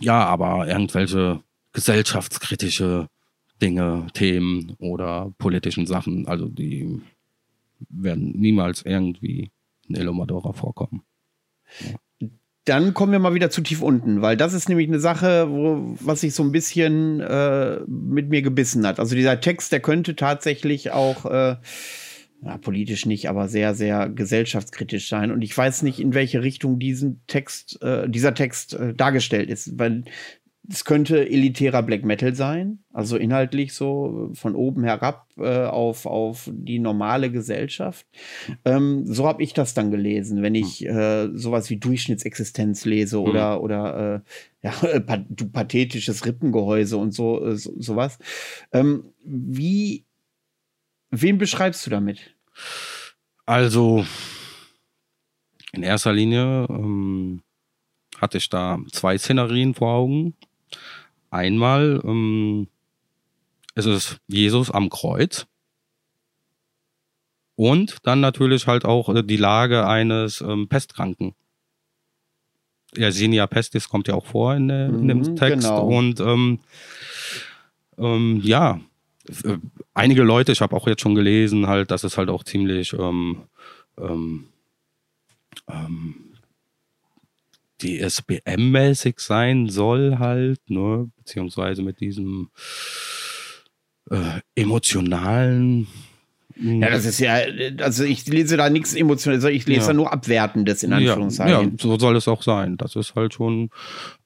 ja, 0.00 0.24
aber 0.24 0.68
irgendwelche 0.68 1.40
gesellschaftskritische 1.72 3.08
Dinge, 3.60 4.06
Themen 4.12 4.76
oder 4.78 5.32
politischen 5.38 5.86
Sachen, 5.86 6.26
also 6.26 6.48
die 6.48 7.00
werden 7.88 8.32
niemals 8.38 8.82
irgendwie 8.82 9.50
in 9.88 9.96
Elomadora 9.96 10.52
vorkommen. 10.52 11.02
Ja. 11.80 12.28
Dann 12.64 12.94
kommen 12.94 13.12
wir 13.12 13.20
mal 13.20 13.34
wieder 13.34 13.48
zu 13.48 13.60
tief 13.60 13.80
unten, 13.80 14.22
weil 14.22 14.36
das 14.36 14.52
ist 14.52 14.68
nämlich 14.68 14.88
eine 14.88 14.98
Sache, 14.98 15.48
wo, 15.48 15.96
was 16.00 16.22
sich 16.22 16.34
so 16.34 16.42
ein 16.42 16.50
bisschen 16.50 17.20
äh, 17.20 17.78
mit 17.86 18.28
mir 18.28 18.42
gebissen 18.42 18.84
hat. 18.84 18.98
Also 18.98 19.14
dieser 19.14 19.40
Text, 19.40 19.70
der 19.70 19.78
könnte 19.78 20.16
tatsächlich 20.16 20.90
auch 20.90 21.26
äh, 21.26 21.56
ja, 22.42 22.58
politisch 22.58 23.06
nicht, 23.06 23.28
aber 23.28 23.48
sehr, 23.48 23.74
sehr 23.74 24.08
gesellschaftskritisch 24.08 25.08
sein. 25.08 25.30
Und 25.30 25.42
ich 25.42 25.56
weiß 25.56 25.82
nicht, 25.82 26.00
in 26.00 26.14
welche 26.14 26.42
Richtung 26.42 26.78
diesen 26.78 27.22
Text, 27.26 27.80
äh, 27.82 28.08
dieser 28.08 28.34
Text 28.34 28.74
äh, 28.74 28.94
dargestellt 28.94 29.50
ist, 29.50 29.78
weil 29.78 30.04
es 30.68 30.84
könnte 30.84 31.28
elitärer 31.28 31.82
Black 31.82 32.04
Metal 32.04 32.34
sein, 32.34 32.80
also 32.92 33.16
inhaltlich 33.16 33.72
so 33.72 34.30
von 34.34 34.54
oben 34.54 34.84
herab 34.84 35.28
äh, 35.38 35.64
auf, 35.64 36.06
auf 36.06 36.50
die 36.52 36.78
normale 36.78 37.30
Gesellschaft. 37.30 38.06
Ähm, 38.64 39.06
so 39.06 39.26
habe 39.26 39.42
ich 39.42 39.52
das 39.52 39.74
dann 39.74 39.90
gelesen, 39.90 40.42
wenn 40.42 40.54
ich 40.54 40.84
äh, 40.84 41.28
sowas 41.34 41.70
wie 41.70 41.76
Durchschnittsexistenz 41.76 42.84
lese 42.84 43.18
mhm. 43.18 43.24
oder, 43.24 43.62
oder 43.62 44.22
äh, 44.62 44.66
ja, 44.66 45.00
pathetisches 45.52 46.26
Rippengehäuse 46.26 46.96
und 46.96 47.12
so, 47.12 47.44
äh, 47.44 47.56
so 47.56 47.72
sowas. 47.78 48.18
Ähm, 48.72 49.04
wie 49.24 50.04
Wen 51.22 51.38
beschreibst 51.38 51.86
du 51.86 51.90
damit? 51.90 52.34
Also, 53.44 54.04
in 55.72 55.82
erster 55.82 56.12
Linie 56.12 56.66
ähm, 56.68 57.42
hatte 58.18 58.38
ich 58.38 58.48
da 58.48 58.78
zwei 58.92 59.16
Szenerien 59.18 59.74
vor 59.74 59.92
Augen. 59.92 60.34
Einmal 61.30 62.00
ähm, 62.04 62.68
ist 63.74 63.86
es 63.86 64.18
Jesus 64.26 64.70
am 64.70 64.90
Kreuz. 64.90 65.46
Und 67.54 67.96
dann 68.02 68.20
natürlich 68.20 68.66
halt 68.66 68.84
auch 68.84 69.08
äh, 69.14 69.22
die 69.22 69.36
Lage 69.36 69.86
eines 69.86 70.40
ähm, 70.40 70.68
Pestkranken. 70.68 71.34
Yersinia 72.94 73.46
pestis 73.46 73.88
kommt 73.88 74.08
ja 74.08 74.14
auch 74.14 74.26
vor 74.26 74.54
in, 74.54 74.68
der, 74.68 74.86
in 74.88 75.08
dem 75.08 75.18
mhm, 75.18 75.36
Text. 75.36 75.68
Genau. 75.68 75.86
Und 75.86 76.20
ähm, 76.20 76.60
ähm, 77.98 78.40
ja, 78.42 78.80
äh, 79.44 79.58
einige 79.94 80.22
Leute, 80.22 80.52
ich 80.52 80.60
habe 80.60 80.76
auch 80.76 80.86
jetzt 80.86 81.02
schon 81.02 81.14
gelesen, 81.14 81.66
halt, 81.66 81.90
dass 81.90 82.04
es 82.04 82.18
halt 82.18 82.28
auch 82.28 82.44
ziemlich 82.44 82.92
ähm, 82.92 83.42
ähm, 83.98 84.48
ähm, 85.68 86.14
DSBM-mäßig 87.82 89.20
sein 89.20 89.68
soll, 89.68 90.18
halt, 90.18 90.70
ne, 90.70 91.10
beziehungsweise 91.18 91.82
mit 91.82 92.00
diesem 92.00 92.50
äh, 94.10 94.40
emotionalen. 94.54 95.86
Ja, 96.58 96.90
das 96.90 97.04
ist 97.04 97.18
ja, 97.20 97.36
also 97.80 98.04
ich 98.04 98.26
lese 98.26 98.56
da 98.56 98.70
nichts 98.70 98.94
Emotionales, 98.94 99.44
ich 99.44 99.66
lese 99.66 99.80
ja. 99.80 99.86
da 99.88 99.92
nur 99.92 100.12
Abwertendes 100.12 100.82
in 100.82 100.92
Anführungszeichen. 100.92 101.52
Ja, 101.52 101.62
ja, 101.62 101.70
so 101.78 101.98
soll 101.98 102.16
es 102.16 102.28
auch 102.28 102.42
sein. 102.42 102.78
Das 102.78 102.96
ist 102.96 103.14
halt 103.14 103.34
schon 103.34 103.70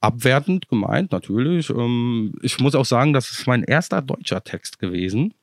abwertend 0.01 0.69
gemeint, 0.69 1.11
natürlich. 1.11 1.71
Ähm, 1.71 2.35
ich 2.43 2.61
muss 2.61 2.77
auch 2.77 2.85
sagen, 2.85 3.13
das 3.13 3.31
ist 3.31 3.47
mein 3.47 3.65
erster 3.65 4.01
deutscher 4.01 4.45
Text 4.45 4.79
gewesen. 4.79 5.35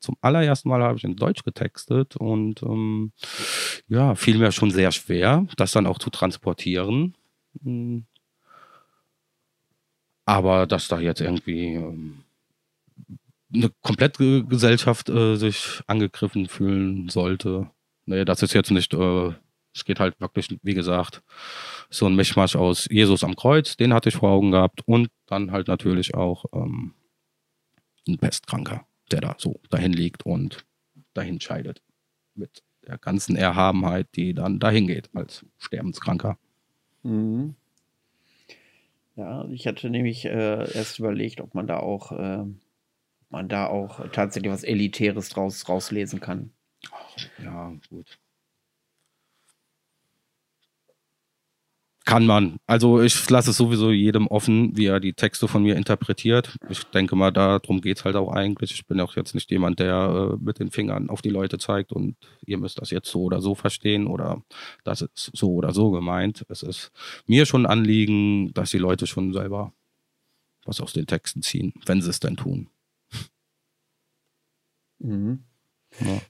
Zum 0.00 0.16
allerersten 0.20 0.68
Mal 0.68 0.82
habe 0.82 0.96
ich 0.96 1.04
in 1.04 1.16
Deutsch 1.16 1.44
getextet 1.44 2.16
und 2.16 2.62
ähm, 2.62 3.12
ja, 3.88 4.14
fiel 4.14 4.38
mir 4.38 4.52
schon 4.52 4.70
sehr 4.70 4.92
schwer, 4.92 5.46
das 5.56 5.72
dann 5.72 5.86
auch 5.86 5.98
zu 5.98 6.10
transportieren. 6.10 7.14
Hm. 7.62 8.04
Aber 10.24 10.66
dass 10.66 10.88
da 10.88 11.00
jetzt 11.00 11.20
irgendwie 11.20 11.74
ähm, 11.74 12.18
eine 13.52 13.70
komplette 13.82 14.44
Gesellschaft 14.44 15.08
äh, 15.08 15.36
sich 15.36 15.80
angegriffen 15.86 16.48
fühlen 16.48 17.08
sollte. 17.08 17.70
Nee, 18.06 18.24
das 18.24 18.42
ist 18.42 18.54
jetzt 18.54 18.70
nicht, 18.70 18.94
äh, 18.94 19.32
es 19.74 19.84
geht 19.84 20.00
halt 20.00 20.20
wirklich, 20.20 20.58
wie 20.62 20.74
gesagt, 20.74 21.22
so 21.90 22.06
ein 22.06 22.16
Mischmasch 22.16 22.56
aus 22.56 22.86
Jesus 22.90 23.24
am 23.24 23.36
Kreuz, 23.36 23.76
den 23.76 23.94
hatte 23.94 24.08
ich 24.10 24.16
vor 24.16 24.30
Augen 24.30 24.50
gehabt 24.50 24.82
und 24.86 25.08
dann 25.26 25.52
halt 25.52 25.68
natürlich 25.68 26.14
auch 26.14 26.44
ähm, 26.52 26.94
ein 28.06 28.18
Pestkranker, 28.18 28.86
der 29.10 29.20
da 29.20 29.36
so 29.38 29.60
dahin 29.70 29.92
liegt 29.92 30.26
und 30.26 30.64
dahin 31.14 31.40
scheidet. 31.40 31.82
Mit 32.34 32.62
der 32.86 32.98
ganzen 32.98 33.36
Erhabenheit, 33.36 34.08
die 34.14 34.34
dann 34.34 34.58
dahin 34.58 34.86
geht 34.86 35.10
als 35.14 35.44
Sterbenskranker. 35.58 36.38
Mhm. 37.02 37.54
Ja, 39.16 39.46
ich 39.48 39.66
hatte 39.66 39.90
nämlich 39.90 40.24
äh, 40.24 40.72
erst 40.72 40.98
überlegt, 40.98 41.40
ob 41.40 41.54
man 41.54 41.66
da 41.66 41.78
auch 41.78 42.12
äh, 42.12 42.44
man 43.30 43.48
da 43.48 43.66
auch 43.66 44.08
tatsächlich 44.10 44.52
was 44.52 44.64
Elitäres 44.64 45.28
draus 45.28 45.68
rauslesen 45.68 46.20
kann. 46.20 46.52
Ja, 47.42 47.72
gut. 47.90 48.18
Kann 52.08 52.24
man. 52.24 52.56
Also 52.66 53.02
ich 53.02 53.28
lasse 53.28 53.50
es 53.50 53.58
sowieso 53.58 53.90
jedem 53.90 54.28
offen, 54.28 54.74
wie 54.74 54.86
er 54.86 54.98
die 54.98 55.12
Texte 55.12 55.46
von 55.46 55.62
mir 55.62 55.76
interpretiert. 55.76 56.56
Ich 56.70 56.84
denke 56.84 57.16
mal, 57.16 57.30
darum 57.30 57.82
geht 57.82 57.98
es 57.98 58.04
halt 58.06 58.16
auch 58.16 58.32
eigentlich. 58.32 58.72
Ich 58.72 58.86
bin 58.86 58.98
auch 59.02 59.14
jetzt 59.14 59.34
nicht 59.34 59.50
jemand, 59.50 59.78
der 59.78 60.30
äh, 60.32 60.42
mit 60.42 60.58
den 60.58 60.70
Fingern 60.70 61.10
auf 61.10 61.20
die 61.20 61.28
Leute 61.28 61.58
zeigt 61.58 61.92
und 61.92 62.16
ihr 62.46 62.56
müsst 62.56 62.80
das 62.80 62.88
jetzt 62.92 63.10
so 63.10 63.24
oder 63.24 63.42
so 63.42 63.54
verstehen 63.54 64.06
oder 64.06 64.40
das 64.84 65.02
ist 65.02 65.32
so 65.34 65.52
oder 65.52 65.74
so 65.74 65.90
gemeint. 65.90 66.46
Es 66.48 66.62
ist 66.62 66.92
mir 67.26 67.44
schon 67.44 67.66
ein 67.66 67.70
Anliegen, 67.70 68.54
dass 68.54 68.70
die 68.70 68.78
Leute 68.78 69.06
schon 69.06 69.34
selber 69.34 69.74
was 70.64 70.80
aus 70.80 70.94
den 70.94 71.06
Texten 71.06 71.42
ziehen, 71.42 71.74
wenn 71.84 72.00
sie 72.00 72.08
es 72.08 72.20
denn 72.20 72.38
tun. 72.38 72.70
Mhm. 74.98 75.40
Ja. 76.00 76.20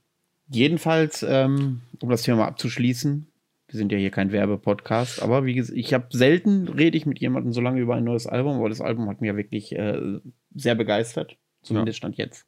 Jedenfalls, 0.50 1.24
ähm, 1.28 1.82
um 2.00 2.08
das 2.08 2.22
Thema 2.22 2.38
mal 2.38 2.46
abzuschließen, 2.46 3.26
wir 3.68 3.76
sind 3.76 3.92
ja 3.92 3.98
hier 3.98 4.10
kein 4.10 4.32
Werbepodcast, 4.32 5.22
aber 5.22 5.44
wie 5.44 5.54
gesagt, 5.54 5.76
ich 5.76 5.92
habe 5.92 6.06
selten 6.10 6.68
rede 6.68 6.96
ich 6.96 7.04
mit 7.04 7.18
jemandem 7.18 7.52
so 7.52 7.60
lange 7.60 7.80
über 7.80 7.96
ein 7.96 8.04
neues 8.04 8.26
Album, 8.26 8.56
aber 8.56 8.70
das 8.70 8.80
Album 8.80 9.08
hat 9.08 9.20
mich 9.20 9.28
ja 9.28 9.36
wirklich 9.36 9.72
äh, 9.76 10.20
sehr 10.54 10.74
begeistert, 10.74 11.36
zumindest 11.62 11.96
ja. 11.96 11.98
stand 11.98 12.16
jetzt. 12.16 12.46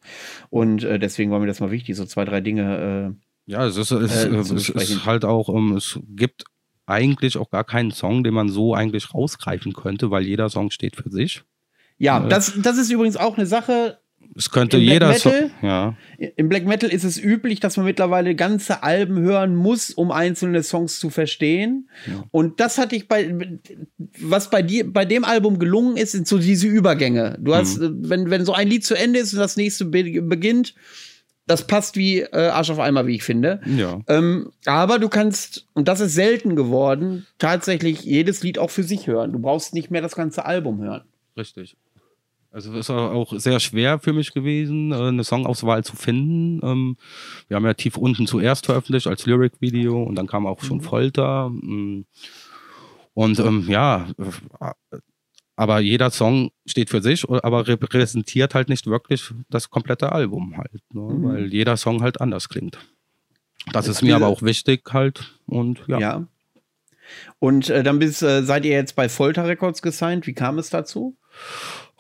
Und 0.49 0.83
äh, 0.83 0.99
deswegen 0.99 1.31
war 1.31 1.39
mir 1.39 1.47
das 1.47 1.61
mal 1.61 1.71
wichtig, 1.71 1.95
so 1.97 2.07
zwei, 2.07 2.25
drei 2.25 2.41
Dinge. 2.41 3.17
Äh, 3.47 3.53
ja, 3.53 3.67
es 3.67 3.77
ist, 3.77 3.91
es, 3.91 4.25
äh, 4.25 4.29
es 4.29 4.51
ist 4.71 5.05
halt 5.05 5.27
auch, 5.27 5.49
um, 5.49 5.73
ähm, 5.73 5.77
es 5.77 6.01
gibt 6.09 6.45
eigentlich 6.87 7.37
auch 7.37 7.51
gar 7.51 7.65
keinen 7.65 7.91
Song, 7.91 8.25
den 8.25 8.35
man 8.35 8.49
so 8.49 8.75
eigentlich 8.75 9.15
rausgreifen 9.15 9.75
könnte, 9.75 10.11
weil 10.11 10.25
jeder 10.25 10.49
Song 10.49 10.71
steht 10.71 10.97
für 10.97 11.11
sich. 11.11 11.43
Ja, 11.99 12.25
äh, 12.25 12.29
das, 12.29 12.55
das 12.63 12.79
ist 12.79 12.91
übrigens 12.91 13.19
auch 13.19 13.37
eine 13.37 13.47
Sache, 13.47 14.01
es 14.37 14.51
könnte 14.51 14.77
Im 14.77 14.85
jeder 14.85 15.09
Black 15.09 15.25
Metal, 15.25 15.51
so, 15.61 15.67
ja. 15.67 15.97
Im 16.37 16.49
Black 16.49 16.65
Metal 16.65 16.91
ist 16.91 17.05
es 17.05 17.19
üblich, 17.23 17.61
dass 17.61 17.77
man 17.77 17.87
mittlerweile 17.87 18.35
ganze 18.35 18.83
Alben 18.83 19.19
hören 19.21 19.57
muss, 19.57 19.91
um 19.91 20.11
einzelne 20.11 20.63
Songs 20.63 21.01
zu 21.01 21.11
verstehen. 21.11 21.89
Ja. 22.07 22.25
Und 22.31 22.61
das 22.61 22.79
hatte 22.79 22.97
ich 22.97 23.09
bei, 23.09 23.59
was 24.21 24.51
bei 24.51 24.63
dir, 24.63 24.91
bei 24.91 25.05
dem 25.05 25.25
Album 25.25 25.59
gelungen 25.59 25.97
ist, 25.97 26.13
sind 26.13 26.29
so 26.29 26.39
diese 26.39 26.69
Übergänge. 26.69 27.39
Du 27.41 27.55
hast, 27.55 27.81
mhm. 27.81 28.09
wenn, 28.09 28.31
wenn 28.31 28.45
so 28.45 28.53
ein 28.53 28.69
Lied 28.69 28.85
zu 28.85 28.95
Ende 28.95 29.19
ist 29.19 29.33
und 29.33 29.41
das 29.41 29.57
nächste 29.57 29.85
be 29.85 30.23
beginnt, 30.23 30.75
das 31.47 31.67
passt 31.67 31.97
wie 31.97 32.21
äh, 32.21 32.49
Arsch 32.49 32.71
auf 32.71 32.79
Eimer, 32.79 33.07
wie 33.07 33.17
ich 33.17 33.25
finde. 33.25 33.61
Ja. 33.67 34.01
Ähm, 34.07 34.53
aber 34.67 35.01
du 35.01 35.09
kannst, 35.09 35.67
und 35.75 35.89
das 35.89 36.01
ist 36.01 36.15
selten 36.15 36.55
geworden, 36.55 37.27
tatsächlich 37.39 38.03
jedes 38.03 38.43
Lied 38.45 38.59
auch 38.59 38.71
für 38.71 38.85
sich 38.85 39.09
hören. 39.09 39.33
Du 39.33 39.41
brauchst 39.41 39.75
nicht 39.75 39.91
mehr 39.91 40.03
das 40.03 40.15
ganze 40.15 40.45
Album 40.45 40.81
hören. 40.81 41.03
Richtig. 41.37 41.77
Also 42.53 42.73
es 42.73 42.81
ist 42.81 42.91
auch 42.91 43.33
sehr 43.37 43.61
schwer 43.61 44.01
für 44.01 44.13
mich 44.13 44.33
gewesen, 44.33 44.91
äh, 44.93 44.97
eine 44.97 45.23
Songauswahl 45.23 45.85
zu 45.85 45.95
finden. 45.95 46.61
Ähm, 46.65 46.97
wir 47.49 47.57
haben 47.57 47.65
ja 47.65 47.75
tief 47.75 47.97
unten 47.97 48.27
zuerst 48.27 48.67
veröffentlicht 48.67 49.07
als 49.07 49.25
Lyric-Video 49.27 50.03
und 50.03 50.17
dann 50.17 50.27
kam 50.27 50.47
auch 50.47 50.63
schon 50.63 50.79
mhm. 50.79 50.83
Folter. 50.83 51.49
Mm. 51.51 52.07
Und 53.15 53.39
ähm, 53.39 53.67
ja, 53.69 54.09
aber 55.57 55.81
jeder 55.81 56.11
Song 56.11 56.51
steht 56.67 56.91
für 56.91 57.03
sich, 57.03 57.29
aber 57.29 57.69
repräsentiert 57.69 58.55
halt 58.55 58.69
nicht 58.69 58.87
wirklich 58.87 59.33
das 59.49 59.71
komplette 59.71 60.11
Album 60.11 60.57
halt, 60.57 60.83
ne? 60.93 61.03
mhm. 61.03 61.25
weil 61.25 61.53
jeder 61.53 61.77
Song 61.77 62.03
halt 62.03 62.21
anders 62.21 62.49
klingt. 62.49 62.79
Das 63.73 63.87
ist 63.87 64.03
mir 64.03 64.17
aber 64.17 64.27
auch 64.27 64.43
wichtig 64.43 64.89
halt 64.93 65.39
und 65.47 65.83
ja. 65.87 65.99
ja. 65.99 66.27
Und 67.39 67.69
äh, 67.69 67.83
dann 67.83 67.99
bis, 67.99 68.23
äh, 68.23 68.43
seid 68.43 68.65
ihr 68.65 68.73
jetzt 68.73 68.97
bei 68.97 69.09
Folter 69.09 69.47
Records 69.47 69.83
gesigned. 69.83 70.27
Wie 70.27 70.33
kam 70.33 70.59
es 70.59 70.71
dazu? 70.71 71.17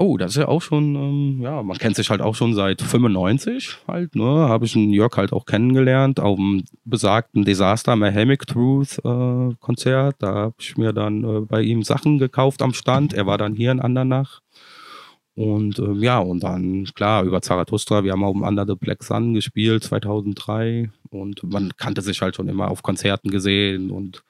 Oh, 0.02 0.16
das 0.16 0.30
ist 0.30 0.38
ja 0.38 0.48
auch 0.48 0.62
schon, 0.62 0.94
ähm, 0.94 1.42
ja, 1.42 1.62
man 1.62 1.76
kennt 1.76 1.94
sich 1.94 2.08
halt 2.08 2.22
auch 2.22 2.34
schon 2.34 2.54
seit 2.54 2.80
95 2.80 3.80
halt, 3.86 4.14
ne? 4.16 4.24
Habe 4.24 4.64
ich 4.64 4.74
einen 4.74 4.88
Jörg 4.88 5.14
halt 5.14 5.30
auch 5.34 5.44
kennengelernt 5.44 6.20
auf 6.20 6.36
dem 6.36 6.64
besagten 6.86 7.44
Desaster 7.44 7.96
Mahamic 7.96 8.46
Truth 8.46 8.98
äh, 9.04 9.54
Konzert. 9.60 10.16
Da 10.20 10.34
habe 10.34 10.54
ich 10.58 10.78
mir 10.78 10.94
dann 10.94 11.22
äh, 11.22 11.40
bei 11.40 11.60
ihm 11.60 11.82
Sachen 11.82 12.18
gekauft 12.18 12.62
am 12.62 12.72
Stand. 12.72 13.12
Er 13.12 13.26
war 13.26 13.36
dann 13.36 13.54
hier 13.54 13.72
in 13.72 13.80
Andernach. 13.80 14.40
Und 15.34 15.78
ähm, 15.78 16.02
ja, 16.02 16.18
und 16.18 16.42
dann, 16.44 16.84
klar, 16.94 17.24
über 17.24 17.42
Zarathustra, 17.42 18.02
wir 18.02 18.12
haben 18.12 18.24
auch 18.24 18.34
Under 18.34 18.64
the 18.66 18.76
Black 18.76 19.02
Sun 19.02 19.34
gespielt 19.34 19.84
2003 19.84 20.90
und 21.10 21.42
man 21.42 21.76
kannte 21.76 22.00
sich 22.00 22.22
halt 22.22 22.36
schon 22.36 22.48
immer 22.48 22.70
auf 22.70 22.82
Konzerten 22.82 23.30
gesehen 23.30 23.90
und 23.90 24.24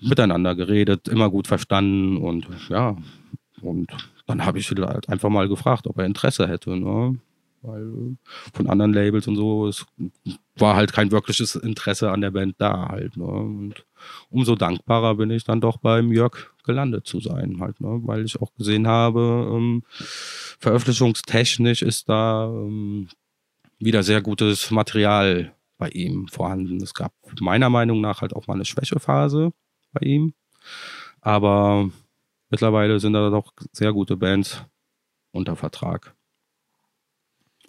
miteinander 0.00 0.54
geredet, 0.54 1.08
immer 1.08 1.28
gut 1.28 1.46
verstanden 1.46 2.16
und 2.16 2.46
ja, 2.70 2.96
und 3.60 3.92
dann 4.32 4.46
habe 4.46 4.58
ich 4.58 4.70
halt 4.70 5.08
einfach 5.08 5.28
mal 5.28 5.48
gefragt, 5.48 5.86
ob 5.86 5.98
er 5.98 6.06
Interesse 6.06 6.48
hätte. 6.48 6.74
Ne? 6.74 7.18
Weil 7.60 7.82
äh, 7.82 8.16
von 8.54 8.68
anderen 8.68 8.94
Labels 8.94 9.28
und 9.28 9.36
so, 9.36 9.66
es 9.68 9.84
war 10.56 10.74
halt 10.74 10.92
kein 10.92 11.10
wirkliches 11.10 11.54
Interesse 11.54 12.10
an 12.10 12.22
der 12.22 12.30
Band 12.30 12.54
da 12.58 12.88
halt. 12.88 13.16
Ne? 13.16 13.24
Und 13.24 13.84
umso 14.30 14.54
dankbarer 14.54 15.16
bin 15.16 15.30
ich 15.30 15.44
dann 15.44 15.60
doch 15.60 15.76
beim 15.76 16.12
Jörg 16.12 16.32
gelandet 16.64 17.06
zu 17.06 17.20
sein, 17.20 17.58
halt, 17.60 17.80
ne? 17.80 18.00
weil 18.04 18.24
ich 18.24 18.40
auch 18.40 18.54
gesehen 18.54 18.86
habe, 18.86 19.50
ähm, 19.52 19.82
veröffentlichungstechnisch 20.58 21.82
ist 21.82 22.08
da 22.08 22.46
ähm, 22.46 23.08
wieder 23.78 24.02
sehr 24.02 24.22
gutes 24.22 24.70
Material 24.70 25.52
bei 25.76 25.90
ihm 25.90 26.28
vorhanden. 26.28 26.82
Es 26.82 26.94
gab 26.94 27.12
meiner 27.40 27.68
Meinung 27.68 28.00
nach 28.00 28.22
halt 28.22 28.34
auch 28.34 28.46
mal 28.46 28.54
eine 28.54 28.64
Schwächephase 28.64 29.52
bei 29.92 30.06
ihm. 30.06 30.32
Aber 31.20 31.90
mittlerweile 32.52 33.00
sind 33.00 33.14
da 33.14 33.30
doch 33.30 33.52
sehr 33.72 33.92
gute 33.92 34.16
Bands 34.16 34.64
unter 35.32 35.56
Vertrag. 35.56 36.14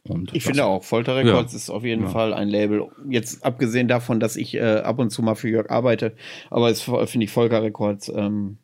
Und 0.05 0.35
ich 0.35 0.43
finde 0.43 0.65
auch, 0.65 0.83
Folter 0.83 1.15
Records 1.15 1.53
ja. 1.53 1.57
ist 1.57 1.69
auf 1.69 1.85
jeden 1.85 2.03
ja. 2.03 2.09
Fall 2.09 2.33
ein 2.33 2.49
Label. 2.49 2.89
Jetzt 3.09 3.45
abgesehen 3.45 3.87
davon, 3.87 4.19
dass 4.19 4.35
ich 4.35 4.53
äh, 4.55 4.81
ab 4.81 4.99
und 4.99 5.09
zu 5.09 5.23
mal 5.23 5.35
für 5.35 5.47
Jörg 5.47 5.71
arbeite, 5.71 6.15
aber 6.49 6.69
es 6.69 6.81
finde 6.81 7.23
ich 7.23 7.31
Volker 7.31 7.63
Records 7.63 8.09
ähm, 8.09 8.57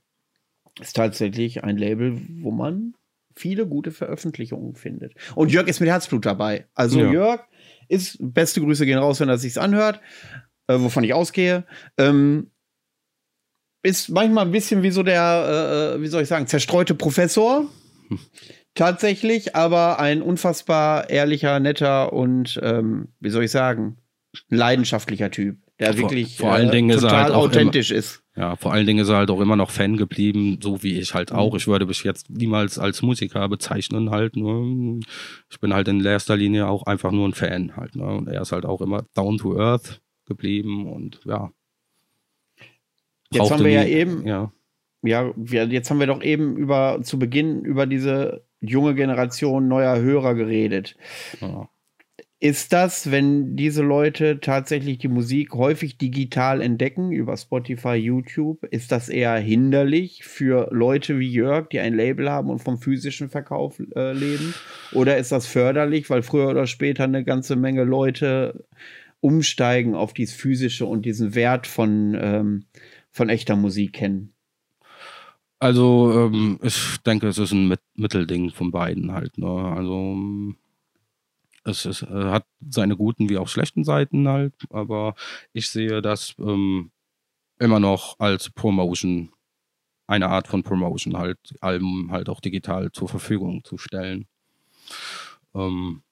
ist 0.81 0.97
tatsächlich 0.97 1.63
ein 1.63 1.77
Label, 1.77 2.21
wo 2.41 2.51
man 2.51 2.93
viele 3.35 3.65
gute 3.65 3.91
Veröffentlichungen 3.91 4.75
findet. 4.75 5.13
Und 5.35 5.53
Jörg 5.53 5.67
ist 5.67 5.79
mit 5.79 5.87
Herzblut 5.87 6.25
dabei. 6.25 6.67
Also 6.73 6.99
ja. 6.99 7.11
Jörg 7.11 7.41
ist, 7.87 8.17
beste 8.19 8.59
Grüße 8.59 8.85
gehen 8.85 8.97
raus, 8.97 9.21
wenn 9.21 9.29
er 9.29 9.37
sich's 9.37 9.57
anhört, 9.57 10.01
äh, 10.67 10.77
wovon 10.77 11.05
ich 11.05 11.13
ausgehe. 11.13 11.65
Ähm, 11.97 12.51
ist 13.83 14.09
manchmal 14.09 14.45
ein 14.45 14.51
bisschen 14.51 14.83
wie 14.83 14.91
so 14.91 15.03
der, 15.03 15.93
äh, 15.93 15.95
äh, 15.95 16.01
wie 16.01 16.07
soll 16.07 16.23
ich 16.23 16.27
sagen, 16.27 16.47
zerstreute 16.47 16.95
Professor. 16.95 17.65
Hm. 18.07 18.19
Tatsächlich, 18.75 19.55
aber 19.55 19.99
ein 19.99 20.21
unfassbar 20.21 21.09
ehrlicher, 21.09 21.59
netter 21.59 22.13
und, 22.13 22.59
ähm, 22.63 23.09
wie 23.19 23.29
soll 23.29 23.43
ich 23.43 23.51
sagen, 23.51 23.97
leidenschaftlicher 24.49 25.31
Typ, 25.31 25.57
der 25.79 25.93
vor, 25.93 26.03
wirklich 26.03 26.37
vor 26.37 26.51
allen 26.51 26.69
äh, 26.69 26.71
Dingen 26.71 26.99
total 26.99 27.23
halt 27.23 27.33
authentisch 27.33 27.91
immer, 27.91 27.99
ist. 27.99 28.21
Ja, 28.35 28.55
vor 28.55 28.71
allen 28.71 28.85
Dingen 28.85 28.99
ist 28.99 29.09
er 29.09 29.17
halt 29.17 29.31
auch 29.31 29.41
immer 29.41 29.55
noch 29.55 29.71
Fan 29.71 29.97
geblieben, 29.97 30.59
so 30.61 30.83
wie 30.83 30.99
ich 30.99 31.13
halt 31.13 31.31
auch. 31.31 31.51
Mhm. 31.51 31.57
Ich 31.57 31.67
würde 31.67 31.85
mich 31.85 32.03
jetzt 32.03 32.29
niemals 32.29 32.77
als 32.77 33.01
Musiker 33.01 33.49
bezeichnen 33.49 34.11
halt. 34.11 34.35
Ne? 34.35 34.99
Ich 35.49 35.59
bin 35.59 35.73
halt 35.73 35.87
in 35.87 36.05
erster 36.05 36.37
Linie 36.37 36.67
auch 36.67 36.83
einfach 36.83 37.11
nur 37.11 37.27
ein 37.27 37.33
Fan 37.33 37.75
halt. 37.75 37.95
Ne? 37.95 38.05
Und 38.05 38.27
er 38.27 38.41
ist 38.41 38.51
halt 38.51 38.65
auch 38.65 38.81
immer 38.81 39.03
down 39.15 39.39
to 39.39 39.59
earth 39.59 39.99
geblieben 40.25 40.87
und 40.87 41.19
ja, 41.25 41.51
Jetzt 43.31 43.51
haben 43.51 43.63
wir 43.63 43.71
ja 43.71 43.85
eben, 43.85 44.25
ja. 44.25 44.51
ja, 45.03 45.33
jetzt 45.35 45.89
haben 45.89 45.99
wir 45.99 46.07
doch 46.07 46.23
eben 46.23 46.57
über 46.57 46.99
zu 47.03 47.19
Beginn 47.19 47.63
über 47.63 47.85
diese 47.85 48.43
junge 48.59 48.95
Generation 48.95 49.67
neuer 49.67 49.99
Hörer 49.99 50.35
geredet. 50.35 50.95
Ja. 51.39 51.69
Ist 52.41 52.71
das, 52.71 53.11
wenn 53.11 53.57
diese 53.57 53.83
Leute 53.83 54.39
tatsächlich 54.39 54.97
die 54.99 55.09
Musik 55.09 55.53
häufig 55.53 55.97
digital 55.97 56.61
entdecken, 56.61 57.11
über 57.11 57.35
Spotify, 57.35 57.95
YouTube, 57.95 58.63
ist 58.63 58.93
das 58.93 59.09
eher 59.09 59.35
hinderlich 59.35 60.23
für 60.23 60.69
Leute 60.71 61.19
wie 61.19 61.27
Jörg, 61.27 61.67
die 61.67 61.81
ein 61.81 61.93
Label 61.93 62.31
haben 62.31 62.49
und 62.49 62.59
vom 62.59 62.77
physischen 62.77 63.29
Verkauf 63.29 63.81
äh, 63.93 64.13
leben? 64.13 64.53
Oder 64.93 65.17
ist 65.17 65.33
das 65.33 65.47
förderlich, 65.47 66.09
weil 66.09 66.23
früher 66.23 66.47
oder 66.47 66.65
später 66.65 67.03
eine 67.03 67.25
ganze 67.25 67.57
Menge 67.57 67.83
Leute 67.83 68.65
umsteigen 69.19 69.93
auf 69.93 70.13
dieses 70.13 70.33
physische 70.33 70.85
und 70.85 71.05
diesen 71.05 71.35
Wert 71.35 71.67
von, 71.67 72.17
ähm, 72.21 72.65
von 73.11 73.29
echter 73.29 73.55
Musik 73.55 73.93
kennen? 73.93 74.33
Also, 75.59 76.13
ähm, 76.13 76.59
ich 76.63 76.97
denke, 77.05 77.27
es 77.27 77.37
ist 77.37 77.51
ein 77.51 77.75
Mittelding 77.95 78.51
von 78.51 78.71
beiden 78.71 79.11
halt. 79.11 79.37
Ne? 79.37 79.47
Also, 79.47 80.17
es, 81.65 81.85
ist, 81.85 82.03
äh, 82.03 82.07
hat 82.07 82.45
seine 82.69 82.95
guten 82.95 83.29
wie 83.29 83.37
auch 83.37 83.47
schlechten 83.47 83.83
Seiten 83.83 84.27
halt, 84.27 84.53
aber 84.69 85.15
ich 85.53 85.69
sehe 85.69 86.01
das 86.01 86.35
ähm, 86.39 86.91
immer 87.59 87.79
noch 87.79 88.19
als 88.19 88.49
Promotion, 88.49 89.31
eine 90.07 90.29
Art 90.29 90.47
von 90.47 90.63
Promotion 90.63 91.17
halt, 91.17 91.37
Alben 91.61 92.09
halt 92.11 92.29
auch 92.29 92.39
digital 92.39 92.91
zur 92.91 93.09
Verfügung 93.09 93.63
zu 93.63 93.77
stellen. 93.77 94.27
Ähm, 95.53 96.03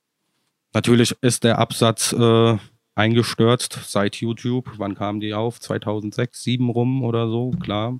natürlich 0.73 1.15
ist 1.21 1.43
der 1.43 1.57
Absatz 1.57 2.13
äh, 2.13 2.57
eingestürzt 2.97 3.79
seit 3.85 4.15
YouTube. 4.17 4.71
Wann 4.77 4.95
kam 4.95 5.19
die 5.19 5.33
auf? 5.33 5.59
2006, 5.59 6.43
2007 6.43 6.69
rum 6.69 7.03
oder 7.03 7.29
so, 7.29 7.51
klar. 7.51 7.99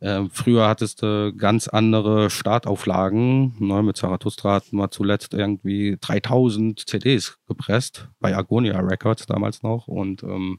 Äh, 0.00 0.24
früher 0.30 0.68
hattest 0.68 1.02
du 1.02 1.32
ganz 1.34 1.68
andere 1.68 2.28
Startauflagen. 2.28 3.54
Ne? 3.58 3.82
Mit 3.82 3.96
Zarathustra 3.96 4.54
hatten 4.54 4.76
wir 4.76 4.90
zuletzt 4.90 5.32
irgendwie 5.32 5.96
3000 6.00 6.88
CDs 6.88 7.38
gepresst, 7.46 8.08
bei 8.20 8.36
Agonia 8.36 8.78
Records 8.80 9.26
damals 9.26 9.62
noch. 9.62 9.88
Und 9.88 10.22
ähm, 10.22 10.58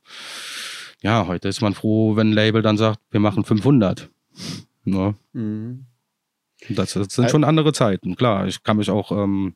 ja, 1.01 1.27
heute 1.27 1.49
ist 1.49 1.61
man 1.61 1.75
froh, 1.75 2.15
wenn 2.15 2.29
ein 2.29 2.33
Label 2.33 2.61
dann 2.61 2.77
sagt, 2.77 2.99
wir 3.11 3.19
machen 3.19 3.43
500. 3.43 4.09
Ne? 4.85 5.15
Mhm. 5.33 5.85
Das, 6.69 6.93
das, 6.93 7.13
sind 7.13 7.29
schon 7.29 7.43
andere 7.43 7.71
Zeiten, 7.73 8.15
klar. 8.15 8.47
Ich 8.47 8.63
kann 8.63 8.77
mich 8.77 8.89
auch 8.89 9.11
ähm, 9.11 9.53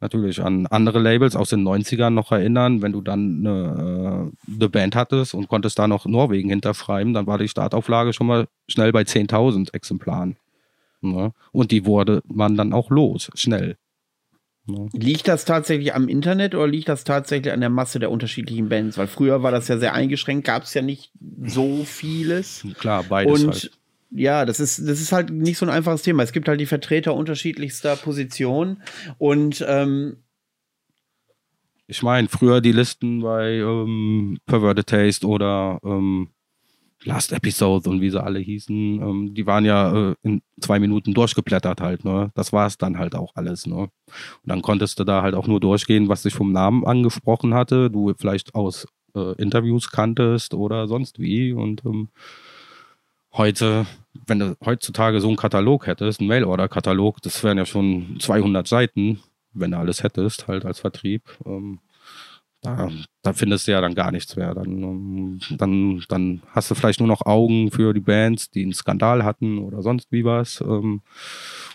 natürlich 0.00 0.42
an 0.42 0.66
andere 0.66 0.98
Labels 0.98 1.36
aus 1.36 1.50
den 1.50 1.66
90ern 1.66 2.10
noch 2.10 2.32
erinnern, 2.32 2.82
wenn 2.82 2.92
du 2.92 3.00
dann 3.00 3.38
eine, 3.46 4.30
äh, 4.48 4.54
eine 4.54 4.68
Band 4.68 4.94
hattest 4.94 5.34
und 5.34 5.48
konntest 5.48 5.78
da 5.78 5.88
noch 5.88 6.06
Norwegen 6.06 6.50
hinterschreiben, 6.50 7.14
dann 7.14 7.26
war 7.26 7.38
die 7.38 7.48
Startauflage 7.48 8.12
schon 8.12 8.26
mal 8.26 8.48
schnell 8.68 8.92
bei 8.92 9.02
10.000 9.02 9.72
Exemplaren. 9.74 10.36
Ne? 11.00 11.32
Und 11.52 11.70
die 11.70 11.86
wurde 11.86 12.22
man 12.26 12.56
dann 12.56 12.72
auch 12.72 12.90
los, 12.90 13.30
schnell. 13.34 13.76
Ne? 14.66 14.88
Liegt 14.92 15.28
das 15.28 15.44
tatsächlich 15.44 15.94
am 15.94 16.08
Internet 16.08 16.54
oder 16.54 16.66
liegt 16.66 16.88
das 16.88 17.04
tatsächlich 17.04 17.52
an 17.52 17.60
der 17.60 17.70
Masse 17.70 17.98
der 17.98 18.10
unterschiedlichen 18.10 18.68
Bands? 18.68 18.98
Weil 18.98 19.06
früher 19.06 19.42
war 19.42 19.52
das 19.52 19.68
ja 19.68 19.78
sehr 19.78 19.94
eingeschränkt, 19.94 20.46
gab 20.46 20.64
es 20.64 20.74
ja 20.74 20.82
nicht 20.82 21.12
so 21.44 21.84
vieles. 21.84 22.66
Klar, 22.78 23.04
beides. 23.04 23.44
Und 23.44 23.52
halt 23.52 23.70
ja, 24.16 24.44
das 24.44 24.60
ist, 24.60 24.78
das 24.78 25.00
ist 25.00 25.12
halt 25.12 25.30
nicht 25.30 25.58
so 25.58 25.66
ein 25.66 25.70
einfaches 25.70 26.02
Thema. 26.02 26.22
Es 26.22 26.32
gibt 26.32 26.48
halt 26.48 26.60
die 26.60 26.66
Vertreter 26.66 27.14
unterschiedlichster 27.14 27.96
Positionen 27.96 28.82
und 29.18 29.64
ähm, 29.68 30.16
ich 31.88 32.02
meine, 32.02 32.28
früher 32.28 32.60
die 32.60 32.72
Listen 32.72 33.20
bei 33.20 33.58
ähm, 33.58 34.38
Perverted 34.46 34.86
Taste 34.88 35.26
oder 35.26 35.78
ähm, 35.84 36.30
Last 37.04 37.32
Episode 37.32 37.88
und 37.88 38.00
wie 38.00 38.10
sie 38.10 38.20
alle 38.20 38.40
hießen, 38.40 39.00
ähm, 39.00 39.34
die 39.34 39.46
waren 39.46 39.64
ja 39.64 40.10
äh, 40.10 40.14
in 40.22 40.42
zwei 40.60 40.80
Minuten 40.80 41.14
durchgeblättert 41.14 41.80
halt, 41.80 42.04
ne? 42.04 42.32
Das 42.34 42.52
war 42.52 42.66
es 42.66 42.78
dann 42.78 42.98
halt 42.98 43.14
auch 43.14 43.32
alles, 43.36 43.66
ne? 43.66 43.76
Und 43.76 43.90
dann 44.44 44.62
konntest 44.62 44.98
du 44.98 45.04
da 45.04 45.22
halt 45.22 45.36
auch 45.36 45.46
nur 45.46 45.60
durchgehen, 45.60 46.08
was 46.08 46.22
dich 46.22 46.34
vom 46.34 46.50
Namen 46.50 46.84
angesprochen 46.84 47.54
hatte, 47.54 47.90
du 47.90 48.12
vielleicht 48.18 48.56
aus 48.56 48.88
äh, 49.14 49.40
Interviews 49.40 49.90
kanntest 49.90 50.54
oder 50.54 50.88
sonst 50.88 51.20
wie 51.20 51.52
und 51.52 51.84
ähm, 51.84 52.08
heute, 53.36 53.86
wenn 54.26 54.38
du 54.38 54.56
heutzutage 54.64 55.20
so 55.20 55.28
einen 55.28 55.36
Katalog 55.36 55.86
hättest, 55.86 56.20
einen 56.20 56.28
Mail-Order-Katalog, 56.28 57.20
das 57.22 57.42
wären 57.44 57.58
ja 57.58 57.66
schon 57.66 58.18
200 58.20 58.66
Seiten, 58.66 59.20
wenn 59.52 59.70
du 59.70 59.78
alles 59.78 60.02
hättest, 60.02 60.48
halt 60.48 60.64
als 60.64 60.80
Vertrieb. 60.80 61.22
Ähm, 61.44 61.80
da, 62.62 62.90
da, 63.22 63.32
findest 63.32 63.68
du 63.68 63.72
ja 63.72 63.80
dann 63.80 63.94
gar 63.94 64.10
nichts 64.10 64.34
mehr. 64.34 64.54
Dann, 64.54 64.82
ähm, 64.82 65.40
dann, 65.50 66.02
dann 66.08 66.42
hast 66.48 66.70
du 66.70 66.74
vielleicht 66.74 66.98
nur 66.98 67.08
noch 67.08 67.24
Augen 67.24 67.70
für 67.70 67.92
die 67.92 68.00
Bands, 68.00 68.50
die 68.50 68.62
einen 68.62 68.72
Skandal 68.72 69.24
hatten 69.24 69.58
oder 69.58 69.82
sonst 69.82 70.10
wie 70.10 70.24
was. 70.24 70.60
Ähm, 70.62 71.02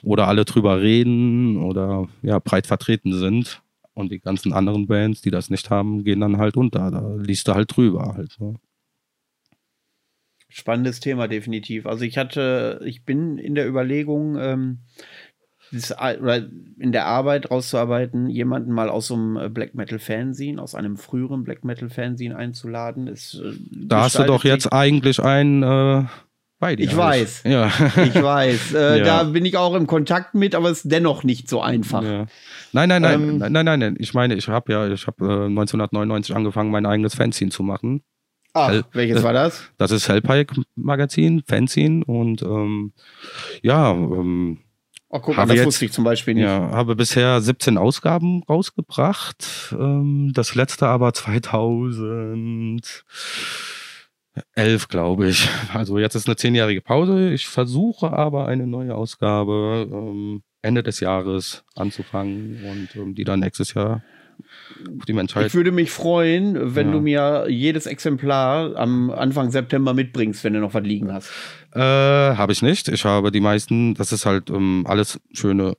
oder 0.04 0.28
alle 0.28 0.44
drüber 0.44 0.82
reden 0.82 1.58
oder 1.58 2.08
ja, 2.24 2.40
breit 2.40 2.68
vertreten 2.68 3.14
sind. 3.14 3.62
Und 3.94 4.12
die 4.12 4.20
ganzen 4.20 4.54
anderen 4.54 4.88
Bands, 4.88 5.22
die 5.22 5.32
das 5.32 5.50
nicht 5.50 5.70
haben, 5.70 6.04
gehen 6.04 6.20
dann 6.20 6.38
halt 6.38 6.58
unter. 6.58 6.92
Da 6.92 7.16
liest 7.16 7.48
du 7.48 7.54
halt 7.54 7.76
drüber 7.76 8.14
halt. 8.16 8.38
Ne? 8.40 8.56
Spannendes 10.52 11.00
Thema, 11.00 11.28
definitiv. 11.28 11.86
Also 11.86 12.04
ich 12.04 12.18
hatte, 12.18 12.82
ich 12.86 13.06
bin 13.06 13.38
in 13.38 13.56
der 13.56 13.68
Überlegung, 13.68 14.38
ähm, 14.38 14.80
das, 15.72 15.92
oder 15.98 16.46
in 16.80 16.92
der 16.92 17.06
Arbeit 17.06 17.50
rauszuarbeiten, 17.50 18.30
jemanden 18.30 18.74
mal 18.74 18.90
aus 18.90 19.08
so 19.08 19.14
einem 19.14 19.38
äh, 19.38 19.50
Black 19.50 19.74
Metal 19.74 20.00
Fanzine, 20.00 20.62
aus 20.62 20.76
einem 20.76 20.98
früheren 20.98 21.44
Black 21.44 21.64
Metal 21.64 21.90
Fanzine 21.90 22.36
einzuladen. 22.36 23.08
Ist, 23.08 23.36
äh, 23.36 23.54
da 23.72 24.04
hast 24.04 24.20
du 24.20 24.24
doch 24.24 24.44
jetzt 24.44 24.74
eigentlich 24.74 25.22
einen 25.22 25.64
äh, 25.64 26.04
bei 26.60 26.76
dir. 26.76 26.84
Ich 26.84 26.96
weiß. 26.96 27.44
Ja. 27.46 27.72
Ich 27.98 28.22
weiß. 28.22 28.74
Äh, 28.74 29.00
ja. 29.00 29.04
Da 29.04 29.24
bin 29.24 29.46
ich 29.46 29.56
auch 29.58 29.74
im 29.74 29.88
Kontakt 29.88 30.36
mit, 30.36 30.56
aber 30.56 30.70
es 30.70 30.84
ist 30.84 30.92
dennoch 30.92 31.24
nicht 31.24 31.50
so 31.50 31.62
einfach. 31.62 32.04
Ja. 32.04 32.26
Nein, 32.74 32.90
nein, 32.90 33.02
nein, 33.02 33.14
ähm, 33.22 33.38
nein, 33.38 33.52
nein, 33.52 33.80
nein. 33.80 33.96
Ich 33.98 34.14
meine, 34.14 34.36
ich 34.36 34.50
habe 34.50 34.74
ja, 34.74 34.88
ich 34.88 35.08
habe 35.08 35.26
äh, 35.26 35.46
1999 35.46 36.36
angefangen, 36.36 36.72
mein 36.72 36.86
eigenes 36.86 37.16
Fanzine 37.16 37.52
zu 37.52 37.64
machen. 37.64 38.04
Ach, 38.54 38.70
Hell, 38.70 38.84
welches 38.92 39.24
war 39.24 39.34
das? 39.34 39.64
Das 39.78 39.92
ist 39.92 40.10
Hellpike 40.10 40.62
Magazin, 40.76 41.44
Fanzine 41.48 42.04
und 42.06 42.42
ähm, 42.42 42.92
ja. 43.62 43.92
Ähm, 43.92 44.60
oh, 45.10 45.20
guck 45.20 45.38
mal, 45.38 45.46
das 45.46 45.56
jetzt, 45.56 45.66
wusste 45.68 45.86
ich 45.86 45.94
zum 45.94 46.04
Beispiel 46.04 46.34
nicht. 46.34 46.44
Ja, 46.44 46.72
habe 46.72 46.96
bisher 46.96 47.40
17 47.40 47.78
Ausgaben 47.78 48.44
rausgebracht. 48.44 49.74
Ähm, 49.80 50.32
das 50.34 50.56
letzte 50.56 50.88
aber 50.88 51.14
2011, 51.14 53.04
glaube 54.90 55.30
ich. 55.30 55.48
Also 55.74 55.98
jetzt 55.98 56.16
ist 56.16 56.28
eine 56.28 56.36
zehnjährige 56.36 56.82
Pause. 56.82 57.32
Ich 57.32 57.48
versuche 57.48 58.12
aber 58.12 58.48
eine 58.48 58.68
neue 58.68 58.96
Ausgabe 58.96 59.88
ähm, 59.90 60.44
Ende 60.62 60.84
des 60.84 61.00
Jahres 61.00 61.64
anzufangen 61.76 62.64
und 62.66 62.96
ähm, 62.96 63.16
die 63.16 63.24
dann 63.24 63.40
nächstes 63.40 63.74
Jahr 63.74 64.04
die 65.08 65.14
Menschheit. 65.14 65.48
Ich 65.48 65.54
würde 65.54 65.72
mich 65.72 65.92
freuen, 65.92 66.76
wenn 66.76 66.88
ja. 66.88 66.94
du 66.94 67.02
mir 67.02 67.46
jedes 67.50 67.86
Exemplar 67.86 68.76
am 68.76 69.10
Anfang 69.10 69.52
September 69.52 69.94
mitbringst, 69.94 70.44
wenn 70.44 70.54
du 70.54 70.60
noch 70.60 70.74
was 70.74 70.84
liegen 70.84 71.14
hast. 71.14 71.30
Äh, 71.74 71.80
habe 71.80 72.52
ich 72.52 72.62
nicht. 72.62 72.88
Ich 72.88 73.06
habe 73.06 73.32
die 73.32 73.40
meisten, 73.40 73.94
das 73.94 74.12
ist 74.12 74.26
halt 74.26 74.50
ähm, 74.50 74.86
alles 74.88 75.20
schöne 75.32 75.76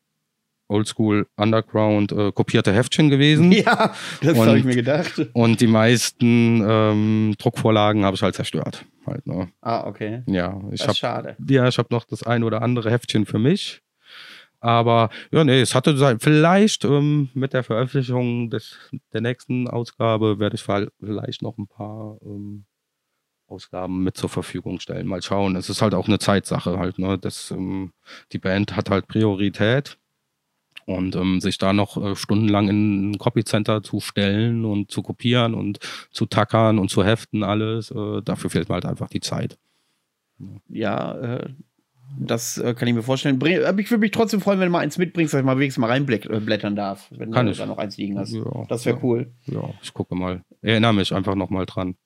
Oldschool 0.68 1.26
Underground 1.36 2.12
äh, 2.12 2.32
kopierte 2.32 2.72
Heftchen 2.72 3.10
gewesen. 3.10 3.52
Ja, 3.62 3.92
das 4.22 4.38
habe 4.38 4.58
ich 4.58 4.64
mir 4.64 4.74
gedacht. 4.74 5.28
Und 5.34 5.60
die 5.60 5.66
meisten 5.66 6.64
ähm, 6.66 7.34
Druckvorlagen 7.38 8.04
habe 8.04 8.16
ich 8.16 8.22
halt 8.22 8.34
zerstört. 8.34 8.84
Halt, 9.06 9.26
ne? 9.26 9.48
Ah, 9.60 9.86
okay. 9.86 10.22
Ja, 10.26 10.60
ich 10.70 10.80
das 10.80 10.88
hab, 10.88 10.96
schade. 10.96 11.36
Ja, 11.48 11.68
ich 11.68 11.78
habe 11.78 11.88
noch 11.90 12.04
das 12.04 12.22
ein 12.22 12.42
oder 12.42 12.62
andere 12.62 12.90
Heftchen 12.90 13.26
für 13.26 13.38
mich. 13.38 13.82
Aber 14.62 15.10
ja, 15.32 15.42
nee, 15.42 15.60
es 15.60 15.74
hatte 15.74 15.96
sein, 15.96 16.20
vielleicht 16.20 16.84
ähm, 16.84 17.30
mit 17.34 17.52
der 17.52 17.64
Veröffentlichung 17.64 18.48
des, 18.48 18.78
der 19.12 19.20
nächsten 19.20 19.66
Ausgabe 19.66 20.38
werde 20.38 20.54
ich 20.54 20.62
vielleicht 20.62 21.42
noch 21.42 21.58
ein 21.58 21.66
paar 21.66 22.16
ähm, 22.24 22.64
Ausgaben 23.48 24.04
mit 24.04 24.16
zur 24.16 24.28
Verfügung 24.28 24.78
stellen. 24.78 25.08
Mal 25.08 25.20
schauen. 25.20 25.56
Es 25.56 25.68
ist 25.68 25.82
halt 25.82 25.94
auch 25.94 26.06
eine 26.06 26.20
Zeitsache 26.20 26.78
halt, 26.78 27.00
ne? 27.00 27.18
Das, 27.18 27.50
ähm, 27.50 27.92
die 28.30 28.38
Band 28.38 28.76
hat 28.76 28.88
halt 28.88 29.08
Priorität. 29.08 29.98
Und 30.84 31.16
ähm, 31.16 31.40
sich 31.40 31.58
da 31.58 31.72
noch 31.72 31.96
äh, 31.96 32.16
stundenlang 32.16 32.68
in 32.68 33.10
ein 33.10 33.18
Copycenter 33.18 33.82
zu 33.82 34.00
stellen 34.00 34.64
und 34.64 34.90
zu 34.90 35.02
kopieren 35.02 35.54
und 35.54 35.78
zu 36.10 36.26
tackern 36.26 36.78
und 36.78 36.88
zu 36.88 37.04
heften, 37.04 37.44
alles, 37.44 37.92
äh, 37.92 38.20
dafür 38.22 38.50
fehlt 38.50 38.68
mir 38.68 38.74
halt 38.74 38.86
einfach 38.86 39.08
die 39.08 39.20
Zeit. 39.20 39.58
Ja, 40.68 41.14
äh, 41.18 41.50
das 42.18 42.58
äh, 42.58 42.74
kann 42.74 42.88
ich 42.88 42.94
mir 42.94 43.02
vorstellen. 43.02 43.38
Bring, 43.38 43.56
ich 43.78 43.90
würde 43.90 43.98
mich 43.98 44.10
trotzdem 44.10 44.40
freuen, 44.40 44.60
wenn 44.60 44.66
du 44.66 44.72
mal 44.72 44.80
eins 44.80 44.98
mitbringst, 44.98 45.32
dass 45.34 45.40
ich 45.40 45.44
mal 45.44 45.58
wenigstens 45.58 45.80
mal 45.80 45.88
reinblättern 45.88 46.76
darf, 46.76 47.08
wenn 47.10 47.30
kann 47.30 47.46
du 47.46 47.52
ich. 47.52 47.58
da 47.58 47.66
noch 47.66 47.78
eins 47.78 47.96
liegen 47.96 48.18
hast. 48.18 48.32
Ja, 48.32 48.64
das 48.68 48.84
wäre 48.86 48.96
ja. 48.96 49.02
cool. 49.02 49.32
Ja, 49.46 49.70
ich 49.82 49.92
gucke 49.92 50.14
mal. 50.14 50.42
Erinnere 50.60 50.94
mich 50.94 51.14
einfach 51.14 51.34
nochmal 51.34 51.66
dran. 51.66 51.96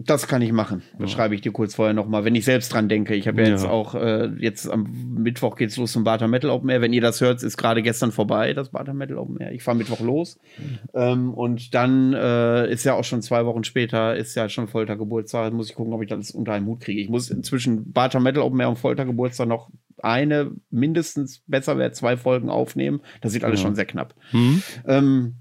Das 0.00 0.28
kann 0.28 0.42
ich 0.42 0.52
machen. 0.52 0.82
Das 0.92 1.10
ja. 1.10 1.16
schreibe 1.16 1.34
ich 1.34 1.40
dir 1.40 1.50
kurz 1.50 1.74
vorher 1.74 1.92
nochmal, 1.92 2.24
wenn 2.24 2.36
ich 2.36 2.44
selbst 2.44 2.72
dran 2.72 2.88
denke. 2.88 3.16
Ich 3.16 3.26
habe 3.26 3.40
ja, 3.40 3.48
ja, 3.48 3.54
jetzt 3.54 3.66
auch, 3.66 3.96
äh, 3.96 4.26
jetzt 4.38 4.70
am 4.70 4.86
Mittwoch 5.18 5.56
geht's 5.56 5.76
los 5.76 5.90
zum 5.90 6.04
Barter 6.04 6.28
Metal 6.28 6.50
Open 6.50 6.68
Air. 6.68 6.80
Wenn 6.80 6.92
ihr 6.92 7.00
das 7.00 7.20
hört, 7.20 7.42
ist 7.42 7.56
gerade 7.56 7.82
gestern 7.82 8.12
vorbei, 8.12 8.54
das 8.54 8.68
Barter 8.68 8.94
Metal 8.94 9.18
Open 9.18 9.38
Air. 9.38 9.50
Ich 9.50 9.64
fahre 9.64 9.76
Mittwoch 9.76 9.98
los. 9.98 10.38
Mhm. 10.56 10.78
Ähm, 10.94 11.34
und 11.34 11.74
dann 11.74 12.12
äh, 12.12 12.70
ist 12.70 12.84
ja 12.84 12.94
auch 12.94 13.02
schon 13.02 13.22
zwei 13.22 13.44
Wochen 13.44 13.64
später, 13.64 14.14
ist 14.14 14.36
ja 14.36 14.48
schon 14.48 14.68
Folter 14.68 14.96
Geburtstag. 14.96 15.52
Muss 15.52 15.70
ich 15.70 15.74
gucken, 15.74 15.92
ob 15.92 16.00
ich 16.00 16.08
das 16.08 16.30
unter 16.30 16.52
einen 16.52 16.66
Hut 16.66 16.78
kriege. 16.78 17.00
Ich 17.00 17.08
muss 17.08 17.28
inzwischen 17.28 17.90
Barter 17.92 18.20
Metal 18.20 18.44
Open 18.44 18.60
Air 18.60 18.68
und 18.68 18.78
Folter 18.78 19.04
Geburtstag 19.04 19.48
noch 19.48 19.68
eine, 20.00 20.52
mindestens 20.70 21.42
besser 21.48 21.76
wäre 21.76 21.90
zwei 21.90 22.16
Folgen 22.16 22.50
aufnehmen. 22.50 23.00
Das 23.20 23.32
sieht 23.32 23.42
alles 23.42 23.58
ja. 23.58 23.66
schon 23.66 23.74
sehr 23.74 23.86
knapp. 23.86 24.14
Mhm. 24.30 24.62
Ähm, 24.86 25.34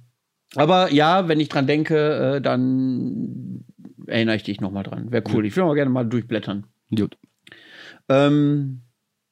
Aber 0.55 0.91
ja, 0.91 1.27
wenn 1.27 1.39
ich 1.39 1.49
dran 1.49 1.67
denke, 1.67 2.37
äh, 2.37 2.41
dann 2.41 3.65
erinnere 4.07 4.35
ich 4.35 4.43
dich 4.43 4.61
nochmal 4.61 4.83
dran. 4.83 5.11
Wäre 5.11 5.23
cool. 5.33 5.45
Ich 5.45 5.55
will 5.55 5.65
mal 5.65 5.75
gerne 5.75 5.91
mal 5.91 6.03
durchblättern. 6.03 6.65
Gut. 6.95 7.17
Ähm, 8.09 8.81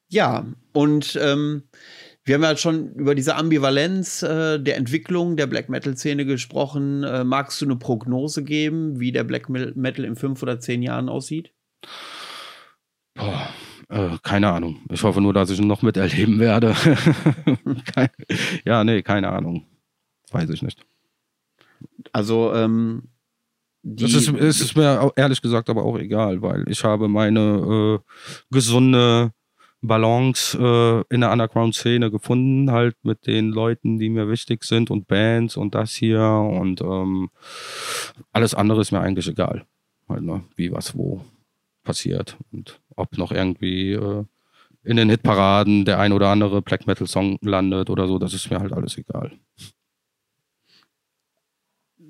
ja, 0.08 0.46
und 0.72 1.18
ähm, 1.20 1.64
wir 2.24 2.34
haben 2.34 2.42
ja 2.42 2.56
schon 2.56 2.92
über 2.94 3.14
diese 3.14 3.36
Ambivalenz 3.36 4.22
äh, 4.22 4.58
der 4.58 4.76
Entwicklung 4.76 5.36
der 5.36 5.46
Black 5.46 5.68
Metal-Szene 5.68 6.24
gesprochen. 6.24 7.04
Äh, 7.04 7.24
magst 7.24 7.60
du 7.60 7.64
eine 7.64 7.76
Prognose 7.76 8.42
geben, 8.44 8.98
wie 9.00 9.12
der 9.12 9.24
Black 9.24 9.48
Metal 9.48 10.04
in 10.04 10.16
fünf 10.16 10.42
oder 10.42 10.58
zehn 10.58 10.82
Jahren 10.82 11.08
aussieht? 11.08 11.52
Boah, 13.14 13.48
äh, 13.88 14.16
keine 14.22 14.50
Ahnung. 14.50 14.80
Ich 14.90 15.02
hoffe 15.02 15.20
nur, 15.20 15.32
dass 15.32 15.50
ich 15.50 15.60
ihn 15.60 15.68
noch 15.68 15.82
miterleben 15.82 16.38
werde. 16.38 16.74
ja, 18.64 18.82
nee, 18.82 19.02
keine 19.02 19.30
Ahnung. 19.30 19.66
Weiß 20.32 20.50
ich 20.50 20.62
nicht. 20.62 20.84
Also, 22.12 22.52
ähm, 22.54 23.04
es 24.00 24.14
ist, 24.14 24.28
ist 24.28 24.76
mir 24.76 25.12
ehrlich 25.16 25.40
gesagt 25.40 25.70
aber 25.70 25.84
auch 25.84 25.98
egal, 25.98 26.42
weil 26.42 26.64
ich 26.68 26.82
habe 26.82 27.08
meine 27.08 28.00
äh, 28.00 28.12
gesunde 28.50 29.32
Balance 29.80 30.58
äh, 30.58 31.14
in 31.14 31.20
der 31.20 31.30
Underground-Szene 31.30 32.10
gefunden, 32.10 32.72
halt 32.72 32.96
mit 33.02 33.26
den 33.26 33.50
Leuten, 33.50 33.98
die 33.98 34.08
mir 34.08 34.28
wichtig 34.28 34.64
sind 34.64 34.90
und 34.90 35.06
Bands 35.06 35.56
und 35.56 35.74
das 35.74 35.94
hier 35.94 36.22
und 36.22 36.80
ähm, 36.80 37.30
alles 38.32 38.54
andere 38.54 38.80
ist 38.80 38.90
mir 38.90 39.00
eigentlich 39.00 39.28
egal. 39.28 39.66
Halt, 40.08 40.22
ne? 40.22 40.42
Wie, 40.56 40.72
was, 40.72 40.96
wo 40.96 41.24
passiert 41.84 42.36
und 42.52 42.80
ob 42.96 43.16
noch 43.16 43.30
irgendwie 43.30 43.92
äh, 43.92 44.24
in 44.82 44.96
den 44.96 45.10
Hitparaden 45.10 45.84
der 45.84 46.00
ein 46.00 46.12
oder 46.12 46.28
andere 46.28 46.62
Black 46.62 46.86
Metal 46.86 47.06
Song 47.06 47.38
landet 47.42 47.90
oder 47.90 48.08
so, 48.08 48.18
das 48.18 48.34
ist 48.34 48.50
mir 48.50 48.58
halt 48.58 48.72
alles 48.72 48.98
egal 48.98 49.32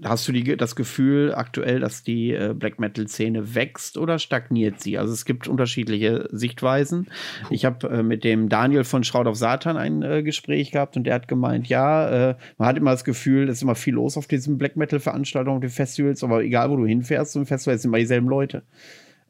hast 0.05 0.29
du 0.29 0.33
die, 0.33 0.57
das 0.57 0.77
Gefühl 0.77 1.35
aktuell, 1.35 1.81
dass 1.81 2.03
die 2.03 2.33
äh, 2.33 2.55
Black 2.57 2.79
Metal-Szene 2.79 3.55
wächst 3.55 3.97
oder 3.99 4.19
stagniert 4.19 4.81
sie? 4.81 4.99
Also 4.99 5.13
es 5.13 5.25
gibt 5.25 5.49
unterschiedliche 5.49 6.29
Sichtweisen. 6.33 7.07
Ich 7.51 7.65
habe 7.65 7.89
äh, 7.89 8.03
mit 8.03 8.25
dem 8.25 8.49
Daniel 8.49 8.85
von 8.85 9.05
Schraud 9.05 9.27
auf 9.27 9.37
Satan 9.37 9.77
ein 9.77 10.03
äh, 10.03 10.23
Gespräch 10.23 10.71
gehabt 10.71 10.97
und 10.97 11.05
der 11.05 11.15
hat 11.15 11.29
gemeint, 11.29 11.69
ja, 11.69 12.31
äh, 12.31 12.37
man 12.59 12.69
hat 12.69 12.77
immer 12.77 12.91
das 12.91 13.05
Gefühl, 13.05 13.49
es 13.49 13.59
ist 13.59 13.63
immer 13.63 13.75
viel 13.75 13.95
los 13.95 14.17
auf 14.17 14.27
diesen 14.27 14.59
Black 14.59 14.77
Metal-Veranstaltungen, 14.77 15.57
auf 15.57 15.63
den 15.63 15.71
Festivals, 15.71 16.23
aber 16.23 16.43
egal 16.43 16.71
wo 16.71 16.77
du 16.77 16.87
hinfährst, 16.87 17.33
zum 17.33 17.47
Festival 17.47 17.79
sind 17.79 17.91
immer 17.91 17.99
dieselben 17.99 18.29
Leute. 18.29 18.63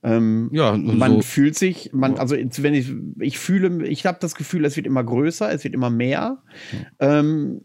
Ähm, 0.02 0.50
ja, 0.52 0.76
man 0.76 1.14
so. 1.14 1.20
fühlt 1.22 1.56
sich, 1.56 1.90
man, 1.92 2.18
also 2.18 2.36
wenn 2.36 2.74
ich, 2.74 2.92
ich 3.18 3.38
fühle, 3.38 3.86
ich 3.86 4.06
habe 4.06 4.18
das 4.20 4.34
Gefühl, 4.34 4.64
es 4.64 4.76
wird 4.76 4.86
immer 4.86 5.02
größer, 5.02 5.50
es 5.50 5.64
wird 5.64 5.74
immer 5.74 5.90
mehr. 5.90 6.42
Ja. 7.00 7.18
Ähm, 7.18 7.62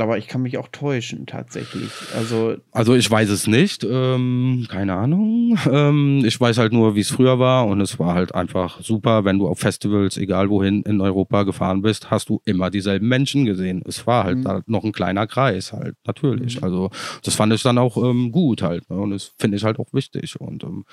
aber 0.00 0.18
ich 0.18 0.28
kann 0.28 0.42
mich 0.42 0.58
auch 0.58 0.68
täuschen, 0.68 1.26
tatsächlich. 1.26 1.90
Also, 2.16 2.56
also 2.72 2.94
ich 2.94 3.10
weiß 3.10 3.28
es 3.30 3.46
nicht. 3.46 3.84
Ähm, 3.84 4.66
keine 4.68 4.94
Ahnung. 4.94 5.58
Ähm, 5.70 6.22
ich 6.24 6.40
weiß 6.40 6.58
halt 6.58 6.72
nur, 6.72 6.94
wie 6.94 7.00
es 7.00 7.10
früher 7.10 7.38
war. 7.38 7.66
Und 7.66 7.80
es 7.80 7.98
war 7.98 8.14
halt 8.14 8.34
einfach 8.34 8.80
super, 8.80 9.24
wenn 9.24 9.38
du 9.38 9.48
auf 9.48 9.58
Festivals, 9.58 10.16
egal 10.16 10.48
wohin 10.48 10.82
in 10.82 11.00
Europa 11.00 11.42
gefahren 11.42 11.82
bist, 11.82 12.10
hast 12.10 12.30
du 12.30 12.40
immer 12.44 12.70
dieselben 12.70 13.06
Menschen 13.08 13.44
gesehen. 13.44 13.82
Es 13.86 14.06
war 14.06 14.24
halt 14.24 14.38
mhm. 14.38 14.44
da 14.44 14.62
noch 14.66 14.84
ein 14.84 14.92
kleiner 14.92 15.26
Kreis, 15.26 15.72
halt, 15.72 15.96
natürlich. 16.06 16.56
Mhm. 16.56 16.64
Also 16.64 16.90
das 17.22 17.34
fand 17.34 17.52
ich 17.52 17.62
dann 17.62 17.76
auch 17.76 17.96
ähm, 17.96 18.32
gut 18.32 18.62
halt. 18.62 18.88
Ne? 18.88 18.96
Und 18.96 19.10
das 19.10 19.34
finde 19.38 19.56
ich 19.56 19.64
halt 19.64 19.78
auch 19.78 19.92
wichtig. 19.92 20.40
Und 20.40 20.64
ähm, 20.64 20.84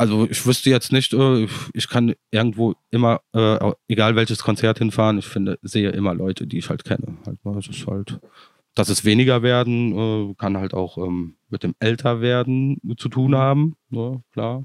also 0.00 0.26
ich 0.30 0.46
wüsste 0.46 0.70
jetzt 0.70 0.92
nicht, 0.92 1.12
äh, 1.12 1.46
ich 1.74 1.88
kann 1.90 2.14
irgendwo 2.30 2.74
immer, 2.90 3.20
äh, 3.34 3.72
egal 3.86 4.16
welches 4.16 4.42
Konzert 4.42 4.78
hinfahren, 4.78 5.18
ich 5.18 5.26
finde, 5.26 5.58
sehe 5.60 5.90
immer 5.90 6.14
Leute, 6.14 6.46
die 6.46 6.56
ich 6.56 6.70
halt 6.70 6.84
kenne. 6.84 7.18
Halt, 7.26 7.44
ne? 7.44 7.58
es 7.58 7.68
ist 7.68 7.86
halt, 7.86 8.18
dass 8.74 8.88
es 8.88 9.04
weniger 9.04 9.42
werden, 9.42 10.30
äh, 10.30 10.34
kann 10.38 10.56
halt 10.56 10.72
auch 10.72 10.96
ähm, 10.96 11.34
mit 11.50 11.64
dem 11.64 11.74
Älterwerden 11.80 12.80
zu 12.96 13.10
tun 13.10 13.36
haben, 13.36 13.76
ne? 13.90 14.22
klar. 14.32 14.64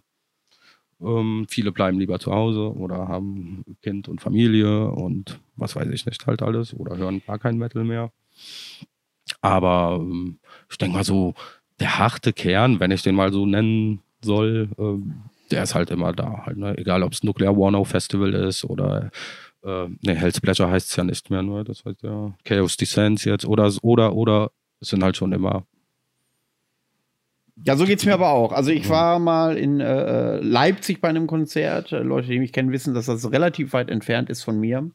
Ähm, 1.01 1.47
viele 1.49 1.73
bleiben 1.73 1.99
lieber 1.99 2.17
zu 2.19 2.31
Hause 2.31 2.73
oder 2.73 3.09
haben 3.09 3.65
Kind 3.81 4.07
und 4.07 4.21
Familie 4.21 4.87
und 4.89 5.41
was 5.57 5.75
weiß 5.75 5.89
ich 5.89 6.05
nicht 6.05 6.25
halt 6.25 6.41
alles 6.43 6.73
oder 6.73 6.95
hören 6.95 7.21
gar 7.27 7.39
kein 7.39 7.57
Metal 7.57 7.83
mehr. 7.83 8.13
Aber 9.41 9.97
ähm, 9.99 10.39
ich 10.71 10.77
denke 10.77 10.95
mal 10.95 11.03
so, 11.03 11.33
der 11.81 11.99
harte 11.99 12.31
Kern, 12.31 12.79
wenn 12.79 12.91
ich 12.91 13.03
den 13.03 13.15
mal 13.15 13.33
so 13.33 13.45
nennen 13.45 13.99
soll, 14.25 14.69
äh, 14.77 15.51
der 15.51 15.63
ist 15.63 15.75
halt 15.75 15.91
immer 15.91 16.11
da. 16.11 16.45
Halt, 16.45 16.57
ne? 16.57 16.77
Egal, 16.77 17.03
ob 17.03 17.13
es 17.13 17.23
Nuclear 17.23 17.55
Warnow 17.55 17.87
Festival 17.87 18.33
ist 18.33 18.65
oder 18.65 19.11
äh, 19.63 19.87
ne, 20.01 20.15
Hell's 20.15 20.41
Pleasure 20.41 20.69
heißt 20.69 20.89
es 20.89 20.95
ja 20.95 21.03
nicht 21.03 21.29
mehr, 21.29 21.41
nur 21.41 21.63
das 21.63 21.83
heißt 21.85 22.03
ja 22.03 22.33
Chaos 22.43 22.77
Descents 22.77 23.23
jetzt 23.25 23.45
oder 23.45 23.71
oder 23.81 24.13
oder 24.13 24.51
es 24.79 24.89
sind 24.89 25.03
halt 25.03 25.17
schon 25.17 25.31
immer 25.31 25.65
ja, 27.63 27.77
so 27.77 27.85
geht 27.85 27.99
es 27.99 28.05
mir 28.05 28.13
aber 28.13 28.31
auch. 28.31 28.51
Also 28.51 28.71
ich 28.71 28.89
war 28.89 29.17
mal 29.17 29.57
in 29.57 29.79
äh, 29.79 30.39
Leipzig 30.41 30.99
bei 30.99 31.07
einem 31.07 31.25
Konzert. 31.25 31.93
Äh, 31.93 31.99
Leute, 31.99 32.27
die 32.27 32.39
mich 32.39 32.51
kennen, 32.51 32.73
wissen, 32.73 32.93
dass 32.93 33.05
das 33.05 33.31
relativ 33.31 33.71
weit 33.71 33.89
entfernt 33.89 34.29
ist 34.29 34.43
von 34.43 34.59
mir. 34.59 34.91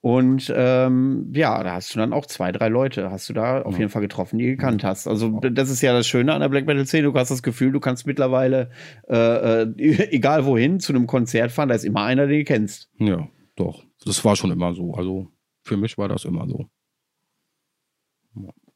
Und 0.00 0.52
ähm, 0.54 1.30
ja, 1.32 1.62
da 1.62 1.74
hast 1.74 1.94
du 1.94 2.00
dann 2.00 2.12
auch 2.12 2.26
zwei, 2.26 2.50
drei 2.50 2.68
Leute, 2.68 3.10
hast 3.12 3.28
du 3.28 3.34
da 3.34 3.62
auf 3.62 3.78
jeden 3.78 3.88
Fall 3.88 4.02
getroffen, 4.02 4.38
die 4.38 4.46
du 4.46 4.50
gekannt 4.56 4.82
hast. 4.82 5.06
Also 5.06 5.38
das 5.40 5.70
ist 5.70 5.80
ja 5.80 5.92
das 5.92 6.08
Schöne 6.08 6.34
an 6.34 6.40
der 6.40 6.48
Black 6.48 6.66
Metal 6.66 6.86
Szene. 6.86 7.04
Du 7.04 7.14
hast 7.14 7.30
das 7.30 7.42
Gefühl, 7.42 7.70
du 7.70 7.78
kannst 7.78 8.04
mittlerweile, 8.04 8.70
äh, 9.08 9.62
äh, 9.62 9.66
egal 10.10 10.44
wohin, 10.44 10.80
zu 10.80 10.92
einem 10.92 11.06
Konzert 11.06 11.52
fahren, 11.52 11.68
da 11.68 11.76
ist 11.76 11.84
immer 11.84 12.02
einer, 12.02 12.26
den 12.26 12.40
du 12.40 12.44
kennst. 12.44 12.90
Ja, 12.98 13.28
doch. 13.54 13.84
Das 14.04 14.24
war 14.24 14.34
schon 14.34 14.50
immer 14.50 14.74
so. 14.74 14.94
Also 14.94 15.28
für 15.62 15.76
mich 15.76 15.96
war 15.98 16.08
das 16.08 16.24
immer 16.24 16.48
so. 16.48 16.66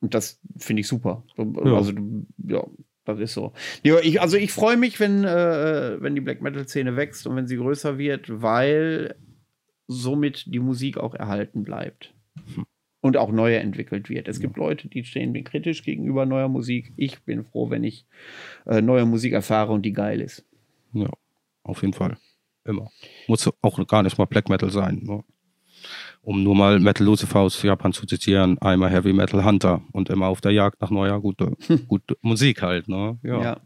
Und 0.01 0.15
das 0.15 0.41
finde 0.57 0.81
ich 0.81 0.87
super. 0.87 1.25
Also, 1.37 1.93
ja, 2.47 2.65
das 3.07 3.21
ist 3.21 3.35
so. 3.35 3.53
Ich, 3.83 4.21
also 4.21 4.37
ich 4.37 4.53
freue 4.53 4.77
mich, 4.77 5.01
wenn, 5.01 5.25
äh, 5.25 5.97
wenn 6.01 6.15
die 6.15 6.21
Black 6.21 6.43
Metal-Szene 6.43 6.97
wächst 6.97 7.27
und 7.27 7.37
wenn 7.37 7.47
sie 7.47 7.57
größer 7.57 7.99
wird, 7.99 8.43
weil 8.43 9.15
somit 9.87 10.45
die 10.53 10.59
Musik 10.59 10.99
auch 10.99 11.15
erhalten 11.15 11.63
bleibt. 11.63 12.13
Hm. 12.55 12.67
Und 13.01 13.17
auch 13.17 13.31
neue 13.31 13.59
entwickelt 13.59 14.09
wird. 14.09 14.27
Es 14.27 14.39
ja. 14.39 14.43
gibt 14.43 14.57
Leute, 14.57 14.89
die 14.89 15.05
stehen 15.05 15.31
mir 15.31 15.45
kritisch 15.45 15.85
gegenüber 15.85 16.27
neuer 16.27 16.49
Musik. 16.49 16.93
Ich 16.97 17.23
bin 17.23 17.45
froh, 17.45 17.71
wenn 17.71 17.85
ich 17.85 18.05
äh, 18.67 18.83
neue 18.83 19.07
Musik 19.07 19.33
erfahre 19.33 19.73
und 19.73 19.83
die 19.83 19.93
geil 19.93 20.21
ist. 20.21 20.45
Ja, 20.93 21.11
auf 21.63 21.83
jeden 21.83 21.93
Fall. 21.93 22.17
Immer. 22.65 22.91
Muss 23.29 23.49
auch 23.63 23.87
gar 23.87 24.03
nicht 24.03 24.19
mal 24.19 24.25
Black 24.25 24.49
Metal 24.49 24.71
sein. 24.71 25.03
Ne? 25.05 25.23
Um 26.27 26.43
nur 26.43 26.57
mal 26.57 26.81
Metal 26.81 27.07
Lucifer 27.07 27.39
aus 27.39 27.63
Japan 27.63 27.93
zu 27.93 28.05
zitieren, 28.05 28.59
einmal 28.59 28.91
Heavy 28.91 29.13
Metal 29.13 29.45
Hunter 29.45 29.83
und 29.93 30.11
immer 30.11 30.27
auf 30.27 30.41
der 30.41 30.51
Jagd 30.51 30.81
nach 30.81 30.91
neuer, 30.91 31.21
guter 31.21 31.53
gute 31.87 32.17
Musik 32.21 32.63
halt, 32.63 32.89
ne? 32.89 33.19
Ja. 33.23 33.43
ja. 33.43 33.61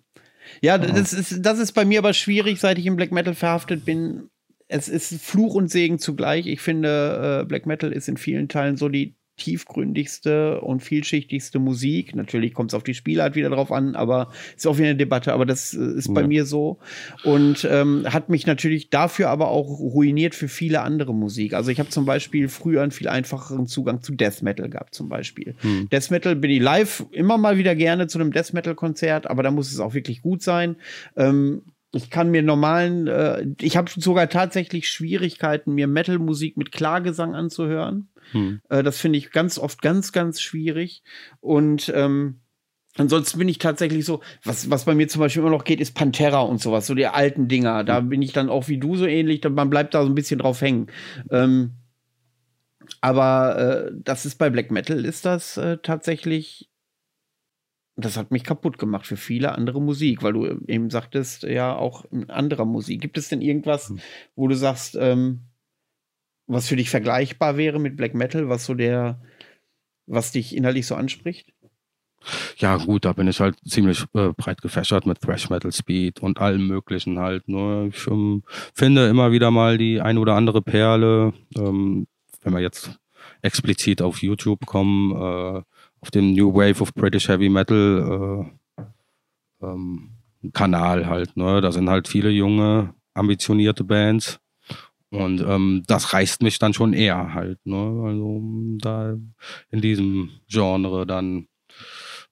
Ja, 0.61 0.79
das 0.79 1.13
ist, 1.13 1.47
das 1.47 1.59
ist 1.59 1.73
bei 1.73 1.85
mir 1.85 2.01
aber 2.01 2.13
schwierig, 2.13 2.59
seit 2.61 2.79
ich 2.79 2.87
im 2.87 2.97
Black 2.97 3.13
Metal 3.13 3.35
verhaftet 3.35 3.85
bin. 3.85 4.31
Es 4.69 4.89
ist 4.89 5.23
Fluch 5.23 5.55
und 5.55 5.71
Segen 5.71 5.99
zugleich. 5.99 6.47
Ich 6.47 6.61
finde, 6.61 7.43
äh, 7.43 7.47
Black 7.47 7.67
Metal 7.67 7.93
ist 7.93 8.09
in 8.09 8.17
vielen 8.17 8.49
Teilen 8.49 8.77
so 8.77 8.89
die 8.89 9.15
tiefgründigste 9.41 10.61
und 10.61 10.83
vielschichtigste 10.83 11.59
Musik. 11.59 12.15
Natürlich 12.15 12.55
kommt 12.55 12.71
es 12.71 12.75
auf 12.75 12.85
die 12.85 12.95
Spielart 12.95 13.35
wieder 13.35 13.51
drauf 13.51 13.73
an, 13.73 13.97
aber 13.97 14.31
ist 14.57 14.67
auch 14.67 14.77
wieder 14.77 14.89
eine 14.89 14.97
Debatte, 14.97 15.33
aber 15.33 15.47
das 15.47 15.75
äh, 15.75 15.97
ist 15.97 16.13
bei 16.15 16.27
mir 16.27 16.45
so. 16.45 16.79
Und 17.25 17.67
ähm, 17.69 18.07
hat 18.09 18.29
mich 18.29 18.47
natürlich 18.47 18.91
dafür 18.91 19.31
aber 19.31 19.49
auch 19.49 19.67
ruiniert 19.81 20.35
für 20.35 20.49
viele 20.49 20.83
andere 20.83 21.15
Musik. 21.15 21.55
Also 21.55 21.71
ich 21.71 21.81
habe 21.81 21.89
zum 21.89 22.05
Beispiel 22.05 22.49
früher 22.49 22.83
einen 22.83 22.93
viel 22.93 23.09
einfacheren 23.09 23.67
Zugang 23.67 24.03
zu 24.03 24.15
Death 24.15 24.43
Metal 24.43 24.69
gehabt, 24.69 24.95
zum 24.95 25.09
Beispiel. 25.09 25.55
Hm. 25.61 25.89
Death 25.91 26.11
Metal 26.11 26.37
bin 26.37 26.51
ich 26.51 26.61
live 26.61 27.07
immer 27.11 27.39
mal 27.39 27.57
wieder 27.57 27.75
gerne 27.75 28.07
zu 28.07 28.19
einem 28.19 28.33
Death 28.33 28.53
Metal-Konzert, 28.53 29.29
aber 29.29 29.43
da 29.43 29.51
muss 29.51 29.73
es 29.73 29.81
auch 29.81 29.95
wirklich 29.95 30.23
gut 30.23 30.43
sein. 30.43 30.77
Ähm, 31.17 31.63
ich 31.93 32.11
kann 32.11 32.31
mir 32.31 32.43
normalen, 32.43 33.09
äh, 33.09 33.47
ich 33.61 33.77
habe 33.77 33.91
sogar 33.95 34.29
tatsächlich 34.29 34.89
Schwierigkeiten, 34.89 35.75
mir 35.75 35.87
Metal-Musik 35.87 36.57
mit 36.57 36.73
Klargesang 36.73 37.35
anzuhören. 37.35 38.09
Hm. 38.33 38.61
Äh, 38.69 38.83
das 38.83 38.99
finde 38.99 39.19
ich 39.19 39.33
ganz 39.33 39.59
oft 39.59 39.83
ganz, 39.83 40.13
ganz 40.13 40.41
schwierig. 40.41 41.03
Und 41.41 41.93
ähm, 41.95 42.41
Ansonsten 42.97 43.39
bin 43.39 43.49
ich 43.49 43.59
tatsächlich 43.59 44.05
so, 44.05 44.21
was, 44.43 44.69
was 44.69 44.85
bei 44.85 44.97
mir 44.97 45.07
zum 45.07 45.21
Beispiel 45.21 45.43
immer 45.43 45.51
noch 45.51 45.63
geht, 45.63 45.81
ist 45.81 45.95
Pantera 45.95 46.41
und 46.41 46.61
sowas, 46.61 46.89
so 46.89 46.95
die 46.95 47.07
alten 47.07 47.47
Dinger. 47.47 47.85
Da 47.85 47.99
hm. 47.99 48.09
bin 48.09 48.21
ich 48.21 48.33
dann 48.33 48.51
auch 48.51 48.69
wie 48.69 48.79
du 48.79 48.97
so 48.97 49.07
ähnlich, 49.07 49.43
man 49.49 49.71
bleibt 49.71 49.95
da 49.95 50.03
so 50.03 50.09
ein 50.09 50.15
bisschen 50.15 50.41
drauf 50.41 50.61
hängen. 50.61 50.89
Ähm, 51.31 51.75
aber 53.01 53.59
äh, 53.59 53.93
das 53.95 54.27
ist 54.27 54.37
bei 54.37 54.51
Black 54.51 54.71
Metal 54.71 55.05
ist 55.05 55.25
das 55.25 55.57
äh, 55.57 55.79
tatsächlich, 55.83 56.70
das 58.05 58.17
hat 58.17 58.31
mich 58.31 58.45
kaputt 58.45 58.79
gemacht 58.79 59.07
für 59.07 59.17
viele 59.17 59.53
andere 59.53 59.81
Musik, 59.81 60.23
weil 60.23 60.33
du 60.33 60.47
eben 60.67 60.91
sagtest, 60.91 61.43
ja, 61.43 61.75
auch 61.75 62.05
anderer 62.29 62.65
Musik. 62.65 63.01
Gibt 63.01 63.19
es 63.19 63.29
denn 63.29 63.41
irgendwas, 63.41 63.89
hm. 63.89 64.01
wo 64.37 64.49
du 64.49 64.55
sagst, 64.55 64.97
ähm, 65.01 65.41
was 66.47 66.69
für 66.69 66.77
dich 66.77 66.91
vergleichbar 66.91 67.57
wäre 67.57 67.79
mit 67.79 67.97
Black 67.97 68.15
Metal, 68.15 68.49
was 68.49 68.67
so 68.67 68.75
der, 68.75 69.21
was 70.07 70.33
dich 70.33 70.57
innerlich 70.57 70.87
so 70.87 70.95
anspricht? 70.95 71.53
Ja, 72.59 72.77
gut, 72.77 73.05
da 73.05 73.13
bin 73.15 73.29
ich 73.29 73.41
halt 73.41 73.57
ziemlich 73.67 74.05
äh, 74.15 74.33
breit 74.37 74.61
gefächert 74.61 75.07
mit 75.07 75.21
Thrash 75.21 75.49
Metal 75.49 75.73
Speed 75.73 76.21
und 76.21 76.39
allem 76.39 76.67
Möglichen 76.67 77.19
halt. 77.19 77.49
Nur 77.49 77.87
ich 77.87 78.07
ähm, 78.07 78.43
finde 78.75 79.09
immer 79.09 79.33
wieder 79.33 79.51
mal 79.51 79.79
die 79.79 80.01
ein 80.01 80.19
oder 80.19 80.35
andere 80.35 80.61
Perle, 80.61 81.33
ähm, 81.57 82.07
wenn 82.43 82.53
man 82.53 82.63
jetzt 82.63 82.99
explizit 83.43 84.03
auf 84.03 84.23
YouTube 84.23 84.67
kommen, 84.67 85.13
äh, 85.13 85.63
auf 86.01 86.11
dem 86.11 86.33
New 86.33 86.55
Wave 86.55 86.81
of 86.81 86.95
British 86.95 87.29
Heavy 87.29 87.49
Metal 87.49 88.49
äh, 88.79 88.85
ähm, 89.63 90.11
Kanal 90.53 91.07
halt. 91.07 91.37
Ne? 91.37 91.61
Da 91.61 91.73
sind 91.73 91.91
halt 91.91 92.09
viele 92.09 92.31
junge, 92.31 92.95
ambitionierte 93.15 93.85
Bands. 93.85 94.41
Und 95.11 95.41
ähm, 95.41 95.83
das 95.87 96.13
reißt 96.13 96.43
mich 96.43 96.59
dann 96.59 96.73
schon 96.73 96.93
eher 96.93 97.35
halt. 97.35 97.59
Ne? 97.65 97.77
Also 97.77 98.41
da 98.79 99.17
in 99.71 99.81
diesem 99.81 100.31
Genre 100.49 101.05
dann 101.05 101.49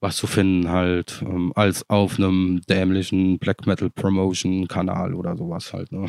was 0.00 0.16
zu 0.16 0.28
finden 0.28 0.68
halt, 0.68 1.22
ähm, 1.26 1.52
als 1.56 1.88
auf 1.90 2.18
einem 2.18 2.60
dämlichen 2.68 3.38
Black 3.38 3.66
Metal 3.66 3.90
Promotion 3.90 4.68
Kanal 4.68 5.12
oder 5.12 5.36
sowas 5.36 5.72
halt. 5.72 5.90
Ne? 5.90 6.06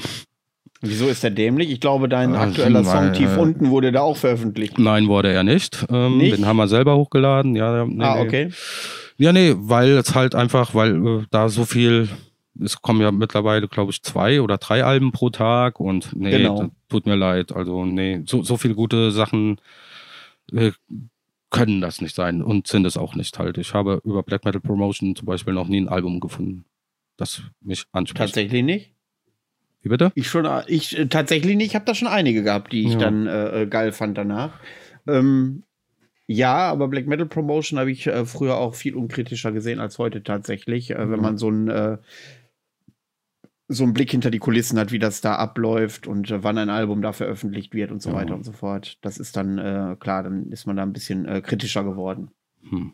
Wieso 0.81 1.07
ist 1.07 1.23
der 1.23 1.31
dämlich? 1.31 1.69
Ich 1.71 1.81
glaube, 1.81 2.07
dein 2.07 2.35
also, 2.35 2.61
aktueller 2.61 2.83
Song 2.85 3.11
Tief 3.13 3.35
äh, 3.35 3.39
unten 3.39 3.69
wurde 3.69 3.91
da 3.91 4.01
auch 4.01 4.15
veröffentlicht. 4.15 4.79
Nein, 4.79 5.07
wurde 5.07 5.31
er 5.31 5.43
nicht. 5.43 5.85
Ähm, 5.89 6.17
nicht? 6.17 6.37
Den 6.37 6.45
haben 6.45 6.57
wir 6.57 6.69
selber 6.69 6.95
hochgeladen. 6.95 7.55
Ja, 7.55 7.85
nee, 7.85 8.03
ah, 8.03 8.21
okay. 8.21 8.45
Nee. 8.45 9.25
Ja, 9.25 9.33
nee, 9.33 9.53
weil 9.57 9.97
es 9.97 10.15
halt 10.15 10.35
einfach, 10.35 10.73
weil 10.73 11.05
äh, 11.05 11.25
da 11.31 11.49
so 11.49 11.65
viel, 11.65 12.07
es 12.61 12.81
kommen 12.81 13.01
ja 13.01 13.11
mittlerweile, 13.11 13.67
glaube 13.67 13.91
ich, 13.91 14.01
zwei 14.03 14.41
oder 14.41 14.57
drei 14.57 14.85
Alben 14.85 15.11
pro 15.11 15.29
Tag 15.29 15.81
und 15.81 16.15
nee, 16.15 16.31
genau. 16.31 16.69
tut 16.87 17.05
mir 17.05 17.15
leid. 17.15 17.51
Also, 17.51 17.83
nee, 17.85 18.21
so, 18.25 18.43
so 18.43 18.55
viele 18.55 18.75
gute 18.75 19.11
Sachen 19.11 19.59
äh, 20.53 20.71
können 21.49 21.81
das 21.81 21.99
nicht 21.99 22.15
sein 22.15 22.41
und 22.41 22.67
sind 22.67 22.85
es 22.85 22.95
auch 22.95 23.15
nicht 23.15 23.37
halt. 23.37 23.57
Ich 23.57 23.73
habe 23.73 24.01
über 24.05 24.23
Black 24.23 24.45
Metal 24.45 24.61
Promotion 24.61 25.15
zum 25.15 25.25
Beispiel 25.25 25.53
noch 25.53 25.67
nie 25.67 25.81
ein 25.81 25.89
Album 25.89 26.21
gefunden, 26.21 26.63
das 27.17 27.41
mich 27.59 27.83
anspricht. 27.91 28.17
Tatsächlich 28.17 28.63
nicht? 28.63 28.93
Wie 29.81 29.89
bitte? 29.89 30.11
Ich 30.15 30.27
schon, 30.27 30.47
ich 30.67 30.97
äh, 30.97 31.07
tatsächlich 31.07 31.55
nicht. 31.55 31.67
Ich 31.67 31.75
habe 31.75 31.85
da 31.85 31.95
schon 31.95 32.07
einige 32.07 32.43
gehabt, 32.43 32.73
die 32.73 32.83
ich 32.83 32.93
ja. 32.93 32.99
dann 32.99 33.27
äh, 33.27 33.61
äh, 33.61 33.67
geil 33.67 33.91
fand 33.91 34.17
danach. 34.17 34.59
Ähm, 35.07 35.63
ja, 36.27 36.69
aber 36.69 36.87
Black 36.89 37.07
Metal 37.07 37.25
Promotion 37.25 37.79
habe 37.79 37.91
ich 37.91 38.05
äh, 38.07 38.25
früher 38.25 38.57
auch 38.57 38.75
viel 38.75 38.95
unkritischer 38.95 39.51
gesehen 39.51 39.79
als 39.79 39.97
heute 39.97 40.21
tatsächlich. 40.21 40.91
Äh, 40.91 41.05
mhm. 41.05 41.11
Wenn 41.11 41.21
man 41.21 41.37
so 41.37 41.49
ein 41.49 41.69
äh, 41.69 41.97
so 43.71 43.83
einen 43.83 43.93
Blick 43.93 44.09
hinter 44.09 44.31
die 44.31 44.39
Kulissen 44.39 44.79
hat, 44.79 44.91
wie 44.91 44.99
das 44.99 45.21
da 45.21 45.35
abläuft 45.35 46.07
und 46.07 46.33
wann 46.43 46.57
ein 46.57 46.71
Album 46.71 47.03
da 47.03 47.13
veröffentlicht 47.13 47.75
wird 47.75 47.91
und 47.91 48.01
so 48.01 48.09
ja. 48.09 48.15
weiter 48.15 48.33
und 48.33 48.43
so 48.43 48.51
fort. 48.51 48.97
Das 49.01 49.19
ist 49.19 49.37
dann 49.37 49.59
äh, 49.59 49.95
klar, 49.99 50.23
dann 50.23 50.51
ist 50.51 50.65
man 50.65 50.75
da 50.75 50.81
ein 50.81 50.91
bisschen 50.91 51.43
kritischer 51.43 51.83
geworden. 51.83 52.31
Hm. 52.67 52.93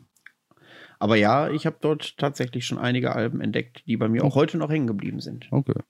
Aber 0.98 1.16
ja, 1.16 1.48
ich 1.48 1.64
habe 1.64 1.76
dort 1.80 2.18
tatsächlich 2.18 2.66
schon 2.66 2.76
einige 2.76 3.14
Alben 3.14 3.40
entdeckt, 3.40 3.84
die 3.86 3.96
bei 3.96 4.08
mir 4.08 4.22
auch 4.22 4.34
heute 4.34 4.58
noch 4.58 4.68
hängen 4.68 4.86
geblieben 4.86 5.20
sind. 5.20 5.48
Okay. 5.50 5.80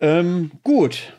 Ähm, 0.00 0.52
gut. 0.62 1.14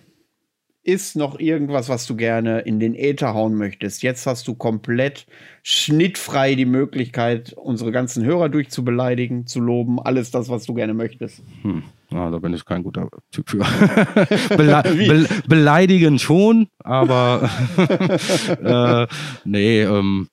Ist 0.83 1.15
noch 1.15 1.39
irgendwas, 1.39 1.89
was 1.89 2.07
du 2.07 2.15
gerne 2.15 2.61
in 2.61 2.79
den 2.79 2.95
Äther 2.95 3.35
hauen 3.35 3.53
möchtest? 3.53 4.01
Jetzt 4.01 4.25
hast 4.25 4.47
du 4.47 4.55
komplett 4.55 5.27
schnittfrei 5.61 6.55
die 6.55 6.65
Möglichkeit, 6.65 7.53
unsere 7.53 7.91
ganzen 7.91 8.25
Hörer 8.25 8.49
durchzubeleidigen, 8.49 9.45
zu 9.45 9.59
loben, 9.59 9.99
alles 9.99 10.31
das, 10.31 10.49
was 10.49 10.65
du 10.65 10.73
gerne 10.73 10.95
möchtest. 10.95 11.43
Hm. 11.61 11.83
Ja, 12.09 12.31
da 12.31 12.39
bin 12.39 12.55
ich 12.55 12.65
kein 12.65 12.81
guter 12.81 13.09
Typ 13.31 13.47
für. 13.47 13.59
Bele 14.57 14.81
be 14.83 15.27
beleidigen 15.47 16.17
schon, 16.17 16.67
aber 16.79 17.47
äh, 19.07 19.07
nee, 19.45 19.83
ähm, 19.83 20.29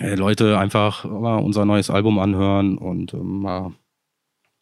Leute 0.00 0.56
einfach 0.56 1.04
mal 1.04 1.38
unser 1.38 1.64
neues 1.64 1.90
Album 1.90 2.20
anhören 2.20 2.78
und 2.78 3.12
ähm, 3.12 3.40
mal 3.40 3.72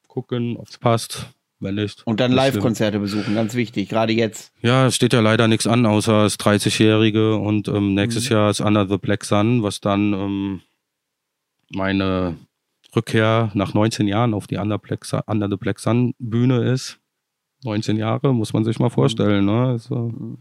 gucken, 0.08 0.56
ob 0.56 0.68
es 0.68 0.78
passt. 0.78 1.30
Wenn 1.62 1.76
nicht. 1.76 2.04
Und 2.04 2.18
dann 2.18 2.32
Live-Konzerte 2.32 2.98
besuchen, 2.98 3.36
ganz 3.36 3.54
wichtig, 3.54 3.88
gerade 3.88 4.12
jetzt. 4.12 4.52
Ja, 4.62 4.86
es 4.88 4.96
steht 4.96 5.12
ja 5.12 5.20
leider 5.20 5.46
nichts 5.46 5.68
an, 5.68 5.86
außer 5.86 6.24
das 6.24 6.36
30-Jährige 6.40 7.36
und 7.36 7.68
ähm, 7.68 7.94
nächstes 7.94 8.28
mhm. 8.28 8.34
Jahr 8.34 8.50
ist 8.50 8.60
Under 8.60 8.88
the 8.88 8.98
Black 8.98 9.24
Sun, 9.24 9.62
was 9.62 9.80
dann 9.80 10.12
ähm, 10.12 10.60
meine 11.70 12.36
Rückkehr 12.96 13.52
nach 13.54 13.74
19 13.74 14.08
Jahren 14.08 14.34
auf 14.34 14.48
die 14.48 14.56
Under, 14.56 14.76
Black 14.76 15.06
Under 15.26 15.48
the 15.48 15.56
Black 15.56 15.78
Sun 15.78 16.14
Bühne 16.18 16.64
ist. 16.64 16.98
19 17.62 17.96
Jahre, 17.96 18.34
muss 18.34 18.52
man 18.52 18.64
sich 18.64 18.80
mal 18.80 18.90
vorstellen. 18.90 19.44
Ne? 19.44 19.66
Also, 19.68 19.94
mhm. 19.94 20.38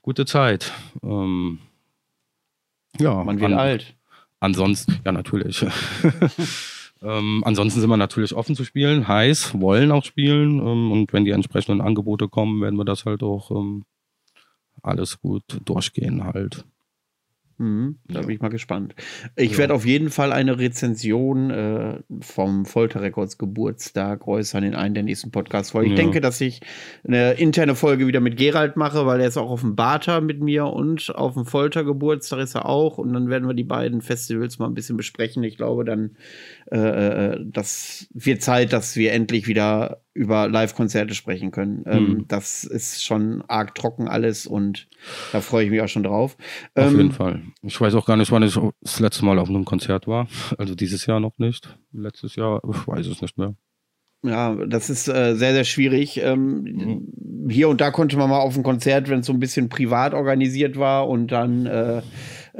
Gute 0.00 0.26
Zeit. 0.26 0.72
Ähm, 1.02 1.58
ja, 3.00 3.22
man 3.24 3.40
wird 3.40 3.52
an, 3.52 3.58
alt. 3.58 3.96
Ansonsten, 4.38 5.00
ja, 5.04 5.10
natürlich. 5.10 5.66
Ähm, 7.02 7.42
ansonsten 7.44 7.80
sind 7.80 7.90
wir 7.90 7.96
natürlich 7.96 8.34
offen 8.34 8.54
zu 8.54 8.64
spielen, 8.64 9.08
heiß, 9.08 9.60
wollen 9.60 9.90
auch 9.90 10.04
spielen. 10.04 10.58
Ähm, 10.58 10.92
und 10.92 11.12
wenn 11.12 11.24
die 11.24 11.30
entsprechenden 11.30 11.80
Angebote 11.80 12.28
kommen, 12.28 12.60
werden 12.60 12.76
wir 12.76 12.84
das 12.84 13.04
halt 13.04 13.22
auch 13.22 13.50
ähm, 13.50 13.84
alles 14.82 15.20
gut 15.20 15.44
durchgehen 15.64 16.24
halt. 16.24 16.64
Mhm, 17.60 17.98
da 18.08 18.20
bin 18.20 18.30
ich 18.30 18.40
mal 18.40 18.48
gespannt. 18.48 18.94
Ich 19.36 19.52
ja. 19.52 19.58
werde 19.58 19.74
auf 19.74 19.84
jeden 19.84 20.08
Fall 20.08 20.32
eine 20.32 20.58
Rezension 20.58 21.50
äh, 21.50 21.98
vom 22.22 22.64
Folterrekords 22.64 23.36
Geburtstag 23.36 24.26
äußern 24.26 24.64
in 24.64 24.74
einen 24.74 24.94
der 24.94 25.02
nächsten 25.02 25.30
Podcasts. 25.30 25.74
Weil 25.74 25.84
ich 25.84 25.90
ja. 25.90 25.96
denke, 25.96 26.22
dass 26.22 26.40
ich 26.40 26.62
eine 27.06 27.32
interne 27.32 27.74
Folge 27.74 28.06
wieder 28.06 28.20
mit 28.20 28.38
Gerald 28.38 28.76
mache, 28.76 29.04
weil 29.04 29.20
er 29.20 29.28
ist 29.28 29.36
auch 29.36 29.50
auf 29.50 29.60
dem 29.60 29.76
Bata 29.76 30.22
mit 30.22 30.40
mir 30.40 30.68
und 30.68 31.14
auf 31.14 31.34
dem 31.34 31.44
Foltergeburtstag 31.44 32.38
ist 32.38 32.54
er 32.54 32.64
auch. 32.64 32.96
Und 32.96 33.12
dann 33.12 33.28
werden 33.28 33.46
wir 33.46 33.52
die 33.52 33.62
beiden 33.62 34.00
Festivals 34.00 34.58
mal 34.58 34.66
ein 34.66 34.74
bisschen 34.74 34.96
besprechen. 34.96 35.44
Ich 35.44 35.58
glaube, 35.58 35.84
dann 35.84 36.16
äh, 36.70 37.34
äh 37.34 37.44
das 37.44 38.08
wird 38.12 38.42
Zeit, 38.42 38.72
dass 38.72 38.96
wir 38.96 39.12
endlich 39.12 39.46
wieder 39.46 40.02
über 40.14 40.48
Live-Konzerte 40.48 41.14
sprechen 41.14 41.50
können. 41.50 41.84
Ähm, 41.86 42.04
mhm. 42.04 42.28
das 42.28 42.64
ist 42.64 43.04
schon 43.04 43.42
arg 43.48 43.74
trocken 43.74 44.08
alles 44.08 44.46
und 44.46 44.88
da 45.32 45.40
freue 45.40 45.64
ich 45.64 45.70
mich 45.70 45.80
auch 45.80 45.88
schon 45.88 46.02
drauf. 46.02 46.36
Auf 46.74 46.90
ähm, 46.90 46.96
jeden 46.96 47.12
Fall. 47.12 47.42
Ich 47.62 47.80
weiß 47.80 47.94
auch 47.94 48.06
gar 48.06 48.16
nicht, 48.16 48.32
wann 48.32 48.42
ich 48.42 48.58
das 48.82 49.00
letzte 49.00 49.24
Mal 49.24 49.38
auf 49.38 49.48
einem 49.48 49.64
Konzert 49.64 50.06
war. 50.06 50.28
Also 50.58 50.74
dieses 50.74 51.06
Jahr 51.06 51.20
noch 51.20 51.38
nicht. 51.38 51.76
Letztes 51.92 52.36
Jahr, 52.36 52.60
ich 52.68 52.86
weiß 52.86 53.06
es 53.06 53.22
nicht 53.22 53.38
mehr. 53.38 53.54
Ja, 54.22 54.54
das 54.66 54.90
ist 54.90 55.08
äh, 55.08 55.34
sehr, 55.34 55.54
sehr 55.54 55.64
schwierig. 55.64 56.20
Ähm, 56.22 56.62
mhm. 56.62 57.48
Hier 57.48 57.68
und 57.68 57.80
da 57.80 57.90
konnte 57.90 58.18
man 58.18 58.28
mal 58.28 58.40
auf 58.40 58.56
ein 58.56 58.62
Konzert, 58.62 59.08
wenn 59.08 59.20
es 59.20 59.26
so 59.26 59.32
ein 59.32 59.40
bisschen 59.40 59.68
privat 59.68 60.12
organisiert 60.12 60.78
war 60.78 61.08
und 61.08 61.28
dann 61.28 61.66
äh, 61.66 62.02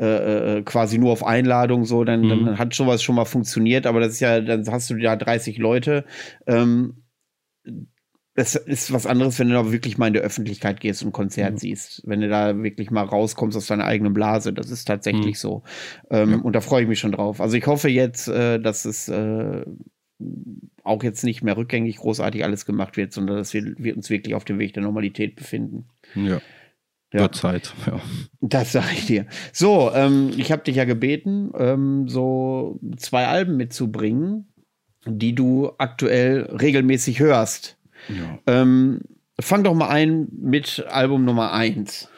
äh, 0.00 0.58
äh 0.58 0.62
quasi 0.62 0.98
nur 0.98 1.12
auf 1.12 1.26
Einladung 1.26 1.84
so, 1.84 2.04
dann, 2.04 2.22
mhm. 2.22 2.46
dann 2.46 2.58
hat 2.58 2.74
sowas 2.74 3.02
schon 3.02 3.16
mal 3.16 3.24
funktioniert, 3.24 3.86
aber 3.86 4.00
das 4.00 4.14
ist 4.14 4.20
ja, 4.20 4.40
dann 4.40 4.66
hast 4.70 4.90
du 4.90 4.96
ja 4.96 5.16
30 5.16 5.58
Leute. 5.58 6.04
Ähm, 6.46 7.04
das 8.34 8.54
ist 8.54 8.92
was 8.92 9.06
anderes, 9.06 9.38
wenn 9.38 9.48
du 9.48 9.54
da 9.54 9.72
wirklich 9.72 9.98
mal 9.98 10.06
in 10.06 10.14
der 10.14 10.22
Öffentlichkeit 10.22 10.80
gehst 10.80 11.02
und 11.02 11.08
ein 11.08 11.12
Konzert 11.12 11.54
mhm. 11.54 11.58
siehst. 11.58 12.02
Wenn 12.06 12.20
du 12.20 12.28
da 12.28 12.62
wirklich 12.62 12.90
mal 12.90 13.04
rauskommst 13.04 13.56
aus 13.56 13.66
deiner 13.66 13.84
eigenen 13.84 14.14
Blase. 14.14 14.52
Das 14.52 14.70
ist 14.70 14.86
tatsächlich 14.86 15.26
mhm. 15.26 15.34
so. 15.34 15.62
Ähm, 16.10 16.30
ja. 16.30 16.36
Und 16.38 16.54
da 16.54 16.60
freue 16.60 16.82
ich 16.82 16.88
mich 16.88 17.00
schon 17.00 17.12
drauf. 17.12 17.40
Also 17.40 17.56
ich 17.56 17.66
hoffe 17.66 17.88
jetzt, 17.88 18.28
äh, 18.28 18.60
dass 18.60 18.84
es 18.84 19.08
äh, 19.08 19.64
auch 20.84 21.02
jetzt 21.02 21.24
nicht 21.24 21.42
mehr 21.42 21.56
rückgängig 21.56 21.96
großartig 21.96 22.44
alles 22.44 22.66
gemacht 22.66 22.96
wird, 22.96 23.12
sondern 23.12 23.36
dass 23.36 23.52
wir, 23.52 23.74
wir 23.76 23.96
uns 23.96 24.10
wirklich 24.10 24.34
auf 24.34 24.44
dem 24.44 24.58
Weg 24.58 24.74
der 24.74 24.82
Normalität 24.82 25.36
befinden. 25.36 25.88
Ja. 26.14 26.40
Ja. 27.12 27.20
Wird 27.20 27.34
Zeit, 27.34 27.74
ja. 27.86 28.00
Das 28.40 28.72
sage 28.72 28.92
ich 28.92 29.06
dir. 29.06 29.26
So, 29.52 29.90
ähm, 29.92 30.30
ich 30.36 30.52
habe 30.52 30.62
dich 30.62 30.76
ja 30.76 30.84
gebeten, 30.84 31.50
ähm, 31.58 32.08
so 32.08 32.78
zwei 32.96 33.26
Alben 33.26 33.56
mitzubringen, 33.56 34.52
die 35.04 35.34
du 35.34 35.72
aktuell 35.78 36.42
regelmäßig 36.42 37.18
hörst. 37.18 37.78
Ja. 38.08 38.38
Ähm, 38.46 39.00
fang 39.40 39.64
doch 39.64 39.74
mal 39.74 39.88
ein 39.88 40.28
mit 40.30 40.84
Album 40.88 41.24
Nummer 41.24 41.52
1. 41.52 42.08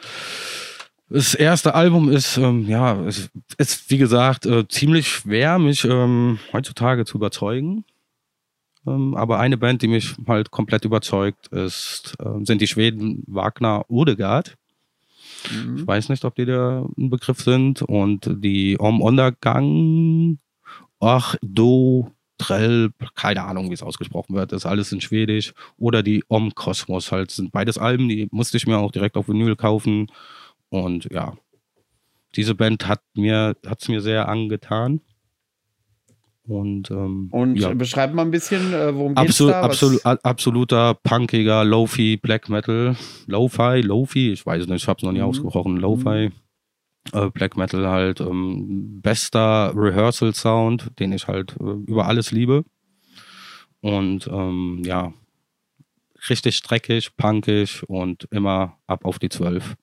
Das 1.09 1.35
erste 1.35 1.75
Album 1.75 2.09
ist, 2.09 2.37
ähm, 2.37 2.67
ja, 2.67 3.05
ist, 3.05 3.29
ist, 3.57 3.89
wie 3.89 3.97
gesagt, 3.97 4.45
äh, 4.45 4.67
ziemlich 4.67 5.07
schwer, 5.07 5.59
mich 5.59 5.85
ähm, 5.85 6.39
heutzutage 6.51 7.05
zu 7.05 7.17
überzeugen. 7.17 7.85
Ähm, 8.87 9.15
aber 9.15 9.39
eine 9.39 9.57
Band, 9.57 9.81
die 9.81 9.87
mich 9.87 10.15
halt 10.27 10.51
komplett 10.51 10.85
überzeugt, 10.85 11.47
ist, 11.47 12.15
äh, 12.19 12.43
sind 12.43 12.61
die 12.61 12.67
Schweden 12.67 13.23
Wagner 13.27 13.85
Odegard. 13.89 14.55
Mhm. 15.51 15.77
Ich 15.77 15.87
weiß 15.87 16.09
nicht, 16.09 16.25
ob 16.25 16.35
die 16.35 16.45
da 16.45 16.85
ein 16.97 17.09
Begriff 17.09 17.41
sind. 17.41 17.81
Und 17.81 18.29
die 18.43 18.79
Om 18.79 19.01
Ondergang, 19.01 20.39
Ach, 20.99 21.35
Do, 21.41 22.11
Trell, 22.37 22.91
keine 23.15 23.43
Ahnung, 23.43 23.69
wie 23.69 23.73
es 23.73 23.83
ausgesprochen 23.83 24.35
wird, 24.35 24.51
das 24.51 24.63
ist 24.63 24.65
alles 24.65 24.91
in 24.91 25.01
Schwedisch. 25.01 25.53
Oder 25.77 26.03
die 26.03 26.23
Om 26.27 26.55
Kosmos 26.55 27.11
halt, 27.11 27.31
sind 27.31 27.51
beides 27.51 27.77
Alben, 27.77 28.09
die 28.09 28.27
musste 28.31 28.57
ich 28.57 28.67
mir 28.67 28.77
auch 28.77 28.91
direkt 28.91 29.17
auf 29.17 29.27
Vinyl 29.27 29.55
kaufen. 29.55 30.07
Und 30.69 31.07
ja, 31.11 31.37
diese 32.35 32.55
Band 32.55 32.87
hat 32.87 33.01
mir, 33.15 33.55
hat's 33.65 33.87
mir 33.87 34.01
sehr 34.01 34.27
angetan. 34.27 35.01
Und, 36.45 36.91
ähm, 36.91 37.29
und 37.31 37.55
ja. 37.55 37.73
beschreib 37.73 38.13
mal 38.13 38.23
ein 38.23 38.31
bisschen, 38.31 38.73
äh, 38.73 38.93
worum 38.93 39.15
geht's 39.15 39.41
Absol 39.41 39.51
da? 39.51 39.61
Absol 39.61 39.99
absoluter 40.23 40.93
punkiger 40.95 41.63
Lo-Fi 41.63 42.17
Black 42.17 42.49
Metal. 42.49 42.97
Lo-Fi, 43.27 43.81
Lo-Fi, 43.81 44.33
ich 44.33 44.45
weiß 44.45 44.67
nicht, 44.67 44.83
ich 44.83 44.87
habe 44.87 44.97
es 44.97 45.03
noch 45.03 45.13
nie 45.13 45.19
mhm. 45.19 45.25
ausgesprochen. 45.25 45.77
Lo-Fi. 45.77 46.29
Mhm 46.29 46.43
äh, 47.11 47.29
Black 47.29 47.57
Metal 47.57 47.87
halt 47.87 48.21
ähm, 48.21 49.01
bester 49.01 49.73
Rehearsal 49.75 50.33
Sound, 50.33 50.91
den 50.99 51.11
ich 51.11 51.27
halt 51.27 51.55
äh, 51.59 51.73
über 51.85 52.07
alles 52.07 52.31
liebe. 52.31 52.63
Und 53.81 54.27
ähm, 54.27 54.81
ja, 54.85 55.13
richtig 56.29 56.55
streckig, 56.55 57.17
punkig 57.17 57.83
und 57.89 58.27
immer 58.31 58.77
ab 58.87 59.03
auf 59.03 59.19
die 59.19 59.29
12. 59.29 59.75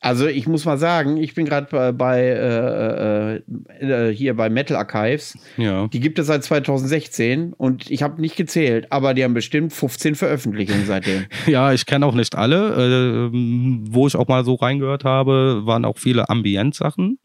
Also 0.00 0.26
ich 0.26 0.46
muss 0.46 0.64
mal 0.64 0.76
sagen, 0.76 1.16
ich 1.16 1.34
bin 1.34 1.46
gerade 1.46 1.68
bei, 1.70 1.92
bei 1.92 2.20
äh, 2.20 3.36
äh, 3.36 4.08
äh, 4.10 4.14
hier 4.14 4.36
bei 4.36 4.50
Metal 4.50 4.76
Archives. 4.76 5.36
Ja. 5.56 5.88
Die 5.88 6.00
gibt 6.00 6.18
es 6.18 6.26
seit 6.26 6.44
2016 6.44 7.54
und 7.54 7.90
ich 7.90 8.02
habe 8.02 8.20
nicht 8.20 8.36
gezählt, 8.36 8.86
aber 8.90 9.14
die 9.14 9.24
haben 9.24 9.34
bestimmt 9.34 9.72
15 9.72 10.14
Veröffentlichungen 10.14 10.84
seitdem. 10.86 11.24
ja, 11.46 11.72
ich 11.72 11.86
kenne 11.86 12.04
auch 12.06 12.14
nicht 12.14 12.36
alle. 12.36 13.30
Äh, 13.30 13.30
wo 13.32 14.06
ich 14.06 14.16
auch 14.16 14.28
mal 14.28 14.44
so 14.44 14.54
reingehört 14.54 15.04
habe, 15.04 15.62
waren 15.64 15.84
auch 15.84 15.98
viele 15.98 16.28
Ambient-Sachen. 16.28 17.18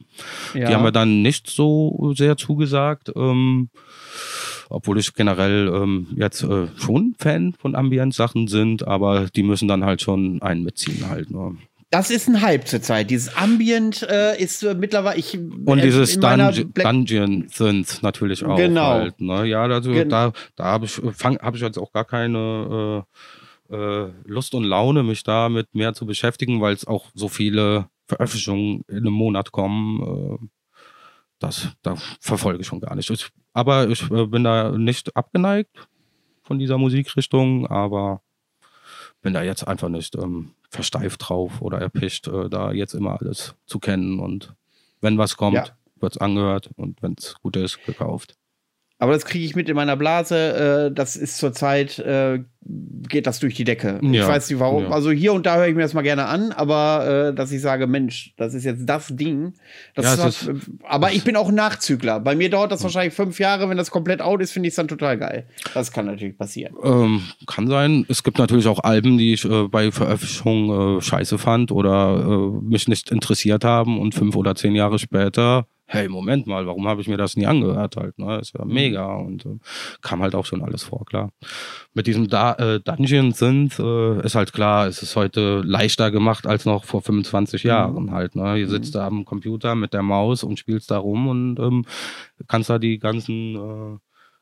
Ja. 0.54 0.68
Die 0.68 0.74
haben 0.74 0.84
mir 0.84 0.92
dann 0.92 1.22
nicht 1.22 1.50
so 1.50 2.14
sehr 2.16 2.38
zugesagt. 2.38 3.12
Ähm, 3.16 3.70
obwohl 4.70 4.98
ich 4.98 5.14
generell 5.14 5.68
ähm, 5.68 6.08
jetzt 6.16 6.44
äh, 6.44 6.68
schon 6.78 7.16
Fan 7.20 7.54
von 7.54 7.76
Ambient-Sachen 7.76 8.48
sind, 8.48 8.88
aber 8.88 9.28
die 9.36 9.44
müssen 9.44 9.68
dann 9.68 9.84
halt 9.84 10.02
schon 10.02 10.42
einen 10.42 10.64
mitziehen 10.64 11.10
halt. 11.10 11.30
Ne? 11.30 11.58
Das 11.92 12.10
ist 12.10 12.30
ein 12.30 12.42
Hype 12.42 12.68
zurzeit. 12.70 13.10
Dieses 13.10 13.36
Ambient 13.36 14.02
äh, 14.04 14.42
ist 14.42 14.64
äh, 14.64 14.74
mittlerweile 14.74 15.20
ich 15.20 15.38
und 15.38 15.78
äh, 15.78 15.82
dieses 15.82 16.18
Dungeon, 16.18 16.74
Dungeon 16.74 17.50
Synth 17.50 18.02
natürlich 18.02 18.46
auch. 18.46 18.56
Genau. 18.56 18.94
Halt, 18.94 19.20
ne? 19.20 19.46
Ja, 19.46 19.64
also 19.64 19.92
Gen 19.92 20.08
da 20.08 20.32
da 20.56 20.64
habe 20.64 20.86
ich 20.86 20.94
fang, 21.14 21.38
habe 21.40 21.58
ich 21.58 21.64
jetzt 21.64 21.78
auch 21.78 21.92
gar 21.92 22.06
keine 22.06 23.04
äh, 23.70 23.76
äh, 23.76 24.10
Lust 24.24 24.56
und 24.56 24.64
Laune, 24.64 25.04
mich 25.04 25.24
damit 25.24 25.76
mehr 25.76 25.94
zu 25.94 26.06
beschäftigen, 26.06 26.62
weil 26.62 26.74
es 26.74 26.88
auch 26.88 27.08
so 27.14 27.28
viele 27.28 27.90
Veröffentlichungen 28.08 28.86
in 28.88 29.00
einem 29.00 29.14
Monat 29.14 29.52
kommen. 29.52 30.40
Äh, 30.40 30.48
das 31.40 31.72
da 31.82 31.96
verfolge 32.22 32.62
ich 32.62 32.68
schon 32.68 32.80
gar 32.80 32.96
nicht. 32.96 33.10
Ich, 33.10 33.28
aber 33.52 33.90
ich 33.90 34.08
bin 34.08 34.46
da 34.46 34.72
nicht 34.72 35.14
abgeneigt 35.18 35.90
von 36.44 36.58
dieser 36.58 36.78
Musikrichtung, 36.78 37.68
aber 37.68 38.22
bin 39.22 39.34
da 39.34 39.44
jetzt 39.44 39.68
einfach 39.68 39.90
nicht 39.90 40.16
ähm, 40.16 40.54
versteift 40.70 41.30
drauf 41.30 41.62
oder 41.62 41.80
erpischt, 41.80 42.28
äh, 42.28 42.50
da 42.50 42.72
jetzt 42.72 42.94
immer 42.94 43.20
alles 43.20 43.56
zu 43.66 43.80
kennen. 43.80 44.20
Und 44.20 44.54
wenn 45.00 45.18
was 45.18 45.38
kommt, 45.38 45.56
ja. 45.56 45.66
wird 46.00 46.14
es 46.14 46.22
angehört 46.22 46.70
und 46.76 47.02
wenn 47.02 47.16
es 47.18 47.36
gut 47.42 47.56
ist, 47.56 47.84
gekauft. 47.86 48.36
Aber 49.02 49.14
das 49.14 49.26
kriege 49.26 49.44
ich 49.44 49.56
mit 49.56 49.68
in 49.68 49.76
meiner 49.76 49.96
Blase. 49.98 50.90
Äh, 50.92 50.94
das 50.94 51.16
ist 51.16 51.40
zurzeit, 51.40 51.98
äh, 51.98 52.44
geht 53.10 53.26
das 53.26 53.40
durch 53.40 53.56
die 53.56 53.64
Decke. 53.64 54.00
Ja, 54.04 54.22
ich 54.22 54.28
weiß 54.28 54.48
nicht 54.52 54.60
warum. 54.60 54.84
Ja. 54.84 54.90
Also 54.92 55.10
hier 55.10 55.34
und 55.34 55.48
da 55.48 55.56
höre 55.56 55.66
ich 55.66 55.74
mir 55.74 55.82
das 55.82 55.96
mal 55.96 56.04
gerne 56.04 56.28
an, 56.28 56.52
aber 56.52 57.30
äh, 57.30 57.34
dass 57.34 57.52
ich 57.52 57.62
sage, 57.62 57.88
Mensch, 57.88 58.36
das 58.38 58.54
ist 58.54 58.64
jetzt 58.64 58.84
das 58.86 59.08
Ding. 59.08 59.54
Das 59.96 60.06
ja, 60.06 60.24
hat, 60.24 60.30
ist, 60.30 60.52
aber 60.84 61.14
ich 61.14 61.24
bin 61.24 61.36
auch 61.36 61.50
ein 61.50 61.56
Nachzügler. 61.56 62.20
Bei 62.20 62.36
mir 62.36 62.52
dauert 62.52 62.72
das 62.72 62.84
wahrscheinlich 62.84 63.16
fünf 63.16 63.40
Jahre. 63.40 63.68
Wenn 63.72 63.78
das 63.78 63.90
komplett 63.90 64.22
out 64.22 64.40
ist, 64.40 64.52
finde 64.52 64.68
ich 64.68 64.74
es 64.74 64.76
dann 64.76 64.88
total 64.88 65.18
geil. 65.18 65.48
Das 65.74 65.92
kann 65.92 66.06
natürlich 66.06 66.38
passieren. 66.38 66.76
Ähm, 66.84 67.24
kann 67.48 67.68
sein. 67.68 68.06
Es 68.08 68.22
gibt 68.22 68.38
natürlich 68.38 68.68
auch 68.68 68.84
Alben, 68.84 69.18
die 69.18 69.34
ich 69.34 69.46
äh, 69.46 69.68
bei 69.68 69.92
Veröffentlichung 69.92 71.00
äh, 71.00 71.02
scheiße 71.02 71.40
fand 71.40 71.72
oder 71.72 72.24
äh, 72.24 72.64
mich 72.64 72.88
nicht 72.88 73.10
interessiert 73.10 73.64
haben 73.64 74.00
und 74.00 74.14
fünf 74.14 74.36
oder 74.36 74.54
zehn 74.54 74.76
Jahre 74.76 75.00
später 75.00 75.66
hey, 75.94 76.08
Moment 76.08 76.48
mal, 76.48 76.66
warum 76.66 76.88
habe 76.88 77.02
ich 77.02 77.10
mir 77.10 77.18
das 77.18 77.36
nie 77.36 77.46
angehört 77.46 77.98
halt, 77.98 78.18
ne? 78.18 78.40
Ist 78.40 78.54
ja 78.58 78.64
mhm. 78.64 78.74
mega 78.74 79.14
und 79.16 79.46
äh, 79.46 79.60
kam 80.02 80.22
halt 80.22 80.36
auch 80.36 80.46
schon 80.46 80.64
alles 80.64 80.84
vor, 80.84 81.06
klar. 81.06 81.32
Mit 81.94 82.08
diesem 82.08 82.30
da 82.30 82.54
äh, 82.54 82.80
Dungeon 82.80 83.34
Synth 83.34 83.78
äh, 83.78 84.26
ist 84.26 84.36
halt 84.36 84.54
klar, 84.54 84.88
es 84.88 85.04
ist 85.04 85.18
heute 85.18 85.62
leichter 85.66 86.10
gemacht 86.10 86.48
als 86.48 86.66
noch 86.66 86.86
vor 86.86 87.02
25 87.02 87.66
mhm. 87.66 87.68
Jahren 87.68 88.12
halt, 88.12 88.38
ne? 88.38 88.56
Hier 88.56 88.70
sitzt 88.70 88.96
mhm. 88.96 89.00
du 89.00 89.04
am 89.04 89.26
Computer 89.26 89.76
mit 89.76 89.94
der 89.94 90.02
Maus 90.02 90.44
und 90.44 90.58
spielst 90.58 90.92
da 90.92 90.98
rum 90.98 91.28
und 91.28 91.60
ähm, 91.60 91.86
kannst 92.48 92.70
da 92.70 92.80
die 92.80 92.98
ganzen 92.98 93.56
äh, 93.56 93.98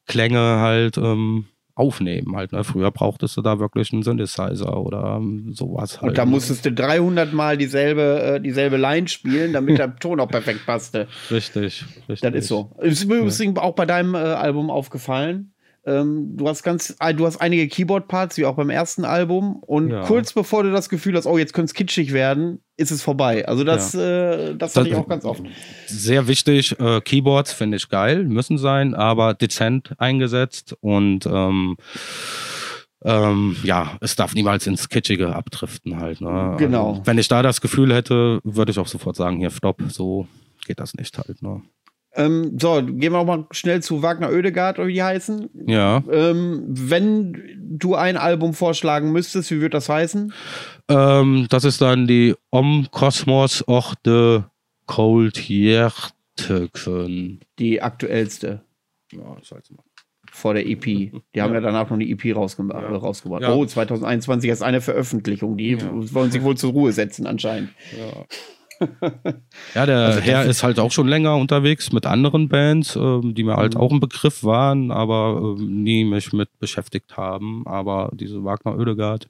Klänge 0.05 0.59
halt 0.59 0.97
ähm, 0.97 1.45
aufnehmen 1.79 2.35
halt. 2.35 2.51
Ne? 2.51 2.63
Früher 2.63 2.91
brauchtest 2.91 3.37
du 3.37 3.41
da 3.41 3.59
wirklich 3.59 3.93
einen 3.93 4.03
Synthesizer 4.03 4.77
oder 4.77 5.17
ähm, 5.17 5.53
sowas 5.53 6.01
halt. 6.01 6.09
Und 6.09 6.17
da 6.17 6.25
ne? 6.25 6.31
musstest 6.31 6.65
du 6.65 6.71
300 6.73 7.31
Mal 7.33 7.57
dieselbe, 7.57 8.21
äh, 8.35 8.41
dieselbe 8.41 8.75
Line 8.77 9.07
spielen, 9.07 9.53
damit 9.53 9.77
der 9.77 9.95
Ton 9.99 10.19
auch 10.19 10.27
perfekt 10.27 10.65
passte. 10.65 11.07
Richtig, 11.31 11.85
richtig. 12.09 12.19
Das 12.19 12.33
ist 12.33 12.47
so. 12.49 12.71
Ist 12.79 13.05
mir 13.07 13.15
übrigens 13.15 13.39
ja. 13.39 13.61
auch 13.61 13.75
bei 13.75 13.85
deinem 13.85 14.13
äh, 14.13 14.17
Album 14.17 14.69
aufgefallen. 14.69 15.53
Ähm, 15.89 16.37
du 16.37 16.47
hast 16.47 16.61
ganz, 16.61 16.95
äh, 16.99 17.13
du 17.13 17.25
hast 17.25 17.37
einige 17.41 17.67
Keyboard-Parts, 17.67 18.37
wie 18.37 18.45
auch 18.45 18.55
beim 18.55 18.69
ersten 18.69 19.05
Album. 19.05 19.57
Und 19.57 19.89
ja. 19.89 20.03
kurz 20.03 20.33
bevor 20.33 20.63
du 20.63 20.71
das 20.71 20.89
Gefühl 20.89 21.15
hast, 21.15 21.25
oh, 21.25 21.37
jetzt 21.37 21.53
könnte 21.53 21.65
es 21.65 21.73
kitschig 21.73 22.13
werden, 22.13 22.61
ist 22.77 22.91
es 22.91 23.01
vorbei. 23.01 23.47
Also 23.47 23.63
das, 23.63 23.93
ja. 23.93 24.01
äh, 24.01 24.55
das, 24.55 24.73
das 24.73 24.75
hatte 24.75 24.89
ich 24.89 24.95
auch 24.95 25.07
ganz 25.07 25.25
oft. 25.25 25.43
Sehr 25.87 26.27
wichtig, 26.27 26.79
äh, 26.79 27.01
Keyboards 27.01 27.53
finde 27.53 27.77
ich 27.77 27.89
geil, 27.89 28.23
müssen 28.25 28.57
sein, 28.57 28.93
aber 28.93 29.33
dezent 29.33 29.93
eingesetzt 29.97 30.75
und 30.79 31.25
ähm, 31.25 31.77
ähm, 33.03 33.55
ja, 33.63 33.97
es 34.01 34.15
darf 34.15 34.35
niemals 34.35 34.67
ins 34.67 34.89
Kitschige 34.89 35.35
abdriften 35.35 35.99
halt. 35.99 36.21
Ne? 36.21 36.55
Genau. 36.59 36.91
Also, 36.91 37.05
wenn 37.05 37.17
ich 37.17 37.29
da 37.29 37.41
das 37.41 37.61
Gefühl 37.61 37.95
hätte, 37.95 38.41
würde 38.43 38.71
ich 38.71 38.79
auch 38.79 38.87
sofort 38.87 39.15
sagen, 39.15 39.37
hier, 39.37 39.49
stopp, 39.49 39.81
so 39.87 40.27
geht 40.65 40.79
das 40.79 40.93
nicht 40.93 41.17
halt. 41.17 41.41
Ne? 41.41 41.61
Ähm, 42.19 42.57
so, 42.59 42.83
gehen 42.83 42.99
wir 42.99 43.11
noch 43.11 43.25
mal 43.25 43.47
schnell 43.51 43.81
zu 43.81 44.03
Wagner 44.03 44.29
Oedegaard, 44.29 44.77
oder 44.77 44.89
wie 44.89 44.93
die 44.93 45.03
heißen. 45.03 45.49
Ja. 45.67 46.03
Ähm, 46.11 46.65
wenn 46.67 47.57
du 47.57 47.95
ein 47.95 48.17
Album 48.17 48.53
vorschlagen 48.53 49.13
müsstest, 49.13 49.51
wie 49.51 49.61
würde 49.61 49.69
das 49.69 49.87
heißen? 49.87 50.33
Ähm, 50.89 51.47
das 51.49 51.63
ist 51.63 51.81
dann 51.81 52.07
die 52.07 52.35
Om 52.49 52.87
Kosmos 52.91 53.65
och 53.67 53.95
de 54.05 54.41
Cold 54.85 55.37
Hjerteken. 55.37 57.39
Die 57.57 57.81
aktuellste. 57.81 58.63
Ja, 59.13 59.37
das 59.39 59.51
heißt 59.51 59.71
mal. 59.71 59.83
Vor 60.31 60.53
der 60.53 60.67
EP. 60.67 60.83
Die 60.83 61.11
ja. 61.33 61.43
haben 61.43 61.53
ja 61.53 61.61
danach 61.61 61.89
noch 61.89 61.95
eine 61.95 62.07
EP 62.07 62.35
rausgebracht. 62.35 62.83
Ja. 62.83 62.97
rausgebracht. 62.97 63.43
Ja. 63.43 63.53
Oh, 63.53 63.65
2021 63.65 64.49
ist 64.49 64.61
eine 64.61 64.81
Veröffentlichung. 64.81 65.55
Die 65.57 65.81
wollen 65.81 66.31
sich 66.31 66.43
wohl 66.43 66.57
zur 66.57 66.73
Ruhe 66.73 66.91
setzen, 66.91 67.27
anscheinend. 67.27 67.69
Ja. 67.97 68.25
ja, 69.75 69.85
der 69.85 69.97
also 69.97 70.19
Herr 70.21 70.45
ist 70.45 70.63
halt 70.63 70.79
auch 70.79 70.91
schon 70.91 71.07
länger 71.07 71.35
unterwegs 71.35 71.91
mit 71.91 72.05
anderen 72.05 72.49
Bands, 72.49 72.95
äh, 72.95 73.19
die 73.23 73.43
mir 73.43 73.57
halt 73.57 73.75
mhm. 73.75 73.81
auch 73.81 73.91
ein 73.91 73.99
Begriff 73.99 74.43
waren, 74.43 74.91
aber 74.91 75.55
äh, 75.57 75.61
nie 75.61 76.05
mich 76.05 76.33
mit 76.33 76.57
beschäftigt 76.59 77.17
haben. 77.17 77.67
Aber 77.67 78.11
diese 78.13 78.43
Wagner 78.43 78.77
Oedegaard, 78.77 79.27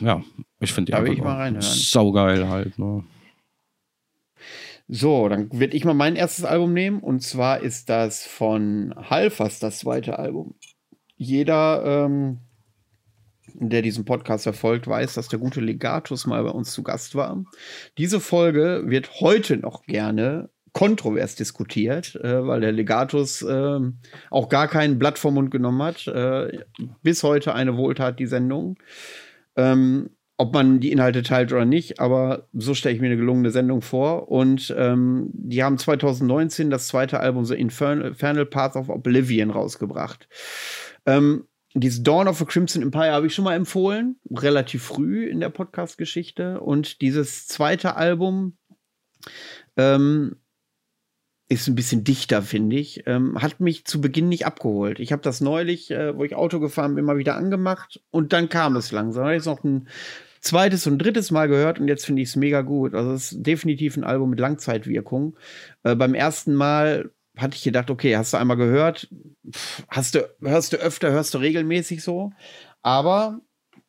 ja, 0.00 0.22
ich 0.60 0.72
finde 0.72 0.92
die 0.92 0.94
einfach 0.94 1.50
ich 1.58 1.90
saugeil 1.90 2.48
halt. 2.48 2.78
Ne? 2.78 3.04
So, 4.88 5.28
dann 5.28 5.48
werde 5.52 5.76
ich 5.76 5.84
mal 5.84 5.94
mein 5.94 6.16
erstes 6.16 6.44
Album 6.44 6.72
nehmen 6.72 7.00
und 7.00 7.22
zwar 7.22 7.60
ist 7.60 7.88
das 7.88 8.26
von 8.26 8.94
Halfers 8.96 9.60
das 9.60 9.78
zweite 9.78 10.18
Album. 10.18 10.54
Jeder 11.16 12.06
ähm, 12.06 12.38
der 13.54 13.82
diesen 13.82 14.04
Podcast 14.04 14.44
verfolgt, 14.44 14.86
weiß, 14.86 15.14
dass 15.14 15.28
der 15.28 15.38
gute 15.38 15.60
Legatus 15.60 16.26
mal 16.26 16.42
bei 16.42 16.50
uns 16.50 16.72
zu 16.72 16.82
Gast 16.82 17.14
war. 17.14 17.44
Diese 17.98 18.20
Folge 18.20 18.82
wird 18.86 19.20
heute 19.20 19.56
noch 19.56 19.84
gerne 19.84 20.50
kontrovers 20.72 21.34
diskutiert, 21.34 22.14
äh, 22.16 22.46
weil 22.46 22.60
der 22.60 22.72
Legatus 22.72 23.42
äh, 23.42 23.80
auch 24.30 24.48
gar 24.48 24.68
kein 24.68 24.98
Blatt 24.98 25.18
vom 25.18 25.34
Mund 25.34 25.50
genommen 25.50 25.82
hat. 25.82 26.06
Äh, 26.06 26.60
bis 27.02 27.22
heute 27.22 27.54
eine 27.54 27.76
Wohltat, 27.76 28.18
die 28.18 28.26
Sendung. 28.26 28.78
Ähm, 29.56 30.10
ob 30.40 30.54
man 30.54 30.80
die 30.80 30.90
Inhalte 30.90 31.22
teilt 31.22 31.52
oder 31.52 31.66
nicht, 31.66 32.00
aber 32.00 32.48
so 32.54 32.72
stelle 32.72 32.94
ich 32.94 33.00
mir 33.02 33.08
eine 33.08 33.18
gelungene 33.18 33.50
Sendung 33.50 33.82
vor. 33.82 34.30
Und 34.30 34.74
ähm, 34.78 35.28
die 35.34 35.62
haben 35.62 35.76
2019 35.76 36.70
das 36.70 36.88
zweite 36.88 37.20
Album 37.20 37.44
The 37.44 37.56
Infernal 37.56 38.46
Path 38.46 38.74
of 38.74 38.88
Oblivion 38.88 39.50
rausgebracht. 39.50 40.28
Ähm, 41.04 41.44
dieses 41.74 42.02
Dawn 42.02 42.28
of 42.28 42.42
a 42.42 42.44
Crimson 42.44 42.82
Empire 42.82 43.12
habe 43.12 43.26
ich 43.26 43.34
schon 43.34 43.44
mal 43.44 43.54
empfohlen, 43.54 44.16
relativ 44.30 44.82
früh 44.82 45.26
in 45.26 45.40
der 45.40 45.50
Podcast-Geschichte. 45.50 46.60
Und 46.60 47.00
dieses 47.00 47.46
zweite 47.46 47.96
Album 47.96 48.56
ähm, 49.76 50.36
ist 51.48 51.68
ein 51.68 51.74
bisschen 51.74 52.04
dichter, 52.04 52.42
finde 52.42 52.76
ich. 52.76 53.06
Ähm, 53.06 53.40
hat 53.40 53.60
mich 53.60 53.84
zu 53.84 54.00
Beginn 54.00 54.28
nicht 54.28 54.46
abgeholt. 54.46 55.00
Ich 55.00 55.12
habe 55.12 55.22
das 55.22 55.40
neulich, 55.40 55.90
äh, 55.90 56.16
wo 56.16 56.24
ich 56.24 56.34
Auto 56.34 56.60
gefahren 56.60 56.94
bin, 56.94 57.04
mal 57.04 57.18
wieder 57.18 57.36
angemacht 57.36 58.00
und 58.10 58.32
dann 58.32 58.48
kam 58.48 58.76
es 58.76 58.92
langsam. 58.92 59.24
Da 59.24 59.28
habe 59.30 59.36
ich 59.36 59.44
noch 59.44 59.62
ein 59.62 59.88
zweites 60.40 60.86
und 60.86 60.98
drittes 60.98 61.30
Mal 61.30 61.48
gehört 61.48 61.78
und 61.78 61.88
jetzt 61.88 62.06
finde 62.06 62.22
ich 62.22 62.30
es 62.30 62.36
mega 62.36 62.62
gut. 62.62 62.94
Also 62.94 63.12
es 63.12 63.32
ist 63.32 63.42
definitiv 63.46 63.96
ein 63.96 64.04
Album 64.04 64.30
mit 64.30 64.40
Langzeitwirkung. 64.40 65.36
Äh, 65.82 65.94
beim 65.94 66.14
ersten 66.14 66.54
Mal 66.54 67.10
hatte 67.40 67.56
ich 67.56 67.62
gedacht, 67.62 67.90
okay, 67.90 68.16
hast 68.16 68.32
du 68.32 68.36
einmal 68.36 68.56
gehört, 68.56 69.08
hast 69.88 70.14
du, 70.14 70.28
hörst 70.40 70.72
du 70.72 70.76
öfter, 70.76 71.10
hörst 71.12 71.34
du 71.34 71.38
regelmäßig 71.38 72.02
so, 72.02 72.32
aber 72.82 73.40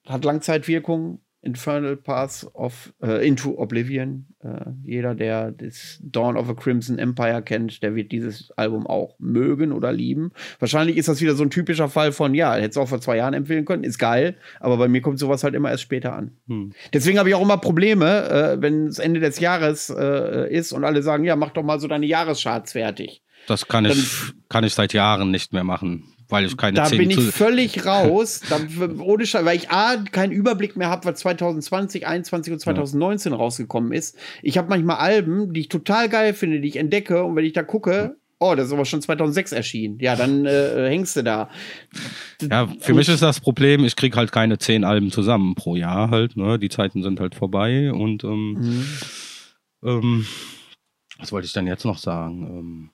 hat 0.07 0.25
Langzeitwirkung. 0.25 1.19
Infernal 1.43 1.97
Paths 1.97 2.45
of 2.53 2.93
äh, 3.01 3.27
Into 3.27 3.57
Oblivion. 3.57 4.27
Äh, 4.43 4.71
jeder, 4.83 5.15
der 5.15 5.51
das 5.51 5.99
Dawn 6.03 6.37
of 6.37 6.47
a 6.47 6.53
Crimson 6.53 6.99
Empire 6.99 7.41
kennt, 7.41 7.81
der 7.81 7.95
wird 7.95 8.11
dieses 8.11 8.51
Album 8.57 8.85
auch 8.85 9.15
mögen 9.17 9.71
oder 9.71 9.91
lieben. 9.91 10.31
Wahrscheinlich 10.59 10.97
ist 10.97 11.07
das 11.07 11.19
wieder 11.19 11.33
so 11.33 11.43
ein 11.43 11.49
typischer 11.49 11.89
Fall 11.89 12.11
von, 12.11 12.35
ja, 12.35 12.53
hätte 12.53 12.69
es 12.69 12.77
auch 12.77 12.89
vor 12.89 13.01
zwei 13.01 13.17
Jahren 13.17 13.33
empfehlen 13.33 13.65
können, 13.65 13.83
ist 13.83 13.97
geil, 13.97 14.35
aber 14.59 14.77
bei 14.77 14.87
mir 14.87 15.01
kommt 15.01 15.17
sowas 15.17 15.43
halt 15.43 15.55
immer 15.55 15.71
erst 15.71 15.83
später 15.83 16.13
an. 16.13 16.37
Hm. 16.47 16.73
Deswegen 16.93 17.17
habe 17.17 17.29
ich 17.29 17.35
auch 17.35 17.41
immer 17.41 17.57
Probleme, 17.57 18.29
äh, 18.29 18.61
wenn 18.61 18.85
es 18.85 18.99
Ende 18.99 19.19
des 19.19 19.39
Jahres 19.39 19.89
äh, 19.89 20.53
ist 20.53 20.73
und 20.73 20.83
alle 20.83 21.01
sagen, 21.01 21.23
ja, 21.23 21.35
mach 21.35 21.51
doch 21.51 21.63
mal 21.63 21.79
so 21.79 21.87
deine 21.87 22.05
Jahrescharts 22.05 22.73
fertig. 22.73 23.23
Das 23.47 23.67
kann 23.67 23.85
ich, 23.85 24.33
kann 24.49 24.63
ich 24.63 24.73
seit 24.73 24.93
Jahren 24.93 25.31
nicht 25.31 25.53
mehr 25.53 25.63
machen. 25.63 26.13
weil 26.29 26.45
ich 26.45 26.55
keine 26.57 26.77
Da 26.77 26.89
bin 26.89 27.09
ich 27.09 27.19
völlig 27.19 27.85
raus. 27.85 28.41
Da, 28.49 28.59
ohne 28.99 29.25
Scheiß, 29.25 29.43
weil 29.45 29.57
ich 29.57 29.69
A, 29.69 29.97
keinen 29.97 30.31
Überblick 30.31 30.77
mehr 30.77 30.89
habe, 30.89 31.05
was 31.05 31.19
2020, 31.19 32.01
2021 32.01 32.53
und 32.53 32.59
2019 32.59 33.31
ja. 33.31 33.37
rausgekommen 33.37 33.91
ist. 33.91 34.17
Ich 34.41 34.57
habe 34.57 34.69
manchmal 34.69 34.97
Alben, 34.97 35.53
die 35.53 35.61
ich 35.61 35.69
total 35.69 36.09
geil 36.09 36.33
finde, 36.33 36.61
die 36.61 36.69
ich 36.69 36.77
entdecke 36.77 37.23
und 37.23 37.35
wenn 37.35 37.45
ich 37.45 37.53
da 37.53 37.63
gucke, 37.63 38.15
oh, 38.41 38.55
das 38.55 38.67
ist 38.67 38.73
aber 38.73 38.85
schon 38.85 39.01
2006 39.01 39.51
erschienen. 39.51 39.99
Ja, 39.99 40.15
dann 40.15 40.45
äh, 40.45 40.89
hängst 40.89 41.15
du 41.15 41.23
da. 41.23 41.49
Ja, 42.41 42.67
für 42.79 42.93
mich 42.93 43.07
ist 43.07 43.21
das 43.21 43.39
Problem, 43.39 43.85
ich 43.85 43.95
kriege 43.95 44.17
halt 44.17 44.31
keine 44.31 44.57
zehn 44.57 44.83
Alben 44.83 45.11
zusammen 45.11 45.53
pro 45.53 45.75
Jahr 45.75 46.09
halt. 46.09 46.35
Ne? 46.35 46.57
Die 46.57 46.69
Zeiten 46.69 47.03
sind 47.03 47.19
halt 47.19 47.35
vorbei 47.35 47.93
und 47.93 48.23
ähm, 48.23 48.53
mhm. 48.53 48.85
ähm, 49.83 50.27
was 51.19 51.31
wollte 51.31 51.45
ich 51.45 51.53
dann 51.53 51.67
jetzt 51.67 51.85
noch 51.85 51.99
sagen? 51.99 52.47
Ähm, 52.47 52.89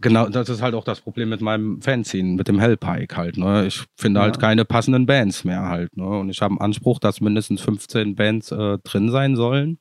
Genau, 0.00 0.28
das 0.28 0.48
ist 0.48 0.62
halt 0.62 0.74
auch 0.74 0.84
das 0.84 1.00
Problem 1.00 1.30
mit 1.30 1.40
meinem 1.40 1.80
Fanzine, 1.80 2.34
mit 2.34 2.48
dem 2.48 2.58
Hellpike 2.58 3.16
halt. 3.16 3.36
Ne? 3.38 3.66
Ich 3.66 3.84
finde 3.96 4.20
halt 4.20 4.28
ja. 4.28 4.32
halt 4.34 4.40
keine 4.40 4.64
passenden 4.64 5.06
Bands 5.06 5.44
mehr 5.44 5.62
halt. 5.62 5.96
Ne? 5.96 6.04
Und 6.04 6.28
ich 6.28 6.42
habe 6.42 6.52
einen 6.52 6.60
Anspruch, 6.60 6.98
dass 6.98 7.20
mindestens 7.20 7.62
15 7.62 8.14
Bands 8.14 8.52
äh, 8.52 8.78
drin 8.78 9.10
sein 9.10 9.36
sollen. 9.36 9.78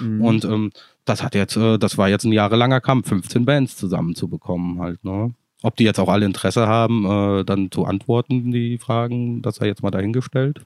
Mhm. 0.00 0.24
Und 0.24 0.44
ähm, 0.44 0.70
das 1.04 1.22
hat 1.22 1.34
jetzt, 1.34 1.56
äh, 1.56 1.78
das 1.78 1.96
war 1.96 2.08
jetzt 2.08 2.24
ein 2.24 2.32
jahrelanger 2.32 2.80
Kampf, 2.80 3.08
15 3.08 3.44
Bands 3.44 3.76
zusammenzubekommen 3.76 4.80
halt. 4.80 5.04
Ne? 5.04 5.34
Ob 5.62 5.76
die 5.76 5.84
jetzt 5.84 6.00
auch 6.00 6.08
alle 6.08 6.26
Interesse 6.26 6.66
haben, 6.66 7.06
äh, 7.06 7.44
dann 7.44 7.70
zu 7.70 7.84
antworten, 7.84 8.50
die 8.50 8.78
Fragen, 8.78 9.42
das 9.42 9.56
sei 9.56 9.66
jetzt 9.66 9.82
mal 9.82 9.90
dahingestellt. 9.90 10.62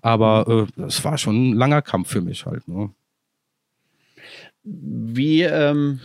Aber 0.00 0.66
mhm. 0.76 0.82
äh, 0.82 0.86
es 0.86 1.04
war 1.04 1.16
schon 1.16 1.50
ein 1.50 1.52
langer 1.54 1.82
Kampf 1.82 2.10
für 2.10 2.20
mich 2.20 2.44
halt. 2.44 2.66
Ne? 2.66 2.90
Wie, 4.64 5.42
ähm, 5.42 6.00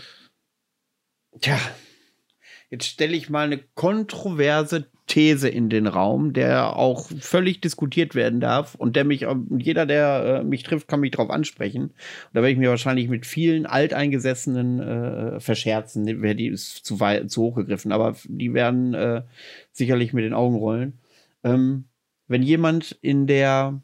tja, 1.41 1.57
Jetzt 2.69 2.85
stelle 2.85 3.15
ich 3.15 3.30
mal 3.30 3.45
eine 3.45 3.60
kontroverse 3.76 4.88
These 5.07 5.48
in 5.48 5.69
den 5.69 5.88
Raum, 5.88 6.34
der 6.34 6.76
auch 6.76 7.10
völlig 7.19 7.61
diskutiert 7.61 8.14
werden 8.14 8.41
darf 8.41 8.76
und 8.76 8.98
der 8.98 9.06
mich, 9.06 9.26
jeder, 9.57 9.85
der 9.85 10.41
äh, 10.41 10.44
mich 10.44 10.64
trifft, 10.64 10.89
kann 10.89 10.99
mich 10.99 11.11
darauf 11.11 11.30
ansprechen. 11.30 11.84
Und 11.84 11.94
da 12.34 12.41
werde 12.41 12.52
ich 12.52 12.57
mir 12.57 12.69
wahrscheinlich 12.69 13.07
mit 13.07 13.26
vielen 13.26 13.65
Alteingesessenen 13.65 14.80
äh, 14.81 15.39
verscherzen, 15.39 16.06
die 16.06 16.48
ist 16.48 16.85
zu, 16.85 16.99
weit, 16.99 17.31
zu 17.31 17.41
hoch 17.41 17.56
gegriffen, 17.56 17.94
aber 17.94 18.18
die 18.26 18.53
werden 18.53 18.94
äh, 18.94 19.22
sicherlich 19.72 20.11
mit 20.11 20.26
den 20.26 20.34
Augen 20.34 20.57
rollen. 20.57 20.99
Ähm, 21.45 21.85
wenn 22.27 22.44
jemand 22.44 22.91
in 23.02 23.27
der 23.27 23.81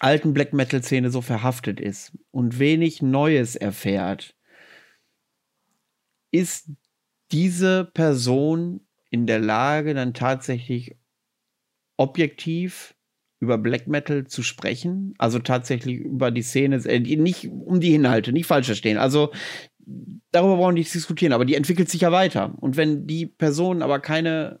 alten 0.00 0.34
Black 0.34 0.52
Metal 0.52 0.82
Szene 0.82 1.10
so 1.10 1.22
verhaftet 1.22 1.80
ist 1.80 2.12
und 2.30 2.58
wenig 2.58 3.00
Neues 3.00 3.56
erfährt, 3.56 4.34
ist 6.30 6.68
diese 7.32 7.84
Person 7.84 8.80
in 9.10 9.26
der 9.26 9.40
Lage, 9.40 9.94
dann 9.94 10.14
tatsächlich 10.14 10.96
objektiv 11.96 12.94
über 13.40 13.58
Black 13.58 13.86
Metal 13.86 14.26
zu 14.26 14.42
sprechen, 14.42 15.14
also 15.18 15.38
tatsächlich 15.38 15.96
über 15.96 16.30
die 16.30 16.42
Szene, 16.42 16.76
äh, 16.84 17.00
nicht 17.00 17.48
um 17.48 17.80
die 17.80 17.94
Inhalte, 17.94 18.32
nicht 18.32 18.46
falsch 18.46 18.66
verstehen. 18.66 18.98
Also 18.98 19.32
darüber 20.30 20.56
brauchen 20.56 20.74
wir 20.74 20.80
nicht 20.80 20.94
diskutieren, 20.94 21.32
aber 21.32 21.44
die 21.44 21.54
entwickelt 21.54 21.88
sich 21.88 22.02
ja 22.02 22.12
weiter. 22.12 22.54
Und 22.60 22.76
wenn 22.76 23.06
die 23.06 23.26
Person 23.26 23.82
aber 23.82 23.98
keine 23.98 24.60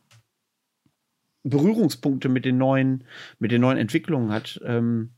Berührungspunkte 1.42 2.28
mit 2.28 2.44
den 2.44 2.58
neuen, 2.58 3.04
mit 3.38 3.52
den 3.52 3.60
neuen 3.60 3.78
Entwicklungen 3.78 4.32
hat, 4.32 4.60
ähm, 4.64 5.10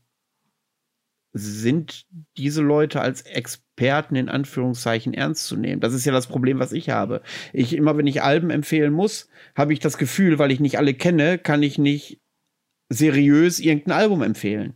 sind 1.33 2.05
diese 2.37 2.61
Leute 2.61 3.01
als 3.01 3.23
Experten 3.23 4.15
in 4.15 4.29
Anführungszeichen 4.29 5.13
ernst 5.13 5.47
zu 5.47 5.57
nehmen. 5.57 5.81
Das 5.81 5.93
ist 5.93 6.05
ja 6.05 6.13
das 6.13 6.27
Problem, 6.27 6.59
was 6.59 6.71
ich 6.71 6.89
habe. 6.89 7.21
Ich 7.51 7.73
immer, 7.73 7.97
wenn 7.97 8.07
ich 8.07 8.21
Alben 8.21 8.51
empfehlen 8.51 8.93
muss, 8.93 9.29
habe 9.55 9.73
ich 9.73 9.79
das 9.79 9.97
Gefühl, 9.97 10.37
weil 10.37 10.51
ich 10.51 10.59
nicht 10.59 10.77
alle 10.77 10.93
kenne, 10.93 11.39
kann 11.39 11.63
ich 11.63 11.79
nicht 11.79 12.21
seriös 12.89 13.59
irgendein 13.59 13.97
Album 13.97 14.21
empfehlen. 14.21 14.75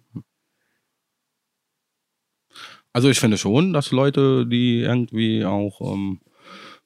Also 2.91 3.09
ich 3.09 3.19
finde 3.19 3.37
schon, 3.37 3.73
dass 3.73 3.91
Leute, 3.91 4.47
die 4.47 4.79
irgendwie 4.79 5.45
auch 5.45 5.81
ähm, 5.81 6.19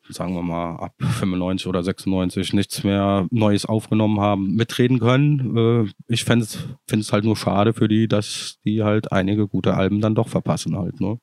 sagen 0.09 0.33
wir 0.33 0.41
mal, 0.41 0.75
ab 0.77 0.93
95 0.99 1.67
oder 1.67 1.83
96 1.83 2.53
nichts 2.53 2.83
mehr 2.83 3.27
Neues 3.31 3.65
aufgenommen 3.65 4.19
haben, 4.19 4.55
mitreden 4.55 4.99
können. 4.99 5.57
Äh, 5.85 5.91
ich 6.07 6.23
finde 6.23 6.45
es 6.45 7.11
halt 7.13 7.23
nur 7.23 7.37
schade 7.37 7.73
für 7.73 7.87
die, 7.87 8.07
dass 8.07 8.57
die 8.65 8.83
halt 8.83 9.11
einige 9.11 9.47
gute 9.47 9.75
Alben 9.75 10.01
dann 10.01 10.15
doch 10.15 10.27
verpassen 10.27 10.77
halt. 10.77 10.99
Ne? 10.99 11.19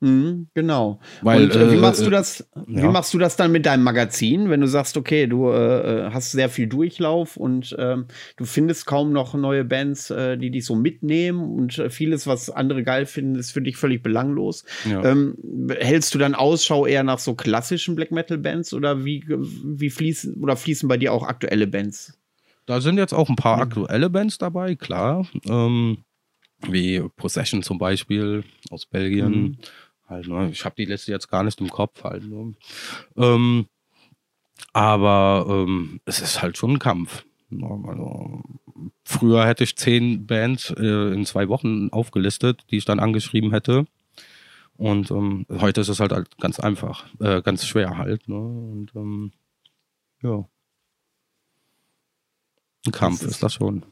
Mhm, 0.00 0.46
genau. 0.54 1.00
Weil, 1.22 1.44
und 1.44 1.56
äh, 1.56 1.72
wie 1.72 1.76
machst 1.76 2.02
äh, 2.02 2.04
du 2.04 2.10
das? 2.10 2.48
Wie 2.66 2.80
ja. 2.80 2.90
machst 2.90 3.12
du 3.14 3.18
das 3.18 3.34
dann 3.34 3.50
mit 3.50 3.66
deinem 3.66 3.82
Magazin, 3.82 4.48
wenn 4.48 4.60
du 4.60 4.68
sagst, 4.68 4.96
okay, 4.96 5.26
du 5.26 5.50
äh, 5.50 6.06
äh 6.06 6.10
hast 6.12 6.30
sehr 6.30 6.48
viel 6.48 6.68
Durchlauf 6.68 7.36
und 7.36 7.74
ähm, 7.78 8.06
du 8.36 8.44
findest 8.44 8.86
kaum 8.86 9.12
noch 9.12 9.34
neue 9.34 9.64
Bands, 9.64 10.10
äh, 10.10 10.38
die 10.38 10.50
dich 10.50 10.64
so 10.64 10.76
mitnehmen 10.76 11.40
und 11.40 11.78
äh, 11.78 11.90
vieles, 11.90 12.28
was 12.28 12.48
andere 12.48 12.84
geil 12.84 13.06
finden, 13.06 13.34
ist 13.34 13.50
für 13.50 13.60
dich 13.60 13.76
völlig 13.76 14.04
belanglos. 14.04 14.64
Ja. 14.88 15.04
Ähm, 15.04 15.36
hältst 15.80 16.14
du 16.14 16.18
dann 16.18 16.36
Ausschau 16.36 16.86
eher 16.86 17.02
nach 17.02 17.18
so 17.18 17.34
klassischen 17.34 17.96
Black 17.96 18.12
Metal 18.12 18.38
Bands 18.38 18.72
oder 18.72 19.04
wie 19.04 19.24
wie 19.26 19.90
fließen 19.90 20.40
oder 20.40 20.56
fließen 20.56 20.88
bei 20.88 20.96
dir 20.96 21.12
auch 21.12 21.24
aktuelle 21.24 21.66
Bands? 21.66 22.16
Da 22.66 22.80
sind 22.80 22.98
jetzt 22.98 23.14
auch 23.14 23.28
ein 23.28 23.36
paar 23.36 23.58
aktuelle 23.58 24.10
Bands 24.10 24.38
dabei, 24.38 24.76
klar. 24.76 25.26
Ähm, 25.48 25.98
wie 26.66 27.00
Possession 27.16 27.62
zum 27.62 27.78
Beispiel 27.78 28.44
aus 28.70 28.86
Belgien. 28.86 29.30
Mhm 29.30 29.56
Halt, 30.08 30.26
ne? 30.26 30.50
Ich 30.50 30.64
habe 30.64 30.74
die 30.76 30.86
Liste 30.86 31.12
jetzt 31.12 31.28
gar 31.28 31.42
nicht 31.42 31.60
im 31.60 31.68
Kopf 31.68 32.02
halt. 32.02 32.24
Ne? 32.24 32.54
Ähm, 33.16 33.66
aber 34.72 35.46
ähm, 35.48 36.00
es 36.06 36.20
ist 36.20 36.42
halt 36.42 36.56
schon 36.56 36.72
ein 36.72 36.78
Kampf. 36.78 37.24
Ne? 37.50 37.66
Also, 37.86 38.42
früher 39.04 39.46
hätte 39.46 39.64
ich 39.64 39.76
zehn 39.76 40.26
Bands 40.26 40.70
äh, 40.70 41.12
in 41.12 41.26
zwei 41.26 41.48
Wochen 41.48 41.90
aufgelistet, 41.90 42.64
die 42.70 42.78
ich 42.78 42.84
dann 42.84 43.00
angeschrieben 43.00 43.50
hätte. 43.50 43.84
Und 44.76 45.10
ähm, 45.10 45.44
heute 45.50 45.80
ist 45.80 45.88
es 45.88 46.00
halt, 46.00 46.12
halt 46.12 46.38
ganz 46.38 46.60
einfach, 46.60 47.06
äh, 47.20 47.42
ganz 47.42 47.66
schwer 47.66 47.98
halt. 47.98 48.28
Ne? 48.28 48.36
Und 48.36 48.92
ähm, 48.94 49.32
ja. 50.22 50.48
Ein 52.86 52.92
Kampf 52.92 53.22
ist, 53.22 53.32
ist 53.32 53.42
das 53.42 53.54
schon. 53.54 53.84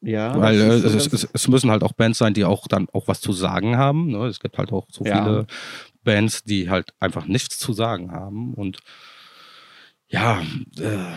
Ja. 0.00 0.38
Weil 0.38 0.60
äh, 0.60 0.74
es, 0.74 1.06
es, 1.12 1.28
es, 1.32 1.48
müssen 1.48 1.70
halt 1.70 1.82
auch 1.82 1.92
Bands 1.92 2.18
sein, 2.18 2.34
die 2.34 2.44
auch 2.44 2.66
dann 2.68 2.88
auch 2.92 3.08
was 3.08 3.20
zu 3.20 3.32
sagen 3.32 3.76
haben. 3.76 4.12
Ne? 4.12 4.26
Es 4.26 4.40
gibt 4.40 4.58
halt 4.58 4.72
auch 4.72 4.86
so 4.90 5.04
ja. 5.04 5.22
viele 5.22 5.46
Bands, 6.02 6.44
die 6.44 6.70
halt 6.70 6.94
einfach 7.00 7.26
nichts 7.26 7.58
zu 7.58 7.72
sagen 7.72 8.12
haben. 8.12 8.54
Und 8.54 8.78
ja, 10.08 10.42
äh, 10.78 11.16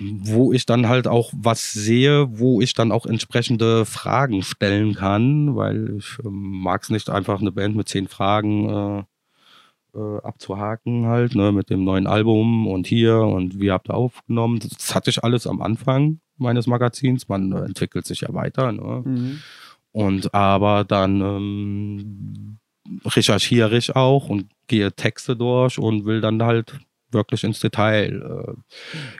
wo 0.00 0.52
ich 0.52 0.66
dann 0.66 0.88
halt 0.88 1.08
auch 1.08 1.32
was 1.34 1.72
sehe, 1.72 2.38
wo 2.38 2.60
ich 2.60 2.74
dann 2.74 2.92
auch 2.92 3.06
entsprechende 3.06 3.84
Fragen 3.84 4.42
stellen 4.42 4.94
kann, 4.94 5.56
weil 5.56 5.96
ich 5.98 6.18
äh, 6.24 6.28
mag 6.28 6.82
es 6.82 6.90
nicht 6.90 7.10
einfach 7.10 7.40
eine 7.40 7.52
Band 7.52 7.76
mit 7.76 7.88
zehn 7.88 8.08
Fragen 8.08 9.06
äh, 9.96 10.18
abzuhaken 10.22 11.06
halt, 11.06 11.34
ne, 11.34 11.52
mit 11.52 11.70
dem 11.70 11.84
neuen 11.84 12.06
Album 12.06 12.66
und 12.66 12.86
hier 12.86 13.18
und 13.18 13.60
wie 13.60 13.70
habt 13.70 13.88
ihr 13.88 13.94
aufgenommen. 13.94 14.60
Das 14.60 14.94
hatte 14.94 15.10
ich 15.10 15.24
alles 15.24 15.46
am 15.46 15.62
Anfang 15.62 16.20
meines 16.36 16.66
Magazins. 16.66 17.28
Man 17.28 17.52
entwickelt 17.52 18.06
sich 18.06 18.20
ja 18.20 18.32
weiter. 18.34 18.72
Ne? 18.72 19.02
Mhm. 19.04 19.38
Und 19.92 20.34
aber 20.34 20.84
dann 20.84 21.20
ähm, 21.20 22.58
recherchiere 23.04 23.76
ich 23.76 23.96
auch 23.96 24.28
und 24.28 24.46
gehe 24.66 24.92
Texte 24.92 25.36
durch 25.36 25.78
und 25.78 26.04
will 26.04 26.20
dann 26.20 26.42
halt 26.42 26.78
wirklich 27.10 27.44
ins 27.44 27.60
Detail 27.60 28.22
äh, 28.22 28.52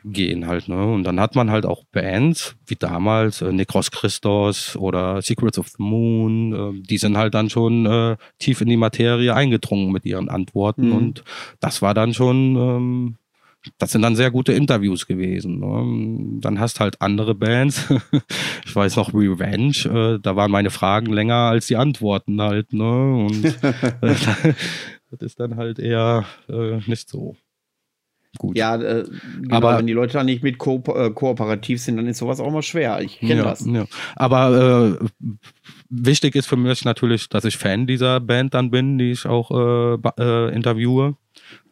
gehen 0.03 0.47
halt. 0.47 0.67
Ne? 0.67 0.83
Und 0.85 1.03
dann 1.03 1.19
hat 1.19 1.35
man 1.35 1.51
halt 1.51 1.65
auch 1.65 1.83
Bands, 1.91 2.55
wie 2.65 2.75
damals 2.75 3.41
äh, 3.41 3.51
Necros 3.51 3.91
Christos 3.91 4.75
oder 4.75 5.21
Secrets 5.21 5.59
of 5.59 5.67
the 5.69 5.83
Moon, 5.83 6.53
äh, 6.53 6.81
die 6.81 6.97
sind 6.97 7.17
halt 7.17 7.33
dann 7.33 7.49
schon 7.49 7.85
äh, 7.85 8.17
tief 8.39 8.61
in 8.61 8.69
die 8.69 8.77
Materie 8.77 9.33
eingedrungen 9.33 9.91
mit 9.91 10.05
ihren 10.05 10.29
Antworten. 10.29 10.89
Mhm. 10.89 10.95
Und 10.95 11.23
das 11.59 11.81
war 11.81 11.93
dann 11.93 12.13
schon 12.13 12.55
ähm, 12.55 13.15
das 13.77 13.91
sind 13.91 14.01
dann 14.01 14.15
sehr 14.15 14.31
gute 14.31 14.53
Interviews 14.53 15.07
gewesen. 15.07 15.59
Ne? 15.59 16.39
Dann 16.41 16.59
hast 16.59 16.79
halt 16.79 17.01
andere 17.01 17.35
Bands. 17.35 17.87
ich 18.65 18.75
weiß 18.75 18.95
noch 18.95 19.13
Revenge, 19.13 20.15
äh, 20.15 20.19
da 20.21 20.35
waren 20.35 20.51
meine 20.51 20.69
Fragen 20.69 21.11
länger 21.11 21.35
als 21.35 21.67
die 21.67 21.75
Antworten 21.75 22.41
halt. 22.41 22.73
Ne? 22.73 23.25
Und 23.25 23.43
das 24.01 25.19
ist 25.19 25.39
dann 25.39 25.57
halt 25.57 25.79
eher 25.79 26.25
äh, 26.49 26.79
nicht 26.87 27.09
so. 27.09 27.35
Gut. 28.37 28.57
Ja, 28.57 28.75
äh, 28.75 29.05
genau, 29.41 29.55
aber 29.55 29.77
wenn 29.77 29.87
die 29.87 29.93
Leute 29.93 30.13
dann 30.13 30.27
nicht 30.27 30.43
mit 30.43 30.57
ko 30.57 30.83
äh, 30.95 31.09
kooperativ 31.09 31.81
sind, 31.81 31.97
dann 31.97 32.07
ist 32.07 32.19
sowas 32.19 32.39
auch 32.39 32.51
mal 32.51 32.61
schwer. 32.61 33.01
Ich 33.01 33.19
kenne 33.19 33.37
ja, 33.37 33.43
das. 33.43 33.65
Ja. 33.65 33.85
Aber 34.15 34.99
äh, 34.99 35.25
wichtig 35.89 36.35
ist 36.35 36.47
für 36.47 36.57
mich 36.57 36.85
natürlich, 36.85 37.29
dass 37.29 37.45
ich 37.45 37.57
Fan 37.57 37.87
dieser 37.87 38.19
Band 38.19 38.53
dann 38.53 38.69
bin, 38.69 38.97
die 38.97 39.11
ich 39.11 39.25
auch 39.25 39.49
äh, 39.51 39.97
äh, 40.19 40.53
interviewe 40.53 41.15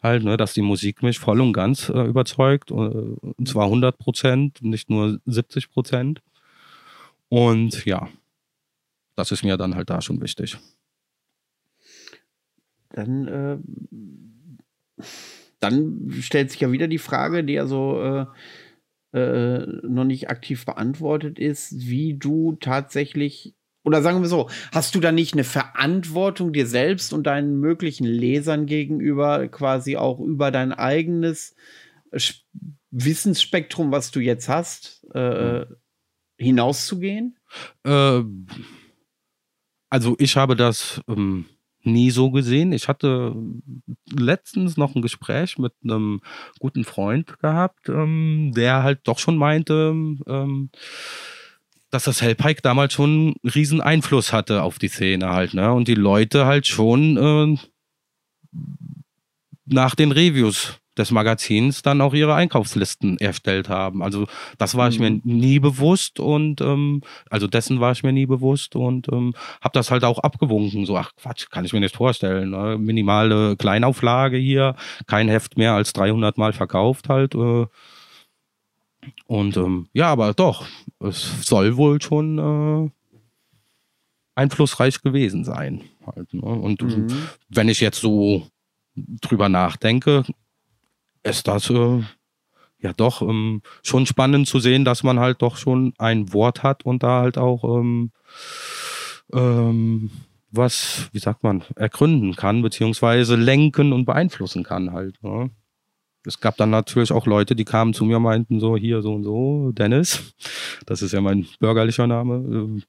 halt, 0.02 0.24
ne, 0.24 0.36
dass 0.36 0.54
die 0.54 0.62
Musik 0.62 1.02
mich 1.02 1.18
voll 1.18 1.40
und 1.40 1.52
ganz 1.52 1.88
äh, 1.88 2.04
überzeugt, 2.04 2.70
und 2.70 3.48
zwar 3.48 3.64
100 3.64 3.98
Prozent, 3.98 4.62
nicht 4.62 4.90
nur 4.90 5.20
70 5.26 5.70
Prozent. 5.70 6.22
Und 7.28 7.84
ja, 7.84 8.08
das 9.16 9.32
ist 9.32 9.42
mir 9.42 9.56
dann 9.56 9.74
halt 9.74 9.90
da 9.90 10.00
schon 10.00 10.20
wichtig. 10.20 10.56
Dann, 12.90 13.62
dann 15.60 16.12
stellt 16.20 16.50
sich 16.50 16.60
ja 16.60 16.72
wieder 16.72 16.88
die 16.88 16.98
Frage, 16.98 17.44
die 17.44 17.54
ja 17.54 17.66
so 17.66 18.00
äh, 18.00 18.26
äh, 19.16 19.66
noch 19.82 20.04
nicht 20.04 20.28
aktiv 20.30 20.64
beantwortet 20.64 21.38
ist, 21.38 21.74
wie 21.86 22.14
du 22.14 22.56
tatsächlich, 22.60 23.54
oder 23.84 24.02
sagen 24.02 24.20
wir 24.20 24.28
so, 24.28 24.50
hast 24.72 24.94
du 24.94 25.00
da 25.00 25.12
nicht 25.12 25.32
eine 25.32 25.44
Verantwortung 25.44 26.52
dir 26.52 26.66
selbst 26.66 27.12
und 27.12 27.26
deinen 27.26 27.58
möglichen 27.58 28.04
Lesern 28.04 28.66
gegenüber, 28.66 29.48
quasi 29.48 29.96
auch 29.96 30.20
über 30.20 30.50
dein 30.50 30.72
eigenes 30.72 31.56
Wissensspektrum, 32.90 33.92
was 33.92 34.10
du 34.10 34.20
jetzt 34.20 34.48
hast, 34.48 35.06
äh, 35.14 35.60
mhm. 35.60 35.76
hinauszugehen? 36.36 37.38
Äh, 37.84 38.22
also 39.88 40.16
ich 40.18 40.36
habe 40.36 40.56
das 40.56 41.00
ähm, 41.08 41.46
nie 41.86 42.10
so 42.10 42.30
gesehen. 42.30 42.72
Ich 42.72 42.88
hatte 42.88 43.34
letztens 44.10 44.76
noch 44.76 44.94
ein 44.94 45.02
Gespräch 45.02 45.58
mit 45.58 45.72
einem 45.82 46.20
guten 46.58 46.84
Freund 46.84 47.38
gehabt, 47.40 47.88
ähm, 47.88 48.52
der 48.54 48.82
halt 48.82 49.00
doch 49.04 49.18
schon 49.18 49.36
meinte, 49.36 49.94
ähm, 50.26 50.70
dass 51.90 52.04
das 52.04 52.20
Hellpike 52.20 52.62
damals 52.62 52.92
schon 52.92 53.10
einen 53.10 53.50
riesen 53.50 53.80
Einfluss 53.80 54.32
hatte 54.32 54.62
auf 54.62 54.78
die 54.78 54.88
Szene 54.88 55.30
halt, 55.30 55.54
ne? 55.54 55.72
Und 55.72 55.88
die 55.88 55.94
Leute 55.94 56.44
halt 56.44 56.66
schon 56.66 57.16
äh, 57.16 57.56
nach 59.66 59.94
den 59.94 60.12
Reviews 60.12 60.78
des 60.96 61.10
Magazins 61.10 61.82
dann 61.82 62.00
auch 62.00 62.14
ihre 62.14 62.34
Einkaufslisten 62.34 63.18
erstellt 63.18 63.68
haben. 63.68 64.02
Also 64.02 64.26
das 64.58 64.76
war 64.76 64.88
ich 64.88 64.98
mir 64.98 65.10
mhm. 65.10 65.20
nie 65.24 65.58
bewusst 65.58 66.20
und 66.20 66.60
ähm, 66.60 67.02
also 67.30 67.46
dessen 67.46 67.80
war 67.80 67.92
ich 67.92 68.02
mir 68.02 68.12
nie 68.12 68.26
bewusst 68.26 68.76
und 68.76 69.08
ähm, 69.12 69.34
habe 69.60 69.72
das 69.74 69.90
halt 69.90 70.04
auch 70.04 70.18
abgewunken. 70.18 70.86
So, 70.86 70.96
ach 70.96 71.12
Quatsch, 71.16 71.50
kann 71.50 71.64
ich 71.64 71.72
mir 71.72 71.80
nicht 71.80 71.96
vorstellen. 71.96 72.50
Ne? 72.50 72.76
Minimale 72.78 73.56
Kleinauflage 73.56 74.36
hier, 74.36 74.76
kein 75.06 75.28
Heft 75.28 75.56
mehr 75.56 75.74
als 75.74 75.92
300 75.92 76.38
Mal 76.38 76.52
verkauft 76.52 77.08
halt. 77.08 77.34
Äh, 77.34 77.66
und 79.26 79.56
ähm, 79.56 79.88
ja, 79.92 80.08
aber 80.10 80.34
doch, 80.34 80.66
es 81.00 81.46
soll 81.46 81.76
wohl 81.76 82.00
schon 82.02 82.38
äh, 82.38 82.90
einflussreich 84.34 85.02
gewesen 85.02 85.44
sein. 85.44 85.82
Halt, 86.06 86.32
ne? 86.32 86.42
Und 86.42 86.82
mhm. 86.82 87.06
wenn 87.48 87.68
ich 87.68 87.80
jetzt 87.80 88.00
so 88.00 88.46
drüber 88.96 89.48
nachdenke, 89.48 90.24
ist 91.26 91.48
das 91.48 91.70
äh, 91.70 92.02
ja 92.80 92.92
doch 92.96 93.22
ähm, 93.22 93.62
schon 93.82 94.06
spannend 94.06 94.46
zu 94.46 94.58
sehen, 94.60 94.84
dass 94.84 95.02
man 95.02 95.20
halt 95.20 95.42
doch 95.42 95.56
schon 95.56 95.92
ein 95.98 96.32
Wort 96.32 96.62
hat 96.62 96.84
und 96.84 97.02
da 97.02 97.20
halt 97.20 97.38
auch 97.38 97.64
ähm, 97.78 98.12
ähm, 99.32 100.10
was, 100.50 101.08
wie 101.12 101.18
sagt 101.18 101.42
man, 101.42 101.62
ergründen 101.74 102.34
kann, 102.34 102.62
beziehungsweise 102.62 103.36
lenken 103.36 103.92
und 103.92 104.04
beeinflussen 104.04 104.62
kann 104.62 104.92
halt. 104.92 105.22
Ne? 105.22 105.50
Es 106.24 106.40
gab 106.40 106.56
dann 106.56 106.70
natürlich 106.70 107.12
auch 107.12 107.26
Leute, 107.26 107.54
die 107.54 107.64
kamen 107.64 107.94
zu 107.94 108.04
mir 108.04 108.16
und 108.16 108.24
meinten 108.24 108.60
so, 108.60 108.76
hier 108.76 109.02
so 109.02 109.14
und 109.14 109.24
so, 109.24 109.72
Dennis, 109.72 110.34
das 110.86 111.02
ist 111.02 111.12
ja 111.12 111.20
mein 111.20 111.46
bürgerlicher 111.60 112.06
Name, 112.06 112.34
ähm, 112.34 112.82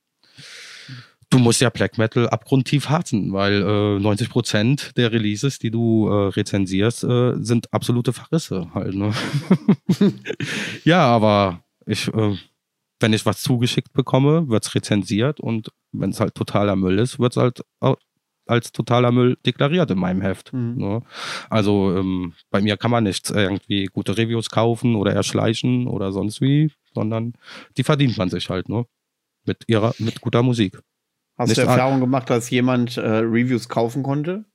du 1.29 1.39
musst 1.39 1.61
ja 1.61 1.69
Black 1.69 1.97
Metal 1.97 2.29
abgrundtief 2.29 2.89
hassen, 2.89 3.33
weil 3.33 3.61
äh, 3.61 3.99
90 3.99 4.29
Prozent 4.29 4.97
der 4.97 5.11
Releases, 5.11 5.59
die 5.59 5.71
du 5.71 6.07
äh, 6.07 6.29
rezensierst, 6.29 7.03
äh, 7.03 7.33
sind 7.39 7.73
absolute 7.73 8.13
Verrisse 8.13 8.67
halt. 8.73 8.95
Ne? 8.95 9.13
ja, 10.83 11.05
aber 11.05 11.63
ich, 11.85 12.07
äh, 12.13 12.35
wenn 12.99 13.13
ich 13.13 13.25
was 13.25 13.41
zugeschickt 13.41 13.93
bekomme, 13.93 14.47
wird's 14.47 14.73
rezensiert 14.73 15.39
und 15.39 15.71
wenn 15.91 16.11
es 16.11 16.19
halt 16.19 16.35
totaler 16.35 16.75
Müll 16.75 16.99
ist, 16.99 17.19
wird's 17.19 17.37
halt 17.37 17.61
als 18.47 18.71
totaler 18.71 19.11
Müll 19.11 19.37
deklariert 19.45 19.91
in 19.91 19.99
meinem 19.99 20.21
Heft. 20.21 20.53
Mhm. 20.53 20.77
Ne? 20.77 21.01
Also 21.49 21.95
ähm, 21.95 22.33
bei 22.49 22.61
mir 22.61 22.77
kann 22.77 22.91
man 22.91 23.03
nicht 23.03 23.29
irgendwie 23.29 23.85
gute 23.85 24.17
Reviews 24.17 24.49
kaufen 24.49 24.95
oder 24.95 25.13
erschleichen 25.13 25.87
oder 25.87 26.11
sonst 26.11 26.41
wie, 26.41 26.71
sondern 26.93 27.33
die 27.75 27.83
verdient 27.83 28.17
man 28.17 28.29
sich 28.29 28.49
halt, 28.49 28.69
ne? 28.69 28.85
Mit 29.45 29.63
ihrer, 29.67 29.93
mit 29.99 30.19
guter 30.19 30.43
Musik. 30.43 30.79
Hast 31.37 31.49
Nicht 31.49 31.59
du 31.59 31.67
Erfahrung 31.67 31.99
gemacht, 31.99 32.29
dass 32.29 32.49
jemand 32.49 32.97
äh, 32.97 33.01
Reviews 33.01 33.69
kaufen 33.69 34.01
konnte? 34.01 34.45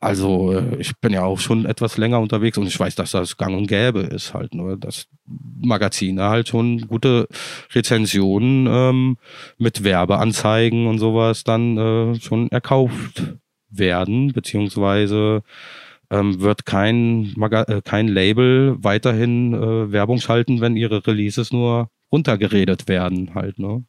Also, 0.00 0.52
äh, 0.52 0.76
ich 0.80 0.96
bin 0.98 1.12
ja 1.12 1.22
auch 1.22 1.38
schon 1.38 1.66
etwas 1.66 1.98
länger 1.98 2.18
unterwegs 2.20 2.58
und 2.58 2.66
ich 2.66 2.78
weiß, 2.78 2.96
dass 2.96 3.12
das 3.12 3.36
gang 3.36 3.56
und 3.56 3.68
gäbe 3.68 4.00
ist 4.00 4.34
halt 4.34 4.54
nur, 4.54 4.76
dass 4.76 5.06
Magazine 5.26 6.24
halt 6.24 6.48
schon 6.48 6.88
gute 6.88 7.28
Rezensionen 7.72 8.66
ähm, 8.68 9.16
mit 9.58 9.84
Werbeanzeigen 9.84 10.86
und 10.86 10.98
sowas 10.98 11.44
dann 11.44 11.78
äh, 11.78 12.20
schon 12.20 12.50
erkauft 12.50 13.36
werden, 13.70 14.32
beziehungsweise 14.32 15.42
ähm, 16.10 16.40
wird 16.40 16.66
kein, 16.66 17.32
Maga 17.36 17.62
äh, 17.64 17.82
kein 17.82 18.08
Label 18.08 18.76
weiterhin 18.78 19.54
äh, 19.54 19.92
Werbung 19.92 20.18
schalten, 20.18 20.60
wenn 20.60 20.76
ihre 20.76 21.06
Releases 21.06 21.52
nur 21.52 21.90
runtergeredet 22.12 22.88
werden 22.88 23.34
halt, 23.34 23.58
ne? 23.58 23.84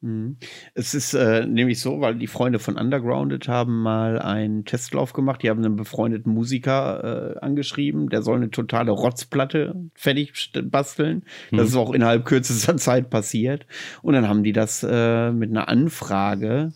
Mhm. 0.00 0.36
Es 0.74 0.94
ist 0.94 1.14
äh, 1.14 1.44
nämlich 1.46 1.80
so, 1.80 2.00
weil 2.00 2.14
die 2.14 2.28
Freunde 2.28 2.58
von 2.60 2.76
Undergrounded 2.76 3.48
haben 3.48 3.82
mal 3.82 4.20
einen 4.20 4.64
Testlauf 4.64 5.12
gemacht. 5.12 5.42
Die 5.42 5.50
haben 5.50 5.64
einen 5.64 5.76
befreundeten 5.76 6.32
Musiker 6.32 7.34
äh, 7.34 7.38
angeschrieben, 7.40 8.08
der 8.08 8.22
soll 8.22 8.36
eine 8.36 8.50
totale 8.50 8.92
Rotzplatte 8.92 9.74
fertig 9.94 10.52
basteln. 10.70 11.24
Das 11.50 11.60
mhm. 11.60 11.66
ist 11.66 11.76
auch 11.76 11.92
innerhalb 11.92 12.24
kürzester 12.26 12.76
Zeit 12.76 13.10
passiert. 13.10 13.66
Und 14.02 14.14
dann 14.14 14.28
haben 14.28 14.44
die 14.44 14.52
das 14.52 14.86
äh, 14.88 15.32
mit 15.32 15.50
einer 15.50 15.68
Anfrage 15.68 16.72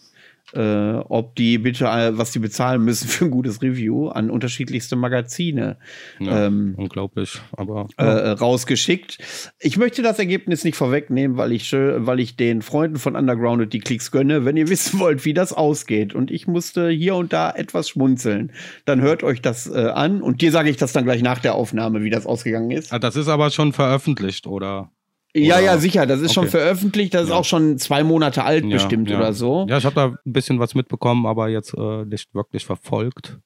äh, 0.55 0.95
ob 1.09 1.35
die 1.37 1.59
bitte, 1.59 1.87
äh, 1.87 2.16
was 2.16 2.31
die 2.33 2.39
bezahlen 2.39 2.85
müssen 2.85 3.09
für 3.09 3.24
ein 3.24 3.31
gutes 3.31 3.62
Review 3.62 4.09
an 4.09 4.31
unterschiedlichste 4.31 4.97
Magazine. 4.97 5.77
Ja, 6.19 6.47
ähm, 6.47 6.74
unglaublich, 6.77 7.41
aber 7.53 7.89
äh, 7.99 8.05
ja. 8.05 8.19
äh, 8.19 8.31
rausgeschickt. 8.31 9.19
Ich 9.59 9.77
möchte 9.77 10.03
das 10.03 10.19
Ergebnis 10.19 10.65
nicht 10.65 10.77
vorwegnehmen, 10.77 11.37
weil 11.37 11.53
ich, 11.53 11.73
weil 11.73 12.20
ich 12.20 12.37
den 12.37 12.62
Freunden 12.62 12.97
von 12.97 13.16
Undergrounded 13.16 13.73
die 13.73 13.81
Klicks 13.81 14.11
gönne. 14.11 14.45
Wenn 14.45 14.57
ihr 14.57 14.69
wissen 14.73 14.99
wollt, 14.99 15.24
wie 15.24 15.35
das 15.35 15.53
ausgeht 15.53 16.15
und 16.15 16.31
ich 16.31 16.47
musste 16.47 16.89
hier 16.89 17.15
und 17.15 17.33
da 17.33 17.51
etwas 17.51 17.89
schmunzeln, 17.89 18.53
dann 18.85 19.01
hört 19.01 19.23
euch 19.23 19.43
das 19.43 19.66
äh, 19.66 19.89
an 19.89 20.23
und 20.23 20.41
dir 20.41 20.53
sage 20.53 20.70
ich 20.70 20.77
das 20.77 20.93
dann 20.93 21.05
gleich 21.05 21.23
nach 21.23 21.39
der 21.39 21.55
Aufnahme, 21.55 22.03
wie 22.03 22.11
das 22.11 22.27
ausgegangen 22.27 22.70
ist. 22.70 22.93
Ah, 22.93 22.99
das 22.99 23.16
ist 23.16 23.29
aber 23.29 23.51
schon 23.51 23.73
veröffentlicht, 23.73 24.47
oder? 24.47 24.91
Ja, 25.35 25.59
ja, 25.61 25.79
sicher. 25.79 26.07
Das 26.07 26.21
ist 26.21 26.27
okay. 26.27 26.35
schon 26.35 26.49
veröffentlicht. 26.49 27.15
Das 27.15 27.25
ist 27.25 27.31
auch 27.31 27.45
schon 27.45 27.79
zwei 27.79 28.05
Monate 28.05 28.45
alt 28.45 28.65
ja, 28.65 28.71
bestimmt 28.71 29.09
ja. 29.09 29.17
oder 29.17 29.33
so. 29.33 29.67
Ja, 29.69 29.79
ich 29.79 29.85
habe 29.85 29.95
da 29.95 30.07
ein 30.07 30.33
bisschen 30.33 30.59
was 30.59 30.75
mitbekommen, 30.75 31.27
aber 31.27 31.49
jetzt 31.49 31.75
äh, 31.75 32.05
nicht 32.05 32.35
wirklich 32.35 32.67
verfolgt. 32.67 33.39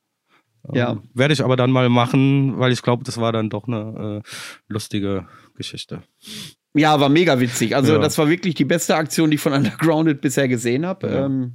Ähm, 0.68 0.74
ja. 0.74 1.02
Werde 1.14 1.34
ich 1.34 1.44
aber 1.44 1.56
dann 1.56 1.70
mal 1.70 1.88
machen, 1.88 2.58
weil 2.58 2.72
ich 2.72 2.82
glaube, 2.82 3.04
das 3.04 3.18
war 3.18 3.32
dann 3.32 3.50
doch 3.50 3.68
eine 3.68 4.22
äh, 4.24 4.28
lustige 4.68 5.26
Geschichte. 5.54 6.02
Ja, 6.74 7.00
war 7.00 7.08
mega 7.08 7.40
witzig. 7.40 7.74
Also 7.74 7.98
das 7.98 8.18
war 8.18 8.28
wirklich 8.28 8.54
die 8.54 8.64
beste 8.64 8.96
Aktion, 8.96 9.30
die 9.30 9.36
ich 9.36 9.40
von 9.40 9.52
Undergrounded 9.52 10.20
bisher 10.20 10.48
gesehen 10.48 10.84
habe. 10.84 11.06
Ähm, 11.06 11.54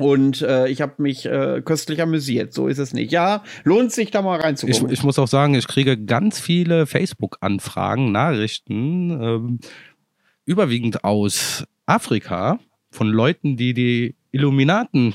und 0.00 0.42
äh, 0.42 0.68
ich 0.68 0.80
habe 0.80 0.94
mich 0.98 1.26
äh, 1.26 1.62
köstlich 1.64 2.00
amüsiert. 2.02 2.52
So 2.52 2.68
ist 2.68 2.78
es 2.78 2.92
nicht. 2.92 3.12
Ja, 3.12 3.42
lohnt 3.64 3.92
sich 3.92 4.10
da 4.10 4.22
mal 4.22 4.40
reinzugucken. 4.40 4.86
Ich, 4.86 4.92
ich 4.94 5.02
muss 5.04 5.18
auch 5.18 5.28
sagen, 5.28 5.54
ich 5.54 5.66
kriege 5.66 5.96
ganz 5.96 6.40
viele 6.40 6.86
Facebook-Anfragen, 6.86 8.12
Nachrichten, 8.12 9.10
ähm, 9.10 9.58
überwiegend 10.44 11.04
aus 11.04 11.64
Afrika, 11.86 12.58
von 12.90 13.08
Leuten, 13.08 13.56
die 13.56 13.74
die 13.74 14.16
Illuminaten 14.32 15.14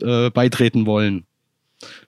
äh, 0.00 0.30
beitreten 0.30 0.86
wollen. 0.86 1.24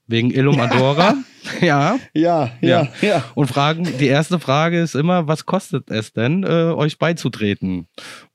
Wegen 0.06 0.30
Illumadora. 0.30 1.14
ja. 1.60 1.98
Ja, 2.12 2.50
ja, 2.60 2.88
ja. 3.00 3.24
Und 3.34 3.46
fragen, 3.46 3.88
die 3.98 4.06
erste 4.06 4.38
Frage 4.40 4.80
ist 4.80 4.94
immer, 4.94 5.28
was 5.28 5.46
kostet 5.46 5.90
es 5.90 6.12
denn, 6.12 6.42
äh, 6.44 6.72
euch 6.72 6.98
beizutreten? 6.98 7.86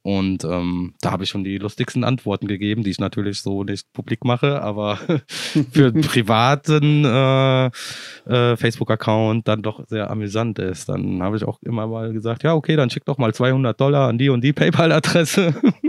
Und 0.02 0.44
ähm, 0.44 0.94
da 1.02 1.12
habe 1.12 1.24
ich 1.24 1.30
schon 1.30 1.44
die 1.44 1.58
lustigsten 1.58 2.04
Antworten 2.04 2.48
gegeben, 2.48 2.84
die 2.84 2.92
ich 2.92 3.00
natürlich 3.00 3.42
so 3.42 3.64
nicht 3.64 3.92
publik 3.92 4.24
mache, 4.24 4.62
aber 4.62 4.98
für 5.72 5.88
einen 5.88 6.02
privaten 6.02 7.04
äh, 7.04 7.66
äh, 7.66 8.56
Facebook-Account 8.56 9.48
dann 9.48 9.64
doch 9.64 9.86
sehr 9.88 10.10
amüsant 10.12 10.60
ist. 10.60 10.90
Dann 10.90 11.22
habe 11.24 11.38
ich 11.38 11.44
auch 11.44 11.60
immer 11.64 11.88
mal 11.88 12.14
gesagt, 12.14 12.44
ja, 12.44 12.54
okay, 12.54 12.76
dann 12.76 12.90
schick 12.90 13.06
doch 13.06 13.18
mal 13.18 13.34
200 13.34 13.80
Dollar 13.80 14.08
an 14.08 14.18
die 14.18 14.30
und 14.30 14.44
die 14.44 14.54
PayPal-Adresse. 14.54 15.56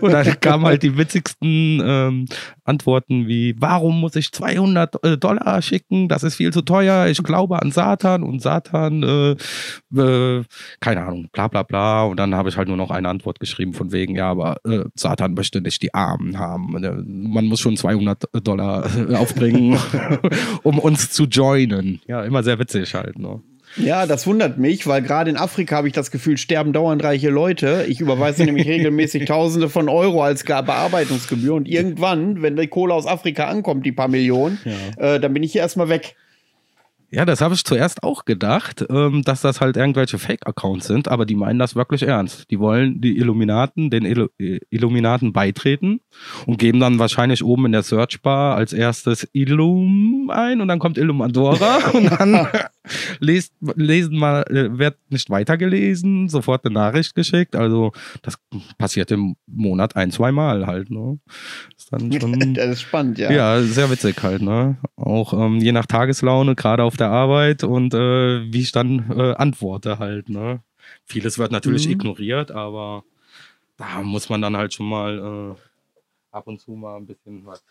und 0.00 0.12
dann 0.12 0.40
kamen 0.40 0.64
halt 0.64 0.82
die 0.82 0.96
witzigsten 0.96 1.82
ähm, 1.84 2.26
Antworten 2.64 3.26
wie, 3.26 3.54
warum 3.58 4.00
muss 4.00 4.16
ich 4.16 4.32
200 4.32 5.04
äh, 5.04 5.18
Dollar 5.18 5.60
schicken? 5.62 6.08
Das 6.08 6.22
ist 6.22 6.36
viel 6.36 6.52
zu 6.52 6.62
teuer. 6.62 7.06
Ich 7.08 7.22
glaube 7.22 7.60
an 7.60 7.70
Satan 7.70 8.22
und 8.22 8.40
Satan, 8.40 9.02
äh, 9.02 10.00
äh, 10.00 10.44
keine 10.80 11.02
Ahnung, 11.02 11.28
bla 11.32 11.48
bla 11.48 11.62
bla. 11.62 12.04
Und 12.04 12.16
dann 12.18 12.34
habe 12.34 12.48
ich 12.48 12.56
halt 12.56 12.68
nur 12.68 12.76
noch 12.76 12.90
eine 12.90 13.08
Antwort 13.08 13.40
geschrieben 13.40 13.74
von 13.74 13.92
wegen, 13.92 14.16
ja, 14.16 14.30
aber 14.30 14.58
äh, 14.64 14.84
Satan 14.94 15.34
möchte 15.34 15.60
nicht 15.60 15.82
die 15.82 15.92
Armen 15.92 16.38
haben. 16.38 16.72
Man 17.32 17.46
muss 17.46 17.60
schon 17.60 17.76
200 17.76 18.24
Dollar 18.42 18.86
äh, 18.96 19.14
aufbringen, 19.14 19.78
um 20.62 20.78
uns 20.78 21.10
zu 21.10 21.24
joinen. 21.24 22.00
Ja, 22.06 22.22
immer 22.22 22.42
sehr 22.42 22.58
witzig 22.58 22.94
halt. 22.94 23.18
Ne? 23.18 23.42
Ja, 23.76 24.06
das 24.06 24.26
wundert 24.26 24.58
mich, 24.58 24.86
weil 24.86 25.02
gerade 25.02 25.30
in 25.30 25.36
Afrika 25.36 25.76
habe 25.76 25.88
ich 25.88 25.94
das 25.94 26.10
Gefühl, 26.10 26.36
sterben 26.36 26.72
dauernd 26.72 27.02
reiche 27.02 27.30
Leute. 27.30 27.84
Ich 27.88 28.00
überweise 28.00 28.44
nämlich 28.44 28.68
regelmäßig 28.68 29.24
Tausende 29.24 29.68
von 29.68 29.88
Euro 29.88 30.22
als 30.22 30.44
Bearbeitungsgebühr 30.44 31.54
und 31.54 31.68
irgendwann, 31.68 32.42
wenn 32.42 32.56
die 32.56 32.66
Kohle 32.66 32.94
aus 32.94 33.06
Afrika 33.06 33.46
ankommt, 33.48 33.86
die 33.86 33.92
paar 33.92 34.08
Millionen, 34.08 34.58
ja. 34.64 35.14
äh, 35.14 35.20
dann 35.20 35.32
bin 35.32 35.42
ich 35.42 35.52
hier 35.52 35.62
erstmal 35.62 35.88
weg. 35.88 36.16
Ja, 37.14 37.26
das 37.26 37.42
habe 37.42 37.54
ich 37.54 37.62
zuerst 37.62 38.02
auch 38.02 38.24
gedacht, 38.24 38.86
ähm, 38.88 39.22
dass 39.22 39.42
das 39.42 39.60
halt 39.60 39.76
irgendwelche 39.76 40.18
Fake-Accounts 40.18 40.86
sind, 40.86 41.08
aber 41.08 41.26
die 41.26 41.34
meinen 41.34 41.58
das 41.58 41.76
wirklich 41.76 42.04
ernst. 42.04 42.50
Die 42.50 42.58
wollen 42.58 43.02
die 43.02 43.18
Illuminaten, 43.18 43.90
den 43.90 44.06
Illu 44.06 44.28
Illuminaten 44.70 45.34
beitreten 45.34 46.00
und 46.46 46.58
geben 46.58 46.80
dann 46.80 46.98
wahrscheinlich 46.98 47.44
oben 47.44 47.66
in 47.66 47.72
der 47.72 47.82
Searchbar 47.82 48.56
als 48.56 48.72
erstes 48.72 49.28
Illum 49.34 50.30
ein 50.32 50.62
und 50.62 50.68
dann 50.68 50.78
kommt 50.78 50.96
Illumadora 50.96 51.90
und 51.92 52.10
dann 52.10 52.48
lest, 53.20 53.52
lesen 53.76 54.16
mal, 54.18 54.42
äh, 54.48 54.78
wird 54.78 54.96
nicht 55.10 55.28
weitergelesen, 55.28 56.30
sofort 56.30 56.64
eine 56.64 56.74
Nachricht 56.74 57.14
geschickt. 57.14 57.56
Also 57.56 57.92
das 58.22 58.38
passiert 58.78 59.10
im 59.10 59.36
Monat 59.46 59.96
ein, 59.96 60.10
zwei 60.10 60.32
Mal 60.32 60.66
halt. 60.66 60.90
Ne? 60.90 61.18
Ist 61.76 61.92
dann 61.92 62.10
schon, 62.20 62.54
das 62.54 62.70
ist 62.70 62.80
spannend, 62.82 63.18
ja. 63.18 63.30
Ja, 63.30 63.60
sehr 63.60 63.90
witzig 63.90 64.22
halt. 64.22 64.40
Ne? 64.40 64.78
Auch 64.96 65.34
ähm, 65.34 65.58
je 65.58 65.72
nach 65.72 65.86
Tageslaune, 65.86 66.54
gerade 66.54 66.82
auf 66.82 66.96
der 66.96 67.01
Arbeit 67.08 67.64
und 67.64 67.94
äh, 67.94 68.52
wie 68.52 68.60
ich 68.60 68.72
dann 68.72 69.10
äh, 69.10 69.34
antworte 69.34 69.98
halt. 69.98 70.28
Ne? 70.28 70.60
Vieles 71.04 71.38
wird 71.38 71.52
natürlich 71.52 71.86
mhm. 71.86 71.92
ignoriert, 71.92 72.50
aber 72.50 73.04
da 73.76 74.02
muss 74.02 74.28
man 74.28 74.42
dann 74.42 74.56
halt 74.56 74.74
schon 74.74 74.88
mal 74.88 75.56
äh, 75.56 75.60
ab 76.30 76.46
und 76.46 76.60
zu 76.60 76.72
mal 76.72 76.96
ein 76.96 77.06
bisschen 77.06 77.44
was, 77.46 77.62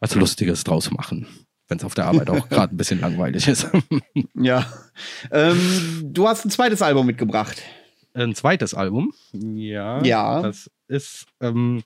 was 0.00 0.14
Lustiges 0.14 0.64
draus 0.64 0.90
machen 0.90 1.26
wenn 1.72 1.78
es 1.78 1.84
auf 1.84 1.94
der 1.94 2.04
Arbeit 2.04 2.28
auch 2.28 2.48
gerade 2.50 2.74
ein 2.74 2.76
bisschen 2.76 3.00
langweilig 3.00 3.48
ist. 3.48 3.66
ja. 4.34 4.66
Ähm, 5.30 6.02
du 6.02 6.28
hast 6.28 6.44
ein 6.44 6.50
zweites 6.50 6.82
Album 6.82 7.06
mitgebracht. 7.06 7.62
Ein 8.12 8.34
zweites 8.34 8.74
Album? 8.74 9.14
Ja. 9.32 10.02
Ja. 10.04 10.42
Das 10.42 10.70
ist 10.88 11.24
ähm, 11.40 11.82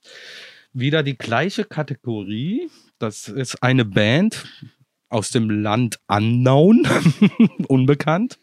wieder 0.73 1.05
die 1.05 1.17
gleiche 1.17 1.65
Kategorie. 1.65 2.69
Das 2.99 3.29
ist 3.29 3.63
eine 3.63 3.85
Band 3.85 4.45
aus 5.09 5.31
dem 5.31 5.51
Land 5.51 5.99
Unknown, 6.09 6.87
unbekannt. 7.69 8.39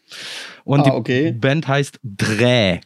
Und 0.64 0.86
ah, 0.86 0.94
okay. 0.94 1.32
die 1.32 1.38
Band 1.38 1.68
heißt 1.68 2.00
Drä. 2.02 2.80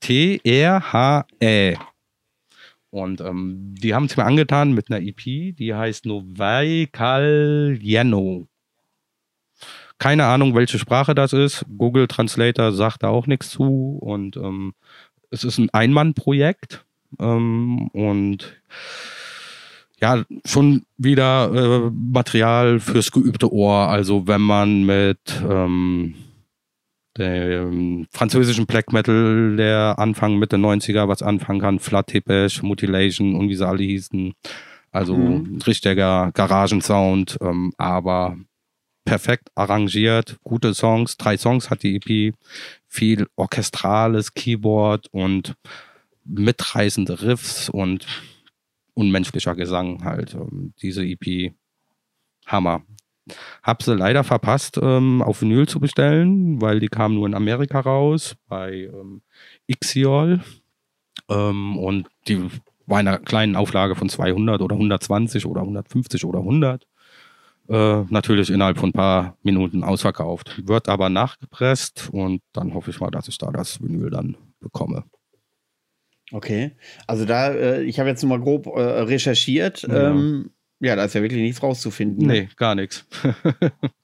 T-R-H-E. 0.00 1.76
Und 2.90 3.20
ähm, 3.20 3.74
die 3.76 3.94
haben 3.94 4.04
es 4.04 4.16
mir 4.16 4.24
angetan 4.24 4.72
mit 4.72 4.90
einer 4.90 5.04
EP, 5.04 5.56
die 5.56 5.74
heißt 5.74 6.06
Novai 6.06 6.88
Caljeno. 6.92 8.46
Keine 9.98 10.26
Ahnung, 10.26 10.54
welche 10.54 10.78
Sprache 10.78 11.14
das 11.14 11.32
ist. 11.32 11.64
Google 11.76 12.06
Translator 12.06 12.72
sagt 12.72 13.02
da 13.02 13.08
auch 13.08 13.26
nichts 13.26 13.50
zu. 13.50 13.98
Und 14.00 14.36
ähm, 14.36 14.74
es 15.30 15.44
ist 15.44 15.58
ein 15.58 15.70
Einmannprojekt. 15.70 16.84
Ähm, 17.18 17.88
und 17.88 18.60
ja, 20.04 20.22
schon 20.44 20.84
wieder 20.98 21.50
äh, 21.54 21.90
Material 21.90 22.78
fürs 22.78 23.10
geübte 23.10 23.50
Ohr. 23.50 23.88
Also 23.88 24.26
wenn 24.26 24.42
man 24.42 24.84
mit 24.84 25.42
ähm, 25.48 26.14
dem 27.16 28.06
französischen 28.10 28.66
Black 28.66 28.92
Metal 28.92 29.56
der 29.56 29.98
Anfang 29.98 30.38
Mitte 30.38 30.56
90er 30.56 31.08
was 31.08 31.22
anfangen 31.22 31.60
kann, 31.60 31.78
Flat 31.78 32.08
Tepesh, 32.08 32.62
Mutilation 32.62 33.34
und 33.34 33.48
wie 33.48 33.54
sie 33.54 33.66
alle 33.66 33.82
hießen. 33.82 34.34
Also 34.92 35.16
mhm. 35.16 35.62
richtiger 35.66 36.32
Garagensound, 36.34 37.38
ähm, 37.40 37.72
aber 37.78 38.36
perfekt 39.06 39.48
arrangiert, 39.54 40.36
gute 40.42 40.74
Songs, 40.74 41.16
drei 41.16 41.38
Songs 41.38 41.70
hat 41.70 41.82
die 41.82 41.96
EP, 41.96 42.34
viel 42.88 43.26
orchestrales 43.36 44.34
Keyboard 44.34 45.06
und 45.12 45.54
mitreißende 46.26 47.22
Riffs 47.22 47.70
und 47.70 48.06
unmenschlicher 48.94 49.54
Gesang 49.54 50.04
halt. 50.04 50.34
Ähm, 50.34 50.72
diese 50.80 51.04
EP, 51.04 51.54
Hammer. 52.46 52.82
Hab 53.62 53.82
sie 53.82 53.94
leider 53.94 54.22
verpasst, 54.22 54.78
ähm, 54.82 55.22
auf 55.22 55.40
Vinyl 55.40 55.66
zu 55.66 55.80
bestellen, 55.80 56.60
weil 56.60 56.78
die 56.78 56.88
kam 56.88 57.14
nur 57.14 57.26
in 57.26 57.34
Amerika 57.34 57.80
raus, 57.80 58.36
bei 58.48 58.90
ähm, 58.92 59.22
Ixiol. 59.66 60.40
Ähm, 61.30 61.78
und 61.78 62.06
die 62.28 62.50
war 62.86 63.00
in 63.00 63.08
einer 63.08 63.18
kleinen 63.18 63.56
Auflage 63.56 63.94
von 63.94 64.10
200 64.10 64.60
oder 64.60 64.74
120 64.74 65.46
oder 65.46 65.62
150 65.62 66.24
oder 66.24 66.40
100. 66.40 66.86
Äh, 67.68 68.02
natürlich 68.10 68.50
innerhalb 68.50 68.76
von 68.76 68.90
ein 68.90 68.92
paar 68.92 69.38
Minuten 69.42 69.84
ausverkauft. 69.84 70.60
Wird 70.66 70.90
aber 70.90 71.08
nachgepresst 71.08 72.10
und 72.12 72.42
dann 72.52 72.74
hoffe 72.74 72.90
ich 72.90 73.00
mal, 73.00 73.10
dass 73.10 73.28
ich 73.28 73.38
da 73.38 73.50
das 73.50 73.80
Vinyl 73.82 74.10
dann 74.10 74.36
bekomme. 74.60 75.04
Okay, 76.32 76.72
also 77.06 77.24
da, 77.24 77.52
äh, 77.52 77.82
ich 77.82 77.98
habe 77.98 78.08
jetzt 78.08 78.22
nochmal 78.22 78.40
grob 78.40 78.66
äh, 78.66 78.80
recherchiert. 78.80 79.82
Ja. 79.82 80.10
Ähm, 80.10 80.50
ja, 80.80 80.96
da 80.96 81.04
ist 81.04 81.14
ja 81.14 81.22
wirklich 81.22 81.40
nichts 81.40 81.62
rauszufinden. 81.62 82.26
Ne? 82.26 82.32
Nee, 82.32 82.48
gar 82.56 82.74
nichts. 82.74 83.06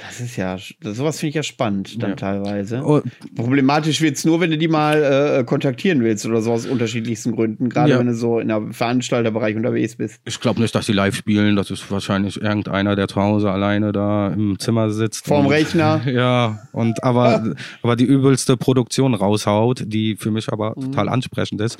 Das 0.00 0.20
ist 0.20 0.36
ja, 0.36 0.56
sowas 0.82 1.20
finde 1.20 1.28
ich 1.30 1.34
ja 1.34 1.42
spannend 1.42 2.02
dann 2.02 2.10
ja. 2.10 2.16
teilweise. 2.16 2.82
Oh. 2.84 3.02
Problematisch 3.36 4.00
wird 4.00 4.16
es 4.16 4.24
nur, 4.24 4.40
wenn 4.40 4.50
du 4.50 4.58
die 4.58 4.68
mal 4.68 5.02
äh, 5.40 5.44
kontaktieren 5.44 6.02
willst 6.02 6.24
oder 6.24 6.40
so 6.40 6.52
aus 6.52 6.66
unterschiedlichsten 6.66 7.32
Gründen, 7.32 7.68
gerade 7.68 7.90
ja. 7.90 7.98
wenn 7.98 8.06
du 8.06 8.14
so 8.14 8.40
in 8.40 8.48
der 8.48 8.62
Veranstalterbereich 8.70 9.54
unterwegs 9.54 9.96
bist. 9.96 10.20
Ich 10.24 10.40
glaube 10.40 10.60
nicht, 10.60 10.74
dass 10.74 10.86
die 10.86 10.92
live 10.92 11.14
spielen. 11.14 11.56
Das 11.56 11.70
ist 11.70 11.90
wahrscheinlich 11.90 12.40
irgendeiner, 12.40 12.96
der 12.96 13.06
zu 13.08 13.20
Hause 13.20 13.50
alleine 13.50 13.92
da 13.92 14.28
im 14.28 14.58
Zimmer 14.58 14.90
sitzt. 14.90 15.26
Vorm 15.26 15.46
und, 15.46 15.52
Rechner. 15.52 16.00
Ja, 16.06 16.68
und 16.72 17.04
aber, 17.04 17.54
aber 17.82 17.96
die 17.96 18.04
übelste 18.04 18.56
Produktion 18.56 19.14
raushaut, 19.14 19.82
die 19.86 20.16
für 20.16 20.30
mich 20.30 20.50
aber 20.50 20.74
mhm. 20.74 20.86
total 20.86 21.08
ansprechend 21.10 21.60
ist. 21.60 21.78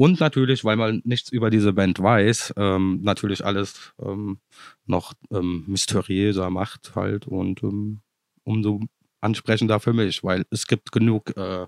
Und 0.00 0.18
natürlich, 0.18 0.64
weil 0.64 0.76
man 0.76 1.02
nichts 1.04 1.30
über 1.30 1.50
diese 1.50 1.74
Band 1.74 2.02
weiß, 2.02 2.54
ähm, 2.56 3.00
natürlich 3.02 3.44
alles 3.44 3.92
ähm, 4.00 4.38
noch 4.86 5.12
ähm, 5.30 5.64
mysteriöser 5.66 6.48
macht 6.48 6.92
halt 6.94 7.26
und 7.26 7.62
ähm, 7.62 8.00
umso 8.42 8.80
ansprechender 9.20 9.78
für 9.78 9.92
mich, 9.92 10.24
weil 10.24 10.46
es 10.48 10.66
gibt 10.66 10.90
genug 10.92 11.36
äh, 11.36 11.66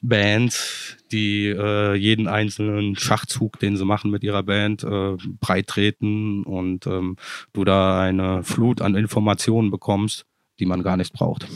Bands, 0.00 0.96
die 1.12 1.48
äh, 1.48 1.92
jeden 1.94 2.26
einzelnen 2.26 2.96
Schachzug, 2.96 3.58
den 3.58 3.76
sie 3.76 3.84
machen 3.84 4.10
mit 4.10 4.24
ihrer 4.24 4.44
Band, 4.44 4.82
äh, 4.82 5.18
breit 5.38 5.66
treten 5.66 6.44
und 6.44 6.86
ähm, 6.86 7.16
du 7.52 7.66
da 7.66 8.00
eine 8.00 8.44
Flut 8.44 8.80
an 8.80 8.94
Informationen 8.94 9.70
bekommst, 9.70 10.24
die 10.58 10.64
man 10.64 10.82
gar 10.82 10.96
nicht 10.96 11.12
braucht. 11.12 11.46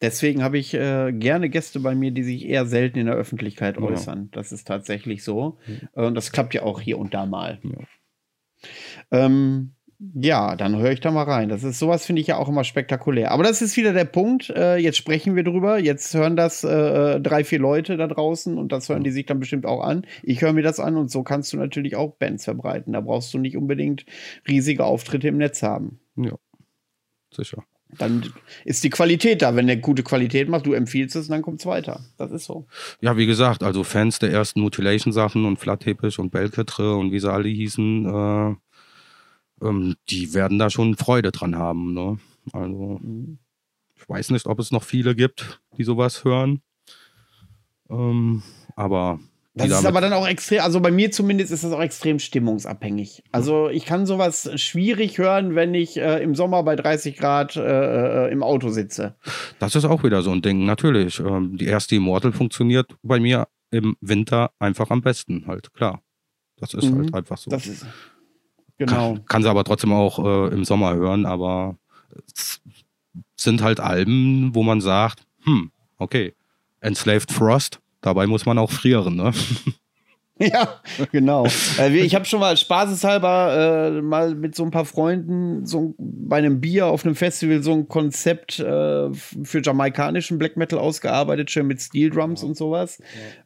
Deswegen 0.00 0.44
habe 0.44 0.58
ich 0.58 0.74
äh, 0.74 1.12
gerne 1.12 1.48
Gäste 1.48 1.80
bei 1.80 1.94
mir, 1.94 2.12
die 2.12 2.22
sich 2.22 2.46
eher 2.46 2.66
selten 2.66 2.98
in 2.98 3.06
der 3.06 3.16
Öffentlichkeit 3.16 3.76
ja. 3.76 3.82
äußern. 3.82 4.28
Das 4.30 4.52
ist 4.52 4.66
tatsächlich 4.66 5.24
so. 5.24 5.58
Ja. 5.66 6.04
Und 6.04 6.14
das 6.14 6.30
klappt 6.30 6.54
ja 6.54 6.62
auch 6.62 6.80
hier 6.80 6.98
und 6.98 7.14
da 7.14 7.26
mal. 7.26 7.58
Ja, 7.64 7.78
ähm, 9.10 9.72
ja 10.14 10.54
dann 10.54 10.76
höre 10.76 10.92
ich 10.92 11.00
da 11.00 11.10
mal 11.10 11.24
rein. 11.24 11.48
Das 11.48 11.64
ist 11.64 11.80
sowas, 11.80 12.06
finde 12.06 12.22
ich 12.22 12.28
ja 12.28 12.36
auch 12.36 12.48
immer 12.48 12.62
spektakulär. 12.62 13.32
Aber 13.32 13.42
das 13.42 13.60
ist 13.60 13.76
wieder 13.76 13.92
der 13.92 14.04
Punkt. 14.04 14.50
Äh, 14.50 14.76
jetzt 14.76 14.98
sprechen 14.98 15.34
wir 15.34 15.42
drüber. 15.42 15.80
Jetzt 15.80 16.14
hören 16.14 16.36
das 16.36 16.62
äh, 16.62 17.20
drei, 17.20 17.42
vier 17.42 17.58
Leute 17.58 17.96
da 17.96 18.06
draußen 18.06 18.56
und 18.56 18.70
das 18.70 18.88
hören 18.88 19.02
die 19.02 19.10
sich 19.10 19.26
dann 19.26 19.40
bestimmt 19.40 19.66
auch 19.66 19.82
an. 19.82 20.06
Ich 20.22 20.42
höre 20.42 20.52
mir 20.52 20.62
das 20.62 20.78
an 20.78 20.96
und 20.96 21.10
so 21.10 21.24
kannst 21.24 21.52
du 21.52 21.56
natürlich 21.56 21.96
auch 21.96 22.14
Bands 22.14 22.44
verbreiten. 22.44 22.92
Da 22.92 23.00
brauchst 23.00 23.34
du 23.34 23.38
nicht 23.38 23.56
unbedingt 23.56 24.06
riesige 24.46 24.84
Auftritte 24.84 25.26
im 25.26 25.38
Netz 25.38 25.64
haben. 25.64 25.98
Ja, 26.14 26.36
sicher 27.34 27.64
dann 27.96 28.32
ist 28.64 28.84
die 28.84 28.90
Qualität 28.90 29.42
da. 29.42 29.56
Wenn 29.56 29.66
der 29.66 29.78
gute 29.78 30.02
Qualität 30.02 30.48
macht, 30.48 30.66
du 30.66 30.72
empfiehlst 30.72 31.16
es, 31.16 31.28
dann 31.28 31.42
kommt 31.42 31.60
es 31.60 31.66
weiter. 31.66 32.04
Das 32.18 32.30
ist 32.30 32.44
so. 32.44 32.66
Ja, 33.00 33.16
wie 33.16 33.26
gesagt, 33.26 33.62
also 33.62 33.84
Fans 33.84 34.18
der 34.18 34.30
ersten 34.30 34.60
Mutilation-Sachen 34.60 35.44
und 35.44 35.58
Flatteppich 35.58 36.18
und 36.18 36.30
Belketre 36.30 36.96
und 36.96 37.12
wie 37.12 37.20
sie 37.20 37.32
alle 37.32 37.48
hießen, 37.48 38.06
äh, 38.06 39.66
ähm, 39.66 39.96
die 40.10 40.34
werden 40.34 40.58
da 40.58 40.70
schon 40.70 40.96
Freude 40.96 41.32
dran 41.32 41.56
haben. 41.56 41.94
Ne? 41.94 42.18
Also, 42.52 43.00
ich 43.96 44.08
weiß 44.08 44.30
nicht, 44.30 44.46
ob 44.46 44.58
es 44.58 44.70
noch 44.70 44.82
viele 44.82 45.14
gibt, 45.14 45.60
die 45.76 45.84
sowas 45.84 46.24
hören. 46.24 46.60
Ähm, 47.90 48.42
aber 48.76 49.18
das 49.58 49.80
ist 49.80 49.86
aber 49.86 50.00
dann 50.00 50.12
auch 50.12 50.26
extrem, 50.26 50.60
also 50.60 50.80
bei 50.80 50.90
mir 50.90 51.10
zumindest 51.10 51.52
ist 51.52 51.64
das 51.64 51.72
auch 51.72 51.80
extrem 51.80 52.18
stimmungsabhängig. 52.18 53.22
Also 53.32 53.68
ich 53.68 53.84
kann 53.84 54.06
sowas 54.06 54.50
schwierig 54.60 55.18
hören, 55.18 55.54
wenn 55.54 55.74
ich 55.74 55.96
äh, 55.96 56.22
im 56.22 56.34
Sommer 56.34 56.62
bei 56.62 56.76
30 56.76 57.16
Grad 57.16 57.56
äh, 57.56 58.26
äh, 58.26 58.32
im 58.32 58.42
Auto 58.42 58.70
sitze. 58.70 59.16
Das 59.58 59.74
ist 59.74 59.84
auch 59.84 60.02
wieder 60.04 60.22
so 60.22 60.30
ein 60.30 60.42
Ding, 60.42 60.64
natürlich. 60.64 61.20
Ähm, 61.20 61.56
die 61.56 61.66
erste 61.66 61.96
Immortal 61.96 62.32
funktioniert 62.32 62.94
bei 63.02 63.20
mir 63.20 63.48
im 63.70 63.96
Winter 64.00 64.50
einfach 64.58 64.90
am 64.90 65.02
besten, 65.02 65.44
halt, 65.46 65.72
klar. 65.74 66.02
Das 66.56 66.74
ist 66.74 66.84
halt 66.84 66.94
mhm. 66.94 67.02
halt 67.04 67.14
einfach 67.14 67.38
so. 67.38 67.50
Das 67.50 67.66
ist, 67.66 67.86
genau. 68.78 69.14
Kann, 69.14 69.26
kann 69.26 69.42
sie 69.42 69.50
aber 69.50 69.64
trotzdem 69.64 69.92
auch 69.92 70.18
äh, 70.24 70.54
im 70.54 70.64
Sommer 70.64 70.94
hören, 70.94 71.26
aber 71.26 71.76
es 72.26 72.60
sind 73.36 73.62
halt 73.62 73.80
Alben, 73.80 74.54
wo 74.54 74.62
man 74.62 74.80
sagt, 74.80 75.26
hm, 75.44 75.70
okay, 75.98 76.34
Enslaved 76.80 77.32
Frost, 77.32 77.80
Dabei 78.00 78.26
muss 78.26 78.46
man 78.46 78.58
auch 78.58 78.70
frieren, 78.70 79.16
ne? 79.16 79.32
Ja, 80.52 80.80
genau. 81.12 81.46
Äh, 81.78 81.96
ich 81.98 82.14
habe 82.14 82.24
schon 82.24 82.40
mal 82.40 82.56
spaßeshalber 82.56 83.96
äh, 83.98 84.02
mal 84.02 84.34
mit 84.34 84.54
so 84.54 84.64
ein 84.64 84.70
paar 84.70 84.84
Freunden 84.84 85.66
so 85.66 85.94
bei 85.98 86.38
einem 86.38 86.60
Bier 86.60 86.86
auf 86.86 87.04
einem 87.04 87.14
Festival 87.14 87.62
so 87.62 87.72
ein 87.72 87.88
Konzept 87.88 88.58
äh, 88.58 89.12
für 89.12 89.62
jamaikanischen 89.62 90.38
Black 90.38 90.56
Metal 90.56 90.78
ausgearbeitet, 90.78 91.50
schön 91.50 91.66
mit 91.66 91.80
Steel 91.80 92.10
Drums 92.10 92.42
ja. 92.42 92.48
und 92.48 92.56
sowas. 92.56 93.00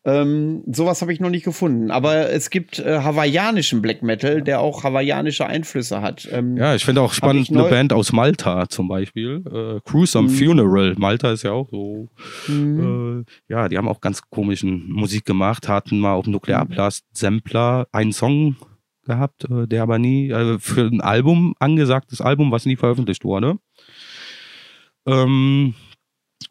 Ja. 0.05 0.23
Ähm, 0.23 0.63
sowas 0.71 1.03
habe 1.03 1.13
ich 1.13 1.21
noch 1.21 1.31
nicht 1.31 1.45
gefunden. 1.45 1.91
Aber 1.91 2.31
es 2.31 2.51
gibt 2.51 2.79
äh, 2.79 3.01
hawaiianischen 3.01 3.83
Black 3.83 4.03
Metal, 4.03 4.43
der 4.43 4.61
auch 4.61 4.85
hawaiianische 4.85 5.47
Einflüsse 5.47 6.01
hat. 6.01 6.29
Ähm, 6.31 6.57
ja, 6.57 6.75
ich 6.75 6.85
finde 6.85 7.03
auch 7.03 7.13
spannend 7.13 7.51
eine 7.51 7.65
Band 7.65 7.93
aus 7.93 8.13
Malta 8.13 8.69
zum 8.69 8.89
Beispiel. 8.89 9.43
Äh, 9.47 9.81
Cruise 9.89 10.21
mhm. 10.21 10.29
Funeral. 10.29 10.95
Malta 10.97 11.33
ist 11.33 11.43
ja 11.43 11.53
auch 11.53 11.69
so. 11.71 12.09
Mhm. 12.49 13.25
Äh, 13.27 13.53
ja, 13.53 13.69
die 13.69 13.77
haben 13.77 13.89
auch 13.89 14.01
ganz 14.01 14.23
komischen 14.31 14.91
Musik 14.91 15.25
gemacht, 15.25 15.69
hatten 15.69 15.99
mal 15.99 16.13
auf 16.13 16.25
dem 16.25 16.33
Nuklearplan 16.33 16.82
Last 16.83 17.07
Sampler 17.13 17.87
einen 17.93 18.11
Song 18.13 18.57
gehabt, 19.05 19.45
äh, 19.45 19.69
der 19.69 19.85
aber 19.85 20.01
nie, 20.01 20.31
äh, 20.31 20.59
für 20.59 20.83
ein 20.83 21.01
Album, 21.01 21.55
angesagtes 21.61 22.21
Album, 22.21 22.51
was 22.51 22.67
nie 22.67 22.75
veröffentlicht 22.75 23.25
wurde. 23.25 23.59
Ähm, 25.07 25.75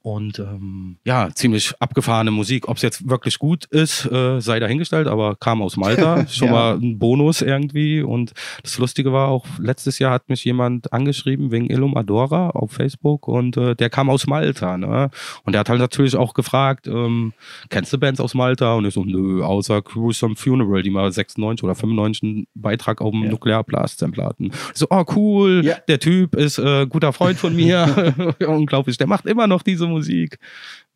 und 0.01 0.39
ähm, 0.39 0.97
ja, 1.05 1.29
ziemlich 1.33 1.73
abgefahrene 1.79 2.31
Musik. 2.31 2.67
Ob 2.67 2.77
es 2.77 2.83
jetzt 2.83 3.09
wirklich 3.09 3.39
gut 3.39 3.65
ist, 3.65 4.05
äh, 4.11 4.39
sei 4.39 4.59
dahingestellt, 4.59 5.07
aber 5.07 5.35
kam 5.35 5.61
aus 5.61 5.77
Malta. 5.77 6.27
Schon 6.31 6.47
ja. 6.47 6.53
mal 6.53 6.75
ein 6.75 6.99
Bonus 6.99 7.41
irgendwie. 7.41 8.01
Und 8.01 8.33
das 8.63 8.77
Lustige 8.77 9.13
war 9.13 9.29
auch, 9.29 9.45
letztes 9.59 9.99
Jahr 9.99 10.11
hat 10.11 10.29
mich 10.29 10.43
jemand 10.45 10.91
angeschrieben 10.93 11.51
wegen 11.51 11.69
Illum 11.69 11.95
Adora 11.95 12.51
auf 12.51 12.71
Facebook 12.71 13.27
und 13.27 13.57
äh, 13.57 13.75
der 13.75 13.89
kam 13.89 14.09
aus 14.09 14.27
Malta. 14.27 14.77
Ne? 14.77 15.09
Und 15.43 15.53
der 15.53 15.61
hat 15.61 15.69
halt 15.69 15.79
natürlich 15.79 16.15
auch 16.15 16.33
gefragt, 16.33 16.87
ähm, 16.87 17.33
kennst 17.69 17.93
du 17.93 17.97
Bands 17.97 18.19
aus 18.19 18.33
Malta? 18.33 18.75
Und 18.75 18.85
ich 18.85 18.93
so, 18.93 19.03
nö, 19.03 19.43
außer 19.43 19.81
Gruesome 19.81 20.35
Funeral, 20.35 20.83
die 20.83 20.89
mal 20.89 21.11
96 21.11 21.63
oder 21.63 21.75
95 21.75 22.23
einen 22.23 22.47
Beitrag 22.55 23.01
auf 23.01 23.11
dem 23.11 23.23
ja. 23.23 23.31
Nuklearblast-Sampler 23.31 24.25
hatten. 24.25 24.51
So, 24.73 24.87
oh 24.89 25.03
cool, 25.15 25.61
ja. 25.63 25.75
der 25.87 25.99
Typ 25.99 26.35
ist 26.35 26.57
äh, 26.57 26.85
guter 26.87 27.13
Freund 27.13 27.37
von 27.37 27.55
mir. 27.55 28.13
Unglaublich, 28.47 28.97
der 28.97 29.07
macht 29.07 29.25
immer 29.25 29.47
noch 29.47 29.61
diese 29.61 29.80
Musik. 29.87 30.37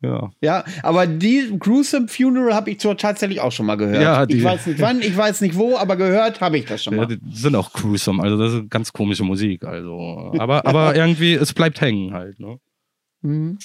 Ja. 0.02 0.30
Ja, 0.42 0.64
aber 0.82 1.06
die 1.06 1.56
Gruesome 1.58 2.08
Funeral 2.08 2.54
habe 2.54 2.70
ich 2.70 2.78
tatsächlich 2.78 3.40
auch 3.40 3.52
schon 3.52 3.66
mal 3.66 3.76
gehört. 3.76 4.02
Ja, 4.02 4.26
die, 4.26 4.38
ich 4.38 4.44
weiß 4.44 4.66
nicht 4.66 4.80
wann, 4.80 5.00
ich 5.00 5.16
weiß 5.16 5.40
nicht 5.40 5.56
wo, 5.56 5.76
aber 5.76 5.96
gehört 5.96 6.40
habe 6.40 6.58
ich 6.58 6.66
das 6.66 6.84
schon 6.84 6.96
mal. 6.96 7.10
Ja, 7.10 7.16
die 7.16 7.36
sind 7.36 7.54
auch 7.56 7.72
gruesome, 7.72 8.22
also 8.22 8.36
das 8.36 8.52
ist 8.52 8.70
ganz 8.70 8.92
komische 8.92 9.24
Musik. 9.24 9.64
Also, 9.64 10.32
aber, 10.38 10.66
aber 10.66 10.94
irgendwie, 10.94 11.34
es 11.34 11.54
bleibt 11.54 11.80
hängen 11.80 12.12
halt. 12.12 12.38
Ne? 12.38 12.58
Mhm. 13.22 13.58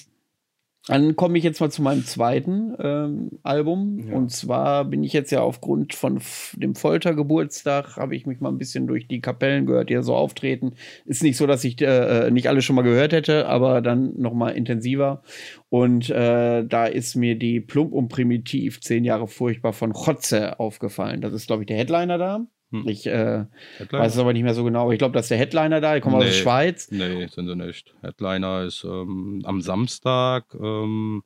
Dann 0.92 1.16
komme 1.16 1.38
ich 1.38 1.46
jetzt 1.46 1.62
mal 1.62 1.72
zu 1.72 1.82
meinem 1.82 2.04
zweiten 2.04 2.76
ähm, 2.78 3.40
Album. 3.44 4.10
Ja. 4.10 4.14
Und 4.14 4.30
zwar 4.30 4.84
bin 4.84 5.06
ich 5.06 5.14
jetzt 5.14 5.32
ja 5.32 5.40
aufgrund 5.40 5.94
von 5.94 6.20
dem 6.58 6.76
Foltergeburtstag, 6.76 7.96
habe 7.96 8.14
ich 8.14 8.26
mich 8.26 8.42
mal 8.42 8.50
ein 8.50 8.58
bisschen 8.58 8.88
durch 8.88 9.08
die 9.08 9.22
Kapellen 9.22 9.66
gehört, 9.66 9.90
die 9.90 9.94
da 9.94 10.04
so 10.04 10.14
auftreten. 10.14 10.74
Ist 11.06 11.24
nicht 11.24 11.38
so, 11.38 11.48
dass 11.48 11.64
ich 11.64 11.80
äh, 11.80 12.28
äh 12.28 12.32
nicht 12.32 12.50
alle 12.50 12.62
schon 12.62 12.76
mal 12.76 12.82
gehört 12.82 13.14
hätte, 13.14 13.48
aber 13.48 13.80
dann 13.80 14.20
noch 14.20 14.34
mal 14.34 14.50
intensiver. 14.50 15.24
Und 15.70 16.10
äh, 16.10 16.66
da 16.66 16.88
ist 16.88 17.16
mir 17.16 17.40
die 17.40 17.62
Plump 17.62 17.94
und 17.94 18.10
Primitiv, 18.10 18.82
zehn 18.82 19.06
Jahre 19.06 19.30
furchtbar 19.30 19.72
von 19.72 19.94
Chotze 19.94 20.60
aufgefallen. 20.60 21.22
Das 21.22 21.32
ist, 21.32 21.48
glaube 21.48 21.64
ich, 21.64 21.68
der 21.68 21.78
Headliner 21.78 22.18
da. 22.18 22.48
Hm. 22.72 22.88
Ich 22.88 23.06
äh, 23.06 23.46
weiß 23.90 24.14
es 24.14 24.20
aber 24.20 24.32
nicht 24.32 24.44
mehr 24.44 24.54
so 24.54 24.64
genau. 24.64 24.92
Ich 24.92 24.98
glaube, 24.98 25.14
das 25.14 25.26
ist 25.26 25.32
der 25.32 25.38
Headliner 25.38 25.82
da. 25.82 25.96
Die 25.96 26.02
kommen 26.02 26.18
nee, 26.18 26.24
aus 26.24 26.30
der 26.30 26.38
Schweiz. 26.38 26.90
Nee, 26.90 27.28
sind 27.28 27.48
sie 27.48 27.56
nicht. 27.56 27.94
Headliner 28.02 28.64
ist 28.64 28.86
ähm, 28.86 29.42
am 29.44 29.62
Samstag. 29.62 30.46
Ähm, 30.54 31.24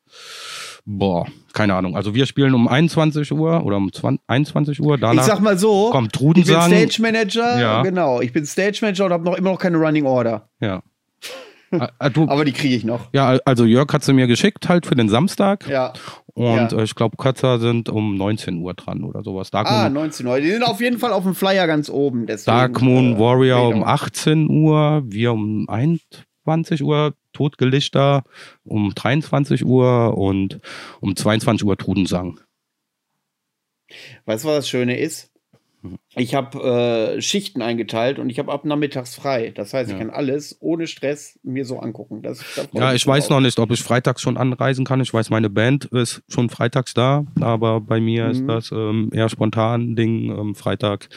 boah, 0.85 1.27
keine 1.53 1.75
Ahnung. 1.75 1.95
Also 1.95 2.15
wir 2.15 2.25
spielen 2.25 2.55
um 2.55 2.67
21 2.67 3.31
Uhr 3.31 3.63
oder 3.63 3.77
um 3.77 3.93
20, 3.93 4.23
21 4.27 4.81
Uhr. 4.81 4.97
Danach 4.97 5.21
ich 5.21 5.27
sag 5.27 5.39
mal 5.39 5.57
so. 5.57 5.91
Kommt 5.91 6.13
Trudensang. 6.13 6.71
Ich 6.71 6.79
bin 6.79 6.89
Stage 6.89 7.01
Manager. 7.01 7.59
Ja. 7.59 7.81
Genau. 7.83 8.21
Ich 8.21 8.33
bin 8.33 8.45
Stage 8.45 8.79
Manager 8.81 9.05
und 9.05 9.13
habe 9.13 9.23
noch 9.25 9.37
immer 9.37 9.51
noch 9.51 9.59
keine 9.59 9.77
Running 9.77 10.05
Order. 10.05 10.49
Ja. 10.59 10.81
Ah, 11.81 12.09
du, 12.09 12.27
aber 12.27 12.45
die 12.45 12.51
kriege 12.51 12.75
ich 12.75 12.83
noch. 12.83 13.09
Ja, 13.13 13.37
also 13.45 13.65
Jörg 13.65 13.91
hat 13.91 14.03
sie 14.03 14.13
mir 14.13 14.27
geschickt, 14.27 14.67
halt 14.69 14.85
für 14.85 14.95
den 14.95 15.09
Samstag. 15.09 15.67
Ja. 15.67 15.93
Und 16.33 16.71
ja. 16.71 16.77
Äh, 16.77 16.83
ich 16.83 16.95
glaube, 16.95 17.17
Katzer 17.17 17.59
sind 17.59 17.89
um 17.89 18.15
19 18.17 18.59
Uhr 18.59 18.73
dran 18.73 19.03
oder 19.03 19.23
sowas. 19.23 19.51
Dark 19.51 19.67
ah, 19.69 19.83
Moon, 19.83 19.93
19 19.93 20.27
Uhr. 20.27 20.39
Die 20.39 20.51
sind 20.51 20.63
auf 20.63 20.81
jeden 20.81 20.99
Fall 20.99 21.13
auf 21.13 21.23
dem 21.23 21.35
Flyer 21.35 21.65
ganz 21.67 21.89
oben. 21.89 22.25
Deswegen, 22.25 22.57
Dark 22.57 22.81
Moon 22.81 23.15
äh, 23.15 23.19
Warrior 23.19 23.69
um 23.69 23.83
18 23.83 24.49
Uhr, 24.49 25.03
wir 25.05 25.31
um 25.31 25.67
21 25.69 26.83
Uhr, 26.83 27.13
Todgelichter 27.31 28.23
um 28.63 28.93
23 28.93 29.65
Uhr 29.65 30.17
und 30.17 30.59
um 30.99 31.15
22 31.15 31.65
Uhr 31.65 31.77
Trudensang. 31.77 32.39
Weißt 34.25 34.43
du, 34.43 34.49
was 34.49 34.55
das 34.57 34.69
Schöne 34.69 34.97
ist? 34.99 35.31
Ich 36.15 36.35
habe 36.35 37.15
äh, 37.17 37.21
Schichten 37.21 37.61
eingeteilt 37.61 38.19
und 38.19 38.29
ich 38.29 38.39
habe 38.39 38.51
ab 38.51 38.65
nachmittags 38.65 39.15
frei. 39.15 39.51
Das 39.53 39.73
heißt, 39.73 39.89
ich 39.89 39.97
ja. 39.97 39.99
kann 39.99 40.09
alles 40.09 40.57
ohne 40.59 40.87
Stress 40.87 41.39
mir 41.43 41.65
so 41.65 41.79
angucken. 41.79 42.21
Das, 42.21 42.39
das 42.55 42.67
ja, 42.73 42.93
ich 42.93 43.05
weiß 43.05 43.29
noch 43.29 43.39
nicht, 43.39 43.59
ob 43.59 43.71
ich 43.71 43.83
freitags 43.83 44.21
schon 44.21 44.37
anreisen 44.37 44.85
kann. 44.85 45.01
Ich 45.01 45.13
weiß, 45.13 45.29
meine 45.29 45.49
Band 45.49 45.85
ist 45.85 46.23
schon 46.27 46.49
freitags 46.49 46.93
da, 46.93 47.25
aber 47.41 47.81
bei 47.81 47.99
mir 47.99 48.25
mhm. 48.25 48.31
ist 48.31 48.47
das 48.47 48.71
ähm, 48.71 49.09
eher 49.13 49.29
spontan 49.29 49.91
ein 49.91 49.95
Ding, 49.95 50.31
ähm, 50.31 50.55
Freitag 50.55 51.09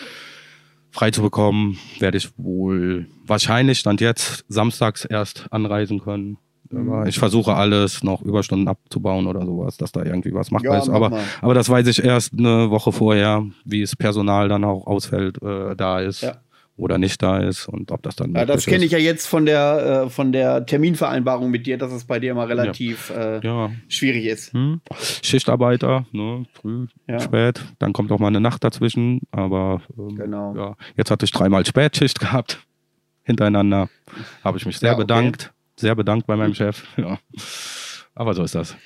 frei 0.90 1.10
zu 1.10 1.22
bekommen, 1.22 1.78
werde 1.98 2.16
ich 2.18 2.30
wohl 2.36 3.06
wahrscheinlich 3.28 3.78
stand 3.78 4.00
jetzt 4.00 4.44
samstags 4.48 5.04
erst 5.04 5.46
anreisen 5.50 6.00
können. 6.00 6.38
Aber 6.74 7.06
ich 7.06 7.18
versuche 7.18 7.54
alles 7.54 8.02
noch 8.02 8.22
Überstunden 8.22 8.68
abzubauen 8.68 9.26
oder 9.26 9.44
sowas, 9.44 9.76
dass 9.76 9.92
da 9.92 10.04
irgendwie 10.04 10.34
was 10.34 10.50
machbar 10.50 10.74
ja, 10.74 10.82
ist. 10.82 10.88
Aber, 10.88 11.18
aber 11.40 11.54
das 11.54 11.68
weiß 11.68 11.86
ich 11.86 12.04
erst 12.04 12.34
eine 12.34 12.70
Woche 12.70 12.92
vorher, 12.92 13.46
wie 13.64 13.82
es 13.82 13.96
Personal 13.96 14.48
dann 14.48 14.64
auch 14.64 14.86
ausfällt, 14.86 15.42
äh, 15.42 15.74
da 15.76 16.00
ist. 16.00 16.22
Ja. 16.22 16.36
Oder 16.76 16.96
nicht 16.96 17.20
da 17.24 17.38
ist 17.38 17.66
und 17.66 17.90
ob 17.90 18.04
das 18.04 18.14
dann. 18.14 18.32
Ja, 18.36 18.44
das 18.44 18.64
kenne 18.64 18.84
ich 18.84 18.92
ja 18.92 18.98
jetzt 18.98 19.26
von 19.26 19.46
der, 19.46 20.04
äh, 20.04 20.10
von 20.10 20.30
der 20.30 20.64
Terminvereinbarung 20.64 21.50
mit 21.50 21.66
dir, 21.66 21.76
dass 21.76 21.90
es 21.90 22.04
bei 22.04 22.20
dir 22.20 22.30
immer 22.30 22.48
relativ 22.48 23.10
ja. 23.10 23.38
Äh, 23.38 23.40
ja. 23.44 23.70
schwierig 23.88 24.26
ist. 24.26 24.52
Hm. 24.52 24.80
Schichtarbeiter, 25.24 26.06
ne? 26.12 26.44
früh, 26.52 26.86
spät, 27.18 27.64
dann 27.80 27.92
kommt 27.92 28.12
auch 28.12 28.20
mal 28.20 28.28
eine 28.28 28.40
Nacht 28.40 28.62
dazwischen. 28.62 29.22
Aber 29.32 29.82
ähm, 29.98 30.14
genau. 30.14 30.54
ja, 30.54 30.76
jetzt 30.96 31.10
hatte 31.10 31.24
ich 31.24 31.32
dreimal 31.32 31.66
Spätschicht 31.66 32.20
gehabt 32.20 32.60
hintereinander. 33.24 33.88
Habe 34.44 34.58
ich 34.58 34.64
mich 34.64 34.78
sehr 34.78 34.92
okay. 34.92 35.00
bedankt 35.00 35.52
sehr 35.78 35.94
bedankt 35.94 36.26
bei 36.26 36.36
meinem 36.36 36.54
Chef. 36.54 36.84
Ja. 36.96 37.18
Aber 38.14 38.34
so 38.34 38.42
ist 38.42 38.54
das. 38.54 38.76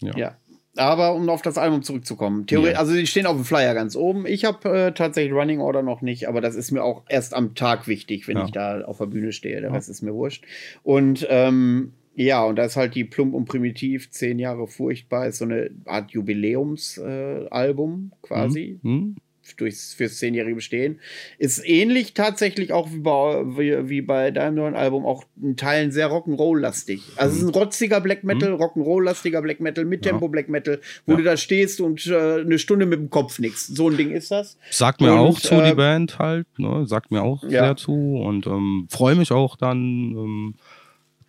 Ja. 0.00 0.16
ja. 0.16 0.36
Aber 0.76 1.14
um 1.14 1.28
auf 1.30 1.40
das 1.40 1.56
Album 1.56 1.82
zurückzukommen, 1.82 2.46
Theorie, 2.46 2.72
ja. 2.72 2.78
also 2.78 2.92
die 2.92 3.06
stehen 3.06 3.26
auf 3.26 3.36
dem 3.36 3.44
Flyer 3.44 3.72
ganz 3.72 3.96
oben. 3.96 4.26
Ich 4.26 4.44
habe 4.44 4.68
äh, 4.68 4.92
tatsächlich 4.92 5.32
Running 5.32 5.60
Order 5.60 5.82
noch 5.82 6.02
nicht, 6.02 6.28
aber 6.28 6.42
das 6.42 6.54
ist 6.54 6.70
mir 6.70 6.84
auch 6.84 7.04
erst 7.08 7.32
am 7.32 7.54
Tag 7.54 7.88
wichtig, 7.88 8.28
wenn 8.28 8.36
ja. 8.36 8.44
ich 8.44 8.50
da 8.50 8.82
auf 8.82 8.98
der 8.98 9.06
Bühne 9.06 9.32
stehe. 9.32 9.60
Der 9.60 9.72
Rest 9.72 9.88
ist 9.88 10.02
mir 10.02 10.12
wurscht. 10.12 10.44
Und 10.82 11.26
ähm, 11.30 11.92
ja, 12.14 12.44
und 12.44 12.56
da 12.56 12.64
ist 12.64 12.76
halt 12.76 12.94
die 12.94 13.04
Plump 13.04 13.34
und 13.34 13.46
Primitiv, 13.46 14.10
zehn 14.10 14.38
Jahre 14.38 14.66
furchtbar, 14.66 15.26
ist 15.26 15.38
so 15.38 15.44
eine 15.44 15.70
Art 15.86 16.10
Jubiläumsalbum 16.10 18.12
äh, 18.12 18.26
quasi. 18.26 18.78
Mhm. 18.82 19.16
Mhm 19.46 19.56
durchs, 19.56 19.94
fürs 19.94 20.18
zehnjährige 20.18 20.56
Bestehen. 20.56 21.00
Ist 21.38 21.66
ähnlich 21.66 22.14
tatsächlich 22.14 22.72
auch 22.72 22.90
wie 22.90 22.98
bei, 22.98 23.42
wie, 23.56 23.88
wie 23.88 24.02
bei 24.02 24.30
deinem 24.30 24.56
neuen 24.56 24.74
Album, 24.74 25.06
auch 25.06 25.24
in 25.40 25.56
Teilen 25.56 25.92
sehr 25.92 26.10
Rock'n'Roll-lastig. 26.10 27.02
Also 27.16 27.36
es 27.36 27.42
ist 27.42 27.48
ein 27.48 27.54
rotziger 27.54 28.00
Black 28.00 28.24
Metal, 28.24 28.50
mhm. 28.50 28.62
Rock'n'Roll-lastiger 28.62 29.42
Black 29.42 29.60
Metal, 29.60 29.84
mit 29.84 30.02
Tempo 30.02 30.28
Black 30.28 30.48
Metal, 30.48 30.80
wo 31.06 31.12
ja. 31.12 31.18
du 31.18 31.24
da 31.24 31.36
stehst 31.36 31.80
und 31.80 32.06
äh, 32.06 32.40
eine 32.40 32.58
Stunde 32.58 32.86
mit 32.86 32.98
dem 32.98 33.10
Kopf 33.10 33.38
nix. 33.38 33.66
So 33.66 33.88
ein 33.88 33.96
Ding 33.96 34.10
ist 34.10 34.30
das. 34.30 34.58
Sagt 34.70 35.00
mir 35.00 35.12
und, 35.12 35.18
auch 35.18 35.40
zu, 35.40 35.54
äh, 35.54 35.70
die 35.70 35.74
Band 35.74 36.18
halt, 36.18 36.46
ne? 36.58 36.86
Sagt 36.86 37.10
mir 37.10 37.22
auch 37.22 37.42
ja. 37.44 37.64
sehr 37.64 37.76
zu 37.76 37.92
und 37.92 38.46
ähm, 38.46 38.86
freue 38.90 39.14
mich 39.14 39.32
auch 39.32 39.56
dann, 39.56 39.78
ähm, 39.78 40.54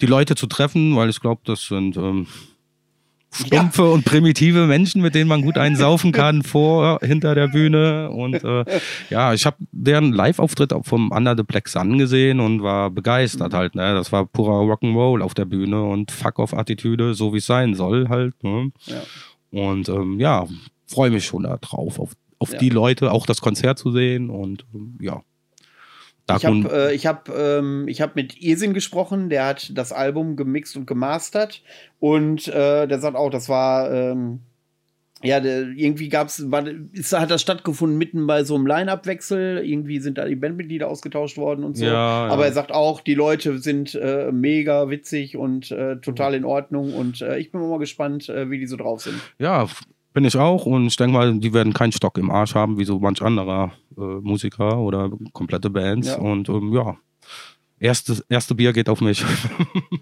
die 0.01 0.05
Leute 0.05 0.35
zu 0.35 0.45
treffen, 0.45 0.95
weil 0.95 1.09
ich 1.09 1.19
glaube, 1.19 1.41
das 1.45 1.65
sind 1.67 1.97
ähm, 1.97 2.27
stumpfe 3.37 3.83
ja. 3.83 3.89
und 3.89 4.05
primitive 4.05 4.67
Menschen, 4.67 5.01
mit 5.01 5.15
denen 5.15 5.27
man 5.27 5.41
gut 5.41 5.57
einsaufen 5.57 6.11
kann, 6.13 6.43
vor, 6.43 6.99
hinter 7.01 7.35
der 7.35 7.47
Bühne. 7.47 8.09
Und 8.09 8.43
äh, 8.43 8.65
ja, 9.09 9.33
ich 9.33 9.45
habe 9.45 9.57
deren 9.71 10.13
Live-Auftritt 10.13 10.73
vom 10.83 11.11
Under 11.11 11.35
the 11.35 11.43
Black 11.43 11.67
Sun 11.67 11.97
gesehen 11.97 12.39
und 12.39 12.61
war 12.63 12.89
begeistert 12.89 13.53
halt. 13.53 13.75
Ne? 13.75 13.93
Das 13.93 14.11
war 14.11 14.25
purer 14.25 14.61
Rock'n'Roll 14.61 15.21
auf 15.21 15.33
der 15.33 15.45
Bühne 15.45 15.83
und 15.83 16.11
Fuck-off-Attitüde, 16.11 17.13
so 17.13 17.33
wie 17.33 17.37
es 17.37 17.45
sein 17.45 17.75
soll 17.75 18.09
halt. 18.09 18.43
Ne? 18.43 18.71
Ja. 18.85 19.01
Und 19.51 19.89
ähm, 19.89 20.19
ja, 20.19 20.45
freue 20.87 21.09
mich 21.11 21.25
schon 21.25 21.43
da 21.43 21.57
drauf, 21.57 21.99
auf, 21.99 22.13
auf 22.39 22.53
ja. 22.53 22.59
die 22.59 22.69
Leute, 22.69 23.11
auch 23.11 23.25
das 23.25 23.41
Konzert 23.41 23.79
zu 23.79 23.91
sehen 23.91 24.29
und 24.29 24.65
ähm, 24.73 24.97
Ich 26.35 26.45
habe 26.45 26.69
äh, 26.71 26.93
ich 26.93 27.05
hab, 27.05 27.29
ähm, 27.29 27.87
hab 27.87 28.15
mit 28.15 28.41
Irsin 28.41 28.73
gesprochen, 28.73 29.29
der 29.29 29.45
hat 29.45 29.71
das 29.77 29.93
Album 29.93 30.35
gemixt 30.35 30.75
und 30.75 30.85
gemastert 30.85 31.63
und 31.99 32.47
äh, 32.49 32.85
der 32.87 32.99
sagt 32.99 33.15
auch, 33.15 33.29
das 33.29 33.47
war 33.47 33.91
ähm, 33.91 34.41
ja, 35.23 35.39
der, 35.39 35.69
irgendwie 35.69 36.09
gab's, 36.09 36.51
war, 36.51 36.63
ist, 36.91 37.17
hat 37.17 37.31
das 37.31 37.41
stattgefunden 37.41 37.97
mitten 37.97 38.27
bei 38.27 38.43
so 38.43 38.53
einem 38.55 38.67
Line-Up-Wechsel. 38.67 39.63
Irgendwie 39.65 39.99
sind 39.99 40.19
da 40.19 40.25
die 40.25 40.35
Bandmitglieder 40.35 40.87
ausgetauscht 40.87 41.37
worden 41.37 41.63
und 41.63 41.75
so. 41.75 41.85
Ja, 41.85 42.27
ja. 42.27 42.31
Aber 42.31 42.45
er 42.45 42.53
sagt 42.53 42.71
auch, 42.71 43.01
die 43.01 43.15
Leute 43.15 43.57
sind 43.57 43.95
äh, 43.95 44.31
mega 44.31 44.89
witzig 44.89 45.35
und 45.35 45.71
äh, 45.71 45.97
total 45.97 46.35
in 46.35 46.45
Ordnung. 46.45 46.93
Und 46.93 47.21
äh, 47.21 47.39
ich 47.39 47.51
bin 47.51 47.67
mal 47.67 47.79
gespannt, 47.79 48.29
äh, 48.29 48.51
wie 48.51 48.59
die 48.59 48.67
so 48.67 48.77
drauf 48.77 49.01
sind. 49.01 49.19
Ja, 49.39 49.67
Bin 50.17 50.25
ich 50.25 50.35
auch 50.35 50.65
und 50.65 50.87
ich 50.87 50.95
denke 50.95 51.13
mal, 51.13 51.37
die 51.37 51.53
werden 51.53 51.73
keinen 51.73 51.91
Stock 51.91 52.17
im 52.17 52.31
Arsch 52.31 52.55
haben, 52.55 52.79
wie 52.79 52.85
so 52.85 52.97
manch 52.97 53.21
anderer 53.21 53.73
äh, 53.95 54.01
Musiker 54.01 54.79
oder 54.79 55.11
komplette 55.31 55.69
Bands. 55.69 56.07
Ja. 56.07 56.17
Und 56.17 56.49
ähm, 56.49 56.73
ja, 56.73 56.97
Erste, 57.79 58.23
erste 58.27 58.55
Bier 58.55 58.73
geht 58.73 58.89
auf 58.89 59.01
mich. 59.01 59.23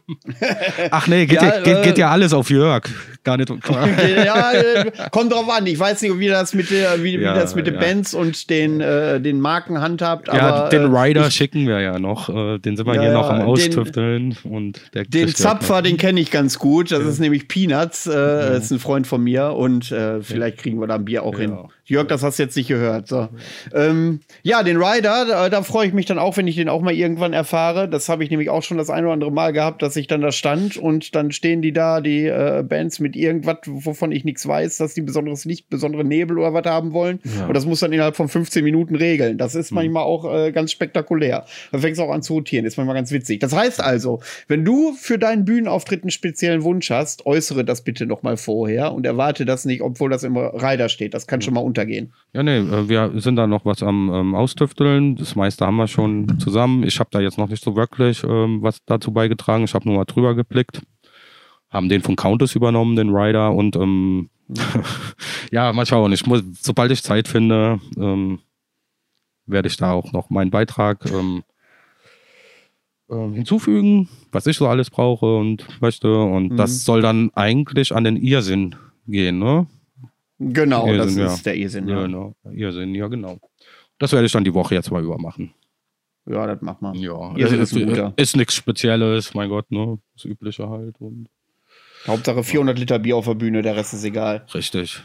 Ach 0.92 1.08
nee, 1.08 1.26
geht 1.26 1.42
ja, 1.42 1.60
geht, 1.60 1.84
geht, 1.84 1.98
ja 1.98 2.10
alles 2.10 2.32
auf 2.32 2.50
Jörg. 2.50 2.88
Gar 3.26 3.36
nicht. 3.36 3.50
ja, 4.26 4.54
äh, 4.54 4.92
kommt 5.12 5.34
drauf 5.34 5.50
an. 5.50 5.68
Ich 5.68 5.78
weiß 5.78 6.02
nicht, 6.02 6.18
wie 6.18 6.30
das 6.30 6.54
mit 6.54 6.72
der, 6.72 7.04
wie, 7.04 7.18
ja, 7.18 7.36
wie 7.36 7.40
das 7.40 7.54
mit 7.54 7.68
den 7.68 7.78
Bands 7.78 8.14
und 8.14 8.50
den, 8.50 8.80
äh, 8.80 9.20
den 9.20 9.42
Marken 9.42 9.82
handhabt. 9.82 10.30
Ja, 10.30 10.70
den 10.70 10.94
äh, 10.94 10.98
Rider 10.98 11.28
ich, 11.28 11.34
schicken 11.34 11.68
wir 11.68 11.82
ja 11.82 12.00
noch. 12.00 12.30
Äh, 12.30 12.60
den 12.60 12.78
sind 12.78 12.88
wir 12.88 13.02
hier 13.02 13.12
noch 13.12 13.30
am 13.30 13.42
Austüfteln. 13.42 14.38
Den, 14.42 14.52
und 14.52 14.82
den 14.94 15.36
Zapfer, 15.36 15.82
den 15.82 15.98
kenne 15.98 16.22
ich 16.22 16.32
ganz 16.32 16.58
gut. 16.58 16.92
Das 16.92 17.04
ist 17.04 17.20
nämlich 17.20 17.50
Peanuts. 17.50 18.08
Äh, 18.08 18.12
Das 18.14 18.66
ist 18.66 18.72
ein 18.72 18.80
Freund 18.80 19.06
von 19.06 19.22
mir 19.22 19.52
und 19.52 19.92
äh, 19.92 20.22
vielleicht 20.22 20.60
kriegen 20.60 20.80
wir 20.80 20.88
da 20.88 20.96
ein 20.96 21.04
Bier 21.04 21.24
auch 21.24 21.38
hin. 21.38 21.58
Jörg, 21.88 22.07
das 22.07 22.24
hast 22.24 22.40
du 22.40 22.44
jetzt 22.44 22.57
nicht 22.57 22.68
gehört. 22.68 23.07
So. 23.07 23.30
Ähm, 23.74 24.22
ja, 24.41 24.64
den 24.64 24.78
Rider, 24.78 25.26
da, 25.28 25.49
da 25.49 25.62
freue 25.62 25.88
ich 25.88 25.94
mich 25.94 26.07
dann 26.07 26.18
auch, 26.18 26.36
wenn 26.36 26.48
ich 26.48 26.56
den 26.56 26.68
auch 26.68 26.82
mal 26.82 26.94
irgendwann 26.94 27.34
erfahre. 27.34 27.88
Das 27.88 28.10
habe 28.10 28.24
ich 28.24 28.32
nämlich 28.32 28.49
auch 28.49 28.64
schon 28.64 28.78
das 28.78 28.90
ein 28.90 29.03
oder 29.03 29.14
andere 29.14 29.32
Mal 29.32 29.53
gehabt, 29.53 29.84
dass 29.84 29.95
ich 29.95 30.07
dann 30.07 30.22
da 30.22 30.32
stand 30.32 30.78
und 30.78 31.14
dann 31.14 31.32
stehen 31.32 31.62
die 31.62 31.74
da, 31.74 32.02
die 32.02 32.26
äh, 32.26 32.64
Bands 32.68 32.99
mit 32.99 33.16
irgendwas, 33.16 33.57
wovon 33.66 34.12
ich 34.12 34.26
nichts 34.26 34.48
weiß, 34.48 34.78
dass 34.78 34.95
die 34.95 35.03
besonderes 35.03 35.45
Licht, 35.45 35.70
besondere 35.70 36.03
Nebel 36.03 36.40
oder 36.40 36.53
was 36.53 36.66
haben 36.66 36.91
wollen. 36.91 37.20
Ja. 37.24 37.45
Und 37.45 37.53
das 37.56 37.68
muss 37.68 37.82
dann 37.82 37.94
innerhalb 37.94 38.16
von 38.16 38.30
15 38.30 38.64
Minuten 38.64 38.95
regeln. 38.95 39.38
Das 39.38 39.53
ist 39.53 39.70
mhm. 39.70 39.76
manchmal 39.76 40.03
auch 40.03 40.34
äh, 40.34 40.52
ganz 40.52 40.72
spektakulär. 40.72 41.45
Da 41.72 41.78
fängt 41.78 41.94
es 41.94 41.99
auch 41.99 42.12
an 42.12 42.24
zu 42.24 42.34
rotieren. 42.34 42.66
Ist 42.66 42.78
manchmal 42.78 42.95
ganz 42.95 43.12
witzig. 43.12 43.40
Das 43.41 43.53
heißt 43.53 43.80
also, 43.80 44.22
wenn 44.48 44.66
du 44.66 44.94
für 44.94 45.20
deinen 45.20 45.45
Bühnenauftritt 45.45 46.02
einen 46.02 46.10
speziellen 46.10 46.64
Wunsch 46.64 46.90
hast, 46.90 47.28
äußere 47.28 47.64
das 47.64 47.84
bitte 47.84 48.07
noch 48.07 48.24
mal 48.24 48.38
vorher 48.38 48.94
und 48.94 49.06
erwarte 49.06 49.45
das 49.45 49.66
nicht, 49.66 49.82
obwohl 49.84 50.10
das 50.10 50.24
im 50.24 50.36
Rider 50.36 50.90
steht. 50.90 51.14
Das 51.14 51.28
kann 51.28 51.40
mhm. 51.40 51.44
schon 51.44 51.53
mal 51.53 51.62
untergehen. 51.76 52.14
Ja, 52.34 52.44
nee, 52.44 52.58
äh, 52.58 52.90
wir 52.90 53.12
sind 53.16 53.36
da 53.36 53.48
noch 53.48 53.66
was 53.66 53.84
am 53.84 54.12
ähm, 54.14 54.36
Austüfteln. 54.36 55.16
Das 55.16 55.36
meiste 55.36 55.66
haben 55.66 55.76
wir 55.76 55.88
schon 55.88 56.40
zusammen. 56.40 56.84
Ich 56.84 57.00
habe 57.00 57.10
da 57.12 57.20
jetzt 57.20 57.38
noch 57.38 57.50
nicht 57.50 57.64
so 57.64 57.76
wirklich 57.76 58.24
ähm, 58.24 58.62
was 58.62 58.84
dazu 58.86 59.12
beigetragen. 59.12 59.66
Ich 59.66 59.74
habe 59.74 59.88
nur 59.88 59.98
mal 59.98 60.06
drüber 60.06 60.36
geblickt. 60.36 60.82
Haben 61.70 61.90
den 61.90 62.02
von 62.02 62.16
Countess 62.16 62.56
übernommen, 62.56 62.96
den 62.96 63.10
Rider. 63.16 63.54
Und 63.54 63.76
ähm, 63.76 64.30
ja, 65.52 65.74
mal 65.74 65.86
schauen. 65.86 66.14
Ich 66.14 66.26
muss, 66.26 66.44
sobald 66.62 66.92
ich 66.92 67.04
Zeit 67.04 67.28
finde, 67.28 67.80
ähm, 67.98 68.40
werde 69.46 69.68
ich 69.68 69.78
da 69.78 69.92
auch 69.92 70.12
noch 70.12 70.30
meinen 70.30 70.52
Beitrag 70.52 71.06
ähm, 71.12 71.44
ähm, 73.10 73.34
hinzufügen, 73.34 74.10
was 74.32 74.48
ich 74.48 74.58
so 74.58 74.68
alles 74.68 74.90
brauche 74.90 75.38
und 75.38 75.68
möchte. 75.82 76.14
Und 76.22 76.54
mhm. 76.54 76.58
das 76.58 76.84
soll 76.86 77.02
dann 77.02 77.32
eigentlich 77.36 77.94
an 77.94 78.04
den 78.04 78.18
Irrsinn 78.18 78.76
gehen, 79.08 79.40
ne? 79.40 79.68
Genau, 80.40 80.88
Irrsinn, 80.88 81.24
das 81.24 81.36
ist 81.36 81.45
der 81.45 81.56
Irrsinn. 81.56 81.88
Ja, 81.88 82.03
genau. 82.03 82.36
Irrsinn, 82.52 82.94
ja, 82.94 83.07
genau. 83.07 83.40
Das 83.99 84.12
werde 84.12 84.26
ich 84.26 84.32
dann 84.32 84.44
die 84.44 84.53
Woche 84.53 84.76
jetzt 84.76 84.91
mal 84.91 85.03
über 85.03 85.18
machen. 85.18 85.53
Ja, 86.26 86.48
das 86.48 86.62
macht 86.62 86.82
man. 86.82 86.95
Ja, 86.95 87.36
Irrsinn 87.36 87.62
ist, 87.62 87.74
ist, 87.74 88.14
ist 88.18 88.36
nichts 88.36 88.56
Spezielles, 88.56 89.34
mein 89.34 89.49
Gott, 89.49 89.72
ne? 89.72 89.99
Das 90.16 90.26
Übliche 90.26 90.70
halt. 90.70 90.99
Und 90.99 91.30
Hauptsache 92.07 92.44
400 92.44 92.78
Liter 92.78 92.99
Bier 92.99 93.18
auf 93.18 93.26
der 93.26 93.36
Bühne, 93.36 93.62
der 93.62 93.76
Rest 93.76 93.94
ist 93.94 94.03
egal. 94.03 94.45
Richtig. 94.53 95.02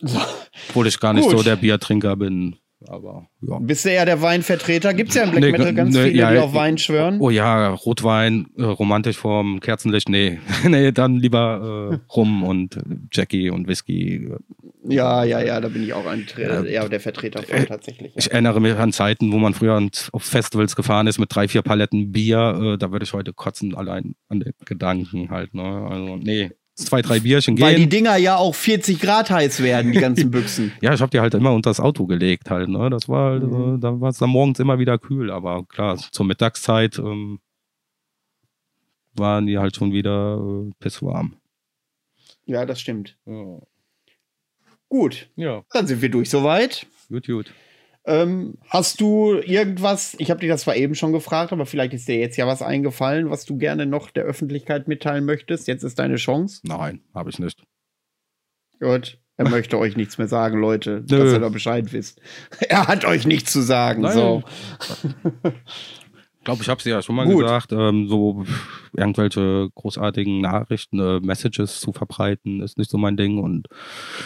So. 0.00 0.20
Obwohl 0.68 0.86
ich 0.86 1.00
gar 1.00 1.12
nicht 1.12 1.28
Gut. 1.28 1.38
so 1.38 1.42
der 1.42 1.56
Biertrinker 1.56 2.16
bin. 2.16 2.56
Aber 2.88 3.28
ja. 3.42 3.58
Bist 3.58 3.84
du 3.84 3.90
eher 3.90 4.04
der 4.04 4.22
Weinvertreter? 4.22 4.94
Gibt 4.94 5.10
es 5.10 5.16
ja 5.16 5.24
im 5.24 5.30
Black 5.30 5.42
nee, 5.42 5.52
Metal 5.52 5.74
ganz 5.74 5.94
nee, 5.94 6.04
viele, 6.04 6.18
ja, 6.18 6.32
die 6.32 6.38
auf 6.38 6.54
Wein 6.54 6.78
schwören. 6.78 7.20
Oh 7.20 7.30
ja, 7.30 7.70
Rotwein, 7.70 8.46
äh, 8.56 8.62
romantisch 8.64 9.16
vorm 9.16 9.60
Kerzenlicht. 9.60 10.08
Nee, 10.08 10.38
nee, 10.64 10.92
dann 10.92 11.16
lieber 11.16 11.92
äh, 11.92 12.12
Rum 12.14 12.42
und 12.42 12.78
Jackie 13.12 13.50
und 13.50 13.68
Whisky. 13.68 14.30
Ja, 14.88 15.24
ja, 15.24 15.40
ja, 15.40 15.60
da 15.60 15.68
bin 15.68 15.82
ich 15.82 15.92
auch 15.92 16.06
ein 16.06 16.26
äh, 16.38 16.72
ja, 16.72 16.88
der 16.88 17.00
Vertreter 17.00 17.42
von 17.42 17.56
äh, 17.56 17.66
tatsächlich. 17.66 18.12
Ja. 18.12 18.18
Ich 18.18 18.30
erinnere 18.30 18.60
mich 18.60 18.76
an 18.76 18.92
Zeiten, 18.92 19.32
wo 19.32 19.38
man 19.38 19.54
früher 19.54 19.80
auf 20.12 20.22
Festivals 20.22 20.76
gefahren 20.76 21.06
ist 21.06 21.18
mit 21.18 21.34
drei, 21.34 21.48
vier 21.48 21.62
Paletten 21.62 22.12
Bier. 22.12 22.74
Äh, 22.74 22.78
da 22.78 22.92
würde 22.92 23.04
ich 23.04 23.12
heute 23.12 23.32
kotzen, 23.32 23.74
allein 23.74 24.14
an 24.28 24.40
den 24.40 24.52
Gedanken 24.64 25.30
halt. 25.30 25.54
Ne? 25.54 25.62
Also, 25.62 26.16
nee, 26.16 26.50
zwei, 26.76 27.02
drei 27.02 27.20
Bierchen 27.20 27.56
gehen. 27.56 27.64
Weil 27.64 27.76
die 27.76 27.88
Dinger 27.88 28.16
ja 28.16 28.36
auch 28.36 28.54
40 28.54 29.00
Grad 29.00 29.30
heiß 29.30 29.62
werden, 29.62 29.92
die 29.92 29.98
ganzen 29.98 30.30
Büchsen. 30.30 30.72
ja, 30.80 30.94
ich 30.94 31.00
habe 31.00 31.10
die 31.10 31.20
halt 31.20 31.34
immer 31.34 31.52
unter 31.52 31.70
das 31.70 31.80
Auto 31.80 32.06
gelegt 32.06 32.50
halt. 32.50 32.68
Ne? 32.68 32.90
Das 32.90 33.08
war 33.08 33.32
halt, 33.32 33.42
mhm. 33.42 33.80
da 33.80 34.00
war 34.00 34.10
es 34.10 34.18
dann 34.18 34.30
morgens 34.30 34.60
immer 34.60 34.78
wieder 34.78 34.98
kühl, 34.98 35.30
aber 35.30 35.64
klar, 35.64 35.96
zur 35.96 36.26
Mittagszeit 36.26 36.98
ähm, 36.98 37.40
waren 39.14 39.46
die 39.46 39.58
halt 39.58 39.74
schon 39.74 39.92
wieder 39.92 40.38
äh, 40.38 40.70
pisswarm. 40.78 41.36
Ja, 42.44 42.64
das 42.64 42.80
stimmt. 42.80 43.16
Ja. 43.26 43.58
Gut. 44.88 45.28
Ja. 45.34 45.64
Dann 45.72 45.86
sind 45.86 46.00
wir 46.00 46.10
durch 46.10 46.30
soweit. 46.30 46.86
Gut, 47.08 47.26
gut. 47.26 47.52
Ähm, 48.08 48.54
hast 48.68 49.00
du 49.00 49.34
irgendwas, 49.34 50.14
ich 50.18 50.30
habe 50.30 50.40
dich 50.40 50.48
das 50.48 50.62
zwar 50.62 50.76
eben 50.76 50.94
schon 50.94 51.12
gefragt, 51.12 51.52
aber 51.52 51.66
vielleicht 51.66 51.92
ist 51.92 52.06
dir 52.06 52.16
jetzt 52.16 52.36
ja 52.36 52.46
was 52.46 52.62
eingefallen, 52.62 53.30
was 53.30 53.44
du 53.44 53.58
gerne 53.58 53.84
noch 53.84 54.10
der 54.10 54.24
Öffentlichkeit 54.24 54.86
mitteilen 54.86 55.24
möchtest? 55.24 55.66
Jetzt 55.66 55.82
ist 55.82 55.98
deine 55.98 56.14
Chance. 56.16 56.60
Nein, 56.64 57.00
habe 57.14 57.30
ich 57.30 57.40
nicht. 57.40 57.64
Gut. 58.78 59.18
Er 59.38 59.48
möchte 59.48 59.78
euch 59.78 59.96
nichts 59.96 60.16
mehr 60.18 60.28
sagen, 60.28 60.58
Leute, 60.58 61.04
Nö. 61.10 61.18
dass 61.18 61.32
ihr 61.32 61.40
da 61.40 61.48
Bescheid 61.48 61.92
wisst. 61.92 62.20
Er 62.68 62.86
hat 62.86 63.04
euch 63.04 63.26
nichts 63.26 63.52
zu 63.52 63.60
sagen. 63.60 64.02
Nein. 64.02 64.14
So. 64.14 64.42
glaube, 66.46 66.62
ich 66.62 66.68
habe 66.68 66.78
es 66.78 66.84
ja 66.84 67.02
schon 67.02 67.16
mal 67.16 67.26
Gut. 67.26 67.42
gesagt, 67.42 67.72
ähm, 67.72 68.08
so 68.08 68.44
irgendwelche 68.96 69.68
großartigen 69.74 70.40
Nachrichten, 70.40 70.98
äh, 70.98 71.20
Messages 71.20 71.80
zu 71.80 71.92
verbreiten, 71.92 72.62
ist 72.62 72.78
nicht 72.78 72.90
so 72.90 72.96
mein 72.96 73.16
Ding. 73.16 73.38
Und 73.38 73.68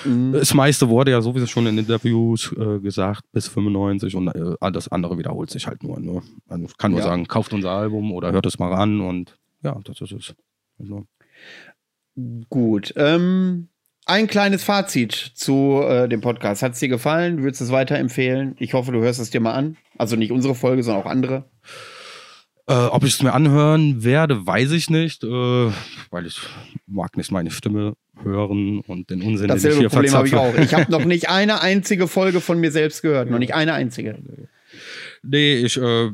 mhm. 0.05 0.32
das 0.32 0.55
meiste 0.55 0.88
wurde 0.88 1.10
ja 1.10 1.22
sowieso 1.22 1.47
schon 1.47 1.66
in 1.66 1.78
Interviews 1.78 2.52
äh, 2.52 2.78
gesagt, 2.78 3.24
bis 3.32 3.48
95 3.48 4.14
und 4.14 4.28
äh, 4.28 4.72
das 4.72 4.88
andere 4.88 5.18
wiederholt 5.18 5.51
sich 5.51 5.66
halt 5.66 5.82
nur. 5.82 5.98
Ne? 5.98 6.22
Also 6.48 6.66
ich 6.66 6.76
kann 6.76 6.92
nur 6.92 7.01
ja. 7.01 7.06
sagen, 7.06 7.26
kauft 7.26 7.52
unser 7.52 7.70
Album 7.70 8.12
oder 8.12 8.32
hört 8.32 8.47
es 8.47 8.59
mal 8.59 8.72
ran 8.72 9.01
und 9.01 9.36
ja, 9.62 9.78
das 9.82 10.01
ist 10.01 10.12
es. 10.12 10.34
Also. 10.78 11.06
Gut. 12.51 12.92
Ähm, 12.97 13.68
ein 14.05 14.26
kleines 14.26 14.62
Fazit 14.62 15.12
zu 15.12 15.82
äh, 15.82 16.09
dem 16.09 16.20
Podcast. 16.20 16.62
Hat 16.62 16.72
es 16.72 16.80
dir 16.80 16.88
gefallen? 16.88 17.42
Würdest 17.42 17.60
du 17.60 17.64
es 17.64 17.72
weiterempfehlen? 17.72 18.56
Ich 18.59 18.74
hoffe, 18.74 18.92
du 18.92 19.01
hörst 19.01 19.20
es 19.20 19.30
dir 19.30 19.40
mal 19.40 19.52
an. 19.52 19.78
Also 19.97 20.16
nicht 20.16 20.32
unsere 20.32 20.55
Folge, 20.55 20.82
sondern 20.82 21.02
auch 21.02 21.10
andere. 21.10 21.44
Äh, 22.70 22.86
ob 22.86 23.02
ich 23.02 23.14
es 23.14 23.22
mir 23.22 23.32
anhören 23.32 24.05
werde, 24.05 24.47
weiß 24.47 24.70
ich 24.70 24.90
nicht, 24.90 25.24
äh, 25.24 25.72
weil 26.10 26.26
ich 26.26 26.38
mag 26.86 27.16
nicht 27.16 27.32
meine 27.32 27.51
Stimme 27.51 27.97
hören 28.22 28.78
und 28.86 29.10
den 29.10 29.22
Unsinn, 29.22 29.48
Dasselbe 29.48 29.78
den 29.78 29.86
ich 29.86 29.90
hier 29.92 30.01
Problem 30.02 30.14
habe 30.14 30.28
ich 30.28 30.36
auch. 30.36 30.55
Ich 30.55 30.72
habe 30.72 30.88
noch 30.88 31.05
nicht 31.05 31.28
eine 31.28 31.62
einzige 31.62 32.06
Folge 32.06 32.40
von 32.40 32.60
mir 32.60 32.70
selbst 32.70 33.02
gehört, 33.02 33.28
noch 33.28 33.40
nicht 33.40 33.55
eine 33.55 33.72
einzige. 33.72 34.22
Nee, 35.24 35.56
ich 35.56 35.78
äh, 35.78 36.12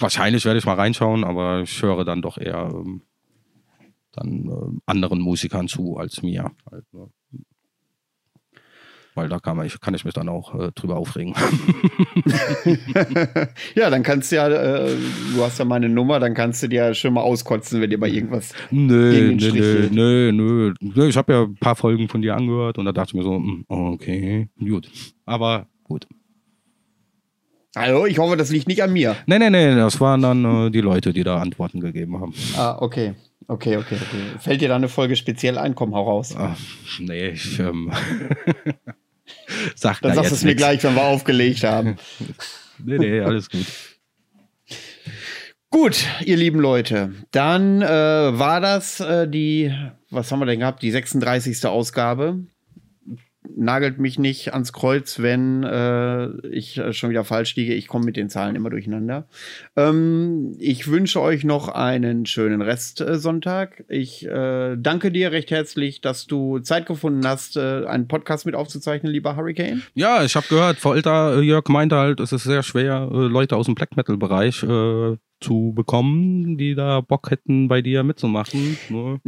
wahrscheinlich 0.00 0.44
werde 0.44 0.58
ich 0.58 0.66
mal 0.66 0.74
reinschauen, 0.74 1.22
aber 1.22 1.60
ich 1.60 1.80
höre 1.80 2.04
dann 2.04 2.20
doch 2.20 2.36
eher 2.36 2.68
ähm, 2.74 3.02
dann 4.10 4.48
äh, 4.48 4.80
anderen 4.86 5.20
Musikern 5.20 5.68
zu 5.68 5.98
als 5.98 6.22
mir. 6.22 6.50
Ne? 6.90 7.10
Weil 9.16 9.28
da 9.28 9.38
kann, 9.38 9.56
man, 9.56 9.68
kann 9.80 9.94
ich 9.94 10.04
mich 10.04 10.14
dann 10.14 10.28
auch 10.28 10.54
äh, 10.54 10.70
drüber 10.74 10.96
aufregen. 10.96 11.34
ja, 13.74 13.90
dann 13.90 14.02
kannst 14.02 14.30
du 14.30 14.36
ja, 14.36 14.48
äh, 14.48 14.90
du 15.34 15.42
hast 15.42 15.58
ja 15.58 15.64
meine 15.64 15.88
Nummer, 15.88 16.20
dann 16.20 16.34
kannst 16.34 16.62
du 16.62 16.68
dir 16.68 16.86
ja 16.86 16.94
schon 16.94 17.14
mal 17.14 17.22
auskotzen, 17.22 17.80
wenn 17.80 17.90
dir 17.90 17.98
bei 17.98 18.08
irgendwas. 18.08 18.52
Nö, 18.70 19.34
nö, 19.34 19.52
nö, 19.52 19.88
nö, 19.90 20.32
nö, 20.32 20.74
nö. 20.80 21.08
Ich 21.08 21.16
habe 21.16 21.32
ja 21.32 21.42
ein 21.42 21.56
paar 21.56 21.76
Folgen 21.76 22.08
von 22.08 22.20
dir 22.22 22.36
angehört 22.36 22.78
und 22.78 22.84
da 22.84 22.92
dachte 22.92 23.10
ich 23.10 23.14
mir 23.14 23.22
so, 23.22 23.36
hm, 23.36 23.64
okay, 23.68 24.48
gut. 24.58 24.90
Aber 25.24 25.66
gut. 25.82 26.06
Also, 27.74 28.06
ich 28.06 28.18
hoffe, 28.18 28.36
das 28.36 28.50
liegt 28.50 28.68
nicht 28.68 28.82
an 28.82 28.92
mir. 28.92 29.16
Nee, 29.26 29.38
nee, 29.38 29.50
nee, 29.50 29.74
das 29.74 30.00
waren 30.00 30.22
dann 30.22 30.66
äh, 30.66 30.70
die 30.70 30.80
Leute, 30.80 31.12
die 31.12 31.24
da 31.24 31.38
Antworten 31.38 31.80
gegeben 31.80 32.20
haben. 32.20 32.32
Ah, 32.56 32.76
okay. 32.80 33.14
Okay, 33.48 33.76
okay, 33.76 33.94
okay. 33.94 34.38
Fällt 34.40 34.60
dir 34.60 34.68
da 34.68 34.76
eine 34.76 34.88
Folge 34.88 35.14
speziell 35.14 35.56
ein? 35.56 35.74
Komm, 35.74 35.94
hau 35.94 36.02
raus. 36.02 36.34
Ach, 36.36 36.58
nee, 36.98 37.28
ich. 37.28 37.60
Ähm 37.60 37.92
Sag 39.74 40.00
Dann 40.00 40.10
da 40.10 40.16
sagst 40.16 40.30
du 40.30 40.34
es 40.36 40.44
mir 40.44 40.54
gleich, 40.54 40.82
wenn 40.84 40.94
wir 40.94 41.04
aufgelegt 41.04 41.64
haben. 41.64 41.96
nee, 42.84 42.98
nee, 42.98 43.20
alles 43.20 43.50
gut. 43.50 43.66
Gut, 45.70 46.06
ihr 46.24 46.36
lieben 46.36 46.60
Leute, 46.60 47.12
dann 47.32 47.82
äh, 47.82 47.86
war 47.86 48.60
das 48.60 49.00
äh, 49.00 49.28
die, 49.28 49.74
was 50.10 50.30
haben 50.30 50.38
wir 50.38 50.46
denn 50.46 50.60
gehabt, 50.60 50.82
die 50.82 50.90
36. 50.90 51.66
Ausgabe 51.66 52.46
nagelt 53.56 53.98
mich 53.98 54.18
nicht 54.18 54.52
ans 54.52 54.72
Kreuz, 54.72 55.20
wenn 55.20 55.62
äh, 55.62 56.28
ich 56.48 56.78
äh, 56.78 56.92
schon 56.92 57.10
wieder 57.10 57.24
falsch 57.24 57.56
liege. 57.56 57.74
Ich 57.74 57.88
komme 57.88 58.04
mit 58.04 58.16
den 58.16 58.28
Zahlen 58.28 58.56
immer 58.56 58.70
durcheinander. 58.70 59.26
Ähm, 59.76 60.56
ich 60.58 60.88
wünsche 60.88 61.20
euch 61.20 61.44
noch 61.44 61.68
einen 61.68 62.26
schönen 62.26 62.62
Restsonntag. 62.62 63.84
Äh, 63.88 63.96
ich 63.96 64.26
äh, 64.26 64.76
danke 64.76 65.10
dir 65.10 65.32
recht 65.32 65.50
herzlich, 65.50 66.00
dass 66.00 66.26
du 66.26 66.58
Zeit 66.60 66.86
gefunden 66.86 67.26
hast, 67.26 67.56
äh, 67.56 67.84
einen 67.86 68.08
Podcast 68.08 68.46
mit 68.46 68.54
aufzuzeichnen, 68.54 69.12
lieber 69.12 69.36
Hurricane. 69.36 69.82
Ja, 69.94 70.24
ich 70.24 70.36
habe 70.36 70.46
gehört, 70.48 70.84
Volta 70.84 71.40
Jörg 71.40 71.68
meinte 71.68 71.96
halt, 71.96 72.20
es 72.20 72.32
ist 72.32 72.44
sehr 72.44 72.62
schwer, 72.62 73.08
Leute 73.10 73.56
aus 73.56 73.66
dem 73.66 73.74
Black 73.74 73.96
Metal-Bereich 73.96 74.64
zu 75.40 75.72
bekommen, 75.74 76.56
die 76.56 76.74
da 76.74 77.00
Bock 77.00 77.30
hätten, 77.30 77.68
bei 77.68 77.82
dir 77.82 78.02
mitzumachen? 78.02 78.78
Ne? 78.88 79.20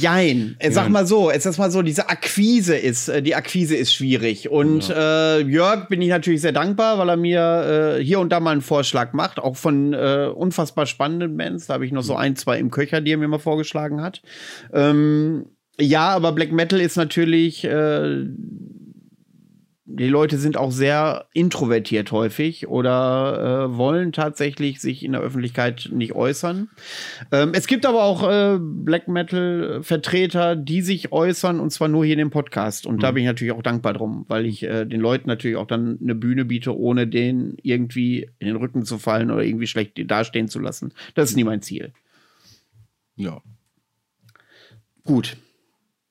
Jein. 0.00 0.56
Äh, 0.58 0.72
sag 0.72 0.88
mal 0.88 1.06
so, 1.06 1.30
es 1.30 1.46
ist 1.46 1.58
mal 1.58 1.70
so, 1.70 1.82
diese 1.82 2.08
Akquise 2.08 2.76
ist, 2.76 3.08
äh, 3.08 3.22
die 3.22 3.34
Akquise 3.34 3.76
ist 3.76 3.94
schwierig. 3.94 4.50
Und 4.50 4.88
ja. 4.88 5.36
äh, 5.36 5.42
Jörg 5.42 5.88
bin 5.88 6.02
ich 6.02 6.08
natürlich 6.08 6.40
sehr 6.40 6.52
dankbar, 6.52 6.98
weil 6.98 7.08
er 7.08 7.16
mir 7.16 7.96
äh, 7.98 8.04
hier 8.04 8.20
und 8.20 8.30
da 8.30 8.40
mal 8.40 8.50
einen 8.50 8.62
Vorschlag 8.62 9.12
macht, 9.12 9.38
auch 9.38 9.56
von 9.56 9.92
äh, 9.92 10.28
unfassbar 10.34 10.86
spannenden 10.86 11.36
Bands. 11.36 11.66
Da 11.66 11.74
habe 11.74 11.86
ich 11.86 11.92
noch 11.92 12.02
so 12.02 12.16
ein, 12.16 12.36
zwei 12.36 12.58
im 12.58 12.70
Köcher, 12.70 13.00
die 13.00 13.12
er 13.12 13.18
mir 13.18 13.28
mal 13.28 13.38
vorgeschlagen 13.38 14.02
hat. 14.02 14.22
Ähm, 14.72 15.46
ja, 15.80 16.08
aber 16.10 16.32
Black 16.32 16.52
Metal 16.52 16.80
ist 16.80 16.96
natürlich 16.96 17.64
äh, 17.64 18.24
die 19.86 20.08
Leute 20.08 20.38
sind 20.38 20.56
auch 20.56 20.72
sehr 20.72 21.26
introvertiert 21.34 22.10
häufig 22.10 22.68
oder 22.68 23.68
äh, 23.68 23.76
wollen 23.76 24.12
tatsächlich 24.12 24.80
sich 24.80 25.04
in 25.04 25.12
der 25.12 25.20
Öffentlichkeit 25.20 25.90
nicht 25.92 26.14
äußern. 26.14 26.70
Ähm, 27.30 27.52
es 27.52 27.66
gibt 27.66 27.84
aber 27.84 28.02
auch 28.02 28.22
äh, 28.28 28.58
Black 28.58 29.08
Metal-Vertreter, 29.08 30.56
die 30.56 30.80
sich 30.80 31.12
äußern 31.12 31.60
und 31.60 31.70
zwar 31.70 31.88
nur 31.88 32.04
hier 32.04 32.14
in 32.14 32.18
dem 32.18 32.30
Podcast. 32.30 32.86
Und 32.86 32.96
mhm. 32.96 33.00
da 33.00 33.10
bin 33.10 33.24
ich 33.24 33.26
natürlich 33.26 33.52
auch 33.52 33.62
dankbar 33.62 33.92
drum, 33.92 34.24
weil 34.28 34.46
ich 34.46 34.62
äh, 34.62 34.86
den 34.86 35.00
Leuten 35.00 35.28
natürlich 35.28 35.58
auch 35.58 35.66
dann 35.66 35.98
eine 36.02 36.14
Bühne 36.14 36.46
biete, 36.46 36.74
ohne 36.74 37.06
denen 37.06 37.58
irgendwie 37.62 38.30
in 38.38 38.46
den 38.46 38.56
Rücken 38.56 38.86
zu 38.86 38.98
fallen 38.98 39.30
oder 39.30 39.42
irgendwie 39.42 39.66
schlecht 39.66 40.00
dastehen 40.10 40.48
zu 40.48 40.60
lassen. 40.60 40.94
Das 41.14 41.28
ist 41.28 41.36
nie 41.36 41.44
mein 41.44 41.60
Ziel. 41.60 41.92
Ja. 43.16 43.42
Gut. 45.04 45.36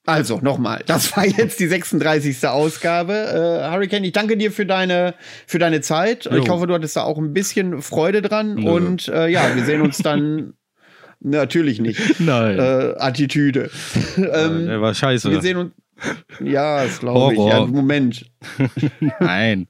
Also, 0.06 0.40
nochmal, 0.42 0.84
das 0.86 1.16
war 1.16 1.26
jetzt 1.26 1.60
die 1.62 1.68
36. 1.68 2.46
Ausgabe. 2.46 3.14
Äh, 3.14 3.72
Hurricane, 3.72 4.04
ich 4.04 4.12
danke 4.12 4.36
dir 4.36 4.52
für 4.52 4.66
deine, 4.66 5.16
für 5.48 5.60
deine 5.60 5.80
Zeit. 5.80 6.26
Jo. 6.26 6.36
Ich 6.36 6.50
hoffe, 6.50 6.68
du 6.68 6.74
hattest 6.74 6.98
da 6.98 7.04
auch 7.04 7.18
ein 7.18 7.34
bisschen 7.34 7.82
Freude 7.82 8.22
dran. 8.22 8.56
Nö. 8.56 8.70
Und 8.70 9.08
äh, 9.08 9.28
ja, 9.30 9.56
wir 9.56 9.64
sehen 9.64 9.82
uns 9.82 10.00
dann 10.00 10.56
natürlich 11.22 11.80
nicht. 11.80 12.20
Nein. 12.20 12.60
Äh, 12.60 12.96
Attitüde. 12.98 13.70
ähm, 14.18 14.66
der 14.68 14.82
war 14.82 14.94
scheiße. 14.94 15.32
Wir 15.32 15.42
sehen 15.42 15.58
uns. 15.58 15.72
Ja, 16.44 16.84
das 16.84 17.00
glaube 17.00 17.34
ich. 17.34 17.40
Ja, 17.40 17.66
Moment. 17.66 18.26
Nein. 19.20 19.68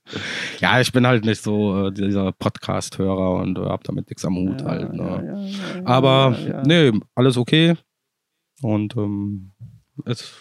Ja, 0.60 0.80
ich 0.82 0.92
bin 0.92 1.06
halt 1.06 1.26
nicht 1.26 1.44
so 1.44 1.88
äh, 1.88 1.92
dieser 1.92 2.32
Podcast-Hörer 2.32 3.36
und 3.36 3.60
äh, 3.60 3.62
hab 3.62 3.84
damit 3.84 4.10
nichts 4.10 4.26
am 4.26 4.36
Hut 4.38 4.62
ja, 4.62 4.68
halt. 4.68 4.94
Ne? 4.94 5.52
Ja, 5.76 5.86
Aber 5.86 6.36
nee, 6.66 6.92
alles 7.14 7.38
okay. 7.38 7.76
Und 8.62 8.96
ähm, 8.96 9.53
ist 10.06 10.34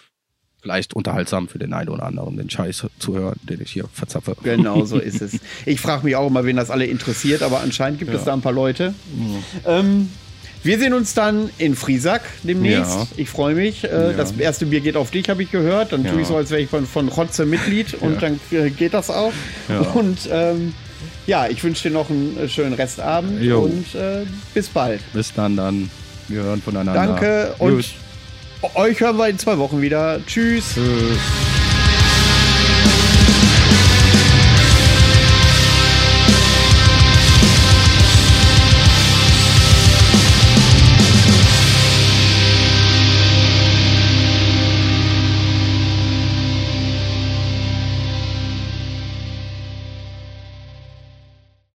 vielleicht 0.62 0.94
unterhaltsam 0.94 1.48
für 1.48 1.58
den 1.58 1.72
einen 1.72 1.88
oder 1.88 2.04
anderen, 2.04 2.36
den 2.36 2.48
Scheiß 2.48 2.86
zu 2.98 3.14
hören, 3.14 3.38
den 3.42 3.60
ich 3.60 3.72
hier 3.72 3.84
verzapfe. 3.92 4.36
Genau 4.42 4.84
so 4.84 4.98
ist 4.98 5.20
es. 5.20 5.38
Ich 5.66 5.80
frage 5.80 6.04
mich 6.04 6.16
auch 6.16 6.28
immer, 6.28 6.44
wen 6.44 6.56
das 6.56 6.70
alle 6.70 6.86
interessiert, 6.86 7.42
aber 7.42 7.60
anscheinend 7.60 7.98
gibt 7.98 8.12
ja. 8.12 8.18
es 8.18 8.24
da 8.24 8.32
ein 8.32 8.42
paar 8.42 8.52
Leute. 8.52 8.94
Mhm. 9.14 9.44
Ähm, 9.66 10.10
wir 10.62 10.78
sehen 10.78 10.94
uns 10.94 11.14
dann 11.14 11.50
in 11.58 11.74
Friesack 11.74 12.22
demnächst. 12.44 12.92
Ja. 12.92 13.06
Ich 13.16 13.28
freue 13.28 13.56
mich. 13.56 13.82
Äh, 13.82 13.88
ja. 13.88 14.12
Das 14.12 14.30
erste 14.32 14.66
Bier 14.66 14.80
geht 14.80 14.96
auf 14.96 15.10
dich, 15.10 15.28
habe 15.28 15.42
ich 15.42 15.50
gehört. 15.50 15.92
Dann 15.92 16.04
tue 16.04 16.20
ich 16.20 16.28
so, 16.28 16.36
als 16.36 16.50
wäre 16.50 16.60
ich 16.60 16.70
von, 16.70 16.86
von 16.86 17.08
Rotze 17.08 17.44
Mitglied 17.44 17.94
und 18.00 18.22
dann 18.22 18.38
äh, 18.52 18.70
geht 18.70 18.94
das 18.94 19.10
auch. 19.10 19.32
Und 19.94 20.28
ähm, 20.30 20.72
ja, 21.26 21.48
ich 21.48 21.62
wünsche 21.64 21.88
dir 21.88 21.94
noch 21.94 22.10
einen 22.10 22.36
äh, 22.36 22.48
schönen 22.48 22.74
Restabend 22.74 23.42
jo. 23.42 23.62
und 23.62 23.94
äh, 23.96 24.24
bis 24.54 24.68
bald. 24.68 25.00
Bis 25.12 25.32
dann 25.34 25.56
dann. 25.56 25.90
Wir 26.28 26.44
hören 26.44 26.62
voneinander. 26.62 27.06
Danke 27.06 27.54
und 27.58 27.76
Gut. 27.76 27.94
Euch 28.74 29.00
hören 29.00 29.16
wir 29.16 29.28
in 29.28 29.38
zwei 29.38 29.58
Wochen 29.58 29.80
wieder. 29.80 30.20
Tschüss. 30.26 30.74
Tschüss. 30.74 31.61